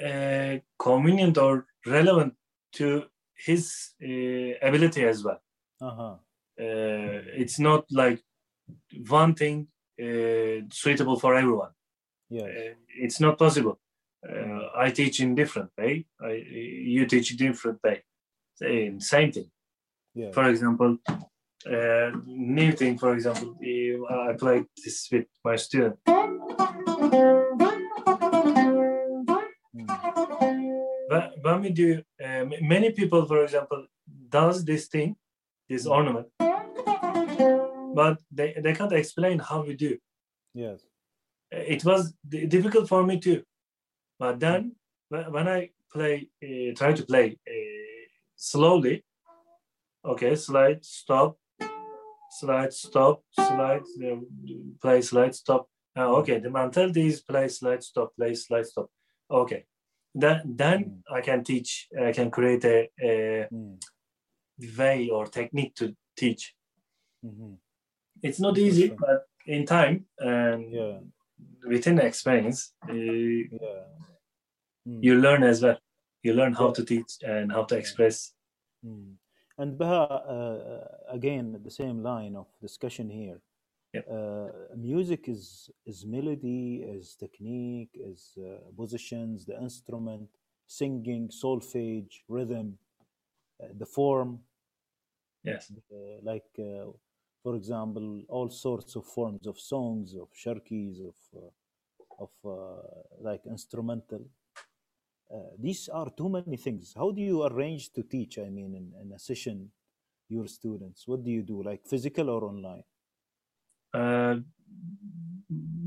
uh, 0.08 0.58
convenient 0.78 1.36
or 1.38 1.66
relevant 1.86 2.34
to 2.72 2.86
his 3.46 3.94
uh, 4.02 4.52
ability 4.68 5.04
as 5.04 5.22
well 5.22 5.40
uh-huh. 5.80 6.14
uh, 6.64 7.18
it's 7.42 7.58
not 7.58 7.84
like 7.90 8.20
one 9.08 9.34
thing 9.34 9.68
suitable 10.70 11.18
for 11.18 11.34
everyone 11.34 11.70
yeah. 12.30 12.42
uh, 12.42 12.74
it's 13.04 13.20
not 13.20 13.38
possible 13.38 13.78
uh, 14.28 14.68
i 14.76 14.90
teach 14.90 15.20
in 15.20 15.34
different 15.34 15.70
way 15.78 16.04
I, 16.20 16.32
you 16.94 17.06
teach 17.06 17.36
different 17.36 17.78
way 17.82 18.02
same, 18.54 19.00
same 19.00 19.32
thing 19.32 19.50
yeah. 20.14 20.30
for 20.32 20.48
example 20.48 20.98
uh, 21.66 22.10
new 22.26 22.72
thing 22.72 22.98
for 22.98 23.14
example 23.14 23.56
uh, 24.10 24.30
i 24.30 24.32
played 24.32 24.66
this 24.84 25.08
with 25.12 25.26
my 25.44 25.56
student 25.56 25.98
Mm. 29.74 29.88
when, 31.08 31.30
when 31.42 31.60
we 31.62 31.70
do 31.70 32.02
uh, 32.24 32.44
many 32.60 32.92
people 32.92 33.26
for 33.26 33.42
example 33.42 33.86
does 34.28 34.64
this 34.64 34.86
thing 34.86 35.16
this 35.68 35.84
ornament 35.86 36.28
but 37.94 38.16
they, 38.30 38.48
they 38.64 38.74
can't 38.74 38.92
explain 38.92 39.38
how 39.38 39.62
we 39.68 39.74
do 39.86 39.92
Yes. 40.54 40.80
it 41.50 41.84
was 41.84 42.00
difficult 42.54 42.88
for 42.88 43.02
me 43.08 43.18
too 43.26 43.40
but 44.18 44.34
then 44.44 44.60
when 45.08 45.46
i 45.48 45.70
play 45.92 46.14
uh, 46.46 46.70
try 46.80 46.92
to 46.92 47.04
play 47.10 47.26
uh, 47.54 48.02
slowly 48.36 49.04
okay 50.12 50.34
slide 50.36 50.80
stop 50.84 51.36
slide 52.40 52.72
stop 52.72 53.16
slide 53.32 53.84
uh, 54.06 54.16
play 54.82 55.00
slide 55.10 55.34
stop 55.34 55.62
uh, 55.98 56.10
okay 56.18 56.38
the 56.38 56.50
mentality 56.50 57.06
is 57.12 57.20
play 57.30 57.46
slide 57.48 57.82
stop 57.90 58.08
play 58.16 58.34
slide 58.34 58.66
stop 58.72 58.88
okay 59.30 59.64
then 60.22 60.38
then 60.62 60.78
Mm. 60.84 61.16
i 61.18 61.20
can 61.28 61.40
teach 61.50 61.70
i 62.08 62.12
can 62.18 62.30
create 62.30 62.64
a, 62.76 62.78
a 63.10 63.14
Mm. 63.52 63.76
way 64.78 65.08
or 65.16 65.26
technique 65.38 65.74
to 65.80 65.86
teach 66.20 66.42
Mhm. 67.24 67.58
It's 68.26 68.40
not 68.40 68.56
easy 68.58 68.84
Interesting. 68.84 68.98
but 69.06 69.20
in 69.56 69.62
time 69.76 69.96
and 70.18 70.60
Yeah. 70.78 70.98
within 71.72 71.96
experience 72.10 72.60
uh, 72.88 72.94
Yeah. 72.94 73.84
Mm. 74.88 75.00
you 75.06 75.14
learn 75.26 75.42
as 75.52 75.58
well 75.64 75.78
you 76.26 76.32
learn 76.40 76.52
how 76.60 76.66
Yeah. 76.68 76.76
to 76.78 76.82
teach 76.92 77.12
and 77.34 77.46
how 77.56 77.64
to 77.70 77.74
express 77.82 78.16
Mm. 78.86 79.16
And 79.56 79.78
Baha, 79.78 80.02
uh, 80.34 81.14
again, 81.18 81.46
the 81.62 81.70
same 81.70 81.98
line 82.02 82.34
of 82.36 82.46
discussion 82.60 83.08
here. 83.08 83.38
Yep. 83.94 84.04
Uh, 84.16 84.48
music 84.90 85.22
is 85.34 85.70
is 85.90 86.04
melody, 86.16 86.82
is 86.96 87.16
technique, 87.24 87.92
is 88.10 88.20
uh, 88.36 88.58
positions, 88.80 89.36
the 89.46 89.56
instrument, 89.66 90.28
singing, 90.66 91.24
solfege, 91.40 92.14
rhythm, 92.28 92.68
uh, 93.62 93.68
the 93.80 93.86
form. 93.96 94.30
yes 95.50 95.64
uh, 95.92 96.16
like 96.30 96.50
uh, 96.58 96.86
for 97.44 97.54
example 97.60 98.06
all 98.28 98.48
sorts 98.48 98.96
of 98.96 99.04
forms 99.16 99.46
of 99.46 99.56
songs 99.60 100.14
of 100.22 100.28
sharkis 100.42 100.96
of 101.10 101.18
uh, 101.36 101.52
of 102.24 102.32
uh, 102.46 102.82
like 103.20 103.42
instrumental. 103.46 104.22
Uh, 105.34 105.50
these 105.58 105.88
are 105.88 106.10
too 106.10 106.28
many 106.28 106.56
things. 106.56 106.94
How 106.96 107.10
do 107.10 107.20
you 107.20 107.44
arrange 107.48 107.92
to 107.96 108.02
teach 108.14 108.38
i 108.38 108.48
mean 108.58 108.70
in, 108.80 108.86
in 109.02 109.12
a 109.12 109.18
session 109.18 109.70
your 110.28 110.46
students? 110.46 111.06
What 111.06 111.22
do 111.24 111.30
you 111.30 111.42
do 111.42 111.62
like 111.62 111.82
physical 111.94 112.30
or 112.30 112.44
online? 112.52 112.84
Uh, 113.92 114.36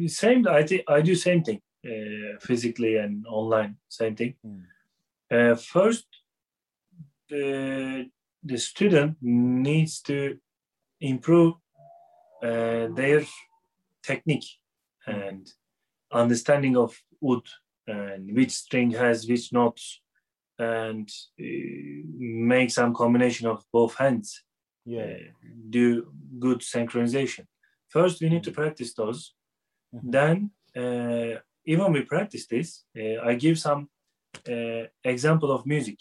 same 0.07 0.47
i 0.47 0.63
think 0.63 0.81
i 0.87 1.01
do 1.01 1.13
same 1.13 1.41
thing 1.43 1.59
uh, 1.91 2.39
physically 2.39 2.95
and 3.03 3.25
online 3.27 3.75
same 3.89 4.15
thing. 4.15 4.33
Mm. 4.45 4.63
uh, 5.35 5.55
first 5.55 6.07
the, 7.29 8.09
the 8.43 8.57
student 8.57 9.17
needs 9.21 9.99
to 10.01 10.37
improve 11.01 11.53
uh, 12.43 12.87
their 12.95 13.23
technique 14.03 14.47
and 15.05 15.49
understanding 16.11 16.77
of 16.77 16.95
oud 17.23 17.45
and 17.87 18.35
which 18.35 18.51
string 18.51 18.91
has 18.91 19.27
which 19.27 19.51
notes 19.53 20.01
and 20.59 21.09
uh, 21.39 21.43
make 22.17 22.71
some 22.71 22.93
combination 22.93 23.47
of 23.47 23.63
both 23.71 23.95
hands 23.95 24.43
yeah 24.85 25.03
uh, 25.03 25.17
do 25.69 25.87
good 26.39 26.59
synchronization. 26.59 27.45
First, 27.89 28.21
we 28.21 28.29
need 28.29 28.43
to 28.43 28.51
practice 28.51 28.93
those. 28.93 29.33
Mhm. 29.93 30.11
Then, 30.17 30.37
uh, 30.81 31.33
even 31.65 31.91
we 31.93 32.01
practice 32.03 32.45
this, 32.47 32.85
uh, 33.01 33.17
I 33.29 33.35
give 33.35 33.57
some 33.67 33.81
uh, 34.53 34.83
example 35.03 35.51
of 35.51 35.65
music 35.65 35.99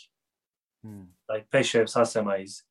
Mm. 0.85 1.06
like 1.28 1.44
Peshrev 1.51 1.86
Saz 1.94 2.09
Semais. 2.14 2.62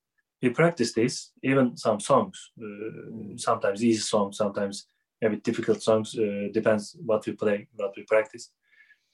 We 0.46 0.52
practice 0.52 0.94
this, 0.94 1.32
even 1.42 1.76
some 1.76 2.00
songs, 2.00 2.52
uh, 2.62 3.36
sometimes 3.38 3.84
easy 3.84 4.02
songs, 4.02 4.38
sometimes 4.38 4.86
a 5.24 5.30
bit 5.30 5.44
difficult 5.44 5.82
songs, 5.82 6.16
uh, 6.16 6.50
depends 6.54 6.96
what 7.04 7.26
we 7.26 7.34
play, 7.34 7.68
what 7.76 7.94
we 7.98 8.04
practice. 8.04 8.52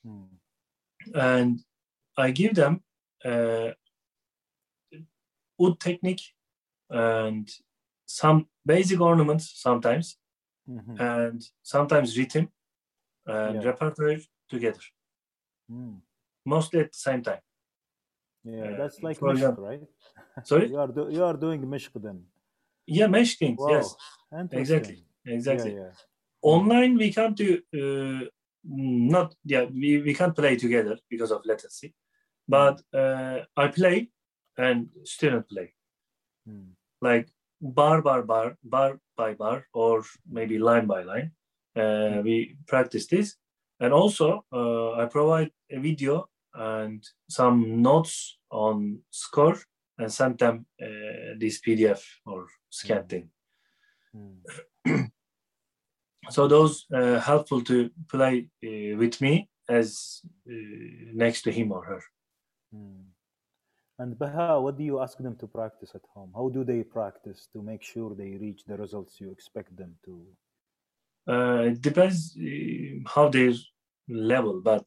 Mm. 0.06 0.28
And 1.14 1.64
I 2.18 2.32
give 2.32 2.54
them 2.56 2.84
uh, 3.24 3.72
oud 5.62 5.80
technique 5.80 6.24
and 6.90 7.50
some 8.06 8.48
basic 8.66 9.00
ornaments 9.00 9.46
sometimes, 9.62 10.18
Mhm. 10.68 11.00
and 11.00 11.52
sometimes 11.64 12.18
rhythm 12.18 12.52
and 13.26 13.56
Yeah. 13.56 13.72
repertoire 13.72 14.20
together, 14.50 14.84
Mm. 15.70 16.02
mostly 16.46 16.80
at 16.82 16.92
the 16.92 16.98
same 16.98 17.22
time. 17.24 17.42
Yeah 18.44 18.74
that's 18.78 19.02
like 19.04 19.18
for 19.20 19.34
Meshk 19.34 19.58
right? 19.58 19.82
Sorry? 20.44 20.70
you 20.70 20.80
are 20.80 20.88
do- 20.88 21.10
you 21.10 21.24
are 21.24 21.38
doing 21.38 21.62
Meshk 21.62 21.92
then. 21.96 22.24
Yeah, 22.88 23.08
mesh 23.08 23.38
things, 23.38 23.60
wow 23.60 23.70
yes, 23.70 23.96
exactly, 24.52 25.04
exactly. 25.26 25.74
yeah 25.74 25.84
yeah. 25.84 25.92
Online, 26.42 26.98
we 26.98 27.14
can't 27.14 27.38
do, 27.38 27.60
uh, 27.82 28.26
not, 28.66 29.36
yeah, 29.46 29.66
we, 29.66 30.02
we 30.02 30.14
can't 30.16 30.36
play 30.36 30.56
together 30.56 30.98
because 31.08 31.32
of 31.32 31.46
latency, 31.46 31.94
but 32.48 32.82
uh, 32.92 33.42
I 33.56 33.68
play 33.68 34.10
and 34.58 34.90
student 35.04 35.48
play. 35.48 35.76
Mm. 36.50 36.70
like 37.02 37.28
bar 37.62 38.02
bar 38.02 38.24
bar 38.24 38.58
bar 38.64 39.00
by 39.16 39.36
bar 39.36 39.68
or 39.74 40.04
maybe 40.28 40.58
line 40.58 40.88
by 40.88 41.04
line 41.04 41.32
uh, 41.76 42.22
we 42.24 42.58
practice 42.68 43.06
this. 43.08 43.36
And 43.80 43.94
also 43.94 44.46
uh, 44.52 44.94
I 44.94 45.06
provide 45.06 45.52
a 45.72 45.80
video 45.80 46.30
and 46.54 47.04
some 47.30 47.82
notes 47.82 48.38
on 48.50 49.00
score 49.10 49.58
and 49.98 50.12
send 50.12 50.38
them 50.40 50.66
uh, 50.82 51.36
this 51.38 51.62
PDF 51.62 52.02
or 52.26 52.48
scan 52.70 53.06
thing. 53.06 53.30
Mm. 54.16 55.10
so 56.30 56.48
those 56.48 56.86
uh, 56.94 57.20
helpful 57.20 57.62
to 57.62 57.90
play 58.10 58.50
uh, 58.64 58.98
with 58.98 59.22
me 59.22 59.50
as 59.70 60.22
uh, 60.50 60.54
next 61.14 61.44
to 61.44 61.52
him 61.52 61.72
or 61.72 61.84
her. 61.86 62.02
Mm. 62.76 63.04
And 64.00 64.18
Baha, 64.18 64.60
what 64.60 64.78
do 64.78 64.84
you 64.84 65.00
ask 65.00 65.18
them 65.20 65.36
to 65.38 65.48
practice 65.48 65.92
at 65.94 66.02
home? 66.14 66.32
How 66.36 66.50
do 66.50 66.64
they 66.64 66.84
practice 66.84 67.48
to 67.54 67.62
make 67.62 67.84
sure 67.84 68.16
they 68.16 68.36
reach 68.36 68.64
the 68.66 68.76
results 68.76 69.22
you 69.22 69.30
expect 69.32 69.78
them 69.78 69.96
to? 70.06 70.26
Uh, 71.28 71.64
it 71.72 71.82
depends 71.82 72.36
uh, 72.36 73.08
how 73.14 73.30
their 73.30 73.54
level, 74.10 74.60
but 74.62 74.84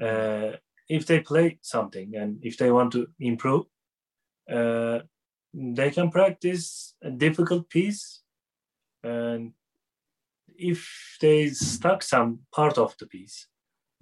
uh, 0.00 0.52
if 0.88 1.06
they 1.06 1.20
play 1.20 1.58
something 1.62 2.14
and 2.16 2.38
if 2.42 2.58
they 2.58 2.70
want 2.70 2.92
to 2.92 3.08
improve, 3.18 3.64
uh, 4.50 5.00
they 5.52 5.90
can 5.90 6.10
practice 6.10 6.94
a 7.02 7.10
difficult 7.10 7.70
piece. 7.70 8.22
And 9.02 9.52
if 10.56 11.16
they 11.20 11.48
stuck 11.48 12.02
some 12.02 12.40
part 12.52 12.78
of 12.78 12.96
the 12.98 13.06
piece 13.06 13.48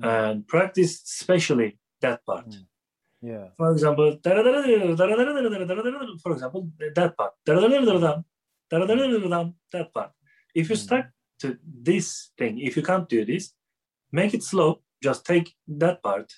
mm. 0.00 0.06
and 0.06 0.46
practice 0.46 1.02
especially 1.02 1.78
that 2.00 2.24
part. 2.26 2.48
Mm 2.48 2.66
yeah. 3.22 3.46
For 3.56 3.70
example, 3.70 4.18
for 4.24 6.32
example, 6.32 6.68
that 6.94 7.16
part, 7.16 7.32
that 9.72 9.94
part. 9.94 10.10
If 10.54 10.70
you 10.70 10.76
stuck 10.76 11.06
to 11.38 11.56
this 11.64 12.32
thing, 12.36 12.58
if 12.58 12.76
you 12.76 12.82
can't 12.82 13.08
do 13.08 13.24
this, 13.24 13.52
make 14.10 14.34
it 14.34 14.42
slow. 14.42 14.80
Just 15.00 15.24
take 15.24 15.54
that 15.68 16.02
part, 16.02 16.32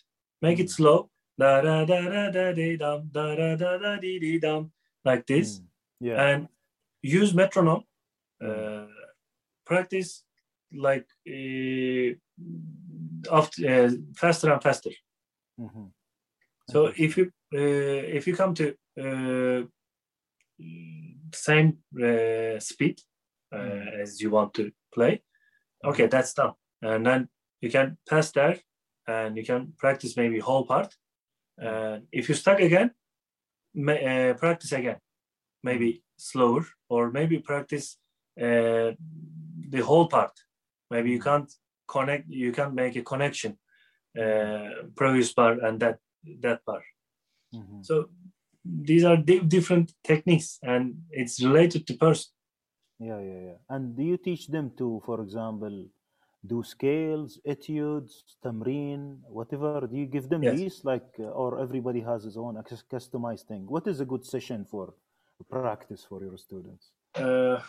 make 0.47 0.59
it 0.65 0.71
slow. 0.79 0.99
Da 1.43 1.51
da 1.67 1.85
da 1.91 2.01
da 2.15 2.23
da 2.37 2.47
dee 2.59 2.77
dum 2.83 3.01
da 3.17 3.25
da 3.41 3.49
da 3.63 3.71
da 3.85 3.93
dee 4.05 4.19
dee 4.25 4.39
dum 4.45 4.63
like 5.09 5.25
this. 5.33 5.49
Yeah. 6.01 6.19
And 6.27 6.49
use 7.21 7.35
metronome. 7.35 7.85
Uh, 8.45 8.87
practice 9.65 10.11
like 10.87 11.07
uh, 11.27 12.11
after, 13.39 13.61
uh, 13.73 13.91
faster 14.15 14.53
and 14.53 14.63
faster. 14.63 14.95
Mm-hmm. 15.59 15.87
So 16.71 16.93
if 16.97 17.17
you 17.19 17.25
uh, 17.55 18.03
if 18.19 18.27
you 18.27 18.35
come 18.37 18.55
to 18.55 18.67
uh, 19.05 19.61
same 21.33 21.79
uh, 22.09 22.59
speed 22.61 22.97
mm. 23.53 24.03
as 24.03 24.21
you 24.21 24.31
want 24.31 24.55
to 24.55 24.73
play, 24.95 25.23
okay, 25.85 26.07
that's 26.07 26.35
done, 26.35 26.55
and 26.83 27.07
then 27.07 27.29
you 27.61 27.71
can 27.71 27.97
pass 28.09 28.33
there, 28.33 28.59
and 29.07 29.37
you 29.37 29.45
can 29.45 29.73
practice 29.77 30.17
maybe 30.17 30.39
whole 30.39 30.67
part. 30.67 30.95
And 31.59 32.07
if 32.13 32.29
you 32.29 32.35
stuck 32.35 32.61
again, 32.61 32.91
may, 33.75 34.31
uh, 34.31 34.35
practice 34.35 34.73
again, 34.73 34.99
maybe 35.63 36.03
slower, 36.17 36.65
or 36.89 37.11
maybe 37.11 37.39
practice 37.39 37.97
uh, 38.41 38.93
the 39.71 39.83
whole 39.83 40.09
part. 40.09 40.33
Maybe 40.91 41.11
you 41.11 41.21
can't 41.21 41.51
connect, 41.87 42.29
you 42.29 42.53
can't 42.53 42.75
make 42.75 42.97
a 42.97 43.03
connection 43.03 43.59
uh, 44.21 44.69
previous 44.95 45.33
part 45.33 45.59
and 45.63 45.81
that 45.81 45.99
that 46.41 46.65
part. 46.65 46.85
Mm-hmm. 47.55 47.83
So 47.83 48.09
these 48.65 49.05
are 49.05 49.17
di- 49.17 49.41
different 49.41 49.93
techniques, 50.03 50.59
and 50.63 50.95
it's 51.11 51.43
related 51.43 51.87
to 51.87 51.95
person. 51.95 52.31
Yeah, 52.99 53.21
yeah, 53.21 53.41
yeah. 53.49 53.59
And 53.69 53.97
do 53.97 54.03
you 54.03 54.17
teach 54.17 54.47
them 54.49 54.73
to, 54.79 55.03
for 55.05 55.21
example, 55.21 55.87
do 56.47 56.63
scales, 56.63 57.41
etudes, 57.47 58.37
tamreen, 58.45 59.19
whatever? 59.29 59.87
Do 59.91 59.97
you 59.97 60.07
give 60.07 60.29
them 60.29 60.43
yes. 60.43 60.59
these, 60.59 60.85
like, 60.85 61.09
uh, 61.19 61.25
or 61.25 61.61
everybody 61.61 62.01
has 62.01 62.25
his 62.25 62.37
own 62.37 62.63
customized 62.93 63.47
thing? 63.47 63.65
What 63.67 63.87
is 63.87 64.01
a 64.01 64.05
good 64.05 64.25
session 64.25 64.65
for 64.65 64.95
practice 65.51 66.05
for 66.09 66.23
your 66.23 66.37
students? 66.37 66.91
Uh, 67.15 67.61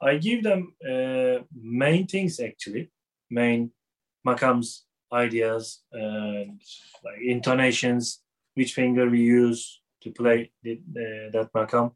I 0.00 0.16
give 0.16 0.42
them 0.42 0.74
uh, 0.84 1.42
main 1.54 2.06
things 2.06 2.40
actually, 2.40 2.90
main 3.30 3.70
makams 4.26 4.80
ideas 5.12 5.82
and 5.92 6.60
like 7.04 7.20
intonations, 7.22 8.20
which 8.54 8.74
finger 8.74 9.08
we 9.08 9.20
use 9.20 9.82
to 10.02 10.10
play 10.10 10.50
the, 10.62 10.80
the, 10.92 11.30
that 11.32 11.52
makam. 11.52 11.92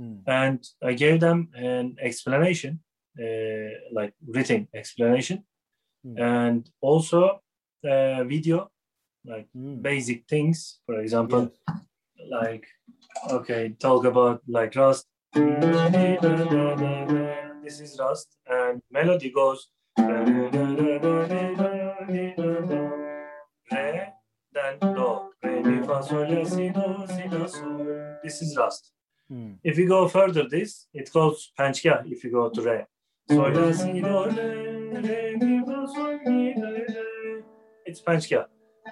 Mm. 0.00 0.22
And 0.26 0.64
I 0.82 0.92
gave 0.94 1.20
them 1.20 1.48
an 1.54 1.96
explanation, 2.00 2.80
uh, 2.80 2.91
like 3.92 4.14
written 4.26 4.68
explanation, 4.74 5.44
mm. 6.06 6.18
and 6.20 6.68
also 6.80 7.40
a 7.84 8.24
video, 8.24 8.70
like 9.24 9.48
mm. 9.56 9.80
basic 9.82 10.26
things. 10.28 10.80
For 10.86 11.00
example, 11.00 11.52
yes. 11.68 12.28
like 12.30 12.66
okay, 13.30 13.74
talk 13.78 14.04
about 14.04 14.42
like 14.46 14.74
Rast. 14.74 15.06
This 17.62 17.80
is 17.80 17.98
Rast, 17.98 18.36
and 18.46 18.82
melody 18.90 19.30
goes 19.30 19.68
re, 23.72 24.12
then 24.52 24.78
do, 24.80 25.30
re, 25.42 25.62
mi, 25.62 25.86
fa, 25.86 26.02
sol, 26.02 26.28
la, 26.28 26.44
si, 26.44 26.68
do, 26.70 27.06
si, 27.08 27.28
la, 27.28 27.46
sol. 27.46 28.18
This 28.22 28.42
is 28.42 28.56
Rast. 28.56 28.92
Hmm. 29.28 29.52
If 29.64 29.78
you 29.78 29.88
go 29.88 30.08
further, 30.08 30.48
this 30.48 30.86
it 30.92 31.10
goes 31.12 31.52
panchka. 31.58 32.02
If 32.06 32.24
you 32.24 32.30
go 32.30 32.50
to 32.50 32.62
re, 32.62 32.84
sol, 33.30 33.52
la, 33.52 33.72
si, 33.72 34.00
do, 34.00 34.24
re, 34.26 35.00
re, 35.06 35.36
mi, 35.36 35.60
fa, 35.66 35.86
sol, 35.86 36.18
mi, 36.26 36.54
re, 36.54 36.84
re. 36.88 37.42
It's 37.86 38.00
panchka. 38.02 38.46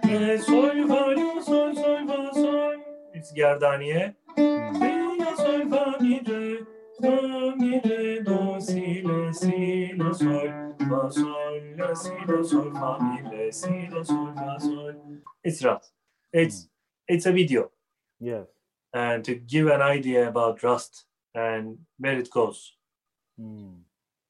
Re, 0.05 0.39
sol, 0.39 0.87
fa, 0.89 1.01
la, 1.19 1.43
sol, 1.43 1.75
sol, 1.75 2.07
fa, 2.07 2.31
sol. 2.35 2.77
It's 3.15 3.33
gardaniye. 3.33 4.15
Re, 4.37 5.17
la, 5.19 5.37
sol, 5.37 5.69
fa, 5.71 5.97
mi, 6.01 6.21
re, 6.27 6.59
fa, 7.01 7.55
mi, 7.57 7.81
re, 7.85 8.23
do, 8.23 8.61
si, 8.61 9.03
la, 9.03 9.33
si, 9.33 9.93
la, 9.97 10.13
sol 10.13 10.71
fa 10.91 11.11
sol 11.11 11.61
la 11.79 11.95
si 11.95 12.11
do 12.27 12.43
sol 12.45 12.73
fa 12.75 12.99
mi 13.01 13.19
re 13.31 13.53
si 13.53 13.87
do 13.91 14.03
sol 14.05 14.33
fa 14.35 14.59
sol. 14.59 14.95
It's 15.45 15.63
Rust. 15.65 15.93
It's 16.33 16.69
it's 17.07 17.27
a 17.27 17.33
video. 17.33 17.71
Yes. 18.19 18.47
And 18.93 19.25
to 19.25 19.35
give 19.37 19.69
an 19.69 19.83
idea 19.83 20.29
about 20.29 20.63
Rust 20.63 21.05
and 21.35 21.79
where 21.99 22.19
it 22.19 22.31
goes. 22.31 22.75
Mm. 23.41 23.83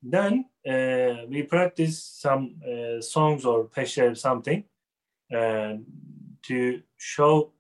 Then 0.02 0.46
uh, 0.66 1.26
we 1.28 1.42
practice 1.42 2.02
some 2.02 2.56
uh, 2.64 3.00
songs 3.00 3.44
or 3.44 3.68
peshrev 3.68 4.16
something 4.16 4.64
uh, 5.34 5.74
to 6.42 6.82
show 6.96 7.52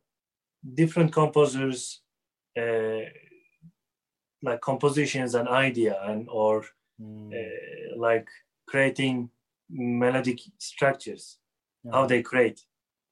different 0.74 1.12
composers 1.12 2.00
uh, 2.58 3.00
like 4.42 4.60
compositions 4.60 5.34
and 5.34 5.48
idea 5.48 5.98
and 6.02 6.28
or 6.30 6.64
mm. 7.00 7.32
like 7.96 8.28
creating 8.66 9.30
melodic 9.70 10.40
structures, 10.58 11.38
yeah. 11.84 11.92
how 11.92 12.06
they 12.06 12.22
create, 12.22 12.60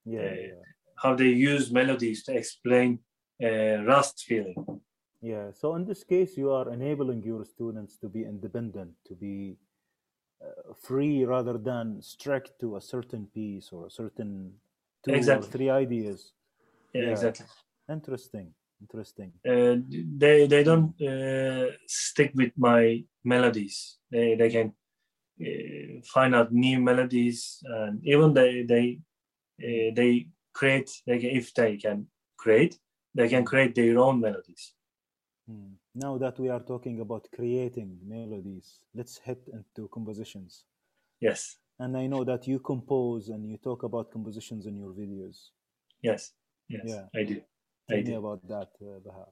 yeah, 0.05 0.21
uh, 0.21 0.25
yeah, 0.25 0.63
how 0.97 1.15
they 1.15 1.29
use 1.29 1.71
melodies 1.71 2.25
to 2.25 2.37
explain 2.37 2.99
uh, 3.43 3.83
Rast 3.85 4.25
feeling. 4.27 4.81
Yeah. 5.20 5.51
So 5.53 5.74
in 5.74 5.85
this 5.85 6.05
case, 6.05 6.36
you 6.36 6.51
are 6.53 6.73
enabling 6.73 7.23
your 7.24 7.45
students 7.45 7.97
to 7.99 8.09
be 8.09 8.24
independent, 8.24 8.93
to 9.07 9.15
be 9.15 9.57
uh, 10.43 10.73
free 10.81 11.24
rather 11.24 11.59
than 11.59 12.01
strict 12.01 12.61
to 12.61 12.77
a 12.77 12.81
certain 12.81 13.27
piece 13.35 13.70
or 13.73 13.86
a 13.86 13.90
certain 13.90 14.53
two 15.05 15.12
exactly. 15.12 15.49
or 15.49 15.51
three 15.51 15.70
ideas. 15.70 16.32
Yeah, 16.93 17.03
yeah. 17.03 17.11
exactly. 17.11 17.47
Interesting. 17.90 18.55
Interesting. 18.81 19.32
Uh, 19.45 19.77
they 20.16 20.47
they 20.47 20.62
don't 20.62 20.95
uh, 21.03 21.73
stick 21.89 22.31
with 22.35 22.53
my 22.57 23.03
melodies. 23.24 23.99
They 24.12 24.36
they 24.36 24.51
can 24.51 24.73
uh, 25.40 26.01
find 26.05 26.35
out 26.35 26.53
new 26.53 26.78
melodies 26.78 27.59
and 27.65 28.01
even 28.05 28.35
they 28.35 28.62
they 28.62 29.01
uh, 29.62 29.90
they 29.95 30.28
create 30.53 30.90
they 31.07 31.19
can, 31.19 31.31
if 31.31 31.53
they 31.55 31.77
can 31.77 32.07
create 32.36 32.78
they 33.15 33.28
can 33.28 33.45
create 33.45 33.74
their 33.74 33.99
own 33.99 34.20
melodies 34.20 34.74
hmm. 35.49 35.73
now 35.95 36.19
that 36.19 36.39
we 36.39 36.49
are 36.49 36.61
talking 36.61 37.01
about 37.01 37.27
creating 37.35 37.99
melodies 38.07 38.81
let's 38.95 39.19
head 39.19 39.39
into 39.53 39.89
compositions 39.89 40.65
yes 41.20 41.57
and 41.79 41.97
i 41.97 42.07
know 42.07 42.25
that 42.25 42.47
you 42.47 42.59
compose 42.59 43.29
and 43.29 43.49
you 43.49 43.57
talk 43.57 43.83
about 43.83 44.12
compositions 44.12 44.66
in 44.66 44.77
your 44.77 44.91
videos 44.91 45.51
yes 46.03 46.33
yes 46.69 46.83
yeah 46.85 47.05
i 47.15 47.25
do 47.25 47.41
Tell 47.89 47.97
I 47.99 48.03
me 48.03 48.11
do. 48.11 48.19
about 48.19 48.47
that 48.49 48.70
uh, 48.83 48.99
Baha. 49.05 49.27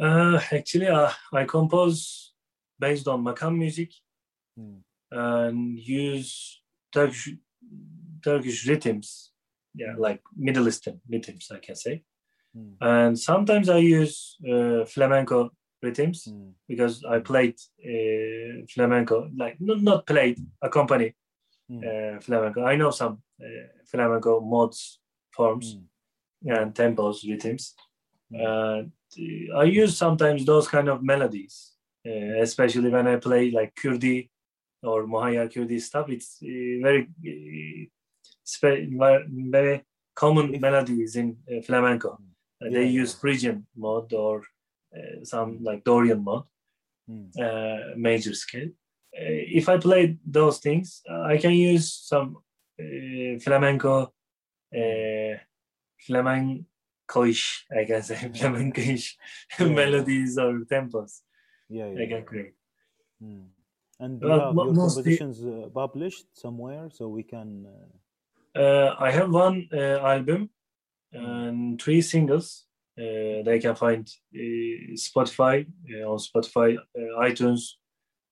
Uh, 0.00 0.40
actually 0.52 0.86
uh, 0.86 1.10
i 1.32 1.44
compose 1.44 2.32
based 2.78 3.08
on 3.08 3.24
makam 3.24 3.58
music 3.58 3.90
mm. 4.58 4.78
and 5.10 5.78
use 5.78 6.60
Turkish 6.92 7.36
Turkish 8.22 8.66
rhythms, 8.66 9.32
yeah, 9.74 9.94
like 9.96 10.20
Middle 10.36 10.68
Eastern 10.68 11.00
rhythms, 11.08 11.50
I 11.52 11.58
can 11.58 11.76
say. 11.76 12.02
Mm. 12.56 12.74
And 12.80 13.18
sometimes 13.18 13.68
I 13.68 13.78
use 13.78 14.36
uh, 14.48 14.84
flamenco 14.84 15.50
rhythms 15.82 16.28
because 16.66 17.04
I 17.04 17.18
hmm. 17.18 17.22
played 17.22 17.54
uh, 17.84 18.66
flamenco, 18.68 19.30
like 19.36 19.60
not, 19.60 19.80
not 19.80 20.06
played, 20.06 20.38
accompanied 20.60 21.14
mm. 21.70 22.22
flamenco. 22.22 22.64
I 22.64 22.76
know 22.76 22.90
some 22.90 23.22
flamenco 23.86 24.40
modes, 24.40 25.00
forms, 25.32 25.76
mm. 26.44 26.56
and 26.56 26.74
tempos, 26.74 27.28
rhythms. 27.28 27.74
Mm. 28.32 28.90
I 29.56 29.64
use 29.64 29.96
sometimes 29.96 30.44
those 30.44 30.68
kind 30.68 30.88
of 30.88 31.02
melodies, 31.02 31.72
especially 32.04 32.90
when 32.90 33.06
I 33.06 33.16
play 33.16 33.50
like 33.50 33.74
Kurdi 33.74 34.28
or 34.82 35.06
Muhayya 35.06 35.50
Kurdi 35.52 35.80
stuff. 35.80 36.08
It's 36.10 36.38
very 36.42 37.08
very 38.60 39.84
common 40.14 40.60
melodies 40.60 41.16
in 41.16 41.36
flamenco. 41.64 42.18
Yeah. 42.60 42.70
They 42.70 42.86
use 42.86 43.14
Phrygian 43.14 43.66
mode 43.76 44.12
or 44.12 44.42
uh, 44.94 45.24
some 45.24 45.62
like 45.62 45.84
Dorian 45.84 46.24
mode, 46.24 46.44
mm. 47.08 47.28
uh, 47.38 47.94
major 47.96 48.34
scale. 48.34 48.68
Uh, 49.16 49.44
if 49.58 49.68
I 49.68 49.78
play 49.78 50.18
those 50.26 50.58
things, 50.58 51.02
I 51.08 51.36
can 51.38 51.52
use 51.52 51.92
some 51.92 52.38
flamenco, 53.42 54.12
flamencoish, 56.08 56.64
I 57.70 57.84
can 57.84 58.02
say 58.02 58.14
flamencoish 58.34 59.14
yeah. 59.58 59.66
melodies 59.66 60.38
or 60.38 60.60
tempos. 60.70 61.20
Yeah, 61.68 61.86
yeah. 61.90 62.02
I 62.02 62.06
can 62.06 62.24
create. 62.24 62.54
Mm. 63.22 63.46
And 64.00 64.22
you 64.22 64.28
have 64.28 64.54
your 64.54 64.74
compositions 64.74 65.44
uh, 65.44 65.68
published 65.74 66.26
somewhere 66.32 66.88
so 66.90 67.08
we 67.08 67.24
can. 67.24 67.66
Uh... 67.66 68.58
Uh, 68.58 68.96
I 68.98 69.10
have 69.10 69.30
one 69.30 69.68
album 69.72 70.50
and 71.12 71.80
three 71.80 72.02
singles 72.02 72.68
uh, 72.98 73.42
they 73.44 73.60
can 73.60 73.76
find 73.76 74.08
uh, 74.34 74.94
Spotify 74.96 75.64
uh, 75.94 76.10
on 76.10 76.18
Spotify, 76.18 76.76
iTunes, 77.20 77.74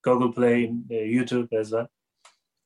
Google 0.03 0.33
Play, 0.33 0.73
YouTube 0.91 1.47
as 1.53 1.71
well, 1.71 1.87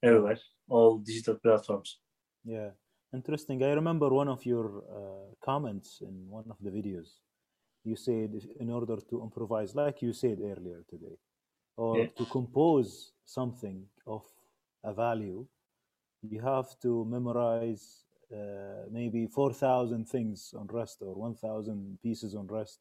everywhere, 0.01 0.39
all 0.67 0.97
digital 0.97 1.35
platforms. 1.35 1.99
Yeah, 2.43 2.71
interesting. 3.13 3.61
I 3.63 3.73
remember 3.73 4.09
one 4.09 4.29
of 4.29 4.43
your 4.47 4.83
comments 5.45 6.01
in 6.01 6.27
one 6.27 6.45
of 6.49 6.57
the 6.59 6.71
videos. 6.71 7.09
You 7.83 7.95
said 7.95 8.31
in 8.59 8.71
order 8.71 8.97
to 8.97 9.21
improvise, 9.21 9.75
like 9.75 10.01
you 10.01 10.13
said 10.13 10.39
earlier 10.39 10.83
today, 10.89 11.17
or 11.77 11.99
yeah. 11.99 12.07
to 12.17 12.25
compose 12.25 13.11
something 13.25 13.85
of 14.07 14.23
a 14.83 14.93
value, 14.93 15.45
you 16.23 16.41
have 16.41 16.79
to 16.81 17.05
memorize 17.05 18.05
uh, 18.33 18.87
maybe 18.89 19.27
4,000 19.27 20.07
things 20.07 20.53
on 20.57 20.67
Rast 20.67 21.01
or 21.01 21.15
1,000 21.15 21.99
pieces 22.01 22.35
on 22.35 22.47
Rast. 22.47 22.79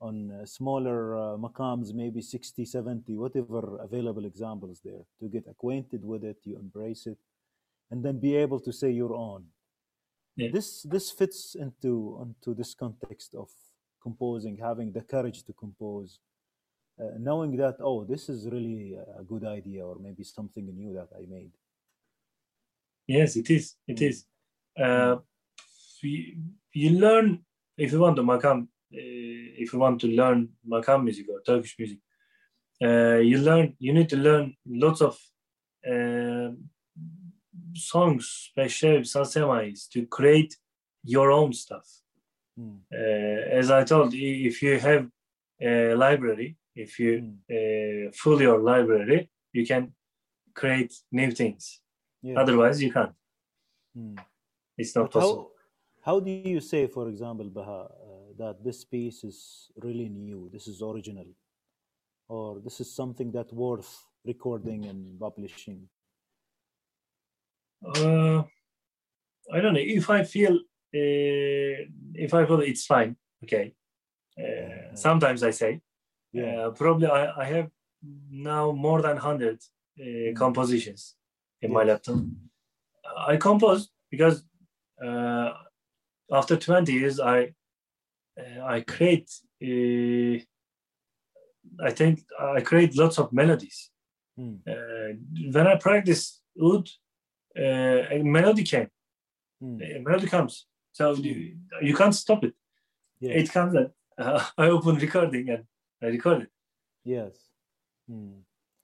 On 0.00 0.30
uh, 0.30 0.44
smaller 0.44 1.16
uh, 1.16 1.36
maqams, 1.36 1.94
maybe 1.94 2.20
60, 2.20 2.64
70, 2.64 3.16
whatever 3.16 3.78
available 3.78 4.24
examples 4.24 4.80
there, 4.84 5.04
to 5.20 5.28
get 5.28 5.46
acquainted 5.48 6.04
with 6.04 6.24
it, 6.24 6.36
you 6.42 6.56
embrace 6.58 7.06
it, 7.06 7.18
and 7.90 8.04
then 8.04 8.18
be 8.18 8.34
able 8.36 8.60
to 8.60 8.72
say 8.72 8.90
your 8.90 9.14
own. 9.14 9.44
Yeah. 10.36 10.48
This 10.52 10.82
this 10.82 11.12
fits 11.12 11.54
into 11.54 12.18
into 12.20 12.54
this 12.54 12.74
context 12.74 13.36
of 13.36 13.50
composing, 14.02 14.56
having 14.56 14.92
the 14.92 15.02
courage 15.02 15.44
to 15.44 15.52
compose, 15.52 16.18
uh, 17.00 17.16
knowing 17.18 17.56
that 17.58 17.76
oh, 17.80 18.04
this 18.04 18.28
is 18.28 18.48
really 18.50 18.98
a 19.20 19.22
good 19.22 19.44
idea, 19.44 19.86
or 19.86 19.96
maybe 20.00 20.24
something 20.24 20.66
new 20.66 20.92
that 20.92 21.08
I 21.16 21.24
made. 21.26 21.52
Yes, 23.06 23.36
it 23.36 23.48
is. 23.48 23.76
It 23.86 23.98
mm. 23.98 24.08
is 24.08 24.26
uh, 24.78 25.16
you, 26.02 26.36
you 26.72 26.90
learn 26.90 27.44
if 27.76 27.92
you 27.92 28.00
want 28.00 28.16
to 28.16 28.22
makam 28.22 28.62
uh, 28.62 29.46
if 29.62 29.72
you 29.72 29.78
want 29.78 30.00
to 30.00 30.08
learn 30.08 30.48
makam 30.68 31.04
music 31.04 31.26
or 31.28 31.40
Turkish 31.42 31.76
music 31.78 31.98
uh, 32.82 33.18
you 33.18 33.38
learn 33.38 33.74
you 33.78 33.92
need 33.92 34.08
to 34.08 34.16
learn 34.16 34.54
lots 34.66 35.00
of 35.00 35.18
uh, 35.86 36.50
songs 37.74 38.50
Saz 38.56 39.34
Semais 39.34 39.88
to 39.88 40.06
create 40.06 40.56
your 41.04 41.30
own 41.30 41.52
stuff 41.52 41.86
mm. 42.58 42.78
as 42.92 43.70
I 43.70 43.84
told 43.84 44.14
if 44.14 44.62
you 44.62 44.78
have 44.78 45.08
a 45.60 45.94
library 45.94 46.56
if 46.74 46.98
you 46.98 47.34
mm. 47.50 48.14
fill 48.14 48.40
your 48.40 48.58
library 48.58 49.30
you 49.52 49.66
can 49.66 49.92
create 50.54 50.92
new 51.10 51.30
things 51.30 51.80
yeah. 52.22 52.38
otherwise 52.40 52.82
you 52.82 52.92
can't 52.92 53.14
mm. 53.96 54.18
It's 54.76 54.94
not 54.96 55.12
but 55.12 55.20
possible. 55.20 55.50
How, 56.02 56.14
how 56.14 56.20
do 56.20 56.30
you 56.30 56.60
say, 56.60 56.86
for 56.86 57.08
example, 57.08 57.48
Baha, 57.48 57.80
uh, 57.82 57.88
that 58.38 58.64
this 58.64 58.84
piece 58.84 59.24
is 59.24 59.70
really 59.76 60.08
new, 60.08 60.50
this 60.52 60.66
is 60.68 60.82
original, 60.82 61.26
or 62.28 62.60
this 62.60 62.80
is 62.80 62.94
something 62.94 63.30
that 63.32 63.52
worth 63.52 64.04
recording 64.24 64.86
and 64.86 65.18
publishing? 65.18 65.88
Uh, 67.84 68.42
I 69.52 69.60
don't 69.60 69.74
know. 69.74 69.80
If 69.80 70.08
I 70.10 70.24
feel, 70.24 70.54
uh, 70.54 71.76
if 72.14 72.32
I 72.32 72.46
feel 72.46 72.60
it's 72.60 72.86
fine, 72.86 73.16
okay. 73.44 73.74
Uh, 74.38 74.94
sometimes 74.94 75.42
I 75.42 75.50
say, 75.50 75.80
yeah. 76.32 76.66
Uh, 76.66 76.70
probably 76.70 77.06
I, 77.06 77.42
I 77.42 77.44
have 77.44 77.70
now 78.30 78.72
more 78.72 79.00
than 79.00 79.16
hundred 79.16 79.60
uh, 80.00 80.02
mm. 80.02 80.36
compositions 80.36 81.14
in 81.62 81.70
yes. 81.70 81.74
my 81.74 81.84
laptop. 81.84 82.16
I 83.16 83.36
compose 83.36 83.90
because 84.10 84.42
uh, 85.02 85.52
after 86.30 86.56
20 86.56 86.92
years, 86.92 87.20
I 87.20 87.52
uh, 88.38 88.64
I 88.64 88.80
create 88.80 89.30
uh, 89.62 90.38
I 91.82 91.90
think 91.90 92.20
I 92.38 92.60
create 92.60 92.96
lots 92.96 93.18
of 93.18 93.32
melodies. 93.32 93.90
Mm. 94.38 94.58
when 95.52 95.66
I 95.68 95.76
practice 95.76 96.40
oud, 96.60 96.88
a 97.56 98.20
melody 98.22 98.64
came. 98.64 98.88
Mm. 99.62 99.96
A 99.96 100.00
melody 100.00 100.26
comes. 100.26 100.66
So 100.90 101.14
you, 101.14 101.56
you 101.82 101.94
can't 101.94 102.14
stop 102.14 102.42
it. 102.44 102.54
It 103.20 103.50
comes 103.50 103.74
and 103.74 103.90
uh, 104.18 104.44
I 104.58 104.66
open 104.66 104.96
recording 104.96 105.48
and 105.50 105.64
I 106.02 106.06
record 106.06 106.42
it. 106.42 106.50
Yes. 107.04 107.32
Mm. 108.10 108.40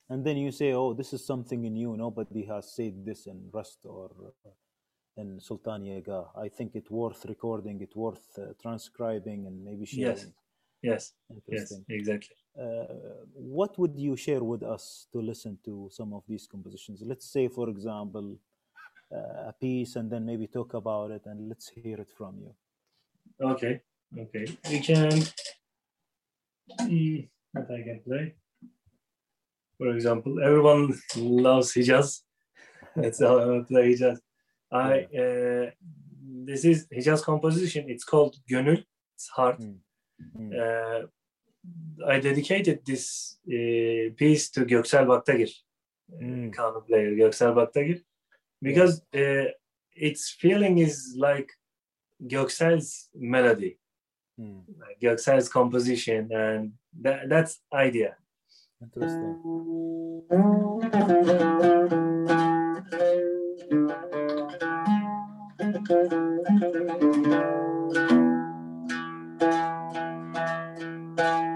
And 0.09 0.25
then 0.25 0.37
you 0.37 0.51
say, 0.51 0.73
oh, 0.73 0.93
this 0.93 1.13
is 1.13 1.25
something 1.25 1.61
new. 1.61 1.97
Nobody 1.97 2.45
has 2.47 2.75
said 2.75 3.05
this 3.05 3.27
in 3.27 3.49
Rast 3.53 3.79
or 3.85 4.11
in 5.21 5.39
Sultaniyegah. 5.41 6.25
I 6.37 6.49
think 6.49 6.75
it 6.75 6.91
worth 6.91 7.25
recording, 7.27 7.81
it 7.81 7.95
worth 7.95 8.27
uh, 8.39 8.53
transcribing, 8.61 9.47
and 9.47 9.65
maybe 9.65 9.85
sharing. 9.87 10.07
Yes, 10.07 10.27
yes, 10.83 11.13
yes, 11.49 11.73
exactly. 11.89 12.37
Uh, 12.61 12.85
what 13.35 13.79
would 13.79 13.97
you 13.97 14.17
share 14.17 14.43
with 14.43 14.63
us 14.63 15.07
to 15.13 15.21
listen 15.21 15.59
to 15.65 15.89
some 15.93 16.13
of 16.13 16.23
these 16.29 16.47
compositions? 16.47 17.03
Let's 17.05 17.27
say, 17.31 17.49
for 17.49 17.69
example, 17.69 18.37
uh, 19.13 19.51
a 19.53 19.55
piece, 19.61 19.97
and 19.97 20.11
then 20.11 20.25
maybe 20.27 20.47
talk 20.47 20.75
about 20.75 21.11
it, 21.11 21.23
and 21.27 21.49
let's 21.49 21.69
hear 21.69 22.01
it 22.01 22.11
from 22.17 22.35
you. 22.45 22.53
Okay, 23.53 23.81
okay. 24.19 24.47
We 24.71 24.81
can. 24.81 25.23
See 26.81 27.29
what 27.53 27.71
I 27.71 27.83
can 27.83 28.01
play. 28.07 28.35
For 29.79 29.89
example, 29.95 30.43
everyone 30.45 30.95
loves 31.17 31.73
Hijaz. 31.75 32.21
Let's 32.97 33.19
play 33.19 33.95
Hijaz. 33.95 34.19
I 34.73 35.09
uh, 35.19 35.71
this 36.47 36.65
is 36.65 36.87
Hijaz 36.95 37.23
composition. 37.23 37.89
It's 37.89 38.05
called 38.05 38.37
Gönül. 38.51 38.85
It's 39.15 39.29
hard. 39.29 39.59
Mm. 39.59 39.77
Mm. 40.39 40.53
Uh, 40.59 41.07
I 42.07 42.21
dedicated 42.21 42.85
this 42.87 43.37
uh, 43.47 44.13
piece 44.17 44.51
to 44.51 44.65
Göksel 44.65 45.07
Baktagir, 45.07 45.53
mm. 46.23 46.51
kanun 46.55 46.87
player 46.87 47.15
Göksel 47.17 47.55
Baktagir, 47.55 48.03
because 48.63 49.03
uh, 49.15 49.51
its 49.95 50.31
feeling 50.31 50.79
is 50.79 51.15
like 51.17 51.53
Göksel's 52.27 53.09
melody, 53.15 53.79
mm. 54.41 54.63
like 54.79 55.01
Göksel's 55.01 55.49
composition, 55.49 56.31
and 56.33 56.73
that, 57.01 57.29
that's 57.29 57.61
idea. 57.73 58.17
Interesting. 58.83 59.37
Thank 65.91 66.13
you. 71.19 71.50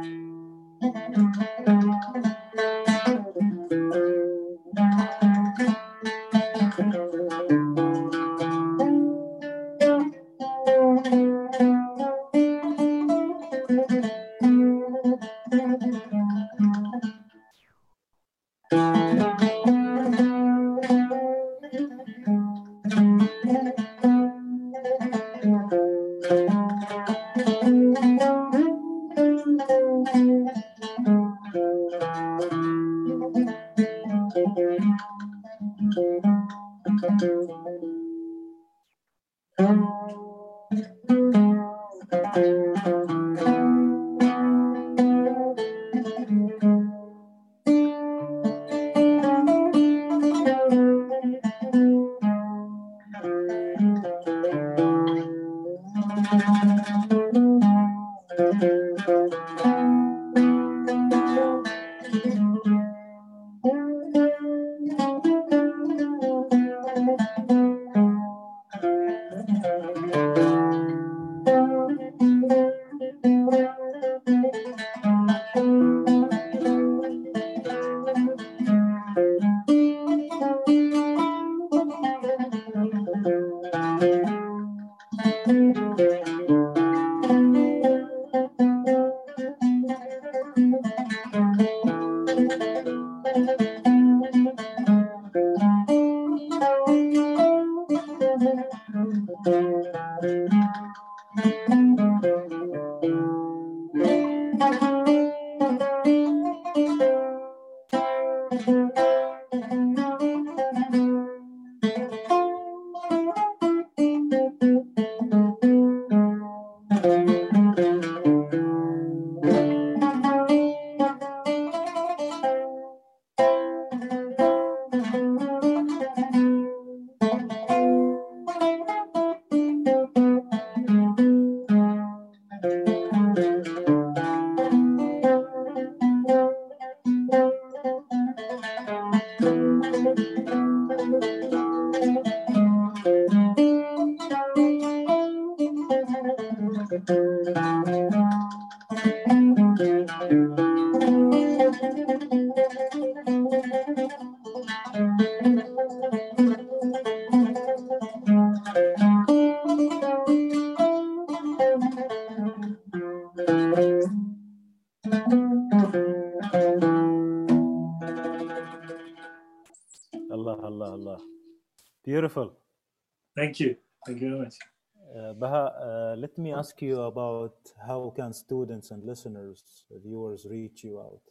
You 176.85 177.01
about 177.03 177.55
how 177.87 178.13
can 178.17 178.33
students 178.33 178.91
and 178.91 179.05
listeners, 179.05 179.85
viewers, 180.05 180.47
reach 180.49 180.85
you 180.85 181.01
out? 181.01 181.23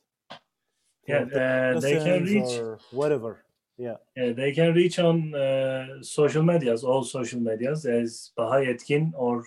Yeah, 1.07 1.23
uh, 1.23 1.79
they 1.79 1.97
can 1.97 2.23
reach 2.23 2.53
whatever. 2.91 3.45
Yeah. 3.77 3.97
yeah. 4.15 4.33
They 4.33 4.51
can 4.51 4.73
reach 4.73 4.99
on 4.99 5.33
uh, 5.35 6.01
social 6.01 6.43
medias, 6.43 6.83
all 6.83 7.03
social 7.03 7.39
medias 7.39 7.85
as 7.85 8.31
Baha 8.37 8.65
Yetkin 8.67 9.11
or 9.15 9.43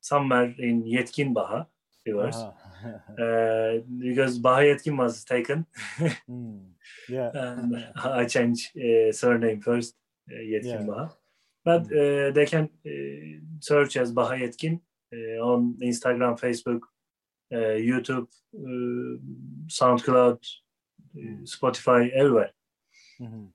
somewhere 0.00 0.54
in 0.58 0.84
Yetkin 0.84 1.34
Baha 1.34 1.66
viewers. 2.04 2.36
Uh, 2.82 3.80
because 3.98 4.38
Baha 4.38 4.62
Yetkin 4.62 4.96
was 4.96 5.22
taken. 5.22 5.66
mm. 6.30 6.62
Yeah. 7.10 7.30
and 7.34 7.84
I 8.02 8.24
changed 8.24 8.74
uh, 8.74 9.12
surname 9.12 9.60
first. 9.60 9.96
Yetkin 10.32 10.64
yeah. 10.64 10.82
Baha. 10.86 11.10
But 11.62 11.82
uh, 11.92 12.30
they 12.30 12.46
can 12.46 12.70
uh, 12.86 13.44
search 13.58 13.98
as 13.98 14.12
Baha 14.12 14.36
Yetkin 14.36 14.76
uh, 14.76 14.78
on 15.42 15.76
Instagram, 15.82 16.38
Facebook, 16.38 16.80
YouTube, 17.52 18.28
SoundCloud, 19.66 20.38
Spotify, 21.44 22.10
everywhere. 22.10 22.50
Mm-hmm. 23.20 23.46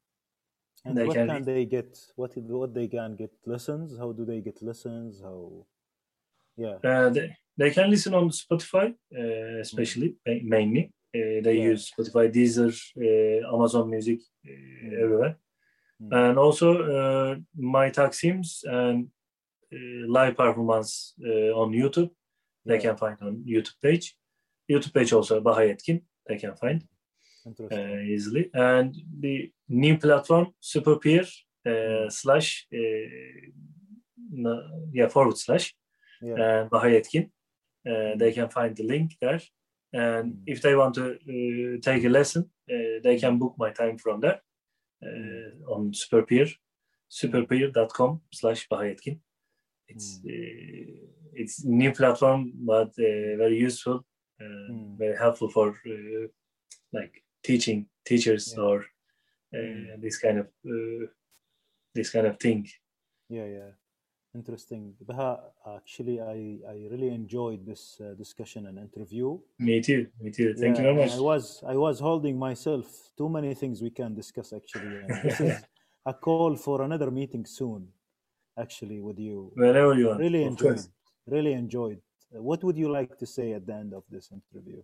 And 0.85 0.97
they 0.97 1.05
what 1.05 1.15
can, 1.15 1.27
can 1.27 1.43
they 1.43 1.65
get? 1.65 1.97
What 2.15 2.37
what 2.37 2.73
they 2.73 2.87
can 2.87 3.15
get 3.15 3.31
listens? 3.45 3.97
How 3.97 4.11
do 4.11 4.23
they 4.23 4.41
get 4.41 4.61
listens? 4.61 5.19
How? 5.19 5.65
Yeah. 6.57 6.75
Uh, 6.83 7.09
they, 7.09 7.35
they 7.57 7.71
can 7.71 7.89
listen 7.89 8.13
on 8.13 8.29
Spotify, 8.29 8.93
uh, 9.17 9.59
especially 9.61 10.15
mm-hmm. 10.27 10.47
mainly. 10.47 10.91
Uh, 11.15 11.41
they 11.41 11.55
yeah. 11.57 11.69
use 11.71 11.91
Spotify, 11.91 12.31
Deezer, 12.31 12.71
Amazon 13.51 13.89
Music, 13.89 14.19
everywhere. 15.01 15.37
Mm. 16.01 16.29
And 16.29 16.37
also 16.37 16.67
uh, 16.83 17.35
my 17.55 17.89
Taksims 17.89 18.63
and 18.65 19.07
uh, 19.73 20.07
live 20.07 20.35
performance 20.35 21.13
uh, 21.25 21.51
on 21.61 21.71
YouTube. 21.71 22.09
They 22.65 22.79
can 22.79 22.97
find 22.97 23.17
on 23.21 23.43
YouTube 23.47 23.79
page. 23.81 24.15
YouTube 24.69 24.93
page 24.93 25.13
also 25.13 25.39
Baha 25.41 25.61
Yetkin. 25.61 26.01
They 26.27 26.37
can 26.37 26.55
find 26.55 26.83
uh, 27.71 27.99
easily. 27.99 28.49
And 28.53 28.95
the 29.19 29.51
new 29.69 29.97
platform 29.97 30.47
SuperPeer 30.61 31.27
uh, 31.65 32.09
slash 32.09 32.67
uh, 32.73 33.09
yeah 34.91 35.07
forward 35.07 35.37
slash 35.37 35.75
yeah. 36.21 36.35
and 36.35 36.69
Baha 36.69 36.87
Yetkin. 36.87 37.29
Uh, 37.87 38.15
they 38.17 38.31
can 38.31 38.49
find 38.49 38.75
the 38.75 38.83
link 38.83 39.15
there. 39.21 39.41
And 39.93 40.33
mm. 40.33 40.39
if 40.47 40.61
they 40.61 40.75
want 40.75 40.95
to 40.95 41.79
take 41.83 42.03
a 42.03 42.09
lesson, 42.09 42.49
they 42.67 43.19
can 43.19 43.37
book 43.37 43.55
my 43.57 43.69
time 43.69 43.97
from 43.99 44.21
there. 44.21 44.41
Uh, 45.03 45.51
on 45.73 45.91
Superpeer, 45.91 46.49
superpeer.com 47.11 48.21
slash 48.31 48.67
Bahayetkin. 48.69 49.19
It's 49.87 50.19
mm. 50.19 51.07
it's 51.33 51.63
new 51.63 51.91
platform, 51.91 52.51
but 52.55 52.89
uh, 52.99 53.37
very 53.37 53.57
useful, 53.57 54.05
mm. 54.41 54.97
very 54.97 55.17
helpful 55.17 55.49
for 55.49 55.75
like 56.93 57.23
teaching 57.43 57.87
teachers 58.05 58.53
yeah. 58.55 58.63
or 58.63 58.85
mm. 59.53 60.01
this 60.01 60.17
kind 60.17 60.39
of 60.39 60.47
this 61.93 62.09
kind 62.09 62.27
of 62.27 62.39
thing. 62.39 62.67
Yeah, 63.29 63.45
yeah 63.45 63.71
interesting. 64.35 64.93
Baha, 65.01 65.39
actually, 65.77 66.19
I, 66.21 66.59
I 66.69 66.87
really 66.91 67.09
enjoyed 67.09 67.65
this 67.65 67.99
uh, 68.01 68.13
discussion 68.13 68.67
and 68.67 68.77
interview. 68.77 69.39
Me 69.59 69.81
too. 69.81 70.07
Me 70.21 70.29
too. 70.29 70.53
Thank 70.53 70.77
yeah, 70.77 70.83
you 70.83 70.93
very 70.93 71.05
much. 71.05 71.17
I 71.17 71.21
was 71.21 71.63
I 71.65 71.75
was 71.75 71.99
holding 71.99 72.37
myself. 72.37 72.85
Too 73.17 73.29
many 73.29 73.53
things 73.55 73.81
we 73.81 73.89
can 73.89 74.13
discuss 74.13 74.53
actually. 74.53 74.99
this 75.23 75.39
is 75.39 75.63
a 76.05 76.13
call 76.13 76.55
for 76.55 76.81
another 76.83 77.09
meeting 77.09 77.45
soon. 77.45 77.87
Actually, 78.57 78.99
with 78.99 79.19
you. 79.19 79.51
Whenever 79.55 79.93
you 79.93 80.07
want. 80.07 80.19
Really 80.19 80.43
enjoyed. 80.43 80.79
Really 81.27 81.53
enjoyed. 81.53 81.99
What 82.31 82.63
would 82.63 82.77
you 82.77 82.89
like 82.89 83.17
to 83.17 83.25
say 83.25 83.53
at 83.53 83.65
the 83.65 83.73
end 83.73 83.93
of 83.93 84.03
this 84.09 84.31
interview? 84.31 84.81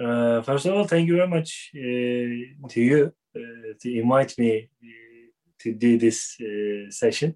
Uh, 0.00 0.42
first 0.42 0.66
of 0.66 0.74
all, 0.74 0.84
thank 0.84 1.08
you 1.08 1.16
very 1.16 1.28
much 1.28 1.70
uh, 1.74 2.68
to 2.68 2.80
you 2.80 3.12
uh, 3.36 3.72
to 3.80 3.98
invite 3.98 4.38
me 4.38 4.70
uh, 4.82 5.26
to 5.60 5.74
do 5.74 5.98
this 5.98 6.36
uh, 6.40 6.90
session. 6.90 7.34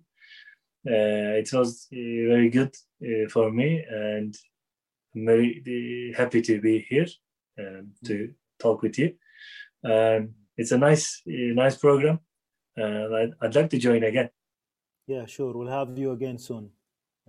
Uh, 0.87 1.39
it 1.39 1.53
was 1.53 1.87
uh, 1.93 1.97
very 1.97 2.51
good 2.51 2.75
uh, 3.05 3.29
for 3.29 3.51
me, 3.51 3.85
and 3.89 4.35
I'm 5.15 5.27
very 5.27 6.15
happy 6.17 6.43
to 6.43 6.61
be 6.61 6.87
here 6.89 7.07
um, 7.59 7.93
to 8.05 8.33
talk 8.59 8.83
with 8.83 8.99
you. 8.99 9.15
Um, 9.85 10.35
it's 10.57 10.73
a 10.73 10.79
nice, 10.79 11.23
nice 11.27 11.77
program. 11.77 12.21
I'd, 12.77 13.33
I'd 13.41 13.55
like 13.55 13.71
to 13.71 13.79
join 13.79 14.03
again. 14.05 14.31
Yeah, 15.07 15.27
sure. 15.27 15.53
We'll 15.53 15.69
have 15.69 15.99
you 15.99 16.13
again 16.13 16.39
soon, 16.39 16.71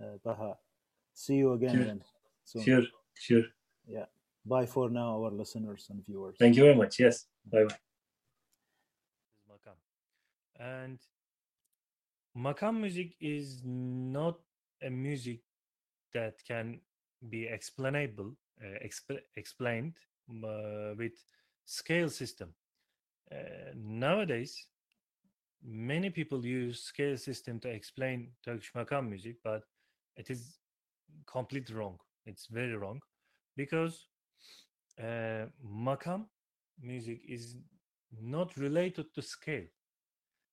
uh, 0.00 0.18
Baha. 0.22 0.56
See 1.12 1.34
you 1.34 1.52
again 1.52 1.76
sure. 1.76 1.84
then. 1.84 2.02
Soon. 2.44 2.62
Sure, 2.62 2.82
sure. 3.14 3.42
Yeah. 3.86 4.06
Bye 4.44 4.66
for 4.66 4.90
now, 4.90 5.22
our 5.22 5.30
listeners 5.30 5.86
and 5.90 6.04
viewers. 6.04 6.36
Thank 6.38 6.56
you 6.56 6.64
very 6.64 6.74
much. 6.74 7.00
Yes. 7.00 7.26
Bye 7.50 7.64
bye. 7.64 7.74
and 10.60 10.98
makam 12.36 12.80
music 12.80 13.14
is 13.20 13.62
not 13.64 14.38
a 14.82 14.90
music 14.90 15.40
that 16.12 16.34
can 16.46 16.80
be 17.28 17.46
explainable 17.46 18.32
uh, 18.62 18.78
exp- 18.84 19.24
explained 19.36 19.94
uh, 20.44 20.94
with 20.96 21.12
scale 21.64 22.08
system 22.08 22.54
uh, 23.32 23.72
nowadays 23.74 24.66
many 25.64 26.10
people 26.10 26.44
use 26.44 26.80
scale 26.80 27.16
system 27.16 27.58
to 27.60 27.68
explain 27.68 28.28
turkish 28.44 28.72
makam 28.74 29.08
music 29.08 29.36
but 29.42 29.62
it 30.16 30.30
is 30.30 30.58
completely 31.26 31.74
wrong. 31.74 31.98
It's 32.26 32.46
very 32.46 32.76
wrong 32.76 33.00
because 33.56 34.06
uh, 35.00 35.46
makam 35.66 36.26
music 36.80 37.20
is 37.28 37.56
not 38.20 38.56
related 38.56 39.12
to 39.14 39.22
scale. 39.22 39.64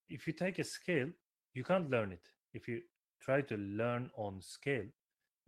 If 0.09 0.27
you 0.27 0.33
take 0.33 0.59
a 0.59 0.63
scale 0.63 1.09
you 1.53 1.63
can't 1.63 1.89
learn 1.89 2.11
it. 2.13 2.25
If 2.53 2.67
you 2.67 2.81
try 3.21 3.41
to 3.41 3.57
learn 3.57 4.09
on 4.15 4.41
scale 4.41 4.87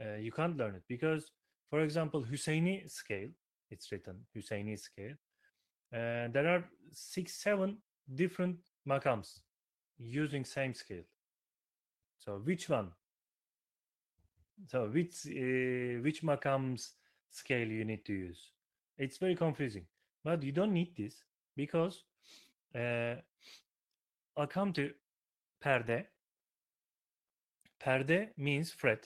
uh, 0.01 0.15
you 0.15 0.31
can't 0.31 0.57
learn 0.57 0.75
it 0.75 0.83
because 0.87 1.31
for 1.69 1.81
example 1.81 2.23
husseini 2.23 2.89
scale 2.89 3.29
it's 3.71 3.91
written 3.91 4.19
husseini 4.35 4.77
scale 4.77 5.15
uh, 5.93 6.27
there 6.31 6.47
are 6.47 6.63
six 6.91 7.41
seven 7.41 7.77
different 8.15 8.57
makams 8.87 9.39
using 9.97 10.45
same 10.45 10.73
scale. 10.73 11.03
So 12.19 12.41
which 12.43 12.69
one? 12.69 12.91
So 14.67 14.87
which 14.87 15.25
uh, 15.27 16.01
which 16.01 16.23
makams 16.23 16.91
scale 17.29 17.67
you 17.67 17.85
need 17.85 18.05
to 18.05 18.13
use? 18.13 18.51
It's 18.97 19.17
very 19.17 19.35
confusing 19.35 19.85
but 20.23 20.41
you 20.43 20.51
don't 20.51 20.73
need 20.73 20.95
this 20.95 21.23
because 21.55 22.03
uh, 22.75 23.15
i'll 24.37 24.47
come 24.47 24.73
to 24.73 24.91
perde 25.63 26.05
perde 27.79 28.29
means 28.37 28.71
fret. 28.71 29.05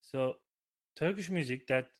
So 0.00 0.36
turkish 0.94 1.30
music 1.30 1.66
that 1.66 1.90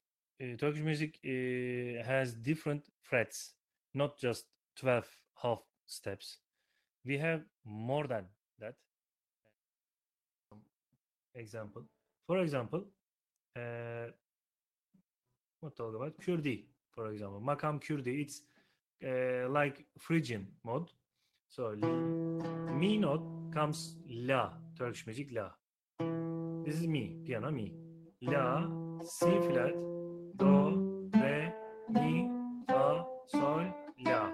uh, 0.41 0.57
turkish 0.57 0.83
music 0.83 1.19
uh, 1.25 2.05
has 2.07 2.35
different 2.35 2.85
frets 3.03 3.55
not 3.95 4.17
just 4.19 4.45
12 4.77 5.05
half 5.43 5.63
steps 5.87 6.39
we 7.07 7.17
have 7.19 7.43
more 7.65 8.07
than 8.07 8.25
that. 8.59 8.75
Example. 11.35 11.83
For 12.27 12.39
example 12.39 12.85
uh, 13.57 14.11
what 15.61 15.77
talk 15.77 15.95
about? 15.95 16.19
Kurdi 16.21 16.65
for 16.91 17.11
example. 17.13 17.41
Makam 17.41 17.81
kurdi 17.81 18.21
it's 18.23 18.43
uh, 19.05 19.49
like 19.51 19.85
phrygian 19.99 20.47
mode. 20.65 20.91
So 21.49 21.75
mi 22.75 22.99
note 22.99 23.25
comes 23.55 23.97
la 24.09 24.51
turkish 24.77 25.07
music 25.07 25.29
la. 25.33 25.51
This 26.65 26.77
is 26.81 26.87
mi 26.87 27.17
piano 27.25 27.51
mi. 27.51 27.73
La 28.23 28.67
c 29.05 29.27
flat 29.47 29.75
do 30.37 31.09
re 31.15 31.53
mi 31.91 32.29
fa 32.67 33.07
sol 33.27 33.67
la. 34.05 34.33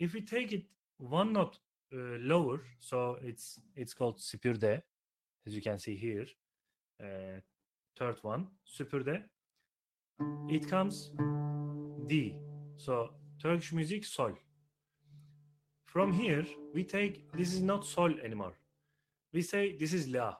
İf 0.00 0.14
we 0.14 0.20
take 0.20 0.52
it 0.52 0.66
one 0.98 1.32
note 1.32 1.58
uh, 1.92 2.18
lower 2.20 2.60
so 2.78 3.18
it's 3.22 3.60
it's 3.74 3.94
called 3.94 4.18
süpürde 4.18 4.82
as 5.46 5.54
you 5.54 5.62
can 5.62 5.78
see 5.78 5.96
here 5.96 6.26
uh, 7.02 7.40
third 7.98 8.18
one 8.22 8.46
süpürde 8.66 9.22
it 10.48 10.68
comes 10.68 11.10
D 12.06 12.34
so 12.76 13.10
Turkish 13.40 13.72
music 13.72 14.04
sol 14.04 14.32
from 15.88 16.12
here 16.12 16.44
we 16.74 16.84
take 16.84 17.24
this 17.32 17.52
is 17.52 17.62
not 17.62 17.84
sol 17.84 18.12
anymore. 18.22 18.52
We 19.32 19.42
say 19.42 19.76
this 19.78 19.92
is 19.92 20.08
la 20.08 20.36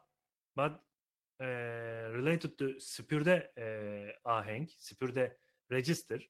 but 0.54 0.80
uh, 1.40 2.12
related 2.12 2.58
to 2.58 2.74
süpürde 2.78 3.48
uh, 3.56 4.30
ahenk 4.30 4.70
süpürde 4.78 5.32
register 5.70 6.20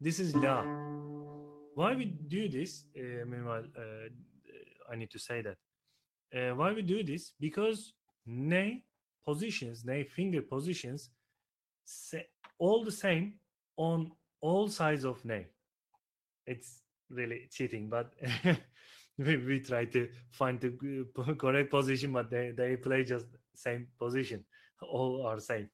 this 0.00 0.18
is 0.18 0.34
la 0.34 0.64
why 1.74 1.94
we 1.94 2.04
do 2.04 2.48
this 2.48 2.84
uh, 2.98 3.24
meanwhile 3.26 3.64
uh, 3.76 4.08
I 4.90 4.96
need 4.96 5.10
to 5.10 5.18
say 5.18 5.42
that 5.42 5.56
uh, 6.34 6.54
why 6.54 6.72
we 6.72 6.82
do 6.82 7.02
this 7.02 7.32
because 7.38 7.92
ney 8.26 8.84
positions, 9.24 9.84
ney 9.84 10.04
finger 10.04 10.42
positions, 10.42 11.10
all 12.58 12.84
the 12.84 12.92
same 12.92 13.34
on 13.76 14.10
all 14.40 14.68
sides 14.68 15.04
of 15.04 15.24
ney. 15.24 15.46
It's 16.46 16.82
really 17.10 17.48
cheating, 17.50 17.88
but 17.88 18.12
we, 19.18 19.36
we 19.36 19.60
try 19.60 19.84
to 19.86 20.08
find 20.30 20.60
the 20.60 21.06
correct 21.38 21.70
position, 21.70 22.12
but 22.12 22.30
they, 22.30 22.52
they 22.56 22.76
play 22.76 23.04
just 23.04 23.26
same 23.54 23.86
position. 23.98 24.44
All 24.82 25.26
are 25.26 25.40
same. 25.40 25.70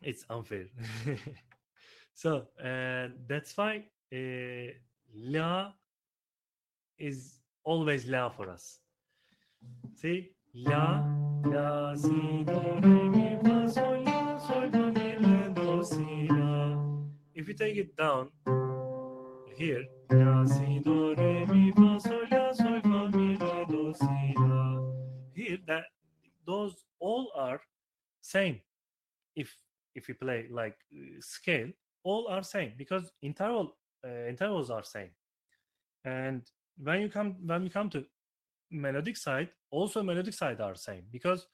It's 0.00 0.24
unfair. 0.28 0.66
so 2.14 2.46
uh, 2.62 3.08
that's 3.28 3.56
why 3.56 3.84
uh, 4.12 4.72
la 5.14 5.72
is 6.98 7.40
always 7.64 8.06
la 8.06 8.28
for 8.28 8.50
us. 8.50 8.78
See, 9.94 10.32
La, 10.54 11.02
la, 11.46 11.94
si, 11.96 12.44
do, 12.44 12.60
re, 12.82 13.08
mi, 13.08 13.38
fa, 13.42 13.66
sol, 13.72 14.04
la, 14.04 14.38
sol, 14.38 14.68
do, 14.68 14.92
mi, 14.92 15.16
re, 15.16 15.48
do, 15.54 15.82
si, 15.82 16.28
la. 16.28 16.76
If 17.34 17.48
you 17.48 17.54
take 17.54 17.76
it 17.78 17.96
down 17.96 18.28
here, 19.56 19.86
la, 20.10 20.44
si, 20.44 20.78
do, 20.80 21.14
re, 21.14 21.46
mi, 21.46 21.72
fa, 21.72 21.98
sol, 22.00 22.26
la, 22.30 22.52
sol, 22.52 22.82
fa, 22.82 23.08
mi, 23.16 23.36
re, 23.36 23.64
do, 23.66 23.94
si, 23.96 24.34
la. 24.36 24.82
Here, 25.32 25.58
that 25.66 25.84
those 26.46 26.84
all 27.00 27.32
are 27.34 27.62
same. 28.20 28.60
If 29.34 29.56
if 29.94 30.06
you 30.06 30.14
play 30.16 30.48
like 30.50 30.76
scale, 31.20 31.70
all 32.04 32.28
are 32.28 32.42
same 32.42 32.74
because 32.76 33.10
interval 33.22 33.74
intervals 34.28 34.70
are 34.70 34.82
same. 34.84 35.10
And 36.04 36.42
when 36.76 37.00
you 37.00 37.08
come 37.08 37.36
when 37.46 37.64
you 37.64 37.70
come 37.70 37.90
to 37.90 38.04
melodic 38.70 39.16
side 39.16 39.50
also 39.70 40.02
melodic 40.02 40.34
side 40.34 40.60
are 40.60 40.74
same 40.74 41.04
because 41.12 41.46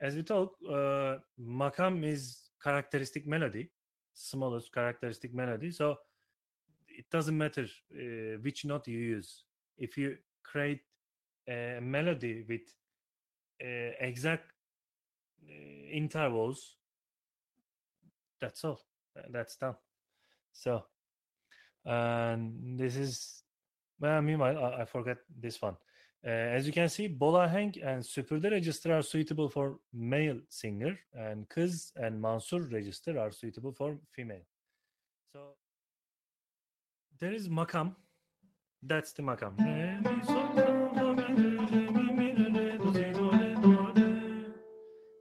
as 0.00 0.14
we 0.14 0.22
talk 0.22 0.54
uh, 0.70 1.16
makam 1.40 2.04
is 2.04 2.50
characteristic 2.62 3.26
melody 3.26 3.68
smallest 4.14 4.72
characteristic 4.72 5.34
melody. 5.34 5.70
So 5.70 5.96
it 6.88 7.06
doesn't 7.10 7.36
matter 7.36 7.66
uh, 7.94 8.38
which 8.42 8.64
note 8.64 8.88
you 8.88 8.98
use. 8.98 9.44
If 9.78 9.96
you 9.96 10.16
create 10.42 10.80
a 11.48 11.78
melody 11.80 12.44
with 12.48 12.62
uh, 13.62 13.92
exact 14.00 14.52
intervals 15.90 16.76
that's 18.40 18.64
all. 18.64 18.80
That's 19.28 19.56
done. 19.56 19.74
So 20.52 20.84
and 21.90 22.78
this 22.78 22.96
is 22.96 23.42
well 23.98 24.22
meanwhile 24.22 24.56
I, 24.58 24.82
I 24.82 24.84
forget 24.84 25.18
this 25.44 25.60
one 25.60 25.76
uh, 26.22 26.28
as 26.28 26.66
you 26.66 26.72
can 26.72 26.88
see, 26.88 27.08
bolahenk 27.08 27.78
and 27.82 28.02
Süpürde 28.02 28.50
register 28.50 28.92
are 28.92 29.02
suitable 29.02 29.48
for 29.48 29.78
male 29.90 30.38
singer, 30.50 30.98
and 31.14 31.48
Kız 31.48 31.92
and 31.96 32.20
Mansur 32.20 32.60
register 32.70 33.18
are 33.18 33.30
suitable 33.30 33.72
for 33.72 33.98
female. 34.14 34.42
So 35.32 35.54
there 37.18 37.32
is 37.32 37.48
makam. 37.48 37.94
That's 38.82 39.12
the 39.12 39.22
makam. 39.22 39.56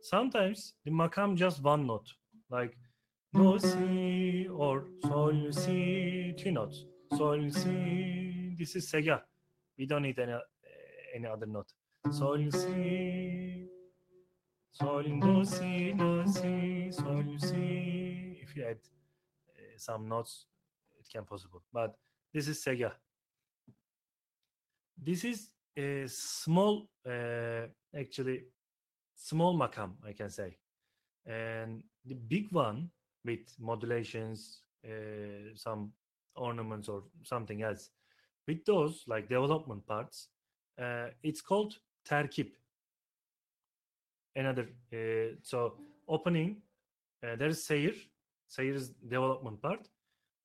Sometimes 0.01 0.73
the 0.83 0.91
makam 0.91 1.37
just 1.37 1.63
one 1.63 1.87
note, 1.87 2.09
like 2.49 2.75
do 3.33 3.59
si 3.59 4.47
or 4.49 4.85
sol 5.01 5.51
si, 5.51 6.33
two 6.37 6.51
notes. 6.51 6.85
Sol 7.17 7.49
si. 7.51 8.55
This 8.57 8.75
is 8.75 8.91
sega. 8.91 9.21
We 9.77 9.85
don't 9.85 10.03
need 10.03 10.19
any 10.19 10.33
any 11.15 11.27
other 11.27 11.45
note. 11.45 11.71
Sol 12.11 12.51
si, 12.51 13.67
sol 14.71 15.03
do 15.03 15.45
si 15.45 15.93
do 15.93 16.23
si 16.27 16.91
sol 16.91 17.25
si. 17.37 18.39
If 18.41 18.55
you 18.55 18.63
add 18.65 18.79
uh, 19.57 19.77
some 19.77 20.07
notes, 20.07 20.45
it 20.99 21.07
can 21.11 21.25
possible. 21.25 21.61
But 21.71 21.95
this 22.33 22.47
is 22.47 22.63
Sega. 22.63 22.91
This 25.01 25.23
is 25.23 25.49
a 25.77 26.07
small, 26.07 26.89
uh, 27.07 27.67
actually, 27.97 28.43
small 29.15 29.57
makam, 29.57 29.93
I 30.05 30.13
can 30.13 30.29
say. 30.29 30.57
And 31.25 31.83
the 32.05 32.15
big 32.15 32.51
one 32.51 32.89
with 33.25 33.53
modulations, 33.59 34.61
uh, 34.85 35.53
some 35.55 35.91
ornaments 36.35 36.87
or 36.87 37.03
something 37.23 37.63
else. 37.63 37.89
With 38.47 38.65
those, 38.65 39.03
like 39.07 39.29
development 39.29 39.85
parts, 39.85 40.29
uh, 40.81 41.07
it's 41.23 41.41
called 41.41 41.75
terkip 42.09 42.51
another 44.35 44.67
uh, 44.93 45.35
so 45.43 45.75
opening 46.07 46.61
uh, 47.23 47.35
there 47.35 47.49
is 47.49 47.59
seyir 47.67 47.95
seyir 48.49 48.75
is 48.75 48.89
development 49.15 49.61
part. 49.61 49.87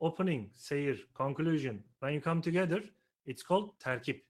Opening 0.01 0.51
seyir 0.59 0.99
conclusion. 1.15 1.83
When 2.01 2.15
you 2.15 2.21
come 2.21 2.43
together 2.43 2.83
it's 3.27 3.43
called 3.43 3.79
terkip 3.79 4.21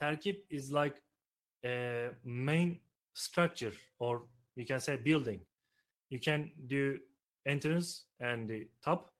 terkip 0.00 0.38
is 0.50 0.72
like 0.72 0.96
a 1.64 2.10
main 2.24 2.80
structure 3.14 3.72
or 3.98 4.22
you 4.56 4.64
can 4.64 4.80
say 4.80 4.96
building. 4.96 5.40
You 6.10 6.20
can 6.20 6.50
do 6.66 6.98
entrance 7.46 8.04
and 8.20 8.48
the 8.48 8.68
top 8.84 9.10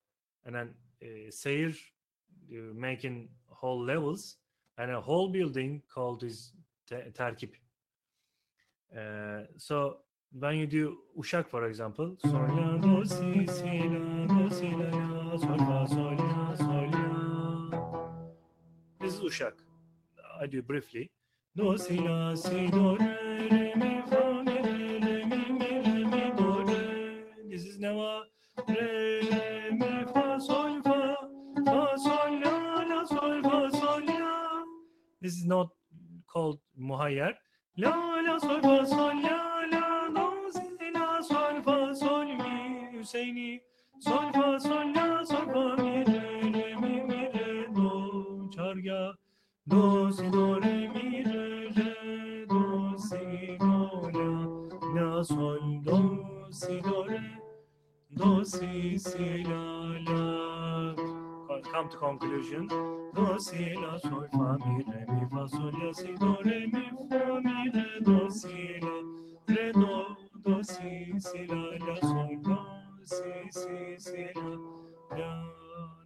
and 0.45 0.55
then 0.55 0.75
uh, 1.03 1.31
sayr 1.31 1.71
uh, 1.71 2.75
making 2.75 3.29
whole 3.47 3.83
levels 3.83 4.37
and 4.79 4.91
a 4.91 5.01
whole 5.01 5.29
building 5.29 5.83
called 5.93 6.23
is 6.23 6.53
te-. 6.89 7.13
Uh, 8.97 9.43
so 9.57 9.99
when 10.39 10.57
you 10.57 10.67
do 10.67 10.99
Uşak, 11.17 11.49
for 11.49 11.67
example. 11.67 12.17
This 19.01 19.15
is 19.15 19.21
Uşak. 19.21 19.55
I 20.41 20.47
do 20.47 20.63
briefly. 20.63 21.11
Do 21.57 21.79
si 21.79 21.99
la 21.99 22.35
si 22.35 22.67
do 22.71 22.97
re 22.97 23.49
re 23.51 23.64
This 35.25 35.39
is 35.39 35.47
not 35.47 35.69
called 36.31 36.59
muhayyer. 36.79 37.33
La 37.79 37.93
la 38.25 38.39
sol 38.39 38.59
fa 38.65 38.75
sol 38.89 39.23
la 39.27 39.39
la 39.71 39.85
do 40.17 40.27
si 40.57 40.91
la 40.97 41.07
sol 41.29 41.63
fa 41.69 41.77
sol 42.01 42.27
mi 42.41 42.59
Hüseyini 42.97 43.47
sol 44.09 44.27
fa 44.35 44.45
sol 44.65 44.93
la 44.97 45.07
sol 45.31 45.47
fa 45.55 45.63
mi 45.81 46.03
re 46.09 46.19
re 46.57 46.67
mi 46.83 46.93
mi 47.09 47.23
re 47.37 47.47
do 47.79 47.89
çarga 48.57 49.01
do 49.67 50.13
si 50.19 50.29
do 50.37 50.45
re 50.67 50.75
mi 50.99 51.25
re 51.31 51.49
re 51.79 52.45
do 52.53 52.63
si 53.09 53.57
do 53.65 53.81
la 54.21 54.31
la 54.99 55.11
sol 55.33 55.67
do 55.89 56.03
si 56.61 56.81
do 56.91 57.03
re 57.09 57.25
do 58.23 58.33
si 58.55 58.99
si 59.09 59.31
la 59.49 59.65
la 60.11 61.24
come 61.73 61.89
to 61.89 61.97
conclusion. 61.97 62.67
Do 63.15 63.39
si 63.39 63.75
la 63.75 63.99
sol 63.99 64.29
fa 64.33 64.57
mi 64.65 64.83
re 64.83 65.05
mi 65.09 65.27
fa 65.31 65.47
sol 65.49 65.73
la 65.73 65.93
si 65.93 66.13
do 66.15 66.37
re 66.43 66.67
mi 66.67 66.91
fa 67.09 67.41
mi 67.41 67.71
re 67.71 68.01
do 68.01 68.29
si 68.31 68.81
la 68.81 68.97
re 69.55 69.73
do 69.73 70.17
do 70.45 70.63
si 70.63 71.15
si 71.19 71.47
la 71.47 71.63
la 71.87 71.97
sol 72.01 72.41
do 72.43 72.59
si 73.05 73.33
si 73.51 73.97
si 73.99 74.25
la. 74.35 75.17
La 75.17 75.31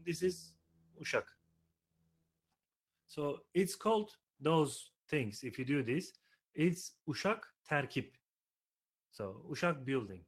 this 0.05 0.23
is 0.23 0.53
uşak 1.01 1.27
so 3.07 3.41
it's 3.55 3.75
called 3.75 4.11
those 4.41 4.93
things. 5.09 5.43
İf 5.45 5.59
you 5.59 5.65
do 5.65 5.83
this 5.83 6.13
it's 6.55 6.93
uşak 7.07 7.55
terkip. 7.65 8.17
So 9.11 9.45
uşak 9.49 9.87
building 9.87 10.28